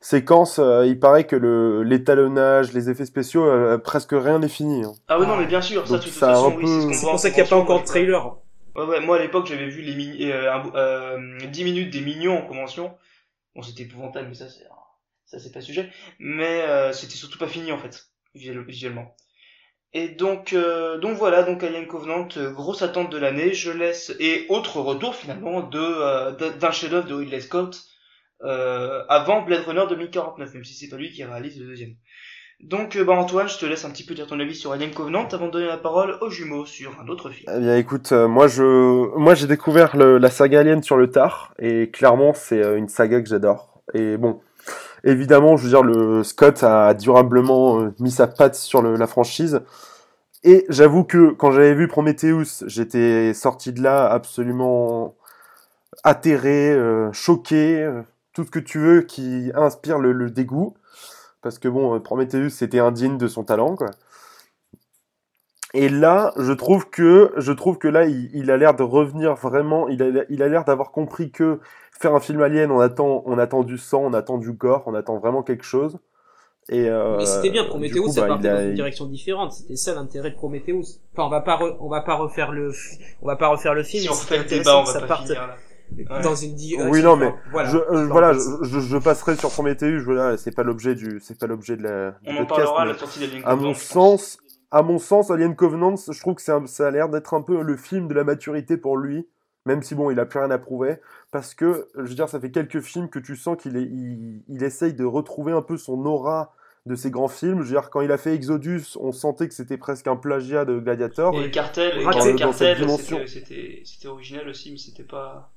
séquences, 0.00 0.58
euh, 0.58 0.86
il 0.86 0.98
paraît 0.98 1.26
que 1.26 1.36
le, 1.36 1.82
l'étalonnage, 1.82 2.72
les 2.72 2.90
effets 2.90 3.06
spéciaux, 3.06 3.44
euh, 3.46 3.78
presque 3.78 4.12
rien 4.12 4.38
n'est 4.38 4.48
fini. 4.48 4.84
hein. 4.84 4.92
Ah 5.08 5.18
oui, 5.18 5.26
non, 5.26 5.36
mais 5.36 5.46
bien 5.46 5.60
sûr, 5.60 5.86
ça, 5.86 5.94
Donc 5.94 6.00
de 6.00 6.04
toute 6.04 6.12
ça 6.14 6.26
a 6.28 6.34
façon, 6.34 6.52
un 6.52 6.56
oui, 6.56 6.66
c'est 6.66 6.80
ce 6.80 6.86
peu- 6.86 6.88
qu'on 6.88 6.92
C'est 6.94 7.06
en 7.06 7.10
pour 7.10 7.18
ça 7.20 7.30
qu'il 7.30 7.42
n'y 7.42 7.46
a 7.46 7.50
pas 7.50 7.56
encore 7.56 7.80
de 7.80 7.86
trailer. 7.86 8.36
Ouais, 8.74 8.84
ouais, 8.84 9.00
moi 9.00 9.16
à 9.16 9.20
l'époque, 9.20 9.46
j'avais 9.46 9.68
vu 9.68 9.82
les 9.82 9.94
mini, 9.94 10.30
euh, 10.30 10.52
un- 10.52 10.72
euh, 10.74 11.46
10 11.48 11.64
minutes 11.64 11.90
des 11.92 12.00
mignons 12.00 12.38
en 12.38 12.42
convention. 12.46 12.94
Bon, 13.54 13.62
c'était 13.62 13.84
épouvantable, 13.84 14.28
mais 14.28 14.34
ça, 14.34 14.48
c'est, 14.48 14.64
ça, 15.26 15.38
c'est 15.38 15.52
pas 15.52 15.60
sujet. 15.62 15.90
Mais, 16.18 16.62
euh, 16.62 16.92
c'était 16.92 17.14
surtout 17.16 17.38
pas 17.38 17.48
fini, 17.48 17.72
en 17.72 17.78
fait, 17.78 18.08
visuel- 18.34 18.64
visuellement. 18.66 19.16
Et 19.92 20.08
donc, 20.08 20.52
euh, 20.52 20.98
donc 20.98 21.16
voilà, 21.16 21.42
donc 21.42 21.62
Alien 21.62 21.86
Covenant, 21.86 22.28
euh, 22.36 22.50
grosse 22.52 22.82
attente 22.82 23.10
de 23.10 23.16
l'année, 23.18 23.54
je 23.54 23.70
laisse, 23.70 24.12
et 24.20 24.46
autre 24.50 24.80
retour 24.80 25.14
finalement 25.14 25.62
de, 25.62 25.78
euh, 25.80 26.32
d'un 26.32 26.50
d'un 26.50 26.70
chef-d'œuvre 26.70 27.08
de 27.08 27.14
Ridley 27.14 27.40
Scott, 27.40 27.84
euh, 28.44 29.02
avant 29.08 29.42
Blade 29.42 29.64
Runner 29.66 29.84
2049, 29.88 30.54
même 30.54 30.64
si 30.64 30.74
c'est 30.74 30.88
pas 30.88 30.96
lui 30.96 31.10
qui 31.10 31.24
réalise 31.24 31.58
le 31.60 31.66
deuxième. 31.66 31.94
Donc, 32.60 32.96
euh, 32.96 33.04
bah 33.04 33.12
Antoine, 33.12 33.48
je 33.48 33.58
te 33.58 33.66
laisse 33.66 33.84
un 33.84 33.90
petit 33.90 34.04
peu 34.04 34.14
dire 34.14 34.26
ton 34.26 34.40
avis 34.40 34.54
sur 34.54 34.72
Alien 34.72 34.90
Covenant 34.90 35.28
avant 35.30 35.46
de 35.46 35.50
donner 35.52 35.66
la 35.66 35.76
parole 35.76 36.16
aux 36.22 36.30
jumeaux 36.30 36.64
sur 36.64 36.98
un 37.00 37.08
autre 37.08 37.28
film. 37.30 37.50
Eh 37.54 37.60
bien, 37.60 37.76
écoute, 37.76 38.12
euh, 38.12 38.28
moi, 38.28 38.48
je, 38.48 39.14
moi, 39.18 39.34
j'ai 39.34 39.46
découvert 39.46 39.94
le- 39.96 40.16
la 40.16 40.30
saga 40.30 40.60
Alien 40.60 40.82
sur 40.82 40.96
le 40.96 41.10
tard, 41.10 41.52
et 41.58 41.90
clairement, 41.90 42.32
c'est 42.34 42.62
euh, 42.62 42.78
une 42.78 42.88
saga 42.88 43.20
que 43.20 43.28
j'adore. 43.28 43.82
Et 43.92 44.16
bon, 44.16 44.40
évidemment, 45.04 45.58
je 45.58 45.64
veux 45.64 45.68
dire, 45.68 45.82
le 45.82 46.24
Scott 46.24 46.62
a 46.62 46.94
durablement 46.94 47.90
mis 48.00 48.10
sa 48.10 48.26
patte 48.26 48.54
sur 48.54 48.80
le- 48.80 48.96
la 48.96 49.06
franchise. 49.06 49.60
Et 50.42 50.64
j'avoue 50.70 51.04
que 51.04 51.32
quand 51.32 51.50
j'avais 51.52 51.74
vu 51.74 51.88
Prometheus, 51.88 52.64
j'étais 52.66 53.34
sorti 53.34 53.72
de 53.74 53.82
là 53.82 54.06
absolument 54.10 55.14
atterré, 56.04 56.74
choqué, 57.12 57.90
tout 58.36 58.44
ce 58.44 58.50
que 58.50 58.58
tu 58.58 58.78
veux 58.78 59.00
qui 59.00 59.50
inspire 59.54 59.98
le, 59.98 60.12
le 60.12 60.30
dégoût. 60.30 60.74
Parce 61.40 61.58
que 61.58 61.68
bon, 61.68 61.94
euh, 61.94 62.00
Prometheus, 62.00 62.50
c'était 62.50 62.80
indigne 62.80 63.16
de 63.16 63.28
son 63.28 63.44
talent, 63.44 63.76
quoi. 63.76 63.90
Et 65.72 65.88
là, 65.88 66.32
je 66.36 66.52
trouve 66.52 66.88
que, 66.90 67.32
je 67.36 67.52
trouve 67.52 67.78
que 67.78 67.88
là, 67.88 68.04
il, 68.04 68.30
il 68.34 68.50
a 68.50 68.56
l'air 68.56 68.74
de 68.74 68.82
revenir 68.82 69.34
vraiment. 69.34 69.88
Il 69.88 70.02
a, 70.02 70.24
il 70.28 70.42
a 70.42 70.48
l'air 70.48 70.64
d'avoir 70.64 70.90
compris 70.90 71.30
que 71.30 71.60
faire 71.98 72.14
un 72.14 72.20
film 72.20 72.42
alien, 72.42 72.70
on 72.70 72.80
attend, 72.80 73.22
on 73.26 73.38
attend 73.38 73.62
du 73.62 73.78
sang, 73.78 74.02
on 74.04 74.12
attend 74.12 74.38
du 74.38 74.52
gore, 74.52 74.82
on 74.86 74.94
attend 74.94 75.18
vraiment 75.18 75.42
quelque 75.42 75.64
chose. 75.64 75.98
Et 76.68 76.88
euh, 76.90 77.16
Mais 77.16 77.26
c'était 77.26 77.50
bien, 77.50 77.64
Prometheus, 77.64 78.08
ça 78.08 78.22
bah, 78.22 78.28
partait 78.28 78.52
dans 78.52 78.60
une 78.60 78.74
direction 78.74 79.06
différente. 79.06 79.52
C'était 79.52 79.76
ça 79.76 79.94
l'intérêt 79.94 80.30
de 80.30 80.36
Prometheus. 80.36 81.00
Enfin, 81.12 81.26
on 81.26 81.30
va 81.30 81.40
pas, 81.40 81.56
re- 81.56 81.76
on 81.80 81.88
va 81.88 82.02
pas 82.02 82.16
refaire 82.16 82.52
le, 82.52 82.72
on 83.22 83.26
va 83.26 83.36
pas 83.36 83.48
refaire 83.48 83.72
le 83.74 83.82
film. 83.82 84.02
Si 84.02 84.08
on 84.10 84.12
refait 84.12 84.38
le 84.38 84.44
débat, 84.44 84.78
on 84.78 84.84
va 84.84 84.92
ça 84.92 85.00
pas 85.00 85.06
parte 85.06 85.26
finir 85.26 85.46
là. 85.46 85.56
Ouais. 85.96 86.20
dans 86.22 86.34
une 86.34 86.54
di- 86.54 86.76
Oui, 86.78 87.00
euh, 87.00 87.02
non, 87.02 87.12
enfin, 87.12 87.20
mais 87.20 87.34
voilà. 87.52 87.68
je, 87.70 87.76
euh, 87.78 88.06
voilà, 88.06 88.32
je, 88.32 88.40
je, 88.68 88.80
je 88.80 88.96
passerai 88.98 89.36
sur 89.36 89.50
Prometheus. 89.50 90.00
Voilà, 90.04 90.36
c'est 90.36 90.54
pas 90.54 90.62
l'objet 90.62 90.94
du, 90.94 91.20
c'est 91.20 91.38
pas 91.38 91.46
l'objet 91.46 91.76
de 91.76 91.82
la. 91.82 92.10
du 92.10 92.16
On 92.26 92.32
en 92.32 92.36
podcast, 92.46 92.48
parlera 92.66 92.82
à 92.82 92.84
la 92.86 92.94
sortie 92.98 93.20
d'Alien 93.20 93.42
à 93.44 93.50
Covenant. 93.50 93.68
mon 93.68 93.74
sens, 93.74 94.38
à 94.70 94.82
mon 94.82 94.98
sens, 94.98 95.30
Alien 95.30 95.54
Covenant, 95.56 95.94
je 95.96 96.20
trouve 96.20 96.34
que 96.34 96.42
c'est 96.42 96.52
un- 96.52 96.66
ça 96.66 96.88
a 96.88 96.90
l'air 96.90 97.08
d'être 97.08 97.34
un 97.34 97.42
peu 97.42 97.62
le 97.62 97.76
film 97.76 98.08
de 98.08 98.14
la 98.14 98.24
maturité 98.24 98.76
pour 98.76 98.96
lui, 98.96 99.26
même 99.64 99.82
si 99.82 99.94
bon, 99.94 100.10
il 100.10 100.18
a 100.20 100.26
plus 100.26 100.38
rien 100.40 100.50
à 100.50 100.58
prouver, 100.58 100.96
parce 101.30 101.54
que, 101.54 101.86
je 101.96 102.02
veux 102.02 102.14
dire, 102.14 102.28
ça 102.28 102.40
fait 102.40 102.50
quelques 102.50 102.80
films 102.80 103.08
que 103.08 103.18
tu 103.18 103.36
sens 103.36 103.56
qu'il 103.56 103.76
est, 103.76 103.82
il, 103.82 104.42
il 104.48 104.62
essaye 104.64 104.92
de 104.92 105.04
retrouver 105.04 105.52
un 105.52 105.62
peu 105.62 105.76
son 105.76 106.04
aura 106.04 106.52
de 106.84 106.94
ses 106.94 107.10
grands 107.10 107.26
films. 107.26 107.62
Je 107.62 107.68
veux 107.74 107.80
dire, 107.80 107.90
quand 107.90 108.00
il 108.00 108.12
a 108.12 108.16
fait 108.18 108.32
Exodus, 108.34 108.96
on 109.00 109.10
sentait 109.10 109.48
que 109.48 109.54
c'était 109.54 109.76
presque 109.76 110.06
un 110.06 110.14
plagiat 110.14 110.64
de 110.64 110.78
Gladiator. 110.78 111.34
Et 111.40 111.50
Cartel, 111.50 112.00
et. 112.00 112.04
Cartel, 112.04 112.36
Dans 112.36 112.52
cette 112.52 112.78
dimension. 112.78 113.16
c'était- 113.26 113.26
c'était 113.26 113.82
c'était 113.84 114.06
original 114.08 114.48
aussi, 114.48 114.70
mais 114.70 114.78
c'était 114.78 115.02
pas. 115.02 115.50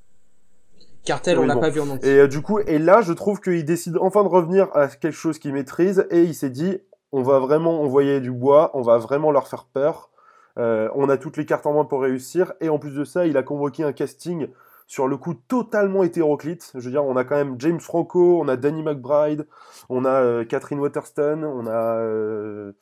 Cartel, 1.09 1.39
on 1.39 1.45
l'a 1.47 1.55
bon. 1.55 1.59
pas 1.61 1.69
vu 1.69 1.81
en 1.81 1.89
entier. 1.89 2.07
Et 2.07 2.19
euh, 2.19 2.27
du 2.27 2.41
coup, 2.41 2.59
et 2.59 2.77
là, 2.77 3.01
je 3.01 3.13
trouve 3.13 3.41
qu'il 3.41 3.65
décide 3.65 3.97
enfin 3.99 4.23
de 4.23 4.29
revenir 4.29 4.67
à 4.75 4.87
quelque 4.87 5.11
chose 5.11 5.39
qu'il 5.39 5.53
maîtrise 5.53 6.05
et 6.11 6.21
il 6.21 6.35
s'est 6.35 6.51
dit, 6.51 6.77
on 7.11 7.23
va 7.23 7.39
vraiment 7.39 7.81
envoyer 7.81 8.19
du 8.19 8.31
bois, 8.31 8.69
on 8.75 8.83
va 8.83 8.99
vraiment 8.99 9.31
leur 9.31 9.47
faire 9.47 9.65
peur. 9.65 10.11
Euh, 10.59 10.87
on 10.93 11.09
a 11.09 11.17
toutes 11.17 11.37
les 11.37 11.47
cartes 11.47 11.65
en 11.65 11.73
main 11.73 11.85
pour 11.85 12.01
réussir 12.01 12.53
et 12.61 12.69
en 12.69 12.77
plus 12.77 12.93
de 12.95 13.03
ça, 13.03 13.25
il 13.25 13.37
a 13.37 13.43
convoqué 13.43 13.83
un 13.83 13.91
casting 13.91 14.49
sur 14.85 15.07
le 15.07 15.17
coup 15.17 15.33
totalement 15.33 16.03
hétéroclite. 16.03 16.71
Je 16.75 16.79
veux 16.79 16.91
dire, 16.91 17.03
on 17.03 17.15
a 17.15 17.23
quand 17.23 17.35
même 17.35 17.55
James 17.57 17.79
Franco, 17.79 18.39
on 18.39 18.47
a 18.47 18.55
Danny 18.55 18.83
McBride, 18.83 19.47
on 19.89 20.05
a 20.05 20.11
euh, 20.11 20.45
Catherine 20.45 20.79
Waterston, 20.79 21.41
on 21.43 21.65
a 21.65 21.95
euh, 22.01 22.73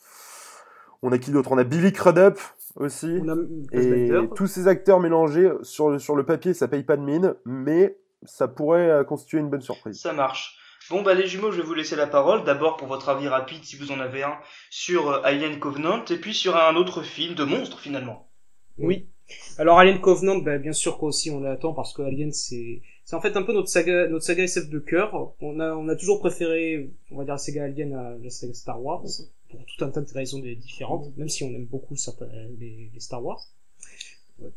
on 1.02 1.14
a 1.14 1.18
qui 1.18 1.32
d'autre? 1.32 1.52
On 1.54 1.58
a 1.58 1.64
Billy 1.64 1.94
Crudup 1.94 2.40
aussi. 2.76 3.22
On 3.24 3.30
a 3.30 3.36
Et 3.72 4.10
Fassbender. 4.10 4.30
tous 4.36 4.48
ces 4.48 4.68
acteurs 4.68 5.00
mélangés 5.00 5.50
sur 5.62 5.90
le, 5.92 6.00
sur 6.00 6.16
le 6.18 6.26
papier, 6.26 6.54
ça 6.54 6.68
paye 6.68 6.84
pas 6.84 6.98
de 6.98 7.04
mine, 7.04 7.36
mais 7.46 7.98
ça 8.24 8.47
pourrait 8.47 8.89
euh, 8.89 9.03
constituer 9.03 9.39
une 9.39 9.49
bonne 9.49 9.61
surprise. 9.61 9.99
Ça 9.99 10.13
marche. 10.13 10.57
Bon 10.89 11.01
bah 11.01 11.13
les 11.13 11.28
jumeaux, 11.28 11.51
je 11.51 11.57
vais 11.57 11.68
vous 11.68 11.74
laisser 11.74 11.95
la 11.95 12.07
parole. 12.07 12.43
D'abord 12.43 12.78
pour 12.78 12.88
votre 12.88 13.09
avis 13.09 13.28
rapide, 13.28 13.63
si 13.63 13.76
vous 13.76 13.91
en 13.91 13.99
avez 13.99 14.24
un, 14.24 14.38
sur 14.70 15.09
euh, 15.09 15.22
Alien 15.24 15.59
Covenant, 15.59 16.05
et 16.05 16.18
puis 16.18 16.34
sur 16.34 16.55
un 16.55 16.76
autre 16.76 17.01
film 17.01 17.36
de 17.36 17.43
monstre 17.43 17.80
finalement. 17.80 18.30
Oui. 18.78 19.09
Alors 19.57 19.80
Alien 19.80 19.99
Covenant, 19.99 20.38
bah, 20.38 20.57
bien 20.57 20.72
sûr 20.72 20.97
qu'aussi 20.97 21.30
on 21.30 21.41
l'attend 21.41 21.74
parce 21.74 21.93
que 21.93 22.01
Alien 22.01 22.32
c'est 22.32 22.82
c'est 23.03 23.15
en 23.15 23.22
fait 23.22 23.36
un 23.36 23.43
peu 23.43 23.51
notre 23.51 23.68
saga 23.68 24.07
notre 24.07 24.24
saga 24.24 24.43
SF 24.43 24.70
de 24.70 24.80
cœur. 24.80 25.34
On 25.41 25.59
a 25.59 25.74
on 25.74 25.89
a 25.89 25.95
toujours 25.95 26.20
préféré 26.20 26.91
on 27.11 27.18
va 27.18 27.26
dire 27.26 27.34
la 27.34 27.38
saga 27.38 27.65
Alien 27.65 27.93
à 27.93 28.15
la 28.24 28.30
saga 28.30 28.53
Star 28.53 28.82
Wars 28.82 29.03
pour 29.49 29.59
tout 29.65 29.84
un 29.84 29.89
tas 29.89 30.01
de 30.01 30.13
raisons 30.13 30.39
différentes, 30.39 31.15
même 31.18 31.30
si 31.30 31.43
on 31.43 31.47
aime 31.47 31.65
beaucoup 31.65 31.95
certains 31.95 32.28
les, 32.59 32.89
les 32.93 32.99
Star 32.99 33.24
Wars. 33.24 33.41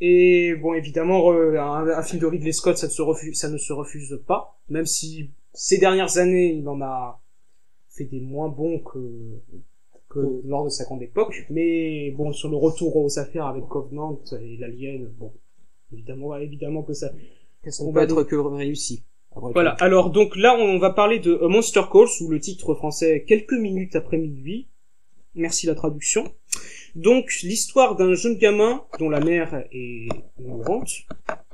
Et 0.00 0.54
bon 0.56 0.74
évidemment 0.74 1.32
euh, 1.32 1.58
un, 1.58 1.88
un 1.88 2.02
film 2.02 2.20
de 2.20 2.26
Ridley 2.26 2.52
Scott 2.52 2.76
ça 2.76 2.86
ne 2.86 2.92
se 2.92 3.02
refuse 3.02 3.38
ça 3.38 3.48
ne 3.48 3.58
se 3.58 3.72
refuse 3.72 4.20
pas, 4.26 4.60
même 4.68 4.86
si 4.86 5.30
ces 5.54 5.78
dernières 5.78 6.18
années 6.18 6.52
il 6.52 6.68
en 6.68 6.80
a 6.82 7.20
fait 7.88 8.04
des 8.04 8.20
moins 8.20 8.48
bons 8.48 8.78
que 8.80 8.98
que 10.10 10.42
lors 10.44 10.64
de 10.64 10.68
sa 10.68 10.84
grande 10.84 11.02
époque. 11.02 11.46
Mais 11.48 12.10
bon, 12.10 12.32
sur 12.32 12.50
le 12.50 12.56
retour 12.56 12.96
aux 12.96 13.18
affaires 13.18 13.46
avec 13.46 13.66
Covenant 13.68 14.20
et 14.42 14.56
l'Alien, 14.58 15.08
bon, 15.18 15.32
évidemment, 15.92 16.36
évidemment 16.36 16.82
que 16.82 16.92
ça. 16.92 17.10
Ça 17.66 17.84
On 17.84 17.88
ne 17.88 17.94
va 17.94 18.04
être 18.04 18.22
que 18.24 18.36
réussi. 18.36 19.04
Voilà. 19.34 19.70
Alors 19.80 20.10
donc 20.10 20.34
là, 20.36 20.56
on 20.58 20.78
va 20.78 20.90
parler 20.90 21.20
de 21.20 21.34
Monster 21.46 21.82
Calls, 21.90 22.08
ou 22.20 22.28
le 22.28 22.40
titre 22.40 22.74
français 22.74 23.24
quelques 23.26 23.52
minutes 23.52 23.94
après 23.96 24.18
minuit. 24.18 24.66
Merci 25.36 25.66
la 25.66 25.76
traduction. 25.76 26.24
Donc 26.94 27.32
l'histoire 27.42 27.96
d'un 27.96 28.14
jeune 28.14 28.36
gamin 28.36 28.84
dont 28.98 29.10
la 29.10 29.20
mère 29.20 29.64
est 29.72 30.08
mourante 30.38 30.90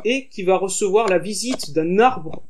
et 0.05 0.29
qui 0.29 0.43
va 0.43 0.57
recevoir 0.57 1.09
la 1.09 1.19
visite 1.19 1.73
d'un 1.73 1.99
arbre 1.99 2.43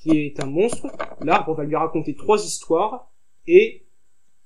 qui 0.00 0.18
est 0.18 0.42
un 0.42 0.46
monstre. 0.46 0.88
L'arbre 1.20 1.54
va 1.54 1.64
lui 1.64 1.76
raconter 1.76 2.14
trois 2.14 2.44
histoires 2.44 3.10
et 3.46 3.84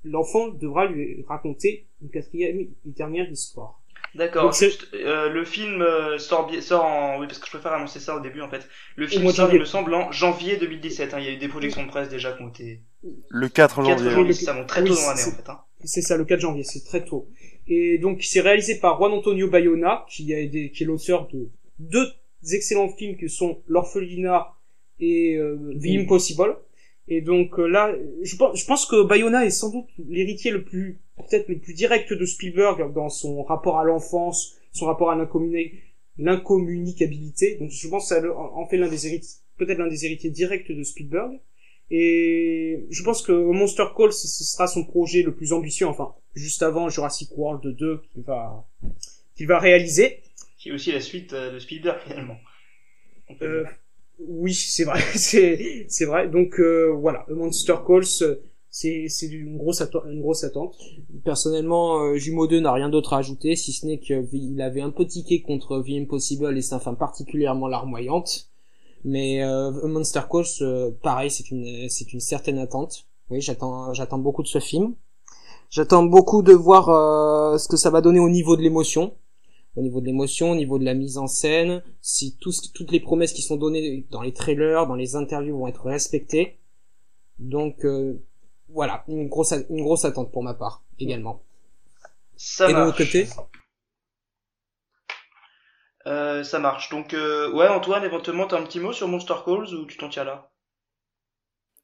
l'enfant 0.05 0.49
devra 0.49 0.87
lui 0.87 1.25
raconter 1.29 1.87
une 2.03 2.11
quatrième 2.11 2.61
et 2.61 2.71
dernière 2.85 3.31
histoire. 3.31 3.81
D'accord. 4.15 4.55
Euh, 4.95 5.29
le 5.29 5.45
film 5.45 5.83
euh, 5.83 6.19
sort, 6.19 6.51
sort 6.61 6.85
en... 6.85 7.19
Oui, 7.21 7.27
parce 7.27 7.39
que 7.39 7.47
je 7.47 7.51
préfère 7.51 7.73
annoncer 7.75 8.01
ça 8.01 8.17
au 8.17 8.21
début 8.21 8.41
en 8.41 8.49
fait. 8.49 8.67
Le 8.97 9.07
film 9.07 9.25
sort, 9.25 9.35
janvier. 9.35 9.57
il 9.57 9.61
me 9.61 9.65
semble, 9.67 9.95
en 9.95 10.11
janvier 10.11 10.57
2017. 10.57 11.13
hein. 11.13 11.19
Il 11.19 11.25
y 11.27 11.29
a 11.29 11.33
eu 11.33 11.37
des 11.37 11.49
projections 11.49 11.83
de 11.83 11.89
presse 11.89 12.09
déjà 12.09 12.33
qui 12.33 12.43
ont 12.43 12.49
été... 12.49 12.81
Le 13.29 13.49
4 13.49 13.77
4 13.77 13.85
janvier. 13.85 14.11
janvier, 14.11 14.33
ça 14.33 14.55
monte 14.55 14.69
très 14.69 14.83
Oui, 14.83 14.89
tôt 14.89 14.95
dans 14.95 15.09
l'année 15.09 15.23
en 15.23 15.31
fait. 15.33 15.49
Hein. 15.51 15.61
C'est 15.87 16.03
ça, 16.03 16.17
le 16.17 16.25
4 16.25 16.41
janvier, 16.41 16.65
c'est 16.65 16.85
très 16.85 17.05
tôt. 17.05 17.29
Et 17.69 17.99
donc, 17.99 18.23
c'est 18.23 18.41
réalisé 18.41 18.79
par 18.79 18.99
Juan 18.99 19.13
Antonio 19.13 19.49
Bayona, 19.49 20.05
qui, 20.11 20.33
a 20.35 20.39
aidé- 20.41 20.71
qui 20.71 20.83
est 20.83 20.87
l'auteur 20.87 21.29
de 21.33 21.49
deux 21.79 22.07
excellents 22.53 22.89
films 22.91 23.17
que 23.17 23.29
sont 23.29 23.63
L'Orphelinat 23.67 24.53
et 25.01 25.37
euh, 25.37 25.75
The 25.81 25.87
Impossible. 26.03 26.57
Et 27.09 27.21
donc 27.21 27.59
euh, 27.61 27.67
là, 27.67 27.95
je 28.23 28.37
pense, 28.37 28.59
je 28.61 28.67
pense 28.67 28.85
que 28.87 29.05
Bayona 29.05 29.45
est 29.47 29.51
sans 29.51 29.71
doute 29.71 29.87
l'héritier 30.09 30.51
le 30.51 30.65
plus, 30.65 30.99
peut-être 31.17 31.49
le 31.49 31.59
plus 31.59 31.73
direct 31.75 32.13
de 32.13 32.25
Spielberg 32.27 32.93
dans 32.93 33.09
son 33.09 33.43
rapport 33.45 33.79
à 33.79 33.85
l'enfance, 33.85 34.57
son 34.73 34.87
rapport 34.87 35.11
à 35.11 35.17
l'incommuni- 35.17 35.73
l'incommunicabilité. 36.19 37.57
Donc 37.61 37.71
je 37.71 37.89
pense 37.89 38.09
que 38.09 38.15
ça 38.17 38.23
en 38.37 38.67
fait 38.67 38.77
l'un 38.77 38.89
des 38.89 39.07
héritiers, 39.07 39.39
peut-être 39.59 39.79
l'un 39.79 39.89
des 39.89 40.05
héritiers 40.05 40.31
directs 40.31 40.71
de 40.71 40.83
Spielberg. 40.83 41.39
Et 41.91 42.85
je 42.91 43.03
pense 43.05 43.23
que 43.23 43.33
Monster 43.33 43.85
Call, 43.97 44.13
ce 44.13 44.27
ce 44.27 44.45
sera 44.45 44.67
son 44.67 44.85
projet 44.85 45.23
le 45.23 45.35
plus 45.35 45.53
ambitieux, 45.53 45.87
enfin, 45.87 46.15
juste 46.35 46.63
avant 46.63 46.89
Jurassic 46.89 47.31
World 47.37 47.63
2 47.77 48.01
qu'il 48.13 48.23
va, 48.25 48.67
qu'il 49.37 49.47
va 49.47 49.59
réaliser. 49.59 50.23
Qui 50.59 50.71
est 50.71 50.73
aussi 50.73 50.91
la 50.93 51.01
suite 51.01 51.33
euh, 51.33 51.53
de 51.53 51.59
Spielberg 51.59 51.99
finalement. 52.07 52.37
Euh, 53.43 53.65
oui, 54.19 54.55
c'est 54.55 54.85
vrai, 54.85 55.01
c'est, 55.15 55.87
c'est 55.89 56.05
vrai. 56.07 56.29
Donc, 56.29 56.59
euh, 56.59 56.93
voilà, 56.99 57.25
Monster 57.29 57.77
Calls, 57.87 58.07
c'est, 58.71 59.09
c'est 59.09 59.27
une 59.27 59.57
grosse, 59.57 59.81
atte- 59.81 60.11
une 60.11 60.21
grosse 60.21 60.45
attente. 60.45 60.77
Personnellement, 61.25 62.03
euh, 62.03 62.17
Jumeau 62.17 62.47
2 62.47 62.61
n'a 62.61 62.73
rien 62.73 62.89
d'autre 62.89 63.13
à 63.15 63.19
ajouter, 63.19 63.57
si 63.57 63.73
ce 63.73 63.87
n'est 63.87 63.99
qu'il 63.99 64.61
avait 64.61 64.81
un 64.81 64.91
peu 64.91 65.07
tiqué 65.07 65.41
contre 65.43 65.83
The 65.83 65.91
Impossible 65.91 66.57
et 66.57 66.63
sa 66.63 66.79
fin 66.81 66.95
particulièrement 66.95 67.69
larmoyante. 67.69 68.49
Mais 69.07 69.41
euh, 69.45 69.71
Monster 69.87 70.23
Calls, 70.29 70.45
euh, 70.63 70.91
pareil, 71.01 71.31
c'est 71.31 71.53
une, 71.53 71.89
c'est 71.89 72.13
une 72.13 72.19
certaine 72.19 72.59
attente. 72.59 73.07
Oui, 73.31 73.41
j'attends, 73.41 73.95
j'attends 73.95 74.19
beaucoup 74.19 74.43
de 74.43 74.49
ce 74.49 74.59
film. 74.59 74.97
J'attends 75.71 76.03
beaucoup 76.03 76.43
de 76.43 76.53
voir 76.53 76.89
euh, 76.89 77.57
ce 77.57 77.69
que 77.69 77.77
ça 77.77 77.91
va 77.91 78.01
donner 78.01 78.19
au 78.19 78.29
niveau 78.29 78.57
de 78.57 78.63
l'émotion, 78.63 79.15
au 79.77 79.83
niveau 79.83 80.01
de 80.01 80.07
l'émotion, 80.07 80.51
au 80.51 80.55
niveau 80.57 80.81
de 80.81 80.85
la 80.85 80.95
mise 80.95 81.19
en 81.19 81.29
scène, 81.29 81.85
si 82.01 82.37
tout 82.41 82.51
toutes 82.75 82.91
les 82.91 82.99
promesses 82.99 83.33
qui 83.33 83.43
sont 83.43 83.57
données 83.57 84.05
dans 84.11 84.23
les 84.23 84.33
trailers, 84.33 84.89
dans 84.89 84.97
les 84.97 85.15
interviews 85.15 85.57
vont 85.57 85.69
être 85.69 85.87
respectées. 85.87 86.59
Donc 87.39 87.85
euh, 87.85 88.21
voilà, 88.71 89.05
une 89.07 89.29
grosse, 89.29 89.55
une 89.71 89.85
grosse 89.85 90.05
attente 90.05 90.33
pour 90.33 90.43
ma 90.43 90.55
part 90.55 90.83
également. 90.99 91.43
Ça 92.37 92.69
Et 92.69 92.75
de 92.75 92.79
l'autre 92.79 92.99
côté 92.99 93.29
Euh, 96.07 96.45
ça 96.45 96.59
marche. 96.59 96.89
Donc, 96.91 97.15
euh, 97.15 97.51
ouais, 97.53 97.69
Antoine, 97.69 98.05
éventuellement, 98.05 98.47
t'as 98.47 98.59
un 98.59 98.63
petit 98.63 98.81
mot 98.81 98.93
sur 98.93 99.09
Monster 99.09 99.35
Calls 99.45 99.75
ou 99.75 99.87
tu 99.87 99.97
t'en 99.97 100.09
tiens 100.09 100.25
là? 100.25 100.51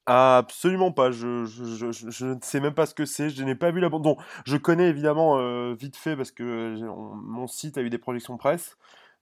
Absolument 0.06 0.92
pas. 0.92 1.10
Je, 1.10 1.44
je, 1.44 1.92
je, 1.92 2.26
ne 2.26 2.38
sais 2.42 2.60
même 2.60 2.74
pas 2.74 2.86
ce 2.86 2.94
que 2.94 3.04
c'est. 3.04 3.30
Je 3.30 3.42
n'ai 3.44 3.54
pas 3.54 3.70
vu 3.70 3.80
la 3.80 3.88
bande. 3.88 4.16
Je 4.44 4.56
connais 4.56 4.88
évidemment 4.88 5.38
euh, 5.38 5.74
vite 5.74 5.96
fait 5.96 6.16
parce 6.16 6.30
que 6.32 6.76
mon 7.14 7.46
site 7.46 7.78
a 7.78 7.82
eu 7.82 7.90
des 7.90 7.98
projections 7.98 8.36
presse, 8.36 8.76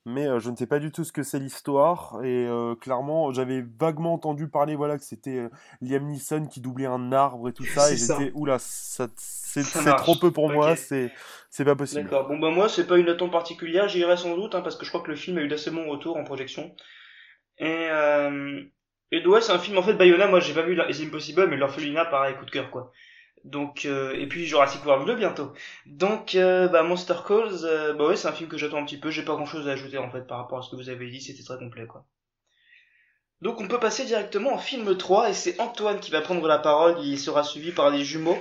mais 0.07 0.27
euh, 0.27 0.39
je 0.41 0.51
ne 0.51 0.57
sais 0.57 0.67
pas 0.67 0.79
du 0.79 0.91
tout 0.93 1.05
ce 1.05 1.13
que 1.13 1.23
c'est 1.23 1.39
l'histoire. 1.39 2.21
Et 2.25 2.47
euh, 2.47 2.75
clairement, 2.75 3.33
j'avais 3.33 3.63
vaguement 3.79 4.15
entendu 4.15 4.49
parler, 4.49 4.77
voilà, 4.77 4.99
que 4.99 5.05
c'était 5.05 5.39
euh, 5.39 5.49
Liam 5.81 6.05
Neeson 6.07 6.47
qui 6.47 6.61
doublait 6.61 6.87
un 6.87 7.13
arbre 7.13 7.49
et 7.49 7.53
tout 7.53 7.65
ça. 7.65 7.91
et 7.93 7.97
j'étais, 7.97 8.33
oula, 8.35 8.59
ça, 8.59 9.09
c'est 9.17 9.63
trop 9.97 10.17
peu 10.17 10.31
pour 10.31 10.49
moi. 10.51 10.75
C'est, 10.77 11.13
c'est 11.51 11.65
pas 11.65 11.77
possible. 11.77 12.03
D'accord. 12.03 12.29
Bon, 12.29 12.39
bah, 12.39 12.51
moi, 12.51 12.69
c'est 12.69 12.87
pas 12.87 12.99
une 12.99 13.09
attente 13.09 13.33
particulière. 13.33 13.89
J'irai 13.89 14.17
sans 14.17 14.37
doute, 14.37 14.55
hein, 14.55 14.61
parce 14.63 14.77
que 14.77 14.85
je 14.85 14.91
crois 14.91 15.03
que 15.03 15.11
le 15.11 15.17
film 15.17 15.39
a 15.39 15.43
eu 15.43 15.49
d'assez 15.49 15.71
bons 15.71 15.89
retours 15.89 16.17
en 16.17 16.25
projection. 16.25 16.75
Et, 17.59 17.89
et 19.13 19.27
ouais, 19.27 19.41
c'est 19.41 19.53
un 19.53 19.59
film, 19.59 19.77
en 19.79 19.83
fait, 19.83 19.95
Bayona, 19.95 20.29
moi, 20.29 20.41
j'ai 20.41 20.55
pas 20.55 20.63
vu 20.63 20.75
la- 20.75 20.89
It's 20.89 21.01
Impossible, 21.01 21.49
mais 21.49 21.57
l'orphelinat, 21.57 22.05
pareil, 22.07 22.37
coup 22.37 22.45
de 22.45 22.51
cœur, 22.51 22.71
quoi. 22.71 22.93
Donc, 23.45 23.87
euh, 23.87 24.15
et 24.15 24.27
puis 24.27 24.47
Jurassic 24.47 24.85
World 24.85 25.07
2 25.07 25.17
bientôt. 25.17 25.53
Donc, 25.87 26.35
euh, 26.35 26.69
bah, 26.69 26.83
Monster 26.83 27.17
Calls, 27.27 27.65
euh, 27.65 27.95
bah 27.95 28.07
ouais, 28.09 28.17
c'est 28.17 28.29
un 28.29 28.33
film 28.33 28.49
que 28.51 28.59
j'attends 28.59 28.79
un 28.79 28.85
petit 28.85 28.99
peu. 28.99 29.11
J'ai 29.11 29.25
pas 29.25 29.35
grand 29.35 29.47
chose 29.47 29.67
à 29.69 29.73
ajouter, 29.73 29.99
en 29.99 30.11
fait, 30.11 30.27
par 30.27 30.39
rapport 30.39 30.59
à 30.59 30.63
ce 30.63 30.71
que 30.71 30.77
vous 30.77 30.91
avez 30.91 31.11
dit. 31.11 31.21
C'était 31.21 31.43
très 31.43 31.59
complet, 31.59 31.87
quoi. 31.87 32.05
Donc, 33.41 33.59
on 33.61 33.69
peut 33.69 33.81
passer 33.81 34.05
directement 34.05 34.53
en 34.53 34.59
film 34.59 34.97
3, 34.97 35.31
et 35.31 35.35
c'est 35.35 35.59
Antoine 35.61 36.01
qui 36.01 36.11
va 36.11 36.21
prendre 36.21 36.47
la 36.47 36.59
parole. 36.59 36.97
Il 37.03 37.19
sera 37.19 37.43
suivi 37.43 37.73
par 37.73 37.91
les 37.91 38.05
jumeaux 38.05 38.39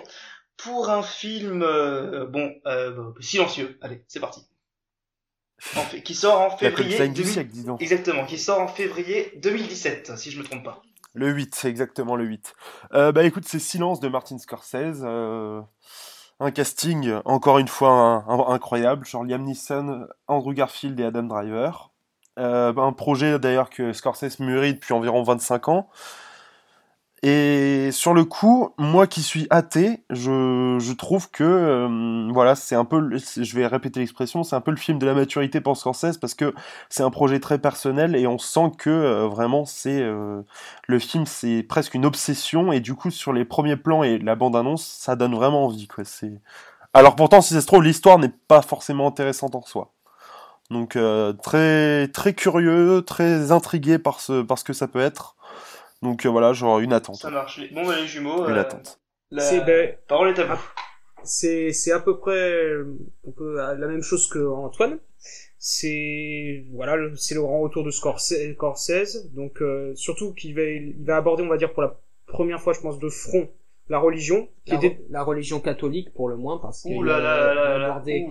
pour 0.57 0.89
un 0.89 1.03
film, 1.03 1.63
euh, 1.63 2.25
bon, 2.25 2.53
euh, 2.65 3.11
silencieux. 3.21 3.77
Allez, 3.81 4.03
c'est 4.07 4.19
parti. 4.19 4.41
En 5.75 5.81
fait, 5.81 6.01
qui 6.01 6.15
sort 6.15 6.39
en 6.39 6.57
février 6.57 6.97
punchline 6.97 7.13
du 7.13 7.21
2000 7.21 7.33
siècle, 7.33 7.51
dis 7.51 7.63
donc. 7.63 7.81
Exactement, 7.81 8.25
qui 8.25 8.37
sort 8.37 8.61
en 8.61 8.67
février 8.67 9.33
2017, 9.37 10.17
si 10.17 10.31
je 10.31 10.39
me 10.39 10.43
trompe 10.43 10.63
pas. 10.63 10.81
Le 11.13 11.29
8, 11.29 11.55
c'est 11.55 11.69
exactement 11.69 12.15
le 12.15 12.25
8. 12.25 12.53
Euh, 12.93 13.11
bah 13.11 13.23
écoute, 13.23 13.45
c'est 13.47 13.59
Silence 13.59 13.99
de 13.99 14.07
Martin 14.09 14.37
Scorsese. 14.37 15.01
euh, 15.03 15.61
un 16.39 16.51
casting, 16.51 17.13
encore 17.25 17.59
une 17.59 17.67
fois, 17.67 18.23
incroyable. 18.47 19.05
Genre 19.05 19.23
Liam 19.23 19.43
Neeson, 19.43 20.07
Andrew 20.27 20.53
Garfield 20.53 20.99
et 20.99 21.05
Adam 21.05 21.23
Driver. 21.23 21.91
Euh, 22.37 22.73
un 22.77 22.93
projet 22.93 23.37
d'ailleurs 23.39 23.69
que 23.69 23.91
Scorsese 23.91 24.39
mûrit 24.39 24.73
depuis 24.73 24.93
environ 24.93 25.23
25 25.23 25.67
ans. 25.67 25.89
Et 27.21 27.89
sur 27.91 28.13
le 28.13 28.23
coup, 28.23 28.73
moi 28.77 29.05
qui 29.05 29.21
suis 29.21 29.45
athée, 29.49 30.03
je, 30.09 30.77
je 30.79 30.93
trouve 30.93 31.29
que 31.29 31.43
euh, 31.43 32.29
voilà, 32.31 32.55
c'est 32.55 32.75
un 32.75 32.85
peu, 32.85 33.17
je 33.17 33.55
vais 33.55 33.67
répéter 33.67 33.99
l'expression, 33.99 34.43
c'est 34.43 34.55
un 34.55 34.61
peu 34.61 34.71
le 34.71 34.77
film 34.77 34.99
de 34.99 35.05
la 35.05 35.13
maturité 35.13 35.59
pour 35.59 35.75
Scorsese 35.75 36.17
parce 36.17 36.33
que 36.33 36.53
c'est 36.87 37.03
un 37.03 37.09
projet 37.09 37.41
très 37.41 37.59
personnel 37.59 38.15
et 38.15 38.25
on 38.25 38.37
sent 38.37 38.71
que 38.77 38.89
euh, 38.89 39.27
vraiment 39.27 39.65
c'est 39.65 40.01
euh, 40.01 40.41
le 40.87 40.99
film, 40.99 41.25
c'est 41.25 41.61
presque 41.63 41.93
une 41.93 42.05
obsession 42.05 42.71
et 42.71 42.79
du 42.79 42.95
coup 42.95 43.11
sur 43.11 43.33
les 43.33 43.43
premiers 43.43 43.75
plans 43.77 44.03
et 44.03 44.17
la 44.17 44.35
bande 44.35 44.55
annonce, 44.55 44.85
ça 44.85 45.17
donne 45.17 45.35
vraiment 45.35 45.65
envie 45.65 45.87
quoi. 45.87 46.05
C'est 46.05 46.39
alors 46.93 47.15
pourtant 47.15 47.41
si 47.41 47.53
ça 47.53 47.61
se 47.61 47.67
trouve 47.67 47.83
l'histoire 47.83 48.17
n'est 48.17 48.33
pas 48.47 48.61
forcément 48.61 49.07
intéressante 49.07 49.55
en 49.55 49.61
soi. 49.61 49.91
Donc 50.71 50.95
euh, 50.95 51.33
très 51.33 52.07
très 52.09 52.33
curieux, 52.33 53.03
très 53.05 53.51
intrigué 53.51 53.97
par 53.99 54.19
ce 54.21 54.41
par 54.41 54.57
ce 54.57 54.63
que 54.63 54.73
ça 54.73 54.87
peut 54.87 55.01
être. 55.01 55.35
Donc 56.01 56.25
euh, 56.25 56.29
voilà, 56.29 56.53
genre 56.53 56.79
une 56.79 56.93
attente, 56.93 57.17
Ça 57.17 57.29
marche. 57.29 57.61
Bon, 57.73 57.85
bah, 57.85 57.95
les 57.99 58.07
jumeaux, 58.07 58.47
une 58.47 58.55
euh, 58.55 58.61
attente. 58.61 58.99
la 59.31 59.41
C'est- 59.41 59.61
ben, 59.65 59.95
parole 60.07 60.29
est 60.29 60.39
à 60.39 60.45
vous. 60.45 60.61
C'est, 61.23 61.73
c'est 61.73 61.91
à 61.91 61.99
peu 61.99 62.17
près 62.17 62.31
euh, 62.51 62.95
un 63.27 63.31
peu 63.31 63.55
la 63.55 63.75
même 63.87 64.01
chose 64.01 64.27
que 64.27 64.39
Antoine. 64.47 64.99
c'est 65.57 66.63
voilà, 66.73 66.95
le- 66.95 67.15
c'est 67.15 67.35
le 67.35 67.41
grand 67.41 67.59
retour 67.59 67.83
de 67.83 67.91
Scorsese, 67.91 68.53
Scorsese. 68.53 69.29
donc 69.33 69.61
euh, 69.61 69.93
surtout 69.95 70.33
qu'il 70.33 70.55
va 70.55 70.61
il 70.63 70.95
va 71.03 71.17
aborder, 71.17 71.43
on 71.43 71.47
va 71.49 71.57
dire 71.57 71.73
pour 71.73 71.81
la 71.83 71.99
première 72.27 72.61
fois, 72.61 72.71
je 72.73 72.79
pense, 72.79 72.99
de 72.99 73.09
front 73.09 73.49
la 73.89 73.97
religion, 73.99 74.47
qui 74.65 74.71
La, 74.71 74.77
était 74.77 75.01
la 75.09 75.23
religion 75.23 75.59
catholique 75.59 76.13
pour 76.13 76.29
le 76.29 76.37
moins, 76.37 76.59
parce 76.59 76.83
qu'il 76.83 77.09
a 77.09 77.85
abordé 77.87 78.27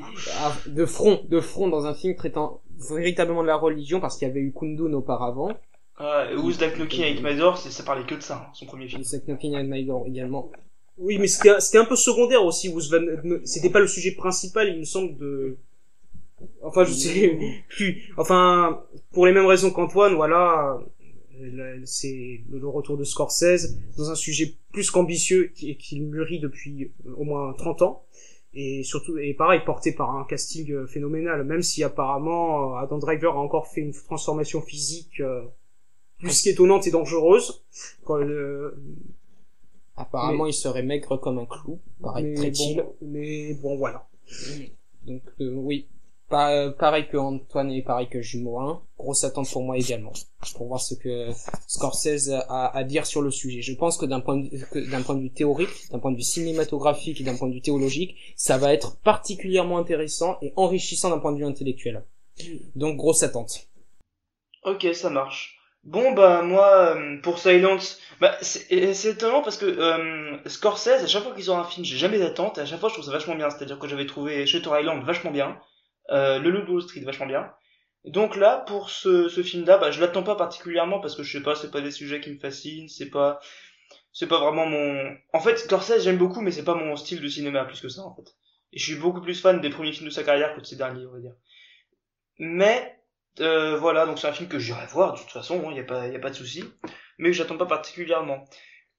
de 0.66 0.87
front, 0.87 1.21
de 1.29 1.41
front 1.41 1.66
dans 1.69 1.85
un 1.85 1.95
film 1.95 2.14
traitant 2.14 2.62
véritablement 2.91 3.43
de 3.43 3.49
la 3.49 3.57
religion, 3.57 3.99
parce 4.01 4.16
qu'il 4.16 4.29
y 4.29 4.31
avait 4.31 4.41
eu 4.41 4.53
Kundun 4.53 4.93
auparavant, 4.93 5.51
Ah, 5.99 6.29
Who's 6.37 6.59
That 6.59 6.71
Knocking 6.77 7.03
avec 7.03 7.21
ça 7.57 7.83
parlait 7.83 8.07
que 8.07 8.15
de 8.15 8.21
ça, 8.21 8.47
hein, 8.49 8.51
son 8.55 8.67
premier 8.67 8.87
film. 8.89 9.01
et 9.01 9.05
Zack 9.05 9.25
Knocking 9.27 9.57
and 9.57 9.65
Maidor 9.65 10.07
également. 10.07 10.51
Oui, 10.97 11.19
mais 11.19 11.27
c'était 11.29 11.51
un- 11.51 11.61
c'était 11.61 11.79
un 11.79 11.85
peu 11.85 11.97
secondaire 11.97 12.45
aussi. 12.45 12.69
Who's 12.69 12.91
Van- 12.91 13.41
C'était 13.45 13.71
pas 13.71 13.81
le 13.81 13.87
sujet 13.89 14.13
principal, 14.13 14.69
il 14.69 14.79
me 14.81 14.85
semble 14.85 15.17
de. 15.17 15.57
Enfin, 16.63 16.85
je 16.85 16.93
sais 16.93 17.39
plus. 17.69 18.13
Enfin, 18.17 18.83
pour 19.13 19.27
les 19.27 19.33
mêmes 19.33 19.47
raisons 19.47 19.71
qu'Antoine, 19.71 20.15
voilà, 20.15 20.79
c'est 21.85 22.41
le 22.51 22.67
retour 22.69 22.97
de 22.97 23.05
Scorsese 23.05 23.77
dans 23.97 24.11
un 24.11 24.15
sujet 24.15 24.55
plus 24.73 24.91
qu'ambitieux 24.91 25.53
qui- 25.55 25.71
et 25.71 25.77
qu'il 25.77 26.03
mûrit 26.03 26.41
depuis 26.41 26.91
euh, 27.07 27.13
au 27.17 27.25
moins 27.25 27.53
30 27.55 27.83
ans. 27.83 28.05
Et 28.55 28.83
surtout, 28.83 29.19
et 29.19 29.35
pareil, 29.35 29.61
porté 29.65 29.93
par 29.93 30.17
un 30.17 30.25
casting 30.25 30.71
euh, 30.73 30.87
phénoménal, 30.87 31.45
même 31.45 31.63
si 31.63 31.85
apparemment 31.85 32.77
Adam 32.77 32.99
Driver 32.99 33.35
a 33.35 33.39
encore 33.41 33.69
fait 33.69 33.83
une 33.83 33.93
transformation 33.93 34.63
physique 34.63 35.21
euh, 35.21 35.43
plus 36.19 36.43
qu'étonnante 36.43 36.87
et 36.87 36.91
dangereuse. 36.91 37.62
Quand, 38.05 38.19
euh, 38.19 38.77
Apparemment, 39.97 40.47
il 40.47 40.53
serait 40.53 40.83
maigre 40.83 41.16
comme 41.16 41.39
un 41.39 41.47
clou, 41.47 41.81
mais, 42.01 42.07
paraît-il. 42.07 42.77
bon, 42.77 42.95
mais 43.03 43.55
bon, 43.55 43.77
voilà. 43.77 44.07
Donc 45.05 45.23
euh, 45.41 45.53
oui, 45.55 45.89
pas, 46.29 46.55
euh, 46.55 46.71
pareil 46.71 47.09
que 47.09 47.16
Antoine 47.16 47.73
et 47.73 47.83
pareil 47.83 48.09
que 48.09 48.21
Jumeau 48.21 48.59
1, 48.61 48.83
grosse 48.97 49.25
attente 49.25 49.51
pour 49.51 49.62
moi 49.62 49.77
également, 49.77 50.12
pour 50.55 50.69
voir 50.69 50.81
ce 50.81 50.95
que 50.95 51.31
Scorsese 51.66 52.31
a 52.31 52.77
à 52.77 52.85
dire 52.85 53.07
sur 53.07 53.23
le 53.23 53.31
sujet. 53.31 53.62
Je 53.62 53.75
pense 53.75 53.97
que 53.97 54.07
d'un 54.07 54.21
point 54.21 54.37
de, 54.37 54.49
que 54.71 54.91
d'un 54.91 55.03
point 55.03 55.16
de 55.16 55.23
vue 55.23 55.33
théorique, 55.33 55.91
d'un 55.91 55.99
point 55.99 56.12
de 56.12 56.16
vue 56.16 56.23
cinématographique 56.23 57.21
et 57.21 57.25
d'un 57.25 57.37
point 57.37 57.49
de 57.49 57.55
vue 57.55 57.62
théologique, 57.62 58.16
ça 58.37 58.57
va 58.57 58.73
être 58.73 58.99
particulièrement 58.99 59.79
intéressant 59.79 60.39
et 60.43 60.53
enrichissant 60.55 61.11
d'un 61.11 61.19
point 61.19 61.33
de 61.33 61.39
vue 61.39 61.47
intellectuel. 61.47 62.05
Donc 62.77 62.97
grosse 62.97 63.25
attente. 63.25 63.69
Ok, 64.64 64.87
ça 64.95 65.11
marche. 65.11 65.58
Bon 65.89 66.12
bah 66.12 66.43
moi 66.43 66.97
euh, 66.97 67.16
pour 67.22 67.39
Silence, 67.39 67.99
bah 68.20 68.36
c'est 68.43 68.70
étonnant 69.07 69.41
parce 69.41 69.57
que 69.57 69.64
euh, 69.64 70.36
Scorsese 70.47 70.89
à 70.89 71.07
chaque 71.07 71.22
fois 71.22 71.34
qu'ils 71.34 71.51
ont 71.51 71.57
un 71.59 71.64
film, 71.64 71.82
j'ai 71.86 71.97
jamais 71.97 72.18
d'attente 72.18 72.59
et 72.59 72.61
à 72.61 72.66
chaque 72.66 72.78
fois 72.78 72.91
je 72.91 72.95
trouve 72.95 73.07
ça 73.07 73.11
vachement 73.11 73.34
bien. 73.36 73.49
C'est-à-dire 73.49 73.78
que 73.78 73.89
j'avais 73.89 74.05
trouvé 74.05 74.45
Shutter 74.47 74.68
Island 74.78 75.03
vachement 75.05 75.30
bien, 75.30 75.59
euh, 76.11 76.39
Le 76.39 76.51
Loup 76.51 76.74
de 76.76 76.80
Street 76.80 77.01
vachement 77.01 77.24
bien. 77.24 77.51
Donc 78.05 78.36
là 78.36 78.64
pour 78.66 78.91
ce, 78.91 79.30
ce 79.30 79.43
film-là, 79.43 79.78
bah 79.78 79.91
je 79.91 80.01
l'attends 80.03 80.22
pas 80.22 80.36
particulièrement 80.36 81.01
parce 81.01 81.16
que 81.16 81.22
je 81.22 81.39
sais 81.39 81.43
pas, 81.43 81.55
c'est 81.55 81.70
pas 81.70 81.80
des 81.80 81.91
sujets 81.91 82.20
qui 82.20 82.30
me 82.32 82.39
fascinent, 82.39 82.89
c'est 82.89 83.09
pas 83.09 83.41
c'est 84.12 84.28
pas 84.28 84.41
vraiment 84.41 84.66
mon. 84.66 85.16
En 85.32 85.41
fait 85.41 85.57
Scorsese 85.57 86.03
j'aime 86.05 86.18
beaucoup 86.18 86.43
mais 86.43 86.51
c'est 86.51 86.64
pas 86.64 86.74
mon 86.74 86.97
style 86.97 87.22
de 87.22 87.28
cinéma 87.28 87.64
plus 87.64 87.80
que 87.80 87.89
ça 87.89 88.03
en 88.03 88.14
fait. 88.14 88.36
Et 88.74 88.78
je 88.78 88.84
suis 88.84 89.01
beaucoup 89.01 89.22
plus 89.22 89.41
fan 89.41 89.62
des 89.62 89.70
premiers 89.70 89.93
films 89.93 90.09
de 90.09 90.12
sa 90.14 90.22
carrière 90.22 90.55
que 90.55 90.61
de 90.61 90.66
ses 90.66 90.76
derniers 90.76 91.07
on 91.07 91.12
va 91.12 91.20
dire. 91.20 91.34
Mais 92.39 92.98
euh, 93.41 93.76
voilà, 93.78 94.07
donc 94.07 94.18
c'est 94.18 94.28
un 94.28 94.32
film 94.32 94.49
que 94.49 94.59
j'irai 94.59 94.86
voir, 94.86 95.14
de 95.14 95.18
toute 95.18 95.30
façon, 95.30 95.62
il 95.70 95.74
n'y 95.74 95.80
a, 95.80 95.84
pas- 95.84 96.07
y 96.09 96.16
a 96.16 96.20
pas 96.20 96.30
de 96.30 96.34
souci, 96.34 96.64
mais 97.18 97.30
que 97.30 97.36
j'attends 97.36 97.57
pas 97.59 97.66
particulièrement. 97.66 98.45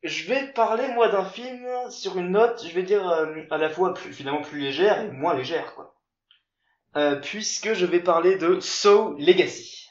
Je 0.03 0.25
vais 0.27 0.47
parler, 0.53 0.87
moi, 0.89 1.09
d'un 1.09 1.25
film 1.25 1.67
sur 1.91 2.17
une 2.17 2.31
note, 2.31 2.63
je 2.67 2.73
vais 2.73 2.83
dire, 2.83 3.07
euh, 3.09 3.35
à 3.51 3.57
la 3.57 3.69
fois 3.69 3.93
plus, 3.93 4.13
finalement 4.13 4.41
plus 4.41 4.59
légère 4.59 4.99
et 5.01 5.11
moins 5.11 5.33
légère, 5.35 5.75
quoi. 5.75 5.95
Euh, 6.97 7.15
puisque 7.17 7.73
je 7.73 7.85
vais 7.85 7.99
parler 7.99 8.37
de 8.37 8.59
Saw 8.59 9.15
Legacy. 9.19 9.87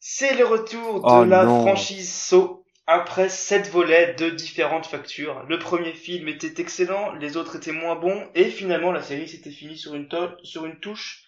C'est 0.00 0.34
le 0.34 0.44
retour 0.44 1.00
de 1.00 1.06
Oh 1.06 1.24
la 1.24 1.44
non. 1.44 1.60
franchise 1.62 2.10
Saw 2.12 2.64
après 2.86 3.28
sept 3.28 3.68
volets 3.68 4.14
de 4.14 4.30
différentes 4.30 4.86
factures. 4.86 5.42
Le 5.44 5.58
premier 5.58 5.92
film 5.92 6.28
était 6.28 6.60
excellent, 6.62 7.12
les 7.14 7.36
autres 7.36 7.56
étaient 7.56 7.72
moins 7.72 7.96
bons, 7.96 8.28
et 8.34 8.46
finalement 8.50 8.92
la 8.92 9.02
série 9.02 9.28
s'était 9.28 9.50
finie 9.50 9.76
sur 9.76 9.94
une, 9.94 10.08
to- 10.08 10.36
sur 10.42 10.64
une 10.64 10.80
touche 10.80 11.24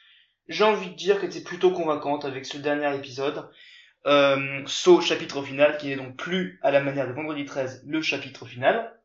j'ai 0.49 0.65
envie 0.65 0.91
de 0.91 0.97
dire 0.97 1.21
qu'elle 1.21 1.31
était 1.31 1.43
plutôt 1.43 1.71
convaincante 1.71 2.25
avec 2.25 2.47
ce 2.47 2.59
dernier 2.59 2.95
épisode. 2.97 3.49
Euh, 4.07 4.63
Saw 4.67 5.01
chapitre 5.01 5.43
final, 5.43 5.77
qui 5.79 5.89
n'est 5.89 5.97
donc 5.97 6.17
plus 6.17 6.59
à 6.63 6.71
la 6.71 6.81
manière 6.81 7.07
de 7.07 7.13
Vendredi 7.13 7.45
13 7.45 7.85
le 7.87 8.01
chapitre 8.03 8.47
final. 8.47 8.97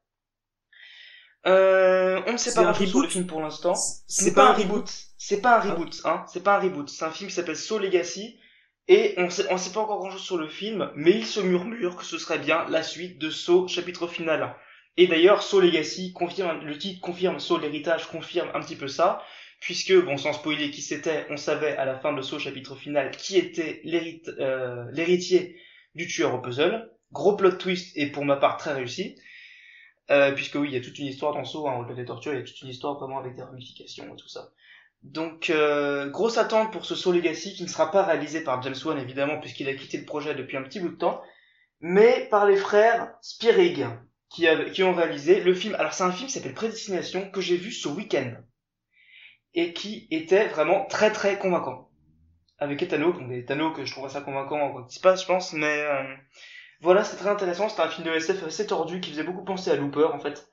Euh, 1.46 2.22
on 2.26 2.34
ne 2.34 2.38
sait 2.38 2.54
pas 2.54 2.62
un 2.62 2.72
grand-chose 2.72 2.90
sur 2.90 3.00
le 3.00 3.02
reboot 3.02 3.12
film 3.12 3.28
pour 3.28 3.42
l'instant. 3.42 3.76
C'est 3.76 4.24
C'est 4.24 4.34
pas 4.34 4.50
un 4.50 4.54
reboot. 4.54 4.90
C'est 5.18 5.42
pas 5.42 5.58
un 5.58 5.62
reboot, 5.62 6.02
hein. 6.06 6.26
C'est 6.28 6.44
pas 6.44 6.58
un 6.58 6.60
reboot. 6.60 6.90
C'est 6.90 7.06
un 7.06 7.12
film 7.12 7.30
qui 7.30 7.36
s'appelle 7.36 7.58
Saw 7.58 7.80
Legacy. 7.80 8.40
Et 8.88 9.16
on 9.18 9.30
sait, 9.30 9.48
on 9.50 9.58
sait 9.58 9.72
pas 9.72 9.82
encore 9.82 10.00
grand 10.00 10.12
chose 10.12 10.22
sur 10.22 10.38
le 10.38 10.48
film, 10.48 10.92
mais 10.96 11.12
il 11.12 11.26
se 11.26 11.40
murmure 11.40 11.96
que 11.96 12.06
ce 12.06 12.20
serait 12.20 12.38
bien 12.38 12.66
la 12.70 12.84
suite 12.84 13.18
de 13.20 13.32
Saw 13.32 13.68
chapitre 13.68 14.08
final. 14.08 14.56
Et 14.98 15.08
d'ailleurs, 15.08 15.42
Saw 15.42 15.60
Legacy 15.60 16.14
confirme, 16.14 16.64
le 16.64 16.78
titre 16.78 17.02
confirme, 17.02 17.40
Saw 17.40 17.58
l'héritage 17.58 18.08
confirme 18.08 18.50
un 18.54 18.62
petit 18.62 18.76
peu 18.76 18.88
ça, 18.88 19.24
puisque, 19.60 19.94
bon, 19.94 20.18
sans 20.18 20.34
spoiler 20.34 20.72
qui 20.72 20.82
c'était, 20.82 21.26
on 21.30 21.38
savait 21.38 21.76
à 21.78 21.86
la 21.86 21.98
fin 21.98 22.14
de 22.14 22.22
Saw 22.22 22.40
chapitre 22.40 22.76
final 22.76 23.12
qui 23.12 23.38
était 23.38 23.82
euh, 24.40 24.86
l'héritier 24.92 25.60
du 25.96 26.08
tueur 26.08 26.34
au 26.34 26.40
puzzle. 26.40 26.92
Gros 27.12 27.36
plot 27.36 27.54
twist 27.54 27.96
et 27.96 28.12
pour 28.12 28.26
ma 28.26 28.36
part 28.36 28.58
très 28.58 28.74
réussi. 28.74 29.16
Euh, 30.12 30.32
puisque 30.34 30.56
oui, 30.56 30.68
il 30.70 30.74
y 30.74 30.78
a 30.78 30.82
toute 30.82 31.00
une 31.00 31.08
histoire 31.08 31.34
dans 31.34 31.46
Saw, 31.46 31.68
hein, 31.68 31.78
au-delà 31.80 31.96
des 31.96 32.06
tortures, 32.06 32.34
il 32.34 32.40
y 32.40 32.42
a 32.42 32.46
toute 32.46 32.62
une 32.62 32.70
histoire 32.70 33.00
vraiment 33.00 33.20
avec 33.20 33.36
des 33.36 33.42
ramifications 33.42 34.06
et 34.14 34.18
tout 34.18 34.28
ça. 34.28 34.52
Donc, 35.02 35.50
euh, 35.50 36.10
grosse 36.10 36.38
attente 36.38 36.72
pour 36.72 36.86
ce 36.86 36.96
Saw 36.96 37.12
Legacy 37.12 37.54
qui 37.56 37.64
ne 37.64 37.68
sera 37.68 37.92
pas 37.92 38.04
réalisé 38.04 38.44
par 38.44 38.62
James 38.62 38.76
Wan 38.86 39.00
évidemment 39.00 39.40
puisqu'il 39.40 39.68
a 39.68 39.74
quitté 39.74 39.98
le 39.98 40.06
projet 40.06 40.36
depuis 40.36 40.58
un 40.58 40.64
petit 40.64 40.80
bout 40.80 40.90
de 40.90 40.96
temps, 40.96 41.22
mais 41.80 42.28
par 42.30 42.46
les 42.46 42.56
frères 42.56 43.14
Spierig 43.22 43.86
qui, 44.30 44.48
qui 44.74 44.84
ont 44.84 44.94
réalisé 44.94 45.42
le 45.42 45.54
film. 45.54 45.76
Alors 45.76 45.94
c'est 45.94 46.04
un 46.04 46.12
film 46.12 46.28
qui 46.28 46.34
s'appelle 46.34 46.54
Prédestination 46.54 47.30
que 47.32 47.42
j'ai 47.42 47.58
vu 47.58 47.72
ce 47.72 47.88
week-end 47.88 48.34
et 49.56 49.74
qui 49.74 50.08
était 50.12 50.48
vraiment 50.50 50.86
très 50.88 51.12
très 51.12 51.40
convaincant. 51.40 51.90
Avec 52.60 52.82
Etano, 52.84 53.14
donc 53.14 53.32
Etano 53.32 53.72
que 53.74 53.86
je 53.86 53.92
trouve 53.94 54.10
ça 54.10 54.22
convaincant 54.22 54.72
quoi 54.72 54.84
qu'il 54.84 54.96
se 54.96 55.02
passe 55.02 55.24
je 55.24 55.28
pense, 55.28 55.54
mais 55.54 55.82
euh, 55.82 56.04
voilà 56.82 57.04
c'est 57.04 57.18
très 57.18 57.30
intéressant. 57.30 57.70
C'était 57.70 57.82
un 57.84 57.90
film 57.90 58.08
de 58.08 58.14
SF 58.14 58.44
assez 58.44 58.68
tordu 58.68 59.02
qui 59.02 59.12
faisait 59.12 59.24
beaucoup 59.24 59.44
penser 59.46 59.72
à 59.72 59.76
Looper 59.76 60.10
en 60.14 60.20
fait. 60.20 60.48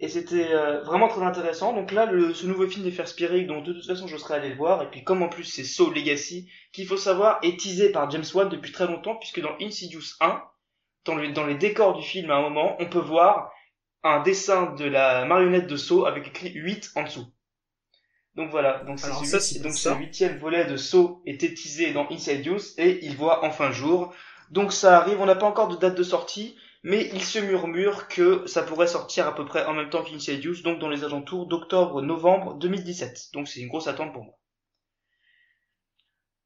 Et 0.00 0.08
c'était 0.08 0.52
euh, 0.52 0.82
vraiment 0.82 1.08
très 1.08 1.22
intéressant. 1.22 1.72
Donc 1.72 1.92
là, 1.92 2.06
le, 2.06 2.32
ce 2.34 2.46
nouveau 2.46 2.66
film 2.68 2.84
des 2.84 2.92
Frères 2.92 3.08
Spierig, 3.08 3.46
dont 3.48 3.62
de 3.62 3.72
toute 3.72 3.86
façon 3.86 4.06
je 4.06 4.16
serais 4.16 4.34
allé 4.34 4.50
le 4.50 4.56
voir, 4.56 4.82
et 4.82 4.90
puis 4.90 5.04
comme 5.04 5.22
en 5.22 5.28
plus 5.28 5.44
c'est 5.44 5.64
Saw 5.64 5.90
Legacy, 5.90 6.50
qu'il 6.72 6.86
faut 6.86 6.96
savoir 6.96 7.38
est 7.42 7.58
teasé 7.60 7.90
par 7.92 8.10
James 8.10 8.24
Wan 8.34 8.48
depuis 8.48 8.72
très 8.72 8.86
longtemps, 8.86 9.16
puisque 9.16 9.40
dans 9.40 9.56
Insidious 9.60 10.14
1, 10.20 10.42
dans, 11.06 11.14
le- 11.16 11.32
dans 11.32 11.46
les 11.46 11.56
décors 11.56 11.96
du 11.96 12.02
film 12.06 12.30
à 12.30 12.36
un 12.36 12.42
moment, 12.42 12.76
on 12.80 12.86
peut 12.86 12.98
voir 13.00 13.50
un 14.04 14.22
dessin 14.22 14.72
de 14.74 14.84
la 14.84 15.24
marionnette 15.24 15.66
de 15.66 15.76
Saw 15.76 16.06
avec 16.06 16.28
écrit 16.28 16.52
8 16.52 16.92
en 16.96 17.02
dessous. 17.04 17.26
Donc 18.38 18.50
voilà, 18.50 18.82
donc 18.84 18.98
c'est 18.98 19.10
ce 19.12 19.24
ça, 19.26 19.36
huit- 19.38 19.42
c'est 19.42 19.58
donc 19.58 19.72
ce 19.74 19.88
huitième 19.98 20.38
volet 20.38 20.64
de 20.64 20.76
Saw 20.78 21.20
était 21.26 21.52
teasé 21.52 21.92
dans 21.92 22.08
Insidious 22.10 22.60
et 22.78 23.04
il 23.04 23.16
voit 23.16 23.44
enfin 23.44 23.70
jour. 23.72 24.14
Donc 24.50 24.72
ça 24.72 24.96
arrive, 24.98 25.20
on 25.20 25.26
n'a 25.26 25.34
pas 25.34 25.46
encore 25.46 25.68
de 25.68 25.76
date 25.76 25.94
de 25.96 26.02
sortie, 26.02 26.56
mais 26.82 27.10
il 27.12 27.22
se 27.22 27.38
murmure 27.40 28.08
que 28.08 28.46
ça 28.46 28.62
pourrait 28.62 28.86
sortir 28.86 29.26
à 29.26 29.34
peu 29.34 29.44
près 29.44 29.66
en 29.66 29.74
même 29.74 29.90
temps 29.90 30.02
qu'Insidious, 30.02 30.62
donc 30.62 30.78
dans 30.78 30.88
les 30.88 31.04
alentours 31.04 31.46
d'octobre-novembre 31.46 32.54
2017. 32.54 33.30
Donc 33.34 33.48
c'est 33.48 33.60
une 33.60 33.68
grosse 33.68 33.88
attente 33.88 34.12
pour 34.14 34.24
moi. 34.24 34.34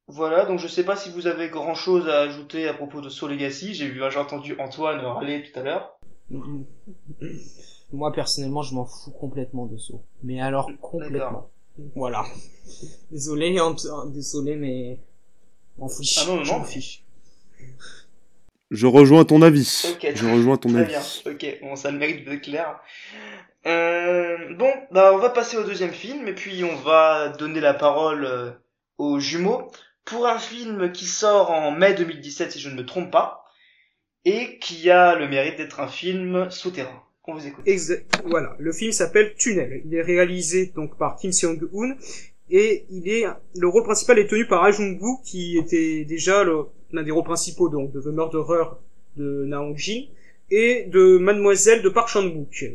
Voilà, 0.09 0.45
donc 0.47 0.59
je 0.59 0.69
sais 0.69 0.85
pas 0.85 0.97
si 0.97 1.11
vous 1.11 1.27
avez 1.27 1.49
grand 1.49 1.75
chose 1.75 2.09
à 2.09 2.21
ajouter 2.23 2.69
à 2.69 2.75
propos 2.75 3.01
de 3.01 3.09
Saw 3.09 3.29
Legacy. 3.29 3.75
J'ai 3.75 3.89
vu, 3.89 4.03
j'ai 4.11 4.19
entendu 4.19 4.59
Antoine 4.59 5.01
râler 5.01 5.43
tout 5.43 5.59
à 5.61 5.63
l'heure. 5.63 5.99
Moi 7.93 8.11
personnellement, 8.13 8.63
je 8.63 8.75
m'en 8.75 8.85
fous 8.87 9.11
complètement 9.13 9.67
de 9.67 9.77
Saw. 9.77 10.03
Mais 10.23 10.41
alors 10.41 10.71
complètement. 10.81 11.51
Voilà. 11.95 12.25
Désolé, 13.11 13.57
désolé, 14.07 14.57
mais 14.57 14.99
m'en 15.79 15.89
fiche. 15.89 16.19
Ah 16.21 16.27
non, 16.27 16.37
non, 16.37 16.45
Je 16.45 16.53
non, 16.53 16.65
fiche. 16.65 17.03
Je 18.71 18.87
rejoins 18.87 19.25
ton 19.25 19.43
avis. 19.43 19.83
Ok, 19.93 20.13
Je 20.15 20.27
rejoins 20.27 20.57
ton 20.57 20.71
Très 20.71 20.81
avis. 20.81 20.89
bien, 20.93 21.03
ok, 21.33 21.59
bon, 21.63 21.77
ça 21.77 21.89
a 21.89 21.91
le 21.91 21.99
mérite 21.99 22.25
d'être 22.25 22.41
clair. 22.43 22.81
Euh, 23.67 24.55
bon, 24.55 24.73
bah 24.91 25.13
on 25.15 25.19
va 25.19 25.31
passer 25.31 25.57
au 25.57 25.65
deuxième 25.65 25.93
film, 25.93 26.27
et 26.27 26.35
puis 26.35 26.65
on 26.65 26.77
va 26.77 27.29
donner 27.29 27.61
la 27.61 27.75
parole 27.75 28.25
euh, 28.25 28.51
aux 28.99 29.21
jumeaux 29.21 29.71
pour 30.05 30.27
un 30.27 30.39
film 30.39 30.91
qui 30.91 31.05
sort 31.07 31.51
en 31.51 31.71
mai 31.71 31.95
2017, 31.95 32.53
si 32.53 32.61
je 32.61 32.71
ne 32.71 32.75
me 32.75 32.85
trompe 32.87 33.11
pas, 33.11 33.45
et 34.25 34.59
qui 34.59 34.91
a 34.91 35.15
le 35.15 35.29
mérite 35.29 35.57
d'être 35.59 35.81
un 35.81 35.87
film 35.89 36.51
souterrain. 36.51 37.03
Voilà, 38.25 38.57
le 38.59 38.73
film 38.73 38.93
s'appelle 38.93 39.35
Tunnel. 39.37 39.83
Il 39.85 39.95
est 39.95 40.03
réalisé 40.03 40.73
donc 40.75 40.97
par 40.99 41.17
Kim 41.17 41.31
Seong-hoon 41.31 41.95
et 42.51 42.85
il 42.91 43.09
est 43.09 43.25
le 43.57 43.69
rôle 43.69 43.85
principal 43.85 44.19
est 44.19 44.27
tenu 44.27 44.47
par 44.47 44.65
Ah 44.65 44.73
Jung-woo 44.73 45.21
qui 45.25 45.57
était 45.57 46.05
déjà 46.05 46.45
l'un 46.45 47.03
des 47.03 47.11
rôles 47.13 47.25
principaux 47.25 47.69
donc 47.69 47.93
de 47.93 48.01
The 48.01 48.07
Murderer 48.07 48.65
de 49.17 49.45
Na 49.45 49.63
Hong-jin 49.63 50.07
et 50.51 50.85
de 50.85 51.19
Mademoiselle 51.19 51.83
de 51.83 51.89
Park 51.89 52.09
Chan-wook. 52.09 52.73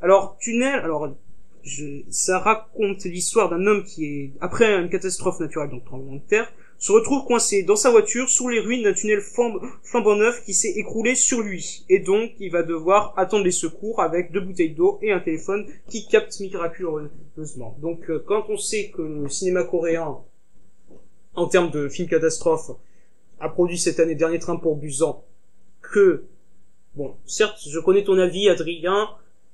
Alors 0.00 0.36
Tunnel, 0.40 0.80
alors 0.80 1.16
je, 1.62 2.02
ça 2.10 2.38
raconte 2.38 3.04
l'histoire 3.04 3.48
d'un 3.48 3.66
homme 3.66 3.84
qui 3.84 4.04
est, 4.04 4.32
après 4.40 4.74
une 4.74 4.88
catastrophe 4.88 5.40
naturelle, 5.40 5.70
donc 5.70 5.84
tremblement 5.84 6.16
de 6.16 6.22
terre, 6.28 6.52
se 6.78 6.92
retrouve 6.92 7.24
coincé 7.24 7.64
dans 7.64 7.76
sa 7.76 7.90
voiture 7.90 8.28
sous 8.28 8.48
les 8.48 8.60
ruines 8.60 8.84
d'un 8.84 8.92
tunnel 8.92 9.20
flamb- 9.20 9.60
flambant 9.82 10.14
neuf 10.14 10.44
qui 10.44 10.54
s'est 10.54 10.74
écroulé 10.76 11.16
sur 11.16 11.40
lui. 11.40 11.84
Et 11.88 11.98
donc, 11.98 12.30
il 12.38 12.50
va 12.52 12.62
devoir 12.62 13.14
attendre 13.16 13.44
les 13.44 13.50
secours 13.50 14.00
avec 14.00 14.30
deux 14.30 14.40
bouteilles 14.40 14.74
d'eau 14.74 14.98
et 15.02 15.10
un 15.10 15.18
téléphone 15.18 15.66
qui 15.88 16.06
capte 16.06 16.38
miraculeusement. 16.38 17.76
Donc, 17.80 18.08
euh, 18.08 18.22
quand 18.24 18.46
on 18.48 18.56
sait 18.56 18.90
que 18.90 19.02
le 19.02 19.28
cinéma 19.28 19.64
coréen, 19.64 20.18
en 21.34 21.46
termes 21.46 21.70
de 21.70 21.88
film 21.88 22.08
catastrophe, 22.08 22.70
a 23.40 23.48
produit 23.48 23.78
cette 23.78 24.00
année 24.00 24.14
Dernier 24.14 24.38
Train 24.38 24.56
pour 24.56 24.76
Busan, 24.76 25.24
que, 25.80 26.24
bon, 26.94 27.14
certes, 27.26 27.58
je 27.68 27.78
connais 27.80 28.04
ton 28.04 28.18
avis, 28.18 28.48
Adrien, 28.48 29.08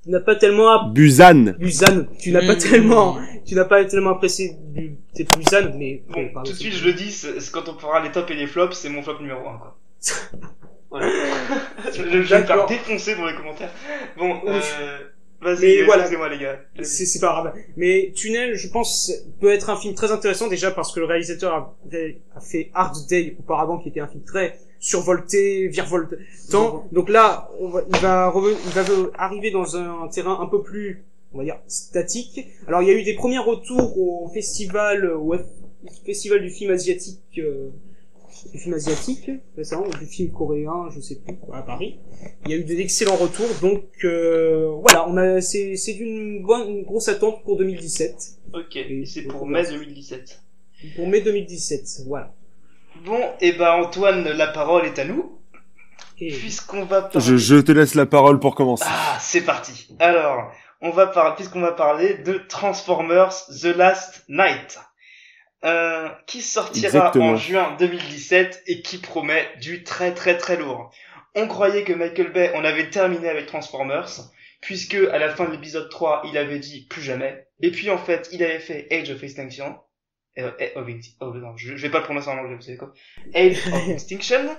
tu 0.05 0.11
n'as 0.11 0.21
pas 0.21 0.37
tellement 0.37 0.89
Busan. 0.91 1.55
Busan, 1.59 2.07
tu 2.21 2.31
n'as 2.31 2.47
pas 2.47 2.55
Mm. 2.55 2.59
tellement, 2.59 3.17
tu 3.47 3.55
n'as 3.55 3.65
pas 3.65 3.85
tellement 3.87 4.11
apprécié 4.11 4.53
du, 4.75 4.97
c'est 5.15 5.25
Busan, 5.37 5.73
mais 5.79 6.03
Bon, 6.09 6.29
tout 6.45 6.53
de 6.53 6.57
suite, 6.57 6.75
je 6.75 6.85
le 6.85 6.93
dis, 6.93 7.11
c'est 7.11 7.41
c'est 7.41 7.51
quand 7.51 7.69
on 7.69 7.79
fera 7.79 8.03
les 8.03 8.13
tops 8.13 8.31
et 8.31 8.35
les 8.35 8.47
flops, 8.47 8.77
c'est 8.77 8.89
mon 8.91 9.03
flop 9.03 9.21
numéro 9.21 9.41
1, 9.49 9.59
quoi. 9.59 9.79
Je, 11.93 12.03
je 12.03 12.03
vais 12.03 12.19
me 12.41 12.45
faire 12.47 12.67
défoncer 12.67 13.17
dans 13.17 13.27
les 13.27 13.35
commentaires. 13.35 13.73
Bon, 14.17 14.41
euh, 14.47 14.61
vas-y, 15.41 15.61
Mais 15.61 15.81
euh, 15.81 15.85
voilà. 15.87 16.03
excusez-moi, 16.03 16.29
les 16.29 16.39
gars. 16.39 16.61
C'est 16.83 17.05
c'est 17.07 17.19
pas 17.19 17.27
grave. 17.43 17.53
Mais 17.77 18.13
Tunnel, 18.15 18.55
je 18.55 18.69
pense, 18.69 19.11
peut 19.41 19.53
être 19.53 19.71
un 19.71 19.77
film 19.77 19.95
très 19.95 20.13
intéressant 20.13 20.47
déjà 20.47 20.71
parce 20.71 20.93
que 20.95 21.01
le 21.01 21.07
réalisateur 21.07 21.53
a, 21.53 21.75
a 22.37 22.41
fait 22.41 22.71
Hard 22.75 22.95
Day 23.09 23.37
auparavant, 23.41 23.79
qui 23.79 23.89
était 23.89 23.99
un 24.01 24.07
film 24.07 24.23
très 24.25 24.57
survolté, 24.85 25.69
virevoltant. 25.69 26.17
Donc 26.93 27.09
là, 27.09 27.51
on 27.59 27.69
va, 27.69 27.83
il 27.89 27.99
va 28.01 28.33
il 28.35 28.73
va 28.73 28.85
arriver 29.17 29.51
dans 29.51 29.77
un 29.77 30.07
terrain 30.09 30.39
un 30.41 30.47
peu 30.47 30.63
plus, 30.63 31.05
on 31.33 31.39
va 31.39 31.45
dire, 31.45 31.59
statique. 31.69 32.47
Alors 32.69 32.83
il 32.83 32.89
y 32.89 32.91
a 32.91 32.95
eu 32.95 33.03
des 33.03 33.15
premiers 33.15 33.39
retours 33.39 33.99
au 33.99 34.29
festival, 34.29 35.11
au 35.11 35.35
festival 36.05 36.43
du 36.43 36.51
film 36.51 36.71
asiatique, 36.71 37.39
euh, 37.39 37.71
du 38.53 38.59
film 38.59 38.75
asiatique, 38.75 39.31
récemment, 39.57 39.87
ou 39.87 39.97
du 39.99 40.05
film 40.05 40.31
coréen, 40.33 40.91
je 40.95 41.01
sais 41.01 41.15
plus, 41.17 41.35
à 41.51 41.63
Paris. 41.63 41.99
Il 42.45 42.51
y 42.51 42.55
a 42.55 42.59
eu 42.59 42.65
des 42.65 42.79
excellents 42.81 43.17
retours, 43.17 43.49
donc 43.63 43.85
euh, 44.05 44.69
voilà, 44.83 45.09
on 45.09 45.17
a 45.17 45.41
c'est 45.41 45.77
c'est 45.77 45.95
d'une 45.95 46.43
bonne 46.43 46.69
une 46.69 46.83
grosse 46.83 47.09
attente 47.09 47.43
pour 47.45 47.57
2017, 47.57 48.15
Ok, 48.53 48.77
et 48.77 49.07
c'est 49.07 49.23
pour 49.23 49.47
mai 49.47 49.65
2017. 49.67 50.43
pour 50.95 51.07
mai 51.09 51.23
2017, 51.23 52.03
voilà. 52.07 52.35
Bon, 53.03 53.21
et 53.41 53.53
ben 53.53 53.73
Antoine, 53.73 54.29
la 54.29 54.47
parole 54.47 54.87
est 54.87 54.99
à 54.99 55.05
nous, 55.05 55.39
Et 56.21 56.33
puisqu'on 56.33 56.85
va 56.85 57.03
parler... 57.03 57.21
Je, 57.27 57.37
je 57.37 57.57
te 57.57 57.73
laisse 57.73 57.95
la 57.95 58.07
parole 58.07 58.39
pour 58.41 58.55
commencer. 58.55 58.85
Ah, 58.87 59.19
c'est 59.21 59.43
parti. 59.43 59.95
Alors, 59.99 60.53
on 60.81 60.91
va 60.91 61.07
parler, 61.07 61.35
puisqu'on 61.37 61.61
va 61.61 61.73
parler 61.73 62.15
de 62.15 62.35
Transformers 62.49 63.35
The 63.47 63.77
Last 63.77 64.25
Night, 64.29 64.79
euh, 65.65 66.09
qui 66.27 66.41
sortira 66.43 66.87
Exactement. 66.87 67.31
en 67.31 67.37
juin 67.37 67.77
2017 67.79 68.63
et 68.67 68.83
qui 68.83 68.99
promet 68.99 69.49
du 69.61 69.83
très 69.83 70.15
très 70.15 70.37
très 70.37 70.57
lourd. 70.57 70.91
On 71.35 71.49
croyait 71.49 71.85
que 71.85 71.93
Michael 71.93 72.33
Bay 72.33 72.53
en 72.55 72.65
avait 72.65 72.91
terminé 72.91 73.29
avec 73.29 73.47
Transformers, 73.47 74.09
puisque 74.61 74.95
à 75.13 75.19
la 75.19 75.31
fin 75.31 75.47
de 75.47 75.51
l'épisode 75.51 75.91
3, 75.91 76.23
il 76.27 76.39
avait 76.39 76.61
dit 76.61 76.87
plus 76.89 77.03
jamais. 77.03 77.49
Et 77.61 77.71
puis 77.71 77.91
en 77.91 77.99
fait, 77.99 78.29
il 78.33 78.43
avait 78.43 78.61
fait 78.61 78.87
Age 78.93 79.11
of 79.11 79.23
Extinction. 79.23 79.77
Euh, 80.39 80.51
eh, 80.59 80.73
of 80.77 80.89
oh, 81.21 81.33
non, 81.35 81.57
je, 81.57 81.77
je 81.77 81.83
vais 81.83 81.91
pas 81.91 81.99
le 81.99 82.05
prononcer 82.05 82.29
en 82.29 82.39
anglais, 82.39 82.57
vous 82.57 82.63
savez 82.63 82.77
quoi. 82.77 82.93
Age 83.35 83.67
of 83.69 83.89
Extinction. 83.89 84.57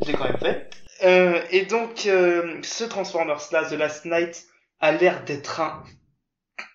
Je 0.00 0.06
l'ai 0.06 0.12
quand 0.12 0.24
même 0.24 0.38
fait. 0.38 0.70
Euh, 1.02 1.42
et 1.50 1.64
donc, 1.64 2.06
euh, 2.06 2.60
ce 2.62 2.84
Transformers-là, 2.84 3.64
The 3.68 3.72
Last 3.72 4.04
Night, 4.04 4.46
a 4.78 4.92
l'air 4.92 5.24
d'être 5.24 5.60
un... 5.60 5.84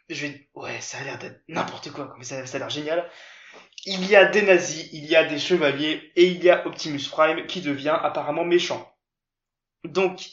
Je 0.09 0.27
vais... 0.27 0.49
Ouais, 0.53 0.81
ça 0.81 0.97
a 0.97 1.03
l'air 1.03 1.17
d'être 1.17 1.41
n'importe 1.47 1.91
quoi, 1.91 2.13
mais 2.17 2.25
ça, 2.25 2.45
ça 2.45 2.57
a 2.57 2.59
l'air 2.59 2.69
génial. 2.69 3.09
Il 3.85 4.05
y 4.05 4.15
a 4.15 4.25
des 4.25 4.41
nazis, 4.41 4.89
il 4.91 5.05
y 5.05 5.15
a 5.15 5.23
des 5.23 5.39
chevaliers, 5.39 6.11
et 6.15 6.25
il 6.25 6.43
y 6.43 6.49
a 6.49 6.65
Optimus 6.67 7.07
Prime 7.09 7.45
qui 7.45 7.61
devient 7.61 7.97
apparemment 8.01 8.43
méchant. 8.43 8.91
Donc, 9.83 10.25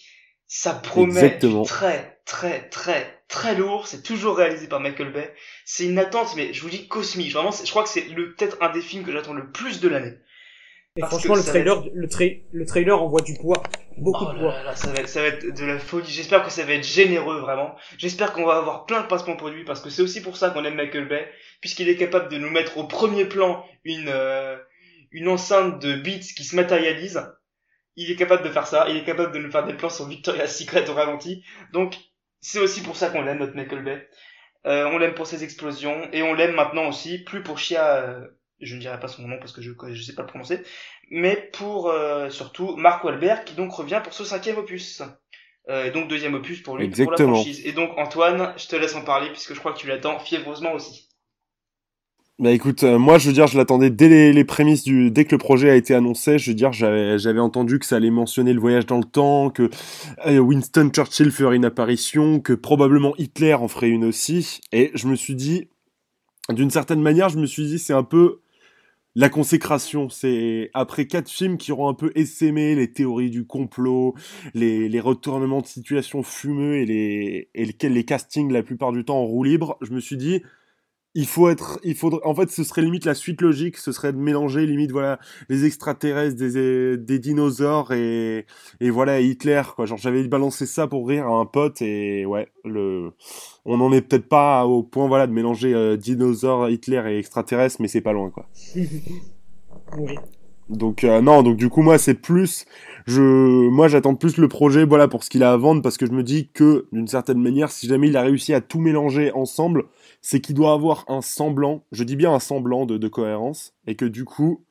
ça 0.46 0.74
promet 0.74 1.20
Exactement. 1.20 1.64
très, 1.64 2.20
très, 2.24 2.68
très, 2.68 3.21
très 3.32 3.56
lourd. 3.56 3.88
C'est 3.88 4.02
toujours 4.02 4.36
réalisé 4.36 4.68
par 4.68 4.78
Michael 4.78 5.12
Bay. 5.12 5.34
C'est 5.64 5.86
une 5.86 5.98
attente, 5.98 6.36
mais 6.36 6.52
je 6.52 6.62
vous 6.62 6.70
dis 6.70 6.86
cosmique. 6.86 7.32
Vraiment, 7.32 7.50
je 7.50 7.68
crois 7.70 7.82
que 7.82 7.88
c'est 7.88 8.02
peut-être 8.02 8.58
un 8.60 8.70
des 8.70 8.80
films 8.80 9.02
que 9.04 9.10
j'attends 9.10 9.32
le 9.32 9.50
plus 9.50 9.80
de 9.80 9.88
l'année. 9.88 10.14
Et 10.94 11.00
Parce 11.00 11.14
franchement, 11.14 11.34
le 11.36 11.42
trailer, 11.42 11.82
le, 11.94 12.06
tra- 12.06 12.42
le 12.52 12.66
trailer 12.66 13.02
envoie 13.02 13.22
du 13.22 13.34
poids, 13.34 13.62
beaucoup 13.96 14.26
Oh 14.28 14.32
de 14.34 14.38
poids. 14.38 14.52
là 14.52 14.62
là, 14.62 14.76
ça 14.76 14.92
va, 14.92 15.00
être, 15.00 15.08
ça 15.08 15.22
va 15.22 15.28
être 15.28 15.46
de 15.46 15.64
la 15.64 15.78
folie. 15.78 16.06
J'espère 16.06 16.44
que 16.44 16.50
ça 16.50 16.64
va 16.64 16.74
être 16.74 16.86
généreux, 16.86 17.40
vraiment. 17.40 17.74
J'espère 17.96 18.34
qu'on 18.34 18.44
va 18.44 18.56
avoir 18.58 18.84
plein 18.84 19.00
de 19.00 19.06
placements 19.06 19.36
produits, 19.36 19.64
parce 19.64 19.80
que 19.80 19.88
c'est 19.88 20.02
aussi 20.02 20.20
pour 20.20 20.36
ça 20.36 20.50
qu'on 20.50 20.64
aime 20.66 20.74
Michael 20.74 21.08
Bay, 21.08 21.26
puisqu'il 21.62 21.88
est 21.88 21.96
capable 21.96 22.28
de 22.30 22.36
nous 22.36 22.50
mettre 22.50 22.76
au 22.76 22.84
premier 22.84 23.24
plan 23.24 23.64
une, 23.84 24.10
euh, 24.12 24.58
une 25.12 25.28
enceinte 25.28 25.80
de 25.80 25.94
beats 25.94 26.18
qui 26.36 26.44
se 26.44 26.54
matérialise. 26.54 27.22
Il 27.96 28.10
est 28.10 28.16
capable 28.16 28.42
de 28.42 28.50
faire 28.50 28.66
ça. 28.66 28.86
Il 28.90 28.96
est 28.98 29.04
capable 29.04 29.32
de 29.32 29.38
nous 29.38 29.50
faire 29.50 29.64
des 29.66 29.72
plans 29.74 29.88
sur 29.90 30.06
Victoria's 30.06 30.54
Secret 30.58 30.88
au 30.90 30.94
ralenti. 30.94 31.42
Donc, 31.72 31.96
c'est 32.42 32.58
aussi 32.58 32.82
pour 32.82 32.96
ça 32.96 33.08
qu'on 33.08 33.22
l'aime, 33.22 33.38
notre 33.38 33.56
Michael 33.56 33.82
Bay. 33.82 34.08
Euh, 34.66 34.84
on 34.92 34.98
l'aime 34.98 35.14
pour 35.14 35.26
ses 35.26 35.42
explosions, 35.42 36.08
et 36.12 36.22
on 36.22 36.34
l'aime 36.34 36.54
maintenant 36.54 36.88
aussi, 36.88 37.18
plus 37.24 37.42
pour 37.42 37.58
Shia, 37.58 37.96
euh, 37.96 38.26
je 38.60 38.74
ne 38.76 38.80
dirai 38.80 39.00
pas 39.00 39.08
son 39.08 39.22
nom 39.22 39.38
parce 39.38 39.52
que 39.52 39.60
je 39.62 39.72
je 39.92 40.02
sais 40.02 40.14
pas 40.14 40.22
le 40.22 40.28
prononcer, 40.28 40.62
mais 41.10 41.50
pour 41.52 41.90
euh, 41.90 42.30
surtout 42.30 42.76
Mark 42.76 43.02
Wahlberg 43.04 43.44
qui 43.44 43.54
donc 43.54 43.72
revient 43.72 44.00
pour 44.02 44.12
ce 44.12 44.24
cinquième 44.24 44.58
opus. 44.58 45.02
Euh, 45.68 45.84
et 45.84 45.90
donc 45.90 46.08
deuxième 46.08 46.34
opus 46.34 46.60
pour 46.60 46.76
lui 46.76 46.88
pour 46.88 46.96
la 46.96 47.04
Exactement. 47.04 47.34
franchise. 47.34 47.64
Et 47.64 47.72
donc 47.72 47.96
Antoine, 47.96 48.52
je 48.56 48.66
te 48.66 48.76
laisse 48.76 48.94
en 48.94 49.04
parler 49.04 49.28
puisque 49.30 49.54
je 49.54 49.58
crois 49.60 49.72
que 49.72 49.78
tu 49.78 49.86
l'attends 49.86 50.18
fiévreusement 50.18 50.72
aussi. 50.72 51.08
Bah 52.38 52.50
écoute, 52.50 52.82
euh, 52.82 52.98
moi 52.98 53.18
je 53.18 53.28
veux 53.28 53.34
dire, 53.34 53.46
je 53.46 53.56
l'attendais 53.58 53.90
dès 53.90 54.32
les, 54.32 54.44
prémices 54.44 54.82
du, 54.82 55.10
dès 55.10 55.26
que 55.26 55.32
le 55.32 55.38
projet 55.38 55.70
a 55.70 55.76
été 55.76 55.94
annoncé. 55.94 56.38
Je 56.38 56.50
veux 56.50 56.54
dire, 56.54 56.72
j'avais, 56.72 57.38
entendu 57.38 57.78
que 57.78 57.86
ça 57.86 57.96
allait 57.96 58.10
mentionner 58.10 58.52
le 58.52 58.60
voyage 58.60 58.86
dans 58.86 58.98
le 58.98 59.04
temps, 59.04 59.50
que 59.50 59.70
euh, 60.26 60.38
Winston 60.38 60.90
Churchill 60.92 61.30
ferait 61.30 61.56
une 61.56 61.64
apparition, 61.66 62.40
que 62.40 62.54
probablement 62.54 63.14
Hitler 63.18 63.54
en 63.54 63.68
ferait 63.68 63.90
une 63.90 64.04
aussi. 64.04 64.60
Et 64.72 64.90
je 64.94 65.06
me 65.08 65.14
suis 65.14 65.36
dit, 65.36 65.68
d'une 66.48 66.70
certaine 66.70 67.02
manière, 67.02 67.28
je 67.28 67.38
me 67.38 67.46
suis 67.46 67.66
dit, 67.66 67.78
c'est 67.78 67.92
un 67.92 68.02
peu 68.02 68.40
la 69.14 69.28
consécration. 69.28 70.08
C'est 70.08 70.70
après 70.74 71.06
quatre 71.06 71.28
films 71.30 71.58
qui 71.58 71.70
auront 71.70 71.88
un 71.88 71.94
peu 71.94 72.12
essaimé 72.14 72.74
les 72.74 72.90
théories 72.92 73.30
du 73.30 73.46
complot, 73.46 74.14
les, 74.54 75.00
retournements 75.00 75.60
de 75.60 75.66
situation 75.66 76.22
fumeux 76.22 76.76
et 76.76 76.86
les, 76.86 77.50
et 77.54 77.88
les 77.88 78.04
castings 78.04 78.50
la 78.52 78.62
plupart 78.62 78.92
du 78.92 79.04
temps 79.04 79.18
en 79.18 79.26
roue 79.26 79.44
libre. 79.44 79.76
Je 79.82 79.92
me 79.92 80.00
suis 80.00 80.16
dit 80.16 80.42
il 81.14 81.26
faut 81.26 81.48
être, 81.50 81.78
il 81.84 81.94
faudrait, 81.94 82.20
en 82.24 82.34
fait, 82.34 82.50
ce 82.50 82.64
serait 82.64 82.82
limite 82.82 83.04
la 83.04 83.14
suite 83.14 83.42
logique, 83.42 83.76
ce 83.76 83.92
serait 83.92 84.12
de 84.12 84.18
mélanger 84.18 84.66
limite, 84.66 84.92
voilà, 84.92 85.18
les 85.48 85.66
extraterrestres, 85.66 86.36
des, 86.36 86.96
des 86.96 87.18
dinosaures 87.18 87.92
et, 87.92 88.46
et 88.80 88.90
voilà, 88.90 89.20
Hitler, 89.20 89.62
quoi. 89.74 89.84
Genre, 89.84 89.98
j'avais 89.98 90.26
balancé 90.26 90.64
ça 90.64 90.86
pour 90.86 91.06
rire 91.06 91.26
à 91.26 91.38
un 91.38 91.44
pote 91.44 91.82
et 91.82 92.24
ouais, 92.24 92.48
le, 92.64 93.12
on 93.66 93.76
n'en 93.76 93.92
est 93.92 94.00
peut-être 94.00 94.28
pas 94.28 94.66
au 94.66 94.82
point, 94.82 95.06
voilà, 95.06 95.26
de 95.26 95.32
mélanger 95.32 95.74
euh, 95.74 95.96
dinosaures, 95.96 96.70
Hitler 96.70 97.02
et 97.06 97.18
extraterrestres, 97.18 97.76
mais 97.80 97.88
c'est 97.88 98.00
pas 98.00 98.12
loin, 98.12 98.30
quoi. 98.30 98.46
Oui. 99.98 100.16
Donc 100.68 101.04
euh, 101.04 101.20
non, 101.20 101.42
donc 101.42 101.56
du 101.56 101.68
coup 101.68 101.82
moi 101.82 101.98
c'est 101.98 102.14
plus 102.14 102.64
je 103.06 103.20
moi 103.20 103.88
j'attends 103.88 104.14
plus 104.14 104.38
le 104.38 104.48
projet 104.48 104.84
voilà 104.84 105.08
pour 105.08 105.24
ce 105.24 105.28
qu'il 105.28 105.42
a 105.42 105.52
à 105.52 105.56
vendre 105.56 105.82
parce 105.82 105.98
que 105.98 106.06
je 106.06 106.12
me 106.12 106.22
dis 106.22 106.48
que 106.48 106.86
d'une 106.92 107.08
certaine 107.08 107.42
manière 107.42 107.70
si 107.70 107.86
jamais 107.88 108.08
il 108.08 108.16
a 108.16 108.22
réussi 108.22 108.54
à 108.54 108.60
tout 108.60 108.80
mélanger 108.80 109.32
ensemble, 109.32 109.84
c'est 110.22 110.40
qu'il 110.40 110.54
doit 110.56 110.72
avoir 110.72 111.04
un 111.08 111.22
semblant, 111.22 111.84
je 111.92 112.04
dis 112.04 112.16
bien 112.16 112.32
un 112.32 112.40
semblant 112.40 112.86
de, 112.86 112.98
de 112.98 113.08
cohérence 113.08 113.74
et 113.86 113.96
que 113.96 114.06
du 114.06 114.24
coup 114.24 114.64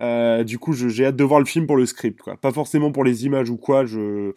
euh, 0.00 0.42
du 0.44 0.58
coup 0.58 0.72
je- 0.72 0.88
j'ai 0.88 1.06
hâte 1.06 1.16
de 1.16 1.24
voir 1.24 1.40
le 1.40 1.46
film 1.46 1.66
pour 1.66 1.76
le 1.76 1.86
script 1.86 2.20
quoi, 2.22 2.36
pas 2.36 2.52
forcément 2.52 2.92
pour 2.92 3.04
les 3.04 3.24
images 3.26 3.50
ou 3.50 3.56
quoi, 3.56 3.84
je 3.84 4.32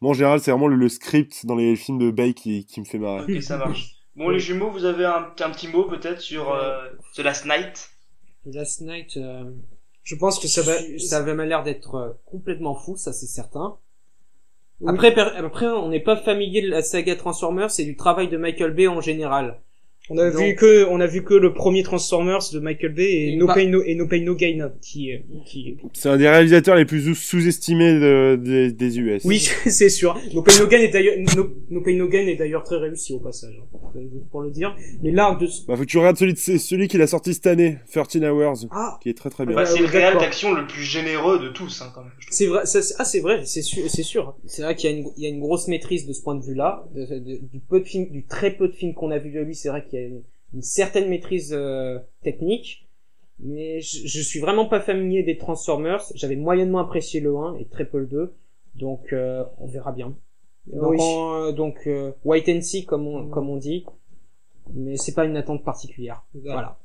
moi 0.00 0.10
en 0.10 0.14
général 0.14 0.40
c'est 0.40 0.50
vraiment 0.50 0.68
le, 0.68 0.76
le 0.76 0.88
script 0.88 1.46
dans 1.46 1.56
les 1.56 1.76
films 1.76 1.98
de 1.98 2.10
Bay 2.10 2.34
qui, 2.34 2.66
qui 2.66 2.80
me 2.80 2.84
fait 2.84 2.98
marrer. 2.98 3.24
Ok, 3.24 3.42
ça 3.42 3.58
marche. 3.58 3.96
Bon, 4.16 4.30
les 4.30 4.40
jumeaux, 4.40 4.70
vous 4.70 4.84
avez 4.84 5.04
un, 5.04 5.32
un 5.38 5.50
petit 5.50 5.68
mot 5.68 5.84
peut-être 5.84 6.20
sur 6.20 6.52
euh, 6.52 6.88
The 7.14 7.20
Last 7.20 7.46
Night? 7.46 7.90
Last 8.46 8.80
Night, 8.80 9.16
euh, 9.16 9.44
Je 10.02 10.16
pense 10.16 10.40
que 10.40 10.48
ça 10.48 10.62
va, 10.62 10.76
ça 10.98 11.18
avait 11.18 11.46
l'air 11.46 11.62
d'être 11.62 11.94
euh, 11.94 12.10
complètement 12.24 12.74
fou, 12.74 12.96
ça 12.96 13.12
c'est 13.12 13.26
certain. 13.26 13.76
Oui. 14.80 14.88
Après, 14.88 15.16
après, 15.18 15.66
on 15.66 15.88
n'est 15.88 16.00
pas 16.02 16.16
familier 16.16 16.62
de 16.62 16.68
la 16.68 16.82
saga 16.82 17.14
Transformers 17.14 17.70
et 17.78 17.84
du 17.84 17.96
travail 17.96 18.28
de 18.28 18.36
Michael 18.36 18.72
Bay 18.74 18.88
en 18.88 19.00
général. 19.00 19.60
On 20.10 20.16
a 20.18 20.30
Donc- 20.30 20.40
vu 20.42 20.54
que 20.54 20.86
on 20.90 21.00
a 21.00 21.06
vu 21.06 21.22
que 21.22 21.34
le 21.34 21.52
premier 21.52 21.82
Transformers 21.82 22.38
de 22.52 22.60
Michael 22.60 22.94
Bay 22.94 23.12
et 23.28 23.36
No 23.36 23.46
pas- 23.46 23.54
Pain 23.54 23.68
No, 23.68 23.82
et 23.84 23.94
No 23.94 24.06
Pain 24.06 24.22
No 24.22 24.34
Gain 24.34 24.70
qui 24.80 25.10
qui 25.44 25.76
C'est 25.92 26.08
un 26.08 26.16
des 26.16 26.28
réalisateurs 26.28 26.76
les 26.76 26.84
plus 26.84 27.02
sous- 27.02 27.14
sous-estimés 27.14 27.94
de- 27.94 28.36
des- 28.42 28.72
des 28.72 28.98
US. 29.00 29.22
oui 29.24 29.38
c'est 29.66 29.88
sûr. 29.90 30.18
No 30.34 30.42
Pain 30.42 30.52
No 30.60 30.66
Gain 30.66 30.78
est 30.78 30.88
d'ailleurs 30.88 31.14
no, 31.36 31.50
No 31.70 31.80
Pain 31.82 31.94
No 31.94 32.08
Gain 32.08 32.26
est 32.26 32.36
d'ailleurs 32.36 32.62
très 32.64 32.76
réussi 32.76 33.12
au 33.12 33.18
passage 33.18 33.54
hein, 33.60 33.78
pour 34.30 34.40
le 34.42 34.50
dire. 34.50 34.74
Mais 35.02 35.10
là 35.10 35.36
de 35.38 35.46
Bah, 35.66 35.76
faut 35.76 35.82
que 35.82 35.86
tu 35.86 35.98
regardes 35.98 36.16
celui, 36.16 36.32
de, 36.34 36.38
c'est 36.38 36.58
celui 36.58 36.88
qu'il 36.88 37.02
a 37.02 37.06
sorti 37.06 37.34
cette 37.34 37.46
année, 37.46 37.78
13 37.92 38.22
Hours, 38.24 38.66
ah 38.70 38.98
qui 39.02 39.08
est 39.10 39.14
très 39.14 39.30
très 39.30 39.44
bien. 39.46 39.54
Bah, 39.56 39.66
c'est 39.66 39.78
le 39.80 39.86
réel 39.86 40.14
d'action 40.18 40.54
le 40.54 40.66
plus 40.66 40.82
généreux 40.82 41.38
de 41.38 41.48
tous, 41.48 41.82
hein, 41.82 41.90
quand 41.94 42.02
même. 42.02 42.12
c'est 42.30 42.46
vrai 42.46 42.64
ça, 42.66 42.80
c'est- 42.82 42.94
ah 42.98 43.04
c'est 43.04 43.20
vrai 43.20 43.42
c'est 43.44 43.62
sûr 43.62 43.82
c'est 43.88 44.02
sûr. 44.02 44.34
C'est 44.46 44.62
vrai 44.62 44.74
qu'il 44.74 44.90
y 44.90 44.92
a, 44.94 44.96
une, 44.96 45.06
il 45.16 45.22
y 45.22 45.26
a 45.26 45.28
une 45.28 45.40
grosse 45.40 45.68
maîtrise 45.68 46.06
de 46.06 46.12
ce 46.12 46.22
point 46.22 46.34
de 46.34 46.42
vue-là, 46.44 46.84
de- 46.94 47.04
de- 47.18 47.40
du 47.52 47.60
peu 47.68 47.80
de 47.80 47.84
films, 47.84 48.08
du 48.10 48.24
très 48.24 48.52
peu 48.52 48.68
de 48.68 48.72
films 48.72 48.94
qu'on 48.94 49.10
a 49.10 49.18
vu 49.18 49.30
de 49.30 49.40
lui. 49.40 49.54
C'est 49.54 49.68
vrai 49.68 49.84
qu'il 49.88 49.97
y 50.00 50.04
a 50.04 50.08
une, 50.08 50.22
une 50.54 50.62
certaine 50.62 51.08
maîtrise 51.08 51.52
euh, 51.52 51.98
technique, 52.22 52.88
mais 53.40 53.80
je, 53.80 54.06
je 54.06 54.20
suis 54.20 54.40
vraiment 54.40 54.66
pas 54.66 54.80
familier 54.80 55.22
des 55.22 55.38
Transformers. 55.38 56.02
J'avais 56.14 56.36
moyennement 56.36 56.78
apprécié 56.80 57.20
le 57.20 57.36
1 57.36 57.56
et 57.56 57.66
très 57.66 57.84
peu 57.84 57.98
le 57.98 58.06
2, 58.06 58.34
donc 58.74 59.12
euh, 59.12 59.44
on 59.58 59.66
verra 59.66 59.92
bien. 59.92 60.16
Donc, 60.66 60.90
Oui. 60.90 60.98
on- 61.00 61.52
donc 61.52 61.86
euh, 61.86 62.12
wait 62.24 62.44
and 62.54 62.60
see 62.62 62.84
comme 62.84 63.06
on, 63.06 63.28
comme 63.28 63.48
on 63.48 63.56
dit, 63.56 63.84
mais 64.74 64.96
c'est 64.96 65.14
pas 65.14 65.24
une 65.24 65.36
attente 65.36 65.64
particulière. 65.64 66.24
Voilà. 66.34 66.78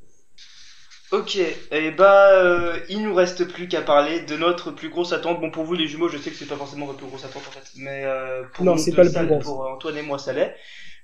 Ok, 1.12 1.38
et 1.38 1.92
bah, 1.92 2.32
euh, 2.42 2.80
il 2.90 3.04
nous 3.04 3.14
reste 3.14 3.46
plus 3.48 3.68
qu'à 3.68 3.84
parler 3.84 4.22
de 4.22 4.36
notre 4.36 4.72
plus 4.72 4.90
grosse 4.90 5.14
attente. 5.14 5.40
Bon, 5.42 5.52
pour 5.52 5.64
vous, 5.64 5.76
les 5.76 5.86
jumeaux, 5.86 6.08
je 6.08 6.18
sais 6.18 6.32
que 6.32 6.36
c'est 6.36 6.48
pas 6.48 6.56
forcément 6.56 6.88
votre 6.88 6.98
plus 6.98 7.08
grosse 7.08 7.24
attente, 7.24 7.44
en 7.48 7.52
fait. 7.52 7.70
Mais, 7.78 8.04
euh, 8.04 8.44
pour 8.52 8.66
Non, 8.66 8.76
nous 8.76 8.96
pas 8.96 9.04
le 9.04 9.12
plus. 9.12 9.40
Pour 9.44 9.68
Antoine 9.68 9.98
et 9.98 10.02
moi, 10.02 10.18
ça 10.18 10.34
l'est. 10.34 10.56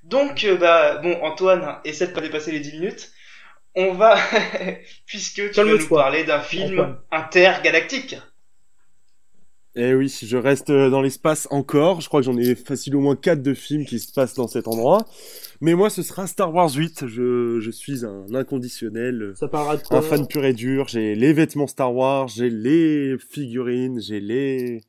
Donc, 0.04 0.44
euh, 0.44 0.58
bah, 0.58 0.98
bon, 0.98 1.22
Antoine, 1.24 1.78
essaie 1.86 2.08
de 2.08 2.14
pas 2.14 2.22
dépasser 2.22 2.52
les 2.52 2.60
10 2.60 2.74
minutes. 2.74 3.12
On 3.76 3.94
va, 3.94 4.18
puisque 5.06 5.52
tu 5.52 5.64
vas 5.64 5.66
Calme-toi, 5.66 5.78
nous 5.80 5.88
parler 5.90 6.24
d'un 6.24 6.42
film 6.42 6.80
Antoine. 6.80 6.98
intergalactique. 7.12 8.16
Eh 9.76 9.94
oui, 9.94 10.10
je 10.24 10.36
reste 10.36 10.72
euh, 10.72 10.90
dans 10.90 11.02
l'espace 11.02 11.48
encore. 11.52 12.02
Je 12.02 12.08
crois 12.08 12.22
que 12.22 12.26
j'en 12.26 12.38
ai 12.38 12.56
facile 12.56 12.96
au 12.96 13.00
moins 13.02 13.16
4 13.16 13.42
de 13.42 13.54
films 13.54 13.86
qui 13.86 14.00
se 14.00 14.12
passent 14.12 14.34
dans 14.34 14.48
cet 14.48 14.68
endroit. 14.68 15.06
Mais 15.62 15.76
moi, 15.76 15.90
ce 15.92 16.02
sera 16.02 16.26
Star 16.26 16.54
Wars 16.54 16.74
8. 16.74 17.06
Je, 17.08 17.60
je 17.62 17.72
suis 17.72 18.04
un 18.04 18.26
inconditionnel, 18.34 19.22
euh, 19.22 19.36
Ça 19.36 19.48
parlera 19.48 19.78
de 19.78 19.84
quoi 19.84 20.00
un 20.00 20.02
fan 20.02 20.28
pur 20.28 20.44
et 20.44 20.54
dur. 20.54 20.88
J'ai 20.88 21.14
les 21.16 21.34
vêtements 21.34 21.68
Star 21.68 21.94
Wars, 21.94 22.28
j'ai 22.30 22.50
les 22.50 23.16
figurines, 23.20 24.02
j'ai 24.02 24.20
les 24.20 24.82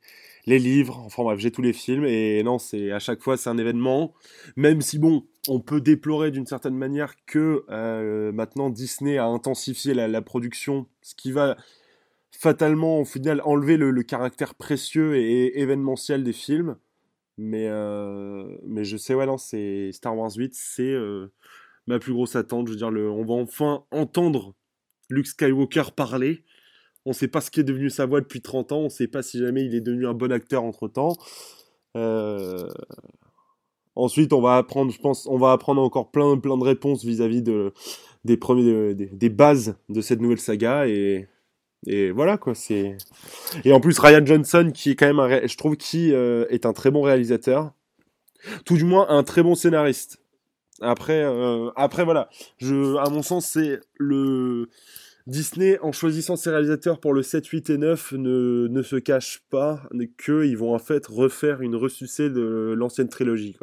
les 0.45 0.59
livres. 0.59 0.99
Enfin 1.05 1.23
bref, 1.23 1.39
j'ai 1.39 1.51
tous 1.51 1.61
les 1.61 1.73
films. 1.73 2.05
Et 2.05 2.43
non, 2.43 2.59
c'est 2.59 2.91
à 2.91 2.99
chaque 2.99 3.21
fois, 3.21 3.37
c'est 3.37 3.49
un 3.49 3.57
événement. 3.57 4.13
Même 4.55 4.81
si 4.81 4.99
bon, 4.99 5.25
on 5.47 5.59
peut 5.59 5.81
déplorer 5.81 6.31
d'une 6.31 6.45
certaine 6.45 6.75
manière 6.75 7.15
que 7.25 7.65
euh, 7.69 8.31
maintenant 8.31 8.69
Disney 8.69 9.17
a 9.17 9.25
intensifié 9.25 9.93
la, 9.93 10.21
production, 10.21 10.87
ce 11.01 11.15
qui 11.15 11.31
va 11.31 11.57
fatalement 12.31 12.99
au 12.99 13.05
final 13.05 13.41
enlever 13.45 13.77
le, 13.77 13.91
le 13.91 14.03
caractère 14.03 14.55
précieux 14.55 15.15
et 15.17 15.59
événementiel 15.59 16.23
des 16.23 16.33
films. 16.33 16.77
Mais, 17.37 17.67
euh, 17.67 18.57
mais 18.67 18.83
je 18.83 18.97
sais, 18.97 19.15
ouais, 19.15 19.25
non, 19.25 19.37
c'est 19.37 19.91
Star 19.93 20.15
Wars 20.15 20.31
8, 20.35 20.53
c'est 20.53 20.83
euh, 20.83 21.31
ma 21.87 21.97
plus 21.97 22.13
grosse 22.13 22.35
attente. 22.35 22.67
Je 22.67 22.73
veux 22.73 22.77
dire, 22.77 22.91
le, 22.91 23.09
on 23.09 23.25
va 23.25 23.33
enfin 23.33 23.83
entendre 23.91 24.53
Luke 25.09 25.27
Skywalker 25.27 25.91
parler. 25.95 26.43
On 27.05 27.13
sait 27.13 27.27
pas 27.27 27.41
ce 27.41 27.49
qui 27.49 27.59
est 27.59 27.63
devenu 27.63 27.89
sa 27.89 28.05
voix 28.05 28.21
depuis 28.21 28.41
30 28.41 28.71
ans. 28.71 28.79
On 28.79 28.89
sait 28.89 29.07
pas 29.07 29.23
si 29.23 29.39
jamais 29.39 29.65
il 29.65 29.75
est 29.75 29.81
devenu 29.81 30.07
un 30.07 30.13
bon 30.13 30.31
acteur 30.31 30.63
entre 30.63 30.87
temps. 30.87 31.17
Euh... 31.97 32.67
Ensuite, 33.95 34.31
on 34.31 34.41
va 34.41 34.57
apprendre, 34.57 34.91
je 34.91 34.99
pense, 34.99 35.27
on 35.27 35.37
va 35.37 35.51
apprendre 35.51 35.81
encore 35.81 36.11
plein, 36.11 36.37
de 36.37 36.63
réponses 36.63 37.03
vis-à-vis 37.03 37.41
de, 37.41 37.73
des 38.23 38.37
premiers, 38.37 38.93
bases 39.29 39.75
de 39.89 40.01
cette 40.01 40.21
nouvelle 40.21 40.39
saga 40.39 40.87
et, 40.87 41.27
voilà 42.13 42.37
quoi. 42.37 42.53
Et 43.65 43.73
en 43.73 43.79
plus 43.79 43.97
Ryan 43.99 44.25
Johnson 44.25 44.71
qui 44.73 44.91
est 44.91 44.95
quand 44.95 45.07
même 45.07 45.19
un, 45.19 45.45
je 45.45 45.57
trouve 45.57 45.75
qui 45.75 46.13
euh, 46.13 46.45
est 46.49 46.65
un 46.65 46.73
très 46.73 46.91
bon 46.91 47.01
réalisateur, 47.01 47.71
tout 48.65 48.75
du 48.75 48.85
moins 48.85 49.09
un 49.09 49.23
très 49.23 49.43
bon 49.43 49.55
scénariste. 49.55 50.21
Après, 50.79 51.21
euh, 51.23 51.69
après 51.75 52.05
voilà, 52.05 52.29
à 52.61 53.09
mon 53.09 53.23
sens, 53.23 53.47
c'est 53.47 53.79
le 53.97 54.69
Disney 55.27 55.79
en 55.81 55.91
choisissant 55.91 56.35
ses 56.35 56.49
réalisateurs 56.49 56.99
pour 56.99 57.13
le 57.13 57.23
7, 57.23 57.45
8 57.45 57.69
et 57.69 57.77
9 57.77 58.13
ne, 58.13 58.67
ne 58.69 58.81
se 58.81 58.95
cache 58.95 59.41
pas 59.49 59.81
qu'ils 60.23 60.57
vont 60.57 60.73
en 60.73 60.79
fait 60.79 61.05
refaire 61.07 61.61
une 61.61 61.75
ressucée 61.75 62.29
de 62.29 62.73
l'ancienne 62.77 63.09
trilogie. 63.09 63.57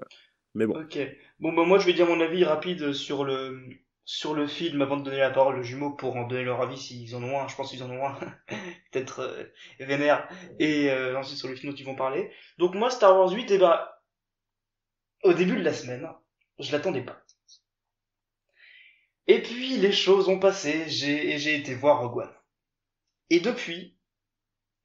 Mais 0.55 0.66
bon. 0.66 0.80
Ok. 0.80 0.98
Bon, 1.40 1.52
bah, 1.52 1.64
moi, 1.64 1.78
je 1.78 1.86
vais 1.86 1.93
dire 1.93 2.06
mon 2.06 2.20
avis 2.20 2.44
rapide 2.44 2.93
sur 2.93 3.24
le, 3.24 3.60
sur 4.05 4.35
le 4.35 4.47
film 4.47 4.82
avant 4.82 4.97
de 4.97 5.05
donner 5.05 5.18
la 5.18 5.30
parole 5.30 5.59
aux 5.59 5.62
jumeaux 5.62 5.93
pour 5.93 6.16
en 6.16 6.26
donner 6.26 6.44
leur 6.44 6.60
avis 6.60 6.78
s'ils 6.78 7.14
en 7.14 7.22
ont 7.22 7.40
un. 7.40 7.48
Je 7.48 7.55
pense 7.55 7.70
qu'ils 7.70 7.82
en 7.82 7.90
ont 7.90 8.06
un. 8.06 8.18
Peut-être, 8.90 9.20
euh, 9.20 9.44
vénère. 9.78 10.28
Et, 10.59 10.90
euh, 10.90 11.18
ensuite 11.18 11.39
sur 11.39 11.48
le 11.48 11.55
film 11.55 11.72
dont 11.72 11.78
ils 11.78 11.86
vont 11.86 11.94
parler. 11.94 12.30
Donc, 12.59 12.74
moi, 12.74 12.90
Star 12.90 13.16
Wars 13.16 13.30
8, 13.30 13.51
eh 13.51 13.59
bah, 13.59 14.02
au 15.22 15.32
début 15.32 15.56
de 15.56 15.64
la 15.64 15.72
semaine, 15.72 16.09
je 16.59 16.72
l'attendais 16.72 17.02
pas. 17.02 17.22
Et 19.28 19.42
puis, 19.42 19.76
les 19.76 19.92
choses 19.92 20.28
ont 20.28 20.38
passé, 20.40 20.88
j'ai, 20.88 21.38
j'ai 21.38 21.55
été 21.56 21.74
voir 21.74 22.00
Rogue 22.00 22.18
One. 22.24 22.32
Et 23.30 23.40
depuis, 23.40 23.96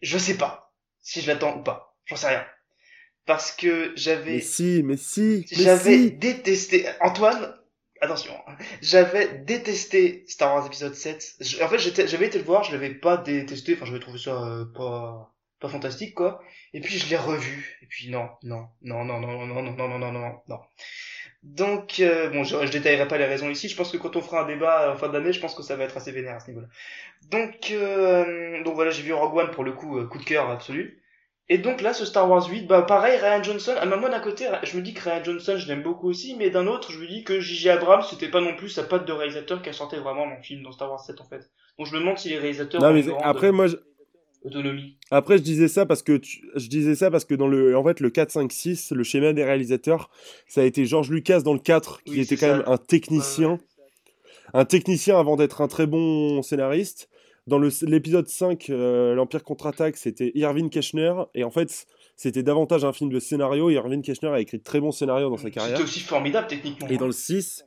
je 0.02 0.18
sais 0.18 0.38
pas 0.38 0.74
si 1.02 1.22
je 1.22 1.28
l'attends 1.28 1.58
ou 1.60 1.64
pas. 1.64 1.98
J'en 2.06 2.16
sais 2.18 2.28
rien. 2.30 2.46
Parce 3.26 3.52
que 3.52 3.94
j'avais... 3.96 4.34
Mais 4.34 4.42
si, 4.42 4.82
mais 4.84 4.98
si, 4.98 5.46
mais 5.56 5.64
J'avais 5.64 5.98
si. 5.98 6.12
détesté 6.12 6.88
Antoine. 7.02 7.56
Attention, 8.02 8.34
hein. 8.48 8.58
j'avais 8.82 9.40
détesté 9.40 10.26
Star 10.28 10.54
Wars 10.56 10.66
épisode 10.68 10.94
7. 10.94 11.36
Je- 11.40 11.64
en 11.64 11.70
fait, 11.70 11.80
j'étais, 11.80 12.08
j'avais 12.08 12.28
été 12.28 12.38
le 12.38 12.44
voir, 12.44 12.64
je 12.64 12.74
l'avais 12.74 12.94
pas 12.94 13.16
détesté. 13.18 13.76
Enfin, 13.76 13.86
j'avais 13.86 14.00
trouvé 14.02 14.20
ça 14.20 14.44
euh, 14.44 14.66
pas 14.66 15.30
pas 15.60 15.70
fantastique 15.70 16.14
quoi. 16.14 16.42
Et 16.74 16.82
puis 16.82 16.98
je 17.00 17.10
l'ai 17.10 17.16
revu. 17.16 17.78
Et 17.82 17.86
puis 17.88 18.10
non, 18.10 18.30
non, 18.44 18.68
non, 18.82 19.06
non, 19.06 19.20
non, 19.22 19.46
non, 19.46 19.46
non, 19.48 19.64
non, 19.64 19.88
non, 19.88 20.00
non, 20.00 20.12
non, 20.12 20.42
non. 20.50 20.60
Donc 21.44 22.00
euh, 22.00 22.30
bon, 22.30 22.46
je, 22.46 22.66
je 22.66 22.72
détaillerai 22.72 23.08
pas 23.08 23.18
les 23.18 23.26
raisons 23.26 23.50
ici. 23.50 23.68
Je 23.68 23.76
pense 23.76 23.92
que 23.92 23.98
quand 23.98 24.16
on 24.16 24.22
fera 24.22 24.44
un 24.44 24.48
débat 24.48 24.94
en 24.94 24.96
fin 24.96 25.10
d'année, 25.10 25.34
je 25.34 25.42
pense 25.42 25.54
que 25.54 25.62
ça 25.62 25.76
va 25.76 25.84
être 25.84 25.98
assez 25.98 26.12
vénère 26.12 26.36
à 26.36 26.40
ce 26.40 26.48
niveau-là. 26.48 26.68
Donc 27.30 27.72
euh, 27.72 28.64
donc 28.64 28.76
voilà, 28.76 28.92
j'ai 28.92 29.04
vu 29.04 29.14
Rogue 29.14 29.36
One 29.36 29.52
pour 29.52 29.66
le 29.66 29.74
coup, 29.74 29.98
euh, 30.00 30.08
coup 30.08 30.20
de 30.20 30.24
cœur 30.24 30.50
absolu. 30.50 31.02
Et 31.50 31.58
donc 31.58 31.82
là, 31.82 31.94
ce 31.94 32.06
Star 32.06 32.30
Wars 32.30 32.48
8, 32.48 32.68
bah 32.68 32.84
pareil, 32.84 33.20
Ryan 33.20 33.44
Johnson. 33.44 33.76
Ah, 33.78 33.86
bah, 33.86 33.98
moi 33.98 34.10
d'un 34.10 34.22
côté, 34.22 34.48
je 34.64 34.78
me 34.78 34.82
dis 34.82 34.94
que 34.94 35.04
Ryan 35.04 35.24
Johnson, 35.26 35.58
je 35.58 35.68
l'aime 35.68 35.84
beaucoup 35.84 36.08
aussi, 36.08 36.38
mais 36.38 36.50
d'un 36.50 36.68
autre, 36.68 36.94
je 36.94 37.00
me 37.00 37.06
dis 37.06 37.26
que 37.26 37.42
J.J. 37.42 37.70
Abrams, 37.72 38.04
c'était 38.10 38.30
pas 38.30 38.40
non 38.40 38.56
plus 38.56 38.70
sa 38.70 38.84
patte 38.84 39.06
de 39.06 39.12
réalisateur 39.12 39.62
qui 39.62 39.74
sortait 39.74 39.98
vraiment 39.98 40.26
dans 40.26 40.36
le 40.38 40.42
film 40.42 40.64
dans 40.64 40.72
Star 40.72 40.90
Wars 40.90 41.02
7 41.02 41.20
en 41.20 41.26
fait. 41.26 41.52
Donc 41.78 41.88
je 41.88 41.94
me 41.94 42.00
demande 42.00 42.18
si 42.18 42.30
les 42.30 42.38
réalisateurs 42.38 42.82
Non 42.82 42.94
mais 42.94 43.04
après 43.22 43.52
moi 43.52 43.68
je, 43.68 43.76
autonomie. 44.44 44.98
Après, 45.12 45.38
je 45.38 45.44
disais 45.44 45.68
ça 45.68 45.86
parce 45.86 46.02
que 46.04 46.18
tu- 46.18 46.42
je 46.56 46.68
disais 46.68 46.96
ça 46.96 47.10
parce 47.12 47.26
que 47.26 47.36
dans 47.36 47.48
le 47.48 47.76
en 47.78 47.84
fait 47.84 48.00
le 48.00 48.10
4 48.10 48.32
5 48.32 48.52
6, 48.52 48.92
le 48.92 49.04
schéma 49.04 49.34
des 49.34 49.44
réalisateurs, 49.44 50.10
ça 50.48 50.62
a 50.62 50.64
été 50.64 50.86
George 50.86 51.10
Lucas 51.10 51.42
dans 51.42 51.54
le 51.54 51.60
4 51.60 52.04
qui 52.04 52.12
Oui, 52.14 52.20
était 52.22 52.36
quand 52.36 52.48
ça. 52.48 52.58
même 52.58 52.64
un 52.68 52.78
technicien, 52.78 53.60
un 54.54 54.66
technicien 54.66 55.20
avant 55.20 55.36
d'être 55.36 55.62
un 55.62 55.68
très 55.68 55.88
bon 55.88 56.42
scénariste. 56.42 57.10
Dans 57.48 57.58
le 57.60 57.70
l'épisode 57.82 58.28
5 58.28 58.70
euh, 58.70 59.16
l'Empire 59.16 59.44
contre-attaque, 59.44 59.98
c'était 59.98 60.32
Irving 60.36 60.70
Keschner 60.70 61.14
et 61.36 61.44
en 61.44 61.52
fait, 61.52 61.86
c'était 62.16 62.44
davantage 62.44 62.86
un 62.86 62.94
film 62.94 63.10
de 63.12 63.20
scénario, 63.20 63.70
Irving 63.70 64.02
Keschner 64.02 64.30
a 64.30 64.40
écrit 64.40 64.60
de 64.60 64.64
très 64.64 64.80
bons 64.80 64.92
scénarios 64.94 65.30
dans 65.30 65.36
sa 65.38 65.50
carrière. 65.50 65.78
C'était 65.78 65.90
aussi 65.90 66.00
formidable 66.00 66.48
techniquement. 66.48 66.88
Et 66.88 66.98
dans 66.98 67.08
le 67.08 67.12
6 67.12 67.66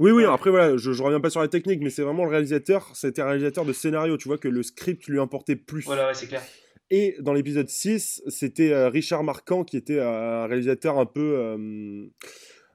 oui, 0.00 0.10
oui, 0.10 0.24
après 0.24 0.50
voilà, 0.50 0.76
je, 0.76 0.92
je 0.92 1.02
reviens 1.02 1.20
pas 1.20 1.30
sur 1.30 1.40
la 1.40 1.48
technique, 1.48 1.80
mais 1.80 1.90
c'est 1.90 2.02
vraiment 2.02 2.24
le 2.24 2.30
réalisateur, 2.30 2.90
c'était 2.94 3.22
un 3.22 3.26
réalisateur 3.26 3.64
de 3.64 3.72
scénario, 3.72 4.16
tu 4.16 4.28
vois, 4.28 4.38
que 4.38 4.48
le 4.48 4.62
script 4.62 5.06
lui 5.06 5.20
importait 5.20 5.56
plus. 5.56 5.84
Voilà, 5.84 6.08
ouais, 6.08 6.14
c'est 6.14 6.26
clair. 6.26 6.42
Et 6.94 7.16
dans 7.20 7.32
l'épisode 7.32 7.70
6, 7.70 8.22
c'était 8.26 8.70
euh, 8.70 8.90
Richard 8.90 9.24
Marquand 9.24 9.64
qui 9.64 9.78
était 9.78 9.96
euh, 9.96 10.44
un 10.44 10.46
réalisateur 10.46 10.98
un 10.98 11.06
peu, 11.06 11.38
euh, 11.38 12.04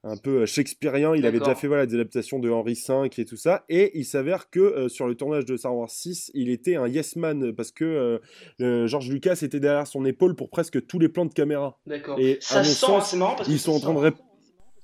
un 0.03 0.17
peu 0.17 0.47
shakespearien. 0.47 1.15
Il 1.15 1.23
avait 1.27 1.37
déjà 1.37 1.53
fait 1.53 1.67
voilà, 1.67 1.85
des 1.85 1.93
adaptations 1.93 2.39
de 2.39 2.49
Henri 2.49 2.73
V 2.73 3.09
et 3.15 3.25
tout 3.25 3.37
ça. 3.37 3.63
Et 3.69 3.91
il 3.95 4.05
s'avère 4.05 4.49
que 4.49 4.87
sur 4.87 5.07
le 5.07 5.13
tournage 5.13 5.45
de 5.45 5.55
Star 5.55 5.75
Wars 5.75 5.91
6, 5.91 6.31
il 6.33 6.49
était 6.49 6.77
un 6.77 6.87
yes 6.87 7.15
man 7.15 7.53
parce 7.53 7.71
que 7.71 8.19
George 8.59 9.07
Lucas 9.11 9.37
était 9.43 9.59
derrière 9.59 9.85
son 9.85 10.03
épaule 10.03 10.35
pour 10.35 10.49
presque 10.49 10.83
tous 10.87 10.97
les 10.97 11.09
plans 11.09 11.25
de 11.25 11.33
caméra. 11.33 11.77
D'accord. 11.85 12.17
Et 12.19 12.37
à 12.37 12.41
Ça 12.41 12.57
mon 12.57 12.63
sent, 12.63 12.73
sens, 12.73 13.13
marrant 13.13 13.35
parce 13.35 13.49
Ils 13.49 13.59
sont 13.59 13.73
en 13.73 13.79
train 13.79 13.93
de 13.93 13.99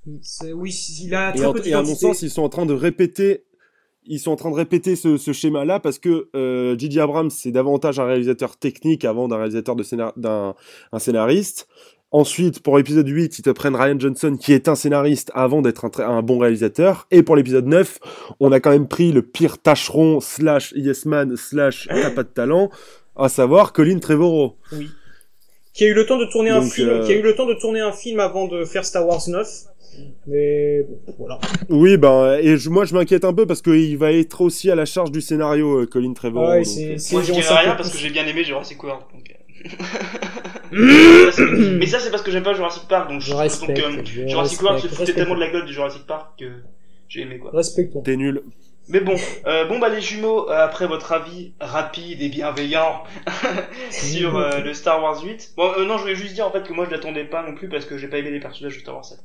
Oui, 0.06 0.72
il 1.04 1.16
a 1.16 1.32
et, 1.32 1.38
très 1.38 1.46
en- 1.46 1.54
peu 1.54 1.62
et 1.66 1.74
à 1.74 1.82
mon 1.82 1.96
sens, 1.96 2.22
ils 2.22 2.30
sont 2.30 2.42
en 2.44 2.50
train 2.50 2.66
de 2.66 2.74
répéter. 2.74 3.44
Ils 4.06 4.20
sont 4.20 4.32
en 4.32 4.36
train 4.36 4.52
de 4.52 4.56
répéter 4.56 4.98
ce, 4.98 5.16
ce 5.18 5.32
schéma-là 5.32 5.80
parce 5.80 5.98
que 5.98 6.28
euh, 6.36 6.78
J.J. 6.78 7.00
Abrams 7.00 7.30
c'est 7.30 7.52
davantage 7.52 8.00
un 8.02 8.06
réalisateur 8.06 8.58
technique 8.58 9.06
avant 9.06 9.30
d'un 9.30 9.38
réalisateur 9.38 9.78
de 9.78 9.84
scénar- 9.84 10.12
d'un 10.18 10.56
un 10.92 11.00
scénariste. 11.00 11.68
Ensuite, 12.12 12.60
pour 12.60 12.78
l'épisode 12.78 13.08
8, 13.08 13.40
ils 13.40 13.42
te 13.44 13.50
prennent 13.50 13.76
Ryan 13.78 13.98
Johnson 13.98 14.38
qui 14.40 14.52
est 14.54 14.68
un 14.68 14.76
scénariste 14.76 15.32
avant 15.34 15.62
d'être 15.62 15.86
un, 16.02 16.18
un 16.18 16.22
bon 16.22 16.38
réalisateur. 16.38 17.08
Et 17.12 17.24
pour 17.24 17.36
l'épisode 17.38 17.66
9, 17.66 18.00
on 18.42 18.52
a 18.52 18.60
quand 18.60 18.72
même 18.72 18.88
pris 18.90 19.12
le 19.14 19.22
pire 19.22 19.58
tâcheron 19.58 20.20
slash 20.20 20.74
yes 20.76 21.06
man 21.06 21.36
slash 21.38 21.88
t'as 21.90 22.12
pas 22.12 22.24
de 22.24 22.28
talent, 22.28 22.70
à 23.16 23.30
savoir 23.30 23.72
Colin 23.74 24.00
Trevorrow. 24.00 24.58
Oui. 24.74 24.90
Qui 25.74 25.84
a 25.86 25.88
eu 25.88 25.94
le 25.94 26.06
temps 26.06 26.18
de 26.18 26.26
tourner 26.26 26.50
un 26.52 26.62
Donc, 26.62 26.72
film, 26.72 26.90
euh, 26.90 27.06
qui 27.06 27.12
a 27.12 27.16
eu 27.16 27.22
le 27.22 27.36
temps 27.36 27.46
de 27.48 27.54
tourner 27.56 27.80
un 27.82 27.92
film 27.92 28.20
avant 28.20 28.48
de 28.48 28.64
faire 28.66 28.86
Star 28.86 29.08
Wars 29.08 29.22
9. 29.28 29.48
Mais 30.28 30.82
bon, 30.84 31.14
voilà. 31.20 31.40
Oui, 31.70 31.98
ben, 31.98 32.40
et 32.42 32.58
je- 32.58 32.70
moi 32.70 32.84
je 32.86 32.96
m'inquiète 32.96 33.26
un 33.26 33.34
peu 33.34 33.46
parce 33.46 33.62
qu'il 33.62 33.96
va 33.98 34.12
être 34.12 34.42
aussi 34.42 34.72
à 34.72 34.76
la 34.76 34.86
charge 34.86 35.12
du 35.12 35.22
scénario, 35.22 35.82
euh, 35.82 35.86
Colin 35.86 36.14
Trevorrow. 36.14 36.50
Ouais, 36.50 36.58
donc, 36.58 36.66
c'est- 36.66 36.94
euh, 36.94 36.98
c'est- 36.98 37.14
Moi 37.14 37.22
je 37.24 37.32
dirais 37.32 37.44
sais 37.46 37.54
un 37.54 37.58
rien 37.58 37.76
parce 37.76 37.92
que 37.92 37.98
j'ai 38.00 38.10
bien 38.10 38.26
aimé 38.26 38.44
Jurassic 38.44 38.82
World. 38.84 39.04
donc, 39.14 39.30
euh. 39.30 39.34
Mais 41.80 41.86
ça 41.86 42.00
c'est 42.00 42.10
parce 42.10 42.24
que 42.24 42.32
j'aime 42.32 42.44
pas 42.44 42.54
Jurassic 42.54 42.88
Park 42.88 43.10
donc 43.12 43.22
Je 43.22 43.32
donc, 43.32 43.40
respecte. 43.42 43.80
euh, 43.80 44.02
je 44.04 44.28
Jurassic 44.28 44.62
World 44.62 44.82
se 44.82 44.88
foutait 44.88 45.14
tellement 45.14 45.36
de 45.36 45.40
la 45.42 45.52
gueule 45.52 45.66
du 45.66 45.74
Jurassic 45.74 46.06
Park 46.08 46.40
que 46.40 46.46
j'ai 47.08 47.22
aimé 47.22 47.38
quoi. 47.38 47.52
Respectons. 47.54 48.02
T'es 48.02 48.16
nul. 48.18 48.42
Mais 48.90 49.00
bon, 49.00 49.16
euh, 49.46 49.66
bon 49.66 49.80
bah 49.80 49.88
les 49.88 50.02
jumeaux, 50.02 50.50
euh, 50.50 50.66
après 50.66 50.88
votre 50.88 51.14
avis 51.14 51.54
rapide 51.60 52.22
et 52.22 52.28
bienveillant 52.28 53.04
sur 53.92 54.38
euh, 54.38 54.60
le 54.60 54.74
Star 54.74 55.02
Wars 55.02 55.24
8. 55.24 55.54
Bon 55.56 55.72
non, 55.86 55.98
je 55.98 56.02
voulais 56.02 56.16
juste 56.16 56.34
dire 56.34 56.46
en 56.46 56.52
fait 56.52 56.64
que 56.64 56.74
moi 56.74 56.86
je 56.86 56.92
l'attendais 56.92 57.24
pas 57.24 57.48
non 57.48 57.56
plus 57.56 57.70
parce 57.70 57.86
que 57.86 57.98
j'ai 57.98 58.10
pas 58.10 58.18
aimé 58.18 58.30
les 58.32 58.42
personnages 58.42 58.76
de 58.76 58.80
Star 58.82 58.96
Wars 58.96 59.06
7 59.06 59.20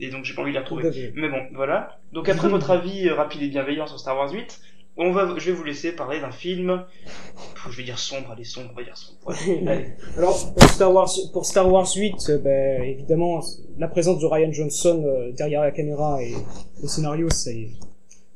et 0.00 0.10
donc 0.10 0.24
j'ai 0.24 0.34
pas 0.34 0.42
envie 0.42 0.52
de 0.52 0.58
Tout 0.58 0.74
retrouver. 0.74 1.12
Mais 1.14 1.28
bon, 1.28 1.42
voilà. 1.54 2.00
Donc 2.12 2.28
après 2.28 2.48
votre 2.50 2.72
avis 2.72 3.08
rapide 3.08 3.42
et 3.42 3.48
bienveillant 3.48 3.86
sur 3.86 4.00
Star 4.00 4.16
Wars 4.16 4.32
8, 4.32 4.60
on 4.96 5.12
va, 5.12 5.34
je 5.38 5.46
vais 5.46 5.52
vous 5.52 5.64
laisser 5.64 5.92
parler 5.92 6.20
d'un 6.20 6.32
film. 6.32 6.84
Pff, 7.04 7.70
je 7.70 7.76
vais 7.76 7.84
dire 7.84 8.00
sombre, 8.00 8.32
allez 8.32 8.42
sombre, 8.42 8.70
on 8.72 8.76
va 8.76 8.82
dire 8.82 8.96
sombre. 8.96 9.32
Allez. 9.68 9.92
Alors 10.16 10.54
pour 10.54 10.68
Star 10.68 10.92
Wars, 10.92 11.10
pour 11.32 11.46
Star 11.46 11.70
Wars 11.70 11.88
8, 11.94 12.14
euh, 12.30 12.38
ben, 12.38 12.82
évidemment 12.82 13.40
la 13.78 13.86
présence 13.86 14.18
de 14.18 14.26
Ryan 14.26 14.52
Johnson 14.52 15.32
derrière 15.36 15.62
la 15.62 15.70
caméra 15.70 16.20
et 16.20 16.34
le 16.82 16.88
scénario 16.88 17.30
c'est 17.30 17.68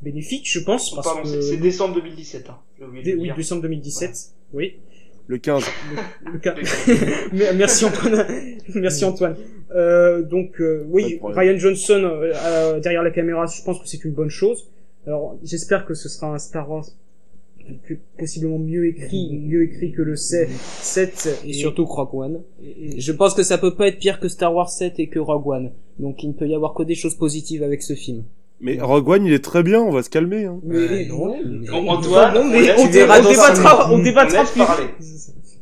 bénéfique, 0.03 0.49
je 0.51 0.61
pense, 0.61 0.95
parce 0.95 1.07
Pardon, 1.07 1.23
c'est 1.25 1.37
que 1.37 1.41
c'est 1.43 1.57
décembre 1.57 1.95
2017. 1.97 2.49
Hein. 2.51 2.59
Dé- 3.05 3.13
le 3.13 3.19
oui 3.19 3.31
décembre 3.37 3.63
2017, 3.63 4.11
oui. 4.53 4.75
Le 5.27 5.37
15. 5.39 5.65
Le 6.33 6.39
cas- 6.39 6.55
Mer- 7.33 7.55
Merci 7.55 7.85
Antoine. 7.85 8.27
Merci 8.75 9.05
Antoine. 9.05 9.37
Euh, 9.75 10.23
donc 10.23 10.61
euh, 10.61 10.87
oui. 10.89 11.19
Ryan 11.23 11.59
Johnson 11.59 12.01
euh, 12.05 12.81
derrière 12.81 13.03
la 13.03 13.11
caméra, 13.11 13.45
je 13.47 13.63
pense 13.63 13.79
que 13.81 13.87
c'est 13.89 14.03
une 14.05 14.13
bonne 14.13 14.31
chose. 14.31 14.69
Alors 15.07 15.37
j'espère 15.45 15.85
que 15.85 15.93
ce 15.95 16.09
sera 16.09 16.33
un 16.35 16.39
Star 16.39 16.71
Wars 16.71 16.87
plus- 17.85 18.01
possiblement 18.19 18.59
mieux 18.59 18.87
écrit, 18.87 19.39
mieux 19.39 19.65
écrit 19.65 19.93
que 19.93 20.01
le 20.01 20.17
7, 20.17 20.49
7 20.49 21.43
Et 21.45 21.53
surtout 21.53 21.85
Rogue 21.85 22.15
One. 22.15 22.41
Je 22.97 23.13
pense 23.13 23.35
que 23.35 23.43
ça 23.43 23.59
peut 23.59 23.75
pas 23.75 23.89
être 23.89 23.99
pire 23.99 24.21
que 24.21 24.29
Star 24.29 24.55
Wars 24.55 24.71
7 24.71 24.99
et 24.99 25.09
que 25.09 25.19
Rogue 25.19 25.47
One. 25.47 25.73
Donc 25.99 26.23
il 26.23 26.29
ne 26.29 26.33
peut 26.33 26.47
y 26.49 26.55
avoir 26.55 26.73
que 26.73 26.83
des 26.85 26.95
choses 26.95 27.15
positives 27.17 27.63
avec 27.63 27.83
ce 27.83 27.93
film. 27.95 28.25
Mais 28.61 28.79
Rogue 28.81 29.09
One, 29.09 29.25
il 29.27 29.33
est 29.33 29.45
très 29.45 29.63
bien, 29.63 29.81
on 29.81 29.91
va 29.93 30.03
se 30.03 30.11
calmer. 30.11 30.45
Hein. 30.47 30.59
Mais, 30.65 30.77
Euh, 30.77 31.07
non, 31.09 31.37
mais- 31.45 31.69
Bon, 31.71 31.89
Antoine, 31.91 32.35
Non, 32.35 32.45
mais 32.45 32.73
on 32.79 32.87
verras 32.89 33.21
on 33.21 33.29
débattra, 33.31 33.93
on 33.93 33.99
débattra 33.99 34.45
plus. 34.45 34.59
parler. 34.59 34.85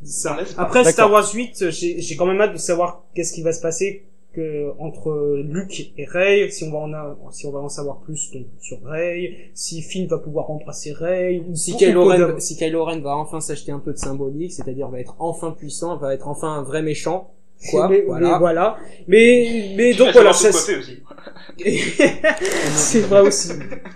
Ça. 0.05 0.37
Après. 0.57 0.85
Star 0.85 1.11
Wars 1.11 1.29
8, 1.35 1.71
j'ai 1.71 2.17
quand 2.17 2.27
même 2.27 2.41
hâte 2.41 2.53
de 2.53 2.59
savoir 2.59 3.03
qu'est-ce 3.15 3.33
qui 3.33 3.43
va 3.43 3.53
se 3.53 3.61
passer 3.61 4.05
que 4.33 4.71
entre 4.79 5.43
Luke 5.45 5.93
et 5.97 6.05
Rey, 6.05 6.49
si 6.51 6.65
on 6.65 6.71
va 6.71 6.79
en 6.79 6.93
a, 6.93 7.17
si 7.33 7.47
on 7.47 7.53
va 7.53 7.59
en 7.61 7.69
savoir 7.71 8.01
plus 8.01 8.31
donc, 8.33 8.45
sur 8.61 8.79
Rey, 8.85 9.51
si 9.55 9.81
Finn 9.83 10.07
va 10.07 10.19
pouvoir 10.19 10.47
remplacer 10.47 10.93
Rey, 10.93 11.43
ou 11.49 11.55
Si 11.55 11.75
Kylo, 11.77 12.05
Ren, 12.05 12.39
si 12.39 12.55
Kylo 12.57 12.85
Ren 12.85 13.01
va 13.01 13.17
enfin 13.17 13.41
s'acheter 13.41 13.73
un 13.73 13.79
peu 13.79 13.93
de 13.95 13.99
symbolique, 13.99 14.53
c'est-à-dire 14.53 14.89
va 14.89 15.01
être 15.01 15.17
enfin 15.19 15.53
puissant, 15.53 15.97
va 15.97 16.13
être 16.15 16.29
enfin 16.29 16.53
un 16.53 16.63
vrai 16.63 16.83
méchant, 16.83 17.31
quoi, 17.71 17.89
mais, 17.89 18.03
voilà. 18.03 18.33
mais 18.33 18.39
voilà. 18.39 18.77
Mais 19.09 19.75
mais 19.77 19.95
donc 19.95 20.13
voilà, 20.13 20.33
ça 20.33 20.51
c'est 22.75 23.01
vrai 23.01 23.21
aussi, 23.21 23.53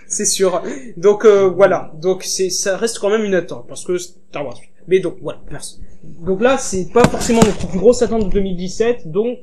c'est 0.07 0.25
sûr. 0.25 0.63
Donc 0.97 1.25
euh, 1.25 1.49
voilà, 1.49 1.93
donc 2.01 2.23
c'est 2.25 2.51
ça 2.51 2.77
reste 2.77 2.99
quand 2.99 3.11
même 3.11 3.25
une 3.25 3.35
attente 3.35 3.67
parce 3.69 3.85
que 3.85 3.99
Star 3.99 4.45
Wars. 4.45 4.59
Mais 4.89 4.99
donc 5.01 5.17
voilà, 5.21 5.41
merci. 5.51 5.81
Donc 6.03 6.41
là, 6.41 6.57
c'est 6.57 6.91
pas 6.93 7.05
forcément 7.05 7.43
notre 7.43 7.69
plus 7.69 7.79
grosse 7.79 8.03
attente 8.03 8.25
de 8.27 8.31
2017, 8.31 9.11
donc 9.11 9.39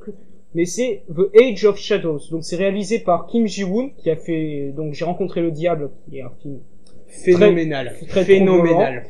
mais 0.56 0.65
c'est 0.65 1.03
The 1.15 1.35
Age 1.39 1.65
of 1.65 1.77
Shadows. 1.77 2.22
Donc 2.31 2.44
c'est 2.44 2.56
réalisé 2.56 2.99
par 2.99 3.27
Kim 3.27 3.45
Ji-woon 3.45 3.91
qui 3.98 4.10
a 4.10 4.15
fait 4.15 4.73
donc 4.76 4.94
J'ai 4.94 5.06
rencontré 5.06 5.41
le 5.41 5.52
diable 5.52 5.91
qui 6.10 6.18
est 6.18 6.23
un 6.23 6.31
film 6.41 6.60
Phénoménal. 7.07 7.95
très 8.07 8.26
Phénoménal. 8.26 9.06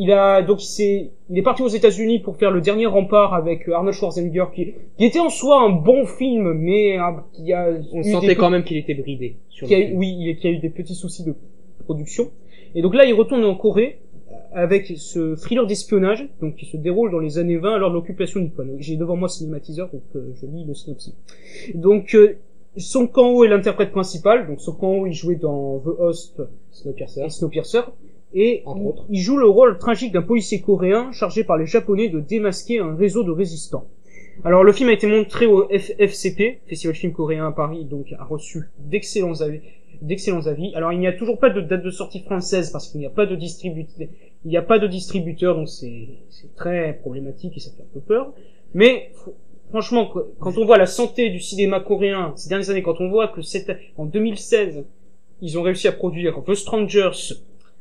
Il 0.00 0.12
a 0.12 0.42
donc 0.42 0.60
c'est 0.60 1.10
il 1.28 1.36
est 1.36 1.42
parti 1.42 1.60
aux 1.62 1.68
États-Unis 1.68 2.20
pour 2.20 2.36
faire 2.36 2.52
le 2.52 2.60
dernier 2.60 2.86
rempart 2.86 3.34
avec 3.34 3.68
euh, 3.68 3.74
Arnold 3.74 3.96
Schwarzenegger 3.96 4.44
qui, 4.54 4.72
qui 4.96 5.04
était 5.04 5.18
en 5.18 5.28
soi 5.28 5.60
un 5.60 5.70
bon 5.70 6.06
film 6.06 6.52
mais 6.52 6.98
euh, 6.98 7.02
qui 7.32 7.52
a 7.52 7.68
On 7.92 8.00
des 8.00 8.12
sentait 8.12 8.36
quand 8.36 8.48
même 8.48 8.62
qu'il 8.62 8.76
était 8.76 8.94
bridé. 8.94 9.36
Sur 9.48 9.66
qui 9.66 9.74
a 9.74 9.78
le 9.78 9.84
eu, 9.84 9.86
film. 9.88 9.98
oui, 9.98 10.16
il, 10.20 10.36
qui 10.36 10.46
a 10.46 10.50
eu 10.50 10.58
des 10.58 10.70
petits 10.70 10.94
soucis 10.94 11.24
de 11.24 11.34
production. 11.84 12.30
Et 12.74 12.82
donc 12.82 12.94
là, 12.94 13.04
il 13.06 13.12
retourne 13.14 13.44
en 13.44 13.56
Corée 13.56 13.98
avec 14.52 14.92
ce 14.96 15.34
thriller 15.34 15.66
d'espionnage, 15.66 16.28
donc 16.40 16.54
qui 16.56 16.66
se 16.66 16.76
déroule 16.76 17.10
dans 17.10 17.18
les 17.18 17.38
années 17.38 17.56
20 17.56 17.78
lors 17.78 17.90
de 17.90 17.94
l'occupation 17.94 18.40
nippone. 18.40 18.76
J'ai 18.78 18.96
devant 18.96 19.16
moi 19.16 19.28
Cinématiseur, 19.28 19.90
donc 19.90 20.02
euh, 20.14 20.30
je 20.40 20.46
lis 20.46 20.64
le 20.64 20.74
synopsis. 20.74 21.14
Donc, 21.74 22.14
euh, 22.14 22.36
Song 22.76 23.10
Kang-ho 23.10 23.44
est 23.44 23.48
l'interprète 23.48 23.90
principal. 23.90 24.46
Donc 24.46 24.60
Song 24.60 24.76
Kang-ho, 24.78 25.06
il 25.06 25.12
jouait 25.12 25.36
dans 25.36 25.80
The 25.80 25.88
Host 25.98 26.42
Snowpiercer. 26.70 27.28
Snowpiercer. 27.28 27.80
Et 28.34 28.62
Entre 28.66 28.78
il, 28.80 28.86
autres. 28.86 29.04
il 29.08 29.20
joue 29.20 29.36
le 29.38 29.48
rôle 29.48 29.78
tragique 29.78 30.12
d'un 30.12 30.22
policier 30.22 30.60
coréen 30.60 31.10
chargé 31.12 31.44
par 31.44 31.56
les 31.56 31.66
Japonais 31.66 32.08
de 32.08 32.20
démasquer 32.20 32.78
un 32.78 32.94
réseau 32.94 33.22
de 33.24 33.30
résistants. 33.30 33.86
Alors 34.44 34.62
le 34.64 34.72
film 34.72 34.88
a 34.90 34.92
été 34.92 35.06
montré 35.06 35.46
au 35.46 35.66
FFCP, 35.68 36.60
Festival 36.66 36.94
film 36.94 37.12
coréen 37.12 37.46
à 37.48 37.52
Paris, 37.52 37.84
donc 37.84 38.12
a 38.18 38.24
reçu 38.24 38.64
d'excellents 38.78 39.40
avis. 39.40 39.60
D'excellents 40.02 40.46
avis. 40.46 40.72
Alors 40.74 40.92
il 40.92 41.00
n'y 41.00 41.08
a 41.08 41.12
toujours 41.12 41.38
pas 41.38 41.50
de 41.50 41.60
date 41.60 41.82
de 41.82 41.90
sortie 41.90 42.20
française 42.20 42.70
parce 42.70 42.88
qu'il 42.88 43.00
n'y 43.00 43.06
a 43.06 43.10
pas 43.10 43.26
de 43.26 43.34
distributeur, 43.34 44.06
il 44.44 44.48
n'y 44.50 44.56
a 44.56 44.62
pas 44.62 44.78
de 44.78 44.86
distributeur, 44.86 45.56
donc 45.56 45.68
c'est 45.68 46.08
c'est 46.28 46.54
très 46.54 46.98
problématique 47.00 47.56
et 47.56 47.60
ça 47.60 47.70
fait 47.76 47.82
un 47.82 47.92
peu 47.94 48.00
peur. 48.00 48.32
Mais 48.74 49.10
fr- 49.16 49.32
franchement, 49.70 50.06
qu- 50.06 50.20
quand 50.38 50.56
on 50.56 50.64
voit 50.66 50.78
la 50.78 50.86
santé 50.86 51.30
du 51.30 51.40
cinéma 51.40 51.80
coréen 51.80 52.32
ces 52.36 52.48
dernières 52.48 52.70
années, 52.70 52.82
quand 52.82 53.00
on 53.00 53.08
voit 53.08 53.26
que 53.28 53.42
c'est 53.42 53.66
en 53.96 54.04
2016, 54.04 54.84
ils 55.42 55.58
ont 55.58 55.62
réussi 55.62 55.88
à 55.88 55.92
produire 55.92 56.40
The 56.46 56.54
Strangers, 56.54 57.10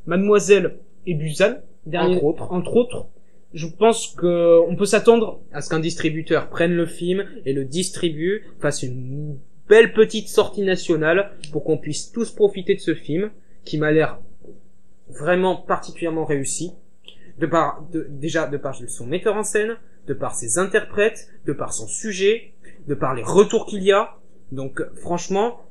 Mademoiselle 0.08 0.80
et 1.06 1.14
Busan, 1.14 1.58
dernier, 1.86 2.16
Entre 2.16 2.24
autres. 2.24 2.52
entre 2.52 2.76
autres, 2.76 3.08
je 3.54 3.68
pense 3.68 4.08
que 4.08 4.60
on 4.68 4.76
peut 4.76 4.86
s'attendre 4.86 5.42
À 5.54 5.62
ce 5.62 5.70
qu'un 5.70 5.80
distributeur 5.80 6.50
prenne 6.50 6.74
le 6.74 6.86
film 6.86 7.26
et 7.46 7.54
le 7.54 7.66
distribue, 7.66 8.44
fasse 8.60 8.84
une 8.84 9.38
belle 9.70 9.94
petite 9.94 10.30
sortie 10.30 10.64
nationale 10.64 11.32
pour 11.52 11.64
qu'on 11.64 11.78
puisse 11.78 12.12
tous 12.12 12.32
profiter 12.32 12.76
de 12.76 12.80
ce 12.80 12.96
film 12.96 13.32
qui 13.66 13.78
m'a 13.78 13.92
l'air 13.92 14.20
vraiment 15.10 15.56
particulièrement 15.56 16.26
réussi. 16.26 16.74
De 17.38 17.46
par, 17.46 17.86
de, 17.92 18.08
déjà, 18.10 18.48
de 18.48 18.58
par 18.58 18.76
son 18.88 19.06
metteur 19.06 19.36
en 19.36 19.44
scène, 19.44 19.78
de 20.08 20.14
par 20.14 20.34
ses 20.34 20.58
interprètes, 20.58 21.30
de 21.46 21.54
par 21.54 21.72
son 21.72 21.88
sujet, 21.88 22.54
de 22.88 22.96
par 22.96 23.14
les 23.14 23.24
retours 23.24 23.66
qu'il 23.68 23.84
y 23.84 23.92
a. 23.92 24.18
Donc, 24.52 24.82
franchement, 24.96 25.62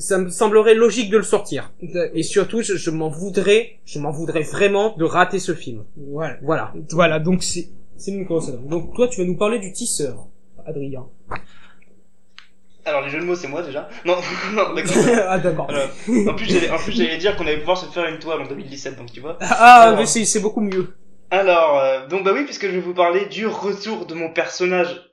ça 0.00 0.18
me 0.18 0.28
semblerait 0.30 0.74
logique 0.74 1.10
de 1.10 1.18
le 1.18 1.22
sortir. 1.22 1.72
Et 2.14 2.22
surtout, 2.22 2.62
je, 2.62 2.76
je 2.76 2.90
m'en 2.90 3.08
voudrais, 3.08 3.80
je 3.84 3.98
m'en 3.98 4.10
voudrais 4.10 4.42
vraiment 4.42 4.96
de 4.96 5.04
rater 5.04 5.38
ce 5.38 5.54
film. 5.54 5.84
voilà. 5.96 6.36
Voilà. 6.42 6.72
Voilà, 6.90 7.18
donc 7.20 7.42
c'est 7.42 7.68
c'est 7.96 8.12
une 8.12 8.24
grosse. 8.24 8.50
Donc 8.50 8.94
toi, 8.94 9.08
tu 9.08 9.20
vas 9.20 9.26
nous 9.26 9.36
parler 9.36 9.58
du 9.58 9.72
tisseur, 9.72 10.26
Adrien. 10.66 11.06
Alors 12.86 13.02
les 13.02 13.10
jeux 13.10 13.20
de 13.20 13.24
mots 13.26 13.34
c'est 13.34 13.46
moi 13.46 13.62
déjà. 13.62 13.88
Non, 14.06 14.16
non, 14.54 14.74
d'accord. 14.74 14.96
ah 15.28 15.38
d'accord. 15.38 15.68
Alors, 15.68 15.88
en 16.28 16.34
plus 16.34 16.46
j'allais, 16.46 16.70
en 16.70 16.78
plus 16.78 16.92
j'allais 16.92 17.18
dire 17.18 17.36
qu'on 17.36 17.46
allait 17.46 17.58
pouvoir 17.58 17.76
se 17.76 17.86
faire 17.86 18.06
une 18.06 18.18
toile 18.18 18.40
en 18.40 18.46
2017 18.46 18.96
donc 18.96 19.12
tu 19.12 19.20
vois. 19.20 19.36
Ah, 19.40 19.82
Alors. 19.82 19.98
mais 19.98 20.06
c'est 20.06 20.24
c'est 20.24 20.40
beaucoup 20.40 20.62
mieux. 20.62 20.94
Alors, 21.30 21.78
euh, 21.78 22.06
donc 22.08 22.24
bah 22.24 22.32
oui, 22.34 22.44
puisque 22.44 22.66
je 22.66 22.72
vais 22.72 22.80
vous 22.80 22.94
parler 22.94 23.26
du 23.26 23.46
retour 23.46 24.06
de 24.06 24.14
mon 24.14 24.32
personnage 24.32 25.12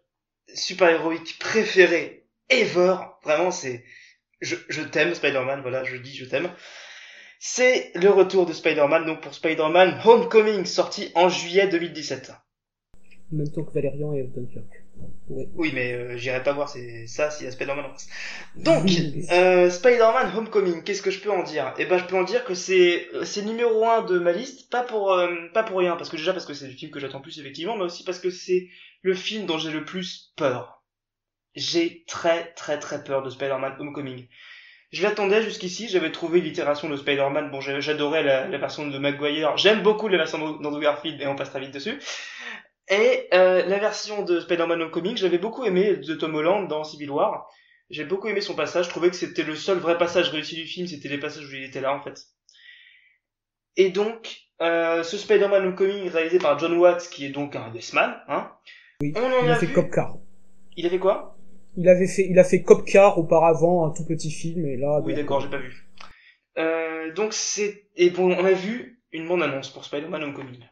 super-héroïque 0.55 1.37
préféré 1.39 2.23
ever. 2.49 2.95
Vraiment, 3.23 3.51
c'est... 3.51 3.83
Je, 4.41 4.55
je 4.69 4.81
t'aime, 4.81 5.13
Spider-Man, 5.13 5.61
voilà, 5.61 5.83
je 5.83 5.97
dis 5.97 6.15
je 6.15 6.25
t'aime. 6.25 6.49
C'est 7.39 7.91
le 7.95 8.09
retour 8.09 8.45
de 8.45 8.53
Spider-Man, 8.53 9.05
donc 9.05 9.21
pour 9.21 9.33
Spider-Man 9.33 10.01
Homecoming, 10.03 10.65
sorti 10.65 11.11
en 11.15 11.29
juillet 11.29 11.67
2017. 11.67 12.31
En 13.31 13.35
même 13.35 13.51
temps 13.51 13.63
que 13.63 13.73
Valérian 13.73 14.13
et 14.13 14.23
Dunkirk. 14.23 14.83
Oui, 15.29 15.71
mais 15.73 15.93
euh, 15.93 16.17
j'irai 16.17 16.41
pas 16.41 16.53
voir 16.53 16.69
c'est 16.69 17.05
ça 17.07 17.29
s'il 17.29 17.45
y 17.45 17.49
a 17.49 17.51
Spider-Man 17.51 17.85
en 17.85 17.89
face. 17.89 18.07
Donc, 18.55 18.89
euh, 19.31 19.69
Spider-Man 19.69 20.35
Homecoming, 20.35 20.81
qu'est-ce 20.83 21.01
que 21.01 21.11
je 21.11 21.19
peux 21.19 21.29
en 21.29 21.43
dire? 21.43 21.73
Eh 21.77 21.85
ben, 21.85 21.97
je 21.97 22.05
peux 22.05 22.15
en 22.15 22.23
dire 22.23 22.45
que 22.45 22.53
c'est 22.53 23.07
c'est 23.23 23.43
numéro 23.43 23.85
un 23.85 24.03
de 24.03 24.17
ma 24.17 24.31
liste, 24.31 24.71
pas 24.71 24.83
pour 24.83 25.13
euh, 25.13 25.27
pas 25.53 25.63
pour 25.63 25.79
rien, 25.79 25.97
parce 25.97 26.09
que 26.09 26.15
déjà 26.15 26.33
parce 26.33 26.45
que 26.45 26.53
c'est 26.53 26.67
le 26.67 26.73
film 26.73 26.91
que 26.91 26.99
j'attends 26.99 27.21
plus 27.21 27.37
effectivement, 27.39 27.75
mais 27.75 27.83
aussi 27.83 28.03
parce 28.03 28.19
que 28.19 28.29
c'est 28.29 28.69
le 29.01 29.13
film 29.13 29.45
dont 29.45 29.57
j'ai 29.57 29.71
le 29.71 29.83
plus 29.83 30.31
peur. 30.37 30.76
J'ai 31.57 32.03
très 32.05 32.53
très 32.53 32.77
très 32.77 33.03
peur 33.03 33.23
de 33.23 33.29
Spider-Man 33.31 33.75
Homecoming. 33.79 34.27
Je 34.91 35.03
l'attendais 35.03 35.41
jusqu'ici, 35.41 35.89
j'avais 35.89 36.11
trouvé 36.11 36.39
l'itération 36.39 36.87
de 36.87 36.95
Spider-Man, 36.95 37.51
bon 37.51 37.59
j'adorais 37.59 38.23
la, 38.23 38.47
la 38.47 38.57
version 38.57 38.87
de 38.87 38.97
McGuire, 38.97 39.57
j'aime 39.57 39.81
beaucoup 39.81 40.07
la 40.07 40.17
version 40.17 40.37
d'Andrew 40.59 40.79
Garfield 40.79 41.19
et 41.21 41.27
on 41.27 41.35
passe 41.35 41.49
très 41.49 41.59
vite 41.59 41.73
dessus. 41.73 41.99
Et 42.89 43.27
euh, 43.33 43.65
la 43.65 43.79
version 43.79 44.21
de 44.23 44.39
Spider-Man 44.39 44.81
Homecoming, 44.83 45.17
j'avais 45.17 45.39
beaucoup 45.39 45.65
aimé 45.65 45.97
de 45.97 46.13
Tom 46.13 46.35
Holland 46.35 46.69
dans 46.69 46.85
Civil 46.85 47.09
War. 47.11 47.49
J'ai 47.89 48.05
beaucoup 48.05 48.27
aimé 48.27 48.39
son 48.39 48.53
passage, 48.55 48.85
je 48.85 48.89
trouvais 48.89 49.09
que 49.09 49.15
c'était 49.15 49.43
le 49.43 49.55
seul 49.55 49.77
vrai 49.77 49.97
passage 49.97 50.29
réussi 50.29 50.55
du 50.55 50.65
film, 50.65 50.87
c'était 50.87 51.09
les 51.09 51.17
passages 51.17 51.45
où 51.51 51.55
il 51.55 51.63
était 51.63 51.81
là 51.81 51.93
en 51.93 52.01
fait. 52.01 52.21
Et 53.75 53.89
donc, 53.89 54.37
euh, 54.61 55.03
ce 55.03 55.17
Spider-Man 55.17 55.65
Homecoming 55.65 56.07
réalisé 56.09 56.39
par 56.39 56.57
John 56.59 56.77
Watts, 56.77 57.09
qui 57.09 57.25
est 57.25 57.29
donc 57.29 57.55
un 57.55 57.73
Yes 57.73 57.93
Man, 57.93 58.15
hein, 58.27 58.51
Oui. 59.01 59.11
On 59.15 59.21
en 59.21 59.43
Il 59.43 59.49
a, 59.49 59.53
a 59.53 59.55
fait 59.55 59.65
vu. 59.65 59.73
Cop 59.73 59.89
Car. 59.91 60.15
Il 60.77 60.85
avait 60.85 60.99
quoi? 60.99 61.36
Il 61.77 61.87
avait 61.89 62.07
fait, 62.07 62.27
il 62.27 62.37
a 62.39 62.43
fait 62.43 62.63
Cop 62.63 62.85
Car 62.85 63.17
auparavant, 63.17 63.85
un 63.87 63.91
tout 63.91 64.05
petit 64.05 64.31
film, 64.31 64.65
et 64.65 64.77
là. 64.77 64.99
Oui, 65.03 65.13
d'accord, 65.13 65.39
j'ai 65.41 65.49
pas 65.49 65.57
vu. 65.59 65.87
Euh, 66.57 67.13
donc 67.13 67.33
c'est 67.33 67.87
et 67.95 68.09
bon, 68.09 68.31
on 68.33 68.43
a 68.45 68.51
vu 68.51 69.03
une 69.11 69.27
bande 69.27 69.43
annonce 69.43 69.69
pour 69.69 69.85
Spider-Man 69.85 70.23
Homecoming. 70.23 70.63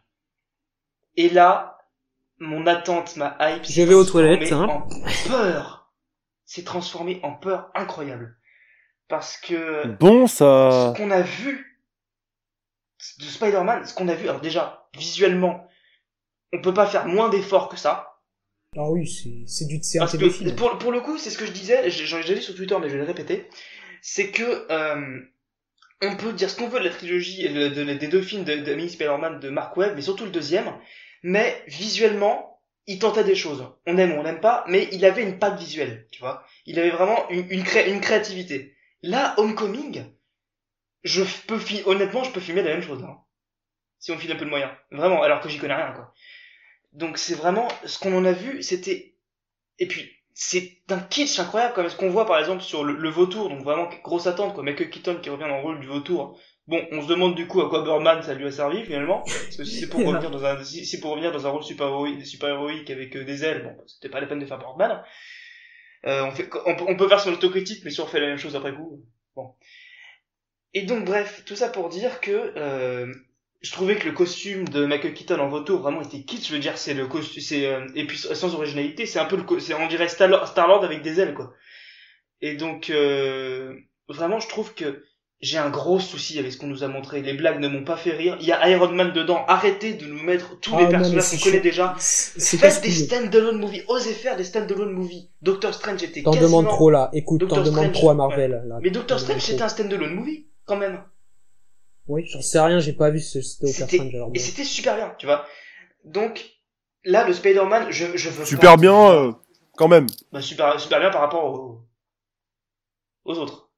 Et 1.15 1.30
là, 1.30 1.77
mon 2.40 2.65
attente, 2.68 3.15
ma 3.18 3.38
hype, 3.40 3.64
Je 3.64 3.72
s'est 3.72 3.86
vais 3.86 3.94
aux 3.94 4.03
transformée 4.03 4.38
toilettes, 4.40 4.52
hein. 4.52 4.65
En 4.68 5.30
peur. 5.30 5.94
C'est 6.45 6.64
transformé 6.64 7.19
en 7.23 7.34
peur 7.34 7.72
incroyable. 7.76 8.38
Parce 9.07 9.38
que 9.38 9.86
Bon, 9.99 10.26
ce 10.27 10.38
ça. 10.38 10.94
qu'on 10.98 11.11
a 11.11 11.22
vu 11.22 11.84
de 13.19 13.23
Spider-Man, 13.26 13.86
ce 13.86 13.94
qu'on 13.94 14.07
a 14.07 14.15
vu, 14.15 14.27
alors 14.27 14.41
déjà, 14.41 14.88
visuellement, 14.95 15.68
on 16.52 16.61
peut 16.61 16.73
pas 16.73 16.88
faire 16.88 17.06
moins 17.07 17.30
d'efforts 17.30 17.69
que 17.69 17.77
ça. 17.77 18.14
Ah 18.77 18.89
oui, 18.89 19.07
c'est, 19.47 19.65
du, 19.68 19.81
c'est 19.81 19.99
un 19.99 20.06
que 20.06 20.11
téléfilm. 20.18 20.56
pour, 20.56 20.77
pour 20.77 20.91
le 20.91 20.99
coup, 21.02 21.18
c'est 21.18 21.30
ce 21.30 21.38
que 21.38 21.45
je 21.45 21.52
disais, 21.52 21.89
j'en 21.89 22.18
ai 22.18 22.22
déjà 22.22 22.34
dit 22.35 22.41
sur 22.41 22.56
Twitter, 22.56 22.76
mais 22.80 22.89
je 22.89 22.93
vais 22.93 22.99
le 23.02 23.06
répéter, 23.07 23.45
c'est 24.02 24.31
que 24.31 24.68
euh, 24.72 25.19
on 26.02 26.15
peut 26.18 26.34
dire 26.34 26.49
ce 26.49 26.57
qu'on 26.57 26.68
veut 26.68 26.80
de 26.80 26.85
la 26.85 26.91
trilogie, 26.91 27.47
de- 27.49 27.69
de- 27.69 27.93
des 27.93 28.07
deux 28.07 28.22
films 28.22 28.43
de, 28.43 28.56
de 28.57 28.88
Spider-Man 28.88 29.39
de 29.39 29.49
Mark 29.49 29.76
Webb, 29.77 29.93
mais 29.95 30.02
surtout 30.02 30.26
le 30.26 30.31
deuxième, 30.31 30.73
mais 31.23 31.64
visuellement, 31.68 32.61
il 32.88 32.99
tentait 32.99 33.23
des 33.23 33.35
choses. 33.35 33.65
On 33.88 33.97
aime 33.97 34.14
ou 34.14 34.19
on 34.19 34.23
n'aime 34.23 34.41
pas, 34.41 34.65
mais 34.68 34.89
il 34.91 35.06
avait 35.06 35.23
une 35.23 35.39
patte 35.39 35.60
visuelle, 35.60 36.07
tu 36.11 36.19
vois. 36.19 36.45
Il 36.65 36.80
avait 36.80 36.91
vraiment 36.91 37.30
une, 37.30 37.45
une, 37.52 37.64
cré- 37.64 37.89
une 37.91 38.02
créativité. 38.02 38.76
Là, 39.03 39.35
Homecoming, 39.38 40.06
je 41.03 41.23
peux 41.47 41.60
honnêtement, 41.85 42.23
je 42.23 42.31
peux 42.31 42.39
filmer 42.39 42.64
la 42.64 42.72
même 42.73 42.81
chose, 42.84 43.03
hein. 43.03 43.18
si 43.99 44.11
on 44.11 44.18
file 44.18 44.31
un 44.31 44.35
peu 44.35 44.45
de 44.45 44.49
moyens. 44.49 44.72
Vraiment, 44.91 45.22
alors 45.23 45.41
que 45.41 45.49
j'y 45.49 45.57
connais 45.60 45.76
rien, 45.76 45.93
quoi. 45.93 46.14
Donc 46.95 47.17
c'est 47.17 47.35
vraiment 47.35 47.67
ce 47.85 47.99
qu'on 47.99 48.15
en 48.17 48.26
a 48.26 48.31
vu, 48.31 48.63
c'était 48.63 49.15
et 49.80 49.88
puis 49.88 50.09
c'est 50.34 50.77
un 50.89 50.99
kitsch 50.99 51.39
incroyable 51.39 51.73
comme 51.73 51.89
ce 51.89 51.95
qu'on 51.95 52.09
voit 52.09 52.26
par 52.26 52.39
exemple 52.39 52.61
sur 52.61 52.84
le, 52.84 52.93
le 52.93 53.09
vautour, 53.09 53.49
donc 53.49 53.63
vraiment 53.63 53.89
grosse 54.03 54.27
attente 54.27 54.53
quoi. 54.53 54.63
Michael 54.63 54.89
Keaton 54.89 55.19
qui 55.22 55.30
revient 55.30 55.47
dans 55.47 55.57
le 55.57 55.61
rôle 55.61 55.80
du 55.80 55.88
vautour. 55.88 56.39
Bon, 56.67 56.84
on 56.91 57.01
se 57.01 57.07
demande 57.07 57.35
du 57.35 57.47
coup 57.47 57.61
à 57.61 57.69
quoi 57.69 57.84
Birdman 57.84 58.23
ça 58.23 58.34
lui 58.34 58.45
a 58.47 58.51
servi 58.51 58.84
finalement, 58.84 59.22
parce 59.23 59.57
que 59.57 59.63
si 59.65 59.80
c'est 59.80 59.89
pour 59.89 60.03
revenir 60.05 60.31
dans 60.31 60.45
un 60.45 60.63
si 60.63 60.85
c'est 60.85 60.99
pour 60.99 61.11
revenir 61.11 61.31
dans 61.31 61.45
un 61.45 61.49
rôle 61.49 61.63
super 61.63 61.88
héroïque, 61.88 62.26
super 62.26 62.49
héroïque 62.49 62.89
avec 62.89 63.15
euh, 63.15 63.23
des 63.23 63.43
ailes, 63.43 63.63
bon, 63.63 63.76
c'était 63.85 64.09
pas 64.09 64.19
la 64.19 64.27
peine 64.27 64.39
de 64.39 64.45
faire 64.45 64.57
Birdman. 64.57 65.03
Euh, 66.07 66.23
on 66.23 66.31
fait 66.31 66.49
on 66.65 66.95
peut 66.95 67.07
faire 67.07 67.19
son 67.19 67.34
autocritique, 67.34 67.84
mais 67.84 67.91
si 67.91 67.99
on 67.99 68.07
fait 68.07 68.19
la 68.19 68.27
même 68.27 68.38
chose 68.38 68.55
après 68.55 68.73
coup, 68.73 69.03
bon. 69.35 69.53
Et 70.73 70.84
donc 70.84 71.05
bref, 71.05 71.43
tout 71.45 71.55
ça 71.55 71.69
pour 71.69 71.89
dire 71.89 72.19
que 72.19 72.53
euh, 72.57 73.13
je 73.65 73.71
trouvais 73.71 73.95
que 73.95 74.05
le 74.05 74.11
costume 74.11 74.67
de 74.69 74.85
Michael 74.85 75.15
Keaton 75.15 75.39
en 75.39 75.49
vautour 75.49 75.81
vraiment 75.81 76.01
était 76.01 76.21
kitsch. 76.21 76.49
Je 76.49 76.53
veux 76.53 76.59
dire, 76.59 76.77
c'est 76.77 76.93
le 76.93 77.07
costume, 77.07 77.41
c'est 77.41 77.65
euh, 77.65 77.87
et 77.95 78.05
puis 78.05 78.15
sans 78.17 78.53
originalité, 78.53 79.07
c'est 79.07 79.17
un 79.17 79.25
peu 79.25 79.37
le, 79.37 79.59
c'est 79.59 79.73
on 79.73 79.87
dirait 79.87 80.07
Star 80.07 80.47
Star-Lord 80.47 80.83
avec 80.83 81.01
des 81.01 81.19
ailes 81.19 81.33
quoi. 81.33 81.51
Et 82.41 82.57
donc 82.57 82.91
euh, 82.91 83.73
vraiment, 84.07 84.39
je 84.39 84.47
trouve 84.47 84.75
que 84.75 85.03
j'ai 85.41 85.57
un 85.57 85.71
gros 85.71 85.99
souci 85.99 86.37
avec 86.37 86.51
ce 86.51 86.59
qu'on 86.59 86.67
nous 86.67 86.83
a 86.83 86.87
montré. 86.87 87.23
Les 87.23 87.33
blagues 87.33 87.59
ne 87.59 87.67
m'ont 87.67 87.83
pas 87.83 87.97
fait 87.97 88.11
rire. 88.11 88.37
Il 88.39 88.45
y 88.45 88.51
a 88.51 88.69
Iron 88.69 88.91
Man 88.91 89.13
dedans. 89.13 89.43
Arrêtez 89.47 89.93
de 89.93 90.05
nous 90.05 90.21
mettre 90.21 90.59
tous 90.59 90.73
Ah 90.75 90.81
les 90.81 90.89
personnages 90.89 91.31
qu'on 91.31 91.37
connaît 91.37 91.59
déjà. 91.59 91.95
Faites 91.97 92.81
des 92.83 92.91
stand-alone 92.91 93.57
movies. 93.57 93.83
Osez 93.87 94.13
faire 94.13 94.37
des 94.37 94.43
stand-alone 94.43 94.91
movies. 94.91 95.29
Doctor 95.41 95.73
Strange 95.73 96.03
était 96.03 96.21
T'en 96.21 96.31
quasiment... 96.31 96.61
demandes 96.61 96.67
trop 96.67 96.91
là. 96.91 97.09
Écoute, 97.13 97.47
t'en 97.47 97.63
demandes 97.63 97.93
trop 97.93 98.11
à 98.11 98.13
Marvel. 98.13 98.63
Là. 98.67 98.77
Mais 98.81 98.91
Doctor 98.91 99.19
Strange 99.19 99.41
c'était 99.41 99.63
un 99.63 99.69
stand-alone 99.69 100.13
movie 100.13 100.45
quand 100.65 100.77
même. 100.77 100.99
Oui, 102.07 102.26
j'en 102.27 102.41
sais 102.41 102.60
rien, 102.60 102.80
j'ai 102.80 102.94
pas 102.94 103.10
vu 103.10 103.19
ce 103.19 103.41
C'était-. 103.41 104.11
Et 104.34 104.40
c'était 104.40 104.64
super 104.64 104.95
bien, 104.95 105.15
tu 105.18 105.26
vois. 105.26 105.45
Donc 106.03 106.45
là, 107.03 107.27
le 107.27 107.34
Spider-Man, 107.34 107.91
je, 107.91 108.15
je 108.15 108.30
veux 108.30 108.45
Super 108.45 108.72
pas- 108.76 108.82
bien, 108.82 109.11
euh, 109.11 109.32
quand 109.76 109.88
même. 109.88 110.07
Bah, 110.32 110.41
super, 110.41 110.80
super 110.80 110.99
bien 110.99 111.10
par 111.10 111.22
rapport 111.22 111.45
aux, 111.45 111.82
aux 113.26 113.38
autres. 113.38 113.69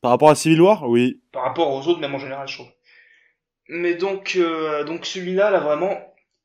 Par 0.00 0.10
rapport 0.12 0.30
à 0.30 0.34
Civil 0.34 0.60
War, 0.60 0.88
oui. 0.88 1.20
Par 1.32 1.44
rapport 1.44 1.72
aux 1.72 1.86
autres, 1.88 2.00
même 2.00 2.14
en 2.14 2.18
général, 2.18 2.46
je 2.48 2.54
trouve. 2.54 2.70
Mais 3.68 3.94
donc, 3.94 4.34
euh, 4.36 4.84
donc 4.84 5.06
celui-là, 5.06 5.50
là, 5.50 5.60
vraiment, 5.60 5.96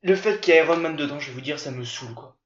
le 0.01 0.15
fait 0.15 0.39
qu'il 0.39 0.53
y 0.53 0.57
ait 0.57 0.63
Iron 0.63 0.77
Man 0.77 0.95
dedans, 0.95 1.19
je 1.19 1.27
vais 1.27 1.33
vous 1.33 1.41
dire, 1.41 1.59
ça 1.59 1.71
me 1.71 1.83
saoule, 1.83 2.13
quoi. 2.13 2.37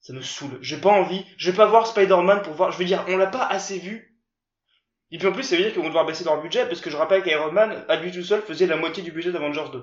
Ça 0.00 0.12
me 0.12 0.22
saoule. 0.22 0.58
J'ai 0.60 0.78
pas 0.80 0.90
envie, 0.90 1.24
je 1.36 1.50
vais 1.50 1.56
pas 1.56 1.66
voir 1.66 1.86
Spider-Man 1.86 2.42
pour 2.42 2.54
voir, 2.54 2.70
je 2.72 2.78
veux 2.78 2.84
dire, 2.84 3.04
on 3.08 3.16
l'a 3.16 3.26
pas 3.26 3.46
assez 3.46 3.78
vu. 3.78 4.17
Et 5.10 5.18
puis 5.18 5.26
en 5.26 5.32
plus, 5.32 5.42
ça 5.42 5.56
veut 5.56 5.62
dire 5.62 5.72
qu'ils 5.72 5.80
vont 5.80 5.88
devoir 5.88 6.04
baisser 6.06 6.24
leur 6.24 6.40
budget, 6.42 6.66
parce 6.66 6.80
que 6.80 6.90
je 6.90 6.96
rappelle 6.96 7.22
qu'Iron 7.22 7.50
Man, 7.52 7.84
à 7.88 7.96
lui 8.00 8.10
tout 8.10 8.22
seul, 8.22 8.42
faisait 8.42 8.66
la 8.66 8.76
moitié 8.76 9.02
du 9.02 9.10
budget 9.12 9.32
d'Avengers 9.32 9.70
2. 9.72 9.82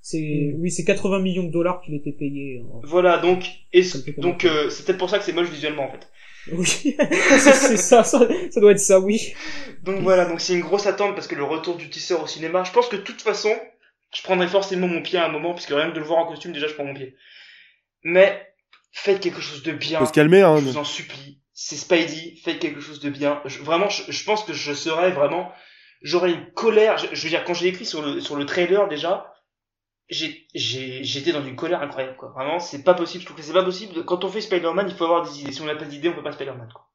C'est, 0.00 0.54
oui, 0.56 0.70
c'est 0.70 0.84
80 0.84 1.18
millions 1.18 1.42
de 1.42 1.50
dollars 1.50 1.80
qu'il 1.82 1.94
était 1.94 2.12
payé. 2.12 2.62
hein. 2.62 2.80
Voilà, 2.84 3.18
donc, 3.18 3.44
fait 3.72 4.14
donc, 4.18 4.44
euh, 4.44 4.70
c'est 4.70 4.84
peut-être 4.86 4.98
pour 4.98 5.10
ça 5.10 5.18
que 5.18 5.24
c'est 5.24 5.32
moche 5.32 5.48
visuellement, 5.50 5.84
en 5.84 5.90
fait. 5.90 6.08
Oui, 6.52 6.64
c'est 7.38 7.52
c'est 7.52 7.76
ça, 7.76 8.04
ça, 8.04 8.20
ça 8.50 8.60
doit 8.60 8.70
être 8.70 8.78
ça, 8.78 9.00
oui. 9.00 9.34
Donc 9.82 10.00
voilà, 10.02 10.24
donc 10.26 10.40
c'est 10.40 10.54
une 10.54 10.60
grosse 10.60 10.86
attente 10.86 11.14
parce 11.16 11.26
que 11.26 11.34
le 11.34 11.42
retour 11.42 11.76
du 11.76 11.90
tisseur 11.90 12.22
au 12.22 12.26
cinéma, 12.28 12.62
je 12.62 12.70
pense 12.70 12.88
que 12.88 12.94
de 12.96 13.00
toute 13.02 13.20
façon, 13.20 13.50
je 14.14 14.22
prendrai 14.22 14.46
forcément 14.46 14.86
mon 14.86 15.02
pied 15.02 15.18
à 15.18 15.26
un 15.26 15.28
moment, 15.28 15.52
parce 15.54 15.66
que 15.66 15.74
rien 15.74 15.90
que 15.90 15.94
de 15.94 16.00
le 16.00 16.06
voir 16.06 16.20
en 16.20 16.26
costume, 16.26 16.52
déjà 16.52 16.68
je 16.68 16.74
prends 16.74 16.84
mon 16.84 16.94
pied. 16.94 17.16
Mais 18.04 18.46
faites 18.92 19.18
quelque 19.20 19.40
chose 19.40 19.64
de 19.64 19.72
bien, 19.72 19.98
Faut 19.98 20.06
se 20.06 20.12
calmer, 20.12 20.42
hein. 20.42 20.58
je 20.58 20.66
vous 20.66 20.76
en 20.78 20.84
supplie. 20.84 21.40
C'est 21.56 21.76
Spidey, 21.76 22.36
faites 22.44 22.60
quelque 22.60 22.80
chose 22.80 23.00
de 23.00 23.10
bien. 23.10 23.42
Je- 23.46 23.60
vraiment, 23.64 23.88
je, 23.90 24.12
je 24.12 24.24
pense 24.24 24.44
que 24.44 24.54
je 24.54 24.72
serais 24.74 25.10
vraiment, 25.12 25.52
j'aurais 26.02 26.32
une 26.32 26.52
colère. 26.52 26.98
Je, 26.98 27.08
je 27.12 27.22
veux 27.24 27.30
dire, 27.30 27.44
quand 27.44 27.54
j'ai 27.54 27.68
écrit 27.68 27.86
sur 27.86 28.02
le 28.02 28.20
sur 28.20 28.36
le 28.36 28.46
trailer 28.46 28.88
déjà, 28.88 29.34
j'ai 30.10 30.46
j'ai 30.54 31.04
j'étais 31.04 31.32
dans 31.32 31.44
une 31.44 31.56
colère 31.56 31.82
incroyable 31.82 32.16
quoi. 32.16 32.30
Vraiment, 32.30 32.60
c'est 32.60 32.84
pas 32.84 32.94
possible. 32.94 33.22
Je 33.22 33.26
trouve 33.26 33.38
que 33.38 33.44
c'est 33.44 33.52
pas 33.54 33.64
possible. 33.64 34.04
Quand 34.04 34.24
on 34.24 34.30
fait 34.30 34.42
Spider-Man, 34.42 34.88
il 34.90 34.96
faut 34.96 35.04
avoir 35.04 35.22
des 35.28 35.40
idées. 35.42 35.52
Si 35.52 35.62
on 35.62 35.66
n'a 35.66 35.76
pas 35.76 35.86
d'idées, 35.86 36.10
on 36.10 36.14
peut 36.14 36.22
pas 36.24 36.32
Spider-Man 36.32 36.70
quoi. 36.74 36.90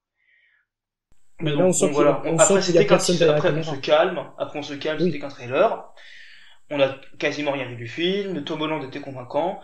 Mais 1.41 1.51
Donc, 1.51 1.59
là, 1.59 1.65
on 1.65 1.73
sent 1.73 1.89
voilà. 1.91 2.21
on 2.25 2.38
Après, 2.38 2.61
c'était 2.61 2.85
qu'un 2.85 2.97
Après, 2.97 3.51
on 3.51 3.63
se 3.63 3.75
calme. 3.75 4.31
Après, 4.38 4.59
on 4.59 4.63
se 4.63 4.73
calme. 4.75 4.99
Oui. 4.99 5.05
C'était 5.07 5.19
qu'un 5.19 5.29
trailer. 5.29 5.93
On 6.69 6.79
a 6.79 6.95
quasiment 7.19 7.51
rien 7.51 7.67
vu 7.67 7.75
du 7.75 7.88
film. 7.88 8.43
Tom 8.43 8.61
Holland 8.61 8.83
était 8.83 9.01
convaincant. 9.01 9.61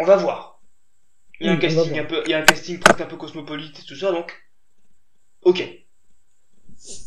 On 0.00 0.04
va 0.04 0.16
voir. 0.16 0.57
Il 1.40 1.46
y 1.46 1.50
a 1.50 1.52
un 1.52 1.56
va 1.56 1.60
casting 1.60 1.98
un 1.98 2.04
peu, 2.04 2.22
il 2.26 2.30
y 2.30 2.34
a 2.34 2.38
un 2.38 2.44
casting 2.44 2.78
presque 2.78 3.00
un 3.00 3.06
peu 3.06 3.16
cosmopolite 3.16 3.78
et 3.78 3.84
tout 3.86 3.96
ça, 3.96 4.10
donc. 4.12 4.32
Ok. 5.42 5.62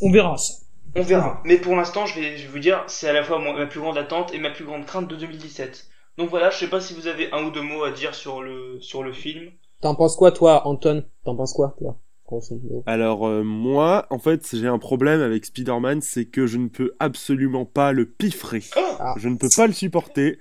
On 0.01 0.11
verra 0.11 0.37
ça. 0.37 0.53
On 0.95 1.01
verra. 1.01 1.41
Mais 1.45 1.57
pour 1.57 1.75
l'instant, 1.75 2.05
je 2.05 2.19
vais, 2.19 2.37
je 2.37 2.43
vais 2.43 2.51
vous 2.51 2.59
dire, 2.59 2.83
c'est 2.87 3.07
à 3.07 3.13
la 3.13 3.23
fois 3.23 3.39
ma 3.39 3.65
plus 3.65 3.79
grande 3.79 3.97
attente 3.97 4.33
et 4.33 4.39
ma 4.39 4.49
plus 4.49 4.65
grande 4.65 4.85
crainte 4.85 5.07
de 5.07 5.15
2017. 5.15 5.87
Donc 6.17 6.29
voilà, 6.29 6.49
je 6.49 6.57
sais 6.57 6.69
pas 6.69 6.81
si 6.81 6.93
vous 6.93 7.07
avez 7.07 7.31
un 7.31 7.43
ou 7.43 7.51
deux 7.51 7.61
mots 7.61 7.83
à 7.83 7.91
dire 7.91 8.13
sur 8.13 8.41
le, 8.41 8.79
sur 8.81 9.03
le 9.03 9.13
film. 9.13 9.51
T'en 9.81 9.95
penses 9.95 10.15
quoi, 10.15 10.31
toi, 10.31 10.67
Anton? 10.67 11.05
T'en 11.23 11.35
penses 11.35 11.53
quoi, 11.53 11.75
toi 11.79 11.97
Alors 12.85 13.27
euh, 13.27 13.43
moi, 13.43 14.05
en 14.09 14.19
fait, 14.19 14.47
j'ai 14.53 14.67
un 14.67 14.79
problème 14.79 15.21
avec 15.21 15.45
Spider-Man, 15.45 16.01
c'est 16.01 16.25
que 16.25 16.47
je 16.47 16.57
ne 16.57 16.67
peux 16.67 16.93
absolument 16.99 17.65
pas 17.65 17.91
le 17.91 18.05
piffrer. 18.05 18.63
Oh 18.77 18.95
Ah. 18.99 19.15
Je 19.17 19.27
ne 19.29 19.35
peux 19.35 19.49
pas 19.55 19.67
le 19.67 19.73
supporter. 19.73 20.37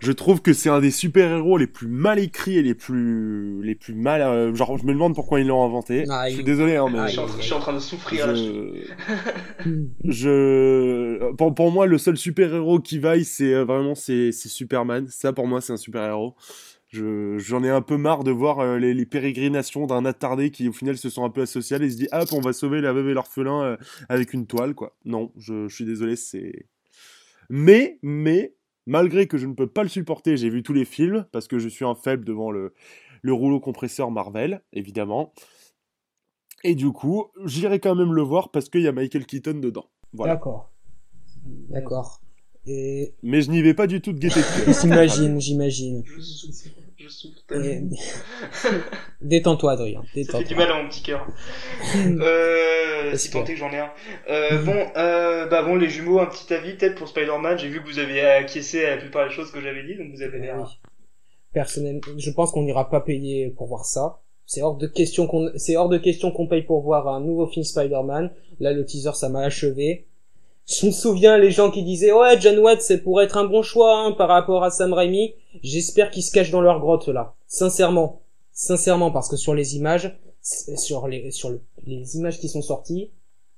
Je 0.00 0.12
trouve 0.12 0.42
que 0.42 0.52
c'est 0.52 0.68
un 0.68 0.80
des 0.80 0.90
super-héros 0.90 1.56
les 1.58 1.66
plus 1.66 1.88
mal 1.88 2.18
écrits 2.18 2.56
et 2.58 2.62
les 2.62 2.74
plus 2.74 3.62
les 3.62 3.74
plus 3.74 3.94
mal 3.94 4.20
euh, 4.22 4.54
genre 4.54 4.76
je 4.78 4.84
me 4.84 4.92
demande 4.92 5.14
pourquoi 5.14 5.40
ils 5.40 5.46
l'ont 5.46 5.64
inventé. 5.64 6.04
Ah, 6.10 6.24
je 6.28 6.32
suis 6.32 6.40
il- 6.42 6.44
désolé 6.44 6.76
hein, 6.76 6.86
mais 6.92 6.98
je, 7.06 7.12
suis 7.12 7.18
en, 7.18 7.26
je 7.28 7.42
suis 7.42 7.52
en 7.52 7.60
train 7.60 7.72
de 7.74 7.78
souffrir 7.78 8.26
là. 8.26 8.34
je... 8.34 8.82
je 10.04 11.32
pour, 11.34 11.54
pour 11.54 11.70
moi 11.72 11.86
le 11.86 11.98
seul 11.98 12.16
super-héros 12.16 12.80
qui 12.80 12.98
vaille 12.98 13.24
c'est 13.24 13.52
euh, 13.54 13.64
vraiment 13.64 13.94
c'est 13.94 14.32
c'est 14.32 14.48
Superman. 14.48 15.06
Ça 15.08 15.32
pour 15.32 15.46
moi 15.46 15.60
c'est 15.60 15.72
un 15.72 15.76
super-héros. 15.76 16.34
Je 16.88 17.36
j'en 17.38 17.64
ai 17.64 17.70
un 17.70 17.82
peu 17.82 17.96
marre 17.96 18.22
de 18.22 18.30
voir 18.30 18.60
euh, 18.60 18.78
les, 18.78 18.94
les 18.94 19.06
pérégrinations 19.06 19.86
d'un 19.86 20.04
attardé 20.04 20.50
qui 20.50 20.68
au 20.68 20.72
final 20.72 20.96
se 20.96 21.10
sent 21.10 21.20
un 21.20 21.30
peu 21.30 21.42
asocial 21.42 21.82
et 21.82 21.90
se 21.90 21.96
dit 21.96 22.08
hop 22.12 22.28
on 22.32 22.40
va 22.40 22.52
sauver 22.52 22.80
la 22.80 22.92
veuve 22.92 23.08
et 23.08 23.14
l'orphelin 23.14 23.62
euh, 23.62 23.76
avec 24.08 24.32
une 24.32 24.46
toile 24.46 24.74
quoi. 24.74 24.96
Non, 25.04 25.32
je, 25.36 25.68
je 25.68 25.74
suis 25.74 25.84
désolé, 25.84 26.16
c'est 26.16 26.66
mais 27.50 27.98
mais 28.02 28.54
malgré 28.86 29.26
que 29.26 29.36
je 29.36 29.46
ne 29.46 29.54
peux 29.54 29.66
pas 29.66 29.82
le 29.82 29.88
supporter, 29.88 30.36
j'ai 30.36 30.48
vu 30.48 30.62
tous 30.62 30.72
les 30.72 30.84
films 30.84 31.26
parce 31.32 31.48
que 31.48 31.58
je 31.58 31.68
suis 31.68 31.84
un 31.84 31.94
faible 31.94 32.24
devant 32.24 32.50
le 32.50 32.72
le 33.22 33.32
rouleau 33.32 33.60
compresseur 33.60 34.10
Marvel 34.10 34.62
évidemment. 34.72 35.32
Et 36.64 36.74
du 36.74 36.90
coup, 36.92 37.26
j'irai 37.44 37.80
quand 37.80 37.94
même 37.94 38.12
le 38.12 38.22
voir 38.22 38.50
parce 38.50 38.68
qu'il 38.68 38.82
y 38.82 38.88
a 38.88 38.92
Michael 38.92 39.26
Keaton 39.26 39.58
dedans. 39.60 39.90
Voilà. 40.12 40.34
D'accord. 40.34 40.72
D'accord. 41.68 42.20
Et 42.66 43.14
Mais 43.22 43.42
je 43.42 43.50
n'y 43.50 43.62
vais 43.62 43.74
pas 43.74 43.86
du 43.86 44.00
tout 44.00 44.12
de 44.12 44.18
gaieté 44.18 44.40
de 44.40 44.72
j'imagine, 44.80 45.40
j'imagine. 45.40 46.02
Je 46.98 47.08
souffre. 47.08 47.38
Tellement. 47.46 47.94
Détends-toi, 49.20 49.72
Adrien. 49.72 50.02
Ça 50.30 50.38
fait 50.38 50.44
du 50.44 50.54
mal 50.54 50.70
à 50.70 50.82
mon 50.82 50.88
petit 50.88 51.02
cœur. 51.02 51.26
Euh, 51.96 53.14
si 53.14 53.30
tant 53.30 53.44
que 53.44 53.54
j'en 53.54 53.70
ai 53.70 53.78
un. 53.78 53.90
Euh, 54.28 54.62
bon, 54.62 54.86
euh, 54.96 55.46
bah 55.46 55.62
bon, 55.62 55.76
les 55.76 55.88
jumeaux, 55.88 56.18
un 56.18 56.26
petit 56.26 56.52
avis 56.52 56.74
peut-être 56.74 56.96
pour 56.96 57.08
Spider-Man. 57.08 57.58
J'ai 57.58 57.68
vu 57.68 57.82
que 57.82 57.86
vous 57.86 57.98
avez 57.98 58.20
acquiescé 58.22 58.84
à 58.84 58.96
la 58.96 58.96
plupart 58.96 59.28
des 59.28 59.34
choses 59.34 59.50
que 59.50 59.60
j'avais 59.60 59.84
dit, 59.84 59.96
donc 59.96 60.14
vous 60.14 60.22
avez 60.22 60.38
l'air. 60.38 60.56
Oui. 60.56 60.90
Personnellement, 61.52 62.00
je 62.16 62.30
pense 62.30 62.50
qu'on 62.50 62.62
n'ira 62.62 62.88
pas 62.88 63.00
payer 63.00 63.50
pour 63.50 63.66
voir 63.66 63.84
ça. 63.84 64.20
C'est 64.46 64.62
hors 64.62 64.76
de 64.76 64.86
question 64.86 65.26
qu'on, 65.26 65.50
c'est 65.56 65.76
hors 65.76 65.88
de 65.88 65.98
question 65.98 66.30
qu'on 66.30 66.46
paye 66.46 66.62
pour 66.62 66.82
voir 66.82 67.08
un 67.08 67.20
nouveau 67.20 67.46
film 67.46 67.64
Spider-Man. 67.64 68.32
Là, 68.60 68.72
le 68.72 68.84
teaser, 68.84 69.12
ça 69.14 69.28
m'a 69.28 69.40
achevé. 69.40 70.06
Je 70.66 70.86
me 70.86 70.90
souviens 70.90 71.38
les 71.38 71.50
gens 71.50 71.70
qui 71.70 71.84
disaient 71.84 72.12
ouais 72.12 72.40
John 72.40 72.58
Watts 72.58 72.82
c'est 72.82 72.98
pour 72.98 73.22
être 73.22 73.36
un 73.36 73.44
bon 73.44 73.62
choix 73.62 74.00
hein, 74.00 74.12
par 74.12 74.28
rapport 74.28 74.64
à 74.64 74.70
Sam 74.70 74.92
Raimi. 74.92 75.34
J'espère 75.62 76.10
qu'ils 76.10 76.24
se 76.24 76.32
cachent 76.32 76.50
dans 76.50 76.60
leur 76.60 76.80
grotte 76.80 77.08
là. 77.08 77.34
Sincèrement, 77.46 78.22
sincèrement 78.52 79.10
parce 79.12 79.28
que 79.28 79.36
sur 79.36 79.54
les 79.54 79.76
images, 79.76 80.18
sur 80.42 81.06
les 81.06 81.30
sur 81.30 81.52
les 81.86 82.16
images 82.16 82.40
qui 82.40 82.48
sont 82.48 82.62
sorties, 82.62 83.10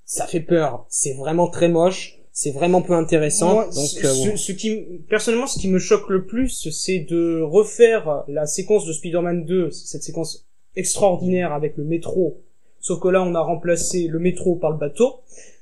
ça 0.04 0.26
fait 0.26 0.40
peur. 0.40 0.86
C'est 0.88 1.14
vraiment 1.14 1.48
très 1.48 1.68
moche. 1.68 2.18
C'est 2.32 2.52
vraiment 2.52 2.82
peu 2.82 2.92
intéressant. 2.92 3.64
donc, 3.64 3.72
ce, 3.72 4.06
euh, 4.06 4.36
ce, 4.36 4.52
qui, 4.52 5.02
personnellement, 5.08 5.48
ce 5.48 5.58
qui 5.58 5.66
me 5.66 5.80
choque 5.80 6.08
le 6.08 6.24
plus, 6.24 6.70
c'est 6.70 7.00
de 7.00 7.40
refaire 7.42 8.22
la 8.28 8.46
séquence 8.46 8.86
de 8.86 8.92
Spider-Man 8.92 9.44
2, 9.44 9.72
cette 9.72 10.04
séquence 10.04 10.46
extraordinaire 10.76 11.52
avec 11.52 11.76
le 11.76 11.82
métro. 11.82 12.40
Sauf 12.78 13.00
que 13.00 13.08
là, 13.08 13.24
on 13.24 13.34
a 13.34 13.40
remplacé 13.40 14.06
le 14.06 14.20
métro 14.20 14.54
par 14.54 14.70
le 14.70 14.76
bateau. 14.76 15.16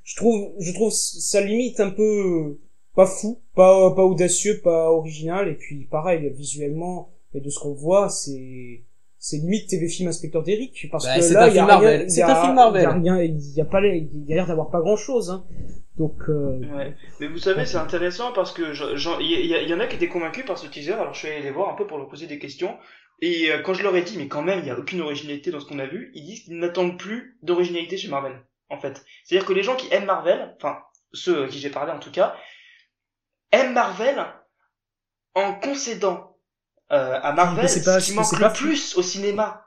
Je 0.06 0.14
trouve, 0.16 0.52
je 0.60 0.72
trouve 0.72 0.92
ça 0.92 1.40
limite 1.40 1.80
un 1.80 1.90
peu 1.90 2.58
pas 2.94 3.06
fou, 3.06 3.40
pas 3.56 3.90
pas 3.94 4.04
audacieux, 4.04 4.60
pas 4.62 4.90
original. 4.90 5.48
Et 5.48 5.54
puis, 5.54 5.84
pareil, 5.90 6.30
visuellement, 6.30 7.10
et 7.34 7.40
de 7.40 7.50
ce 7.50 7.58
qu'on 7.58 7.74
voit, 7.74 8.08
c'est 8.08 8.84
c'est 9.18 9.38
limite 9.38 9.68
TV 9.68 9.88
film 9.88 10.08
Inspecteur 10.08 10.42
d'Eric 10.44 10.86
parce 10.92 11.04
Bah, 11.04 11.16
que 11.16 11.20
c'est 11.22 11.34
là 11.34 11.44
un 11.44 11.48
il 11.48 11.54
y 11.54 11.58
a 11.58 11.62
film 11.62 11.66
Marvel. 11.66 11.98
rien- 12.00 12.08
C'est 12.08 12.16
il 12.16 12.20
y 12.20 12.22
a- 12.22 12.38
un 12.38 12.42
film 12.44 12.54
Marvel. 12.54 12.82
il 12.82 13.04
y 13.04 13.08
a 13.08 13.14
rien- 13.14 13.22
il 13.24 13.52
y 13.56 13.60
a 13.60 13.64
pas 13.64 13.84
il 13.84 14.24
y 14.28 14.32
a 14.32 14.36
l'air 14.36 14.46
d'avoir 14.46 14.70
pas 14.70 14.80
grand 14.80 14.96
chose 14.96 15.30
hein. 15.30 15.44
donc 15.98 16.14
euh, 16.28 16.58
Ouais. 16.76 16.94
Mais 17.18 17.26
vous 17.26 17.38
savez, 17.38 17.66
c'est 17.66 17.78
intéressant 17.78 18.32
parce 18.32 18.52
que 18.52 18.62
il 19.20 19.26
y, 19.26 19.48
y- 19.48 19.68
y 19.68 19.74
en 19.74 19.80
a 19.80 19.86
qui 19.88 19.96
étaient 19.96 20.08
convaincus 20.08 20.44
par 20.46 20.56
ce 20.56 20.68
teaser, 20.68 20.92
alors 20.92 21.12
je 21.14 21.18
suis 21.18 21.28
allé 21.28 21.42
les 21.42 21.50
voir 21.50 21.72
un 21.72 21.76
peu 21.76 21.86
pour 21.86 21.98
leur 21.98 22.08
poser 22.08 22.26
des 22.28 22.38
questions. 22.38 22.74
Et 23.20 23.50
euh, 23.50 23.62
quand 23.64 23.74
je 23.74 23.82
leur 23.82 23.96
ai 23.96 24.02
dit, 24.02 24.16
mais 24.18 24.28
quand 24.28 24.42
même, 24.42 24.58
il 24.60 24.64
n'y 24.66 24.70
a 24.70 24.78
aucune 24.78 25.00
originalité 25.00 25.50
dans 25.50 25.58
ce 25.58 25.66
qu'on 25.66 25.78
a 25.80 25.86
vu, 25.86 26.12
ils 26.14 26.24
disent 26.24 26.40
qu'ils 26.44 26.58
n'attendent 26.58 26.98
plus 26.98 27.38
d'originalité 27.42 27.96
chez 27.96 28.08
Marvel, 28.08 28.32
en 28.70 28.78
fait. 28.80 29.04
C'est-à-dire 29.24 29.46
que 29.46 29.52
les 29.52 29.62
gens 29.62 29.76
qui 29.76 29.88
aiment 29.92 30.06
Marvel, 30.06 30.54
enfin, 30.58 30.78
ceux 31.12 31.44
à 31.44 31.48
qui 31.48 31.58
j'ai 31.58 31.70
parlé 31.70 31.92
en 31.92 31.98
tout 31.98 32.10
cas, 32.10 32.36
aiment 33.52 33.72
Marvel 33.74 34.24
en 35.34 35.54
concédant 35.54 36.36
euh, 36.92 37.18
à 37.22 37.32
Marvel 37.32 37.64
pas- 37.84 38.00
ce 38.00 38.06
qui 38.06 38.14
manque 38.14 38.32
le 38.32 38.38
pas- 38.40 38.50
plus 38.50 38.96
au 38.96 39.02
cinéma. 39.02 39.66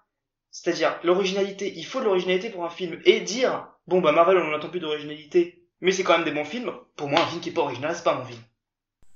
C'est-à-dire 0.52 1.00
l'originalité, 1.04 1.72
il 1.76 1.86
faut 1.86 2.00
de 2.00 2.06
l'originalité 2.06 2.50
pour 2.50 2.66
un 2.66 2.70
film. 2.70 3.00
Et 3.06 3.22
dire, 3.22 3.68
bon 3.88 4.02
bah 4.02 4.12
Marvel 4.12 4.38
on 4.38 4.50
n'attend 4.52 4.70
plus 4.70 4.80
d'originalité, 4.80 5.64
mais 5.82 5.92
c'est 5.92 6.04
quand 6.04 6.14
même 6.18 6.26
des 6.26 6.32
bons 6.32 6.46
films, 6.46 6.72
pour 6.96 7.08
moi 7.10 7.22
un 7.22 7.28
film 7.28 7.42
qui 7.42 7.50
est 7.50 7.54
pas 7.54 7.62
original, 7.62 7.96
c'est 7.96 8.04
pas 8.04 8.16
mon 8.16 8.26
film. 8.26 8.42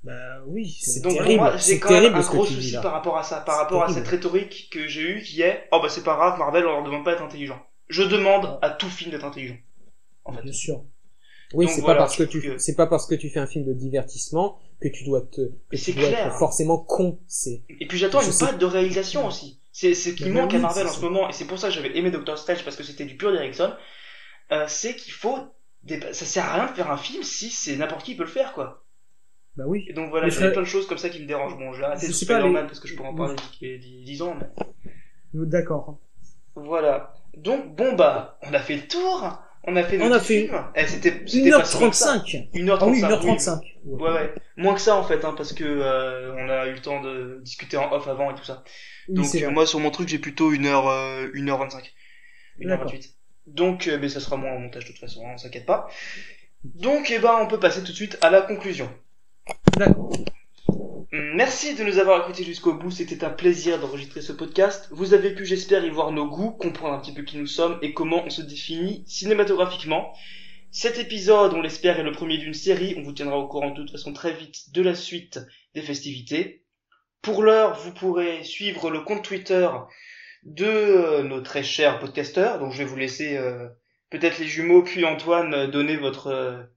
bah 0.04 0.42
oui 0.48 0.70
c'est 0.82 1.02
Donc 1.02 1.14
terrible 1.14 1.36
pour 1.38 1.44
moi, 1.46 1.58
c'est 1.58 1.74
j'ai 1.76 1.80
quand 1.80 1.90
même 1.92 2.14
un 2.14 2.20
gros 2.22 2.46
dis 2.46 2.56
souci 2.56 2.74
par 2.82 2.92
rapport 2.92 3.18
à 3.18 3.24
ça, 3.24 3.40
par 3.42 3.58
rapport 3.58 3.84
à 3.84 3.88
terrible. 3.88 4.06
cette 4.06 4.12
rhétorique 4.12 4.70
que 4.72 4.88
j'ai 4.88 5.02
eue 5.02 5.24
qui 5.24 5.42
est 5.42 5.68
oh 5.72 5.80
bah 5.82 5.90
c'est 5.90 6.04
pas 6.04 6.16
grave, 6.16 6.38
Marvel 6.38 6.66
on 6.68 6.72
leur 6.72 6.84
demande 6.84 7.06
pas 7.06 7.12
d'être 7.12 7.24
intelligent. 7.24 7.66
Je 7.90 8.04
demande 8.04 8.60
à 8.62 8.70
tout 8.70 8.90
film 8.90 9.12
d'être 9.12 9.26
intelligent. 9.26 9.58
En 10.26 10.34
fait. 10.34 10.42
bien 10.44 10.52
sûr 10.54 10.84
oui, 11.54 11.68
c'est 11.70 11.82
voilà, 11.82 11.96
pas 11.96 12.06
parce 12.06 12.18
que 12.18 12.24
tu, 12.24 12.42
que- 12.42 12.58
c'est 12.58 12.76
pas 12.76 12.88
parce 12.88 13.06
que 13.06 13.16
tu 13.16 13.30
fais 13.30 13.40
un 13.40 13.46
film 13.48 13.66
de 13.66 13.74
divertissement 13.74 14.58
que 14.82 14.88
tu 14.88 15.04
dois 15.04 15.22
te, 15.22 15.52
que 15.70 15.76
tu 15.76 15.92
dois 15.94 16.10
être 16.10 16.34
forcément 16.40 16.80
con. 16.80 17.20
C'est, 17.28 17.62
Et 17.80 17.88
puis 17.88 17.98
j'attends 17.98 18.22
une 18.22 18.32
sais. 18.32 18.46
patte 18.46 18.58
de 18.60 18.66
réalisation 18.66 19.28
aussi. 19.28 19.60
C'est 19.72 19.94
ce 19.96 20.10
qui 20.10 20.24
Mais 20.26 20.30
manque 20.30 20.54
à 20.54 20.58
oui, 20.58 20.62
Marvel 20.62 20.88
en 20.88 20.92
ce 20.92 21.02
moment, 21.02 21.30
et 21.30 21.34
c'est 21.34 21.46
pour 21.46 21.58
ça 21.60 21.68
que 21.70 21.74
j'avais 21.74 21.98
aimé 21.98 22.12
Doctor 22.12 22.38
Strange 22.38 22.64
parce 22.64 22.76
que 22.76 22.84
c'était 22.84 23.06
du 23.06 23.18
pur 23.18 23.32
Derrickson. 23.32 23.74
Euh, 24.52 24.66
c'est 24.68 24.96
qu'il 24.96 25.14
faut 25.14 25.40
des... 25.84 26.00
ça 26.14 26.26
sert 26.26 26.46
à 26.46 26.54
rien 26.56 26.66
de 26.72 26.76
faire 26.76 26.92
un 26.92 26.98
film 26.98 27.24
si 27.24 27.50
c'est 27.50 27.76
n'importe 27.78 28.04
qui 28.06 28.16
peut 28.16 28.24
le 28.24 28.30
faire 28.30 28.54
quoi. 28.54 28.86
bah 29.56 29.66
oui 29.68 29.86
Et 29.88 29.94
donc 29.94 30.10
voilà, 30.10 30.28
a 30.28 30.52
plein 30.52 30.62
de 30.62 30.68
choses 30.68 30.88
comme 30.88 30.98
ça 30.98 31.10
qui 31.10 31.22
me 31.22 31.28
dérangent. 31.28 31.58
Bon, 31.58 31.74
sais 32.12 32.26
pas, 32.26 32.40
Spider-Man 32.40 32.64
les- 32.64 32.68
parce 32.68 32.80
que 32.80 32.88
je 32.88 32.96
pourrais 32.96 33.10
en 33.10 33.16
parler 33.16 33.36
d'ici 33.36 34.04
10 34.04 34.22
ans, 34.22 34.36
mais 34.36 34.48
d'accord 35.34 36.00
voilà. 36.56 37.14
Donc 37.36 37.76
bon 37.76 37.94
bah, 37.96 38.38
on 38.44 38.54
a 38.54 38.60
fait 38.60 38.76
le 38.76 38.88
tour. 38.88 39.43
On 39.66 39.76
a 39.76 39.84
fait 39.84 40.02
On 40.02 40.12
a 40.12 40.20
fait. 40.20 40.50
Eh, 40.76 40.88
c'était 40.88 41.24
c'était 41.26 41.50
pas 41.52 41.64
si 41.64 41.82
long 41.82 41.90
que 41.90 41.96
ça. 41.96 42.18
1h35 42.18 42.52
1h35. 42.54 42.78
ah 42.82 42.86
oui 42.88 43.02
oui. 43.02 43.02
1h35 43.02 43.60
Ouais, 43.86 44.12
ouais. 44.12 44.34
Moins 44.58 44.74
que 44.76 44.82
ça 44.82 44.96
en 44.96 45.04
fait, 45.04 45.24
hein, 45.26 45.34
parce 45.36 45.54
que 45.54 45.64
euh, 45.64 46.34
on 46.38 46.50
a 46.50 46.68
eu 46.68 46.74
le 46.74 46.82
temps 46.82 47.02
de 47.02 47.40
discuter 47.44 47.78
en 47.78 47.92
off 47.92 48.08
avant 48.08 48.32
et 48.32 48.36
tout 48.36 48.44
ça. 48.44 48.64
Oui, 49.08 49.16
Donc 49.16 49.26
vrai. 49.26 49.52
moi 49.52 49.66
sur 49.66 49.80
mon 49.80 49.90
truc 49.92 50.08
j'ai 50.10 50.20
plutôt 50.20 50.52
1 50.52 50.66
heure, 50.66 50.88
euh, 50.88 51.28
1h25. 51.34 51.82
1h28. 52.60 52.68
D'accord. 52.68 52.92
Donc 53.48 53.88
euh, 53.88 53.98
mais 54.00 54.10
ça 54.10 54.20
sera 54.20 54.38
moins 54.38 54.52
en 54.52 54.60
montage 54.60 54.86
de 54.86 54.90
toute 54.92 55.00
façon, 55.00 55.26
hein, 55.26 55.32
on 55.34 55.38
s'inquiète 55.38 55.66
pas. 55.66 55.88
Donc 56.64 57.12
eh 57.12 57.20
ben 57.20 57.36
on 57.42 57.48
peut 57.48 57.60
passer 57.60 57.82
tout 57.82 57.92
de 57.92 57.96
suite 57.98 58.18
à 58.22 58.30
la 58.30 58.42
conclusion. 58.42 58.90
d'accord 59.78 60.12
Merci 61.16 61.76
de 61.76 61.84
nous 61.84 62.00
avoir 62.00 62.24
écoutés 62.24 62.44
jusqu'au 62.44 62.74
bout, 62.74 62.90
c'était 62.90 63.24
un 63.24 63.30
plaisir 63.30 63.80
d'enregistrer 63.80 64.24
ce 64.24 64.32
podcast. 64.32 64.88
Vous 64.90 65.14
avez 65.14 65.36
pu, 65.36 65.46
j'espère, 65.46 65.86
y 65.86 65.92
voir 65.92 66.12
nos 66.12 66.26
goûts, 66.26 66.50
comprendre 66.50 66.96
un 66.96 67.00
petit 67.00 67.14
peu 67.14 67.22
qui 67.22 67.38
nous 67.38 67.46
sommes 67.46 67.78
et 67.84 67.94
comment 67.94 68.24
on 68.26 68.32
se 68.32 68.42
définit 68.42 69.04
cinématographiquement. 69.06 70.12
Cet 70.72 70.98
épisode, 70.98 71.54
on 71.54 71.62
l'espère, 71.62 72.00
est 72.00 72.04
le 72.04 72.14
premier 72.14 72.40
d'une 72.40 72.56
série. 72.56 72.96
On 72.98 73.04
vous 73.04 73.12
tiendra 73.12 73.38
au 73.38 73.48
courant 73.48 73.70
de 73.70 73.76
toute 73.76 73.92
façon 73.92 74.12
très 74.12 74.34
vite 74.34 74.74
de 74.74 74.82
la 74.82 74.96
suite 74.96 75.40
des 75.76 75.84
festivités. 75.84 76.66
Pour 77.22 77.44
l'heure, 77.44 77.78
vous 77.78 77.94
pourrez 77.94 78.44
suivre 78.44 78.90
le 78.90 79.02
compte 79.02 79.24
Twitter 79.24 79.70
de 80.42 80.66
euh, 80.66 81.22
nos 81.22 81.42
très 81.42 81.62
chers 81.62 82.00
podcasteurs. 82.00 82.58
Donc 82.58 82.72
je 82.72 82.80
vais 82.80 82.86
vous 82.86 82.98
laisser 82.98 83.38
euh, 83.38 83.68
peut-être 84.10 84.40
les 84.40 84.48
jumeaux 84.48 84.82
puis 84.82 85.06
Antoine 85.06 85.54
euh, 85.54 85.68
donner 85.68 85.96
votre 85.96 86.68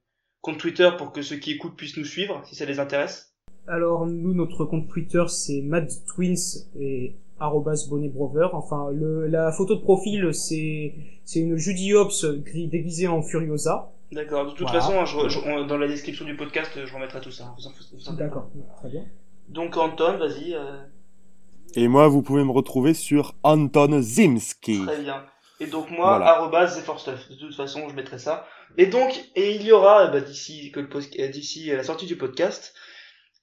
compte 0.43 0.59
Twitter 0.59 0.91
pour 0.99 1.13
que 1.13 1.23
ceux 1.23 1.37
qui 1.37 1.53
écoutent 1.53 1.79
puissent 1.79 1.97
nous 1.97 2.05
suivre 2.05 2.43
si 2.47 2.55
ça 2.55 2.67
les 2.67 2.81
intéresse. 2.81 3.33
Alors 3.69 4.07
nous, 4.07 4.35
notre 4.35 4.65
compte 4.65 4.89
Twitter, 4.89 5.25
c'est 5.29 5.61
madtwins 5.63 6.35
et 6.79 7.17
arrobas 7.41 7.87
bonnetbrover. 7.91 8.49
Enfin, 8.53 8.91
le, 8.93 9.27
la 9.27 9.51
photo 9.53 9.75
de 9.75 9.81
profil, 9.81 10.33
c'est 10.33 10.95
c'est 11.25 11.41
une 11.41 11.57
Judy 11.57 11.93
Hopps 11.95 12.25
gris- 12.45 12.69
déguisée 12.69 13.09
en 13.09 13.23
Furiosa. 13.23 13.93
D'accord. 14.13 14.45
De 14.47 14.51
toute 14.51 14.61
Voilà. 14.69 14.81
façon, 14.81 15.05
je- 15.05 15.29
je- 15.29 15.41
on- 15.49 15.67
dans 15.67 15.79
la 15.79 15.89
description 15.89 16.25
du 16.25 16.37
podcast, 16.37 16.71
je 16.85 16.95
remettrai 16.95 17.21
tout 17.21 17.33
ça. 17.33 17.55
D'accord, 18.17 18.49
très 18.79 18.89
bien. 18.91 19.05
Donc 19.49 19.77
Anton, 19.77 20.17
vas-y. 20.19 20.55
euh, 20.55 20.77
Et 21.75 21.89
moi, 21.89 22.07
vous 22.09 22.23
pouvez 22.23 22.45
me 22.45 22.53
retrouver 22.53 22.95
sur 22.95 23.35
Anton 23.43 24.01
Zimski. 24.01 24.85
très 24.87 25.03
bien. 25.03 25.25
Et 25.59 25.67
donc 25.67 25.91
moi, 25.91 26.19
Voilà. 26.19 26.67
@zeforstuff. 26.69 27.29
De 27.31 27.35
toute 27.35 27.55
façon, 27.57 27.89
je 27.89 27.95
mettrai 27.97 28.19
ça. 28.19 28.47
Et 28.79 28.87
donc, 28.87 29.11
et 29.35 29.57
il 29.57 29.63
y 29.63 29.73
aura 29.73 30.07
bah, 30.09 30.21
d'ici 30.21 30.71
que 30.71 30.81
le 30.81 30.89
post- 30.89 31.19
euh, 31.19 31.29
d'ici 31.29 31.67
la 31.69 31.83
sortie 31.83 32.07
du 32.07 32.17
podcast, 32.17 32.75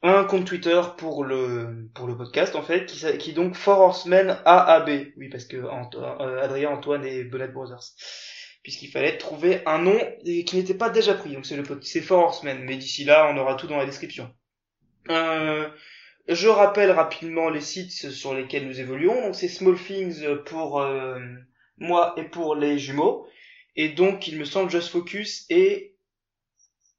un 0.04 0.26
compte 0.26 0.46
Twitter 0.46 0.82
pour 0.98 1.24
le 1.24 1.90
pour 1.94 2.08
le 2.08 2.18
podcast 2.18 2.56
en 2.56 2.62
fait, 2.62 2.86
qui, 2.86 3.18
qui 3.18 3.30
est 3.32 3.34
donc 3.34 3.56
Four 3.56 3.80
Horsemen 3.80 4.38
AAB. 4.46 5.14
Oui, 5.18 5.30
parce 5.30 5.46
que 5.46 5.56
euh, 5.58 6.42
Adrien, 6.42 6.72
Antoine 6.72 7.06
et 7.06 7.24
Bonnet 7.24 7.48
Brothers. 7.48 7.84
Puisqu'il 8.64 8.92
fallait 8.92 9.18
trouver 9.18 9.62
un 9.66 9.80
nom 9.80 9.98
et 10.26 10.46
qui 10.46 10.58
n'était 10.58 10.74
pas 10.74 10.90
déjà 10.90 11.14
pris. 11.14 11.34
Donc 11.34 11.46
c'est 11.46 11.56
le 11.56 11.64
c'est 11.82 12.02
Four 12.02 12.20
Horsemen. 12.20 12.60
Mais 12.64 12.76
d'ici 12.76 13.06
là, 13.06 13.30
on 13.34 13.38
aura 13.38 13.56
tout 13.56 13.68
dans 13.68 13.78
la 13.78 13.86
description. 13.86 14.30
Euh, 15.10 15.68
je 16.28 16.48
rappelle 16.48 16.92
rapidement 16.92 17.50
les 17.50 17.62
sites 17.62 17.92
sur 17.92 18.34
lesquels 18.34 18.68
nous 18.68 18.80
évoluons. 18.82 19.22
Donc 19.22 19.36
c'est 19.36 19.48
Small 19.48 19.78
Things 19.78 20.26
pour 20.46 20.82
euh, 20.82 21.20
moi 21.78 22.14
et 22.18 22.24
pour 22.26 22.56
les 22.56 22.78
jumeaux. 22.78 23.26
Et 23.78 23.90
donc 23.90 24.28
il 24.28 24.38
me 24.38 24.46
semble 24.46 24.70
Just 24.70 24.90
Focus 24.90 25.46
et 25.50 25.96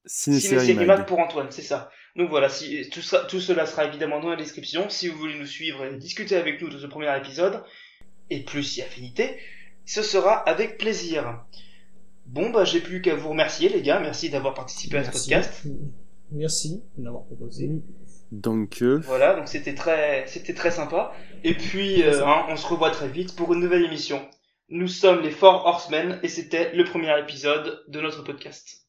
Ciné 0.07 0.41
Ciné 0.41 0.59
Série 0.59 0.67
Série 0.67 0.87
Mag. 0.87 0.99
Mag 0.99 1.07
pour 1.07 1.19
Antoine, 1.19 1.51
c'est 1.51 1.63
ça. 1.63 1.91
Donc 2.17 2.31
voilà, 2.31 2.49
si, 2.49 2.89
tout, 2.91 3.03
ça, 3.03 3.25
tout 3.29 3.41
cela 3.41 3.67
sera 3.67 3.87
évidemment 3.87 4.21
dans 4.21 4.31
la 4.31 4.37
description. 4.37 4.89
Si 4.89 5.09
vous 5.09 5.19
voulez 5.19 5.39
nous 5.39 5.47
suivre 5.47 5.85
et 5.85 5.97
discuter 5.97 6.37
avec 6.37 6.63
nous 6.63 6.69
de 6.69 6.79
ce 6.79 6.87
premier 6.87 7.17
épisode, 7.17 7.63
et 8.31 8.45
plus 8.45 8.63
si 8.63 8.83
affinité, 8.83 9.37
ce 9.85 10.03
sera 10.03 10.35
avec 10.35 10.79
plaisir. 10.79 11.45
Bon 12.27 12.51
bah 12.51 12.65
j'ai 12.65 12.81
plus 12.81 13.03
qu'à 13.03 13.15
vous 13.15 13.29
remercier 13.31 13.69
les 13.69 13.83
gars, 13.83 14.01
merci 14.01 14.31
d'avoir 14.31 14.55
participé 14.55 14.99
à 14.99 15.05
ce 15.05 15.11
podcast. 15.11 15.67
Merci 16.31 16.83
de 16.97 17.05
l'avoir 17.05 17.25
proposé. 17.25 17.71
Donc, 18.33 18.83
euh, 18.83 19.01
Voilà, 19.05 19.35
donc 19.35 19.47
c'était 19.47 19.75
très, 19.75 20.25
c'était 20.27 20.55
très 20.55 20.71
sympa. 20.71 21.13
Et 21.45 21.55
puis, 21.55 22.03
euh, 22.03 22.27
hein, 22.27 22.47
on 22.49 22.57
se 22.57 22.67
revoit 22.67 22.91
très 22.91 23.09
vite 23.09 23.37
pour 23.37 23.53
une 23.53 23.61
nouvelle 23.61 23.85
émission. 23.85 24.21
Nous 24.71 24.89
sommes 24.89 25.21
les 25.21 25.31
Four 25.31 25.67
Horsemen 25.67 26.19
et 26.23 26.29
c'était 26.29 26.75
le 26.75 26.85
premier 26.85 27.17
épisode 27.21 27.85
de 27.87 28.01
notre 28.01 28.25
podcast. 28.25 28.84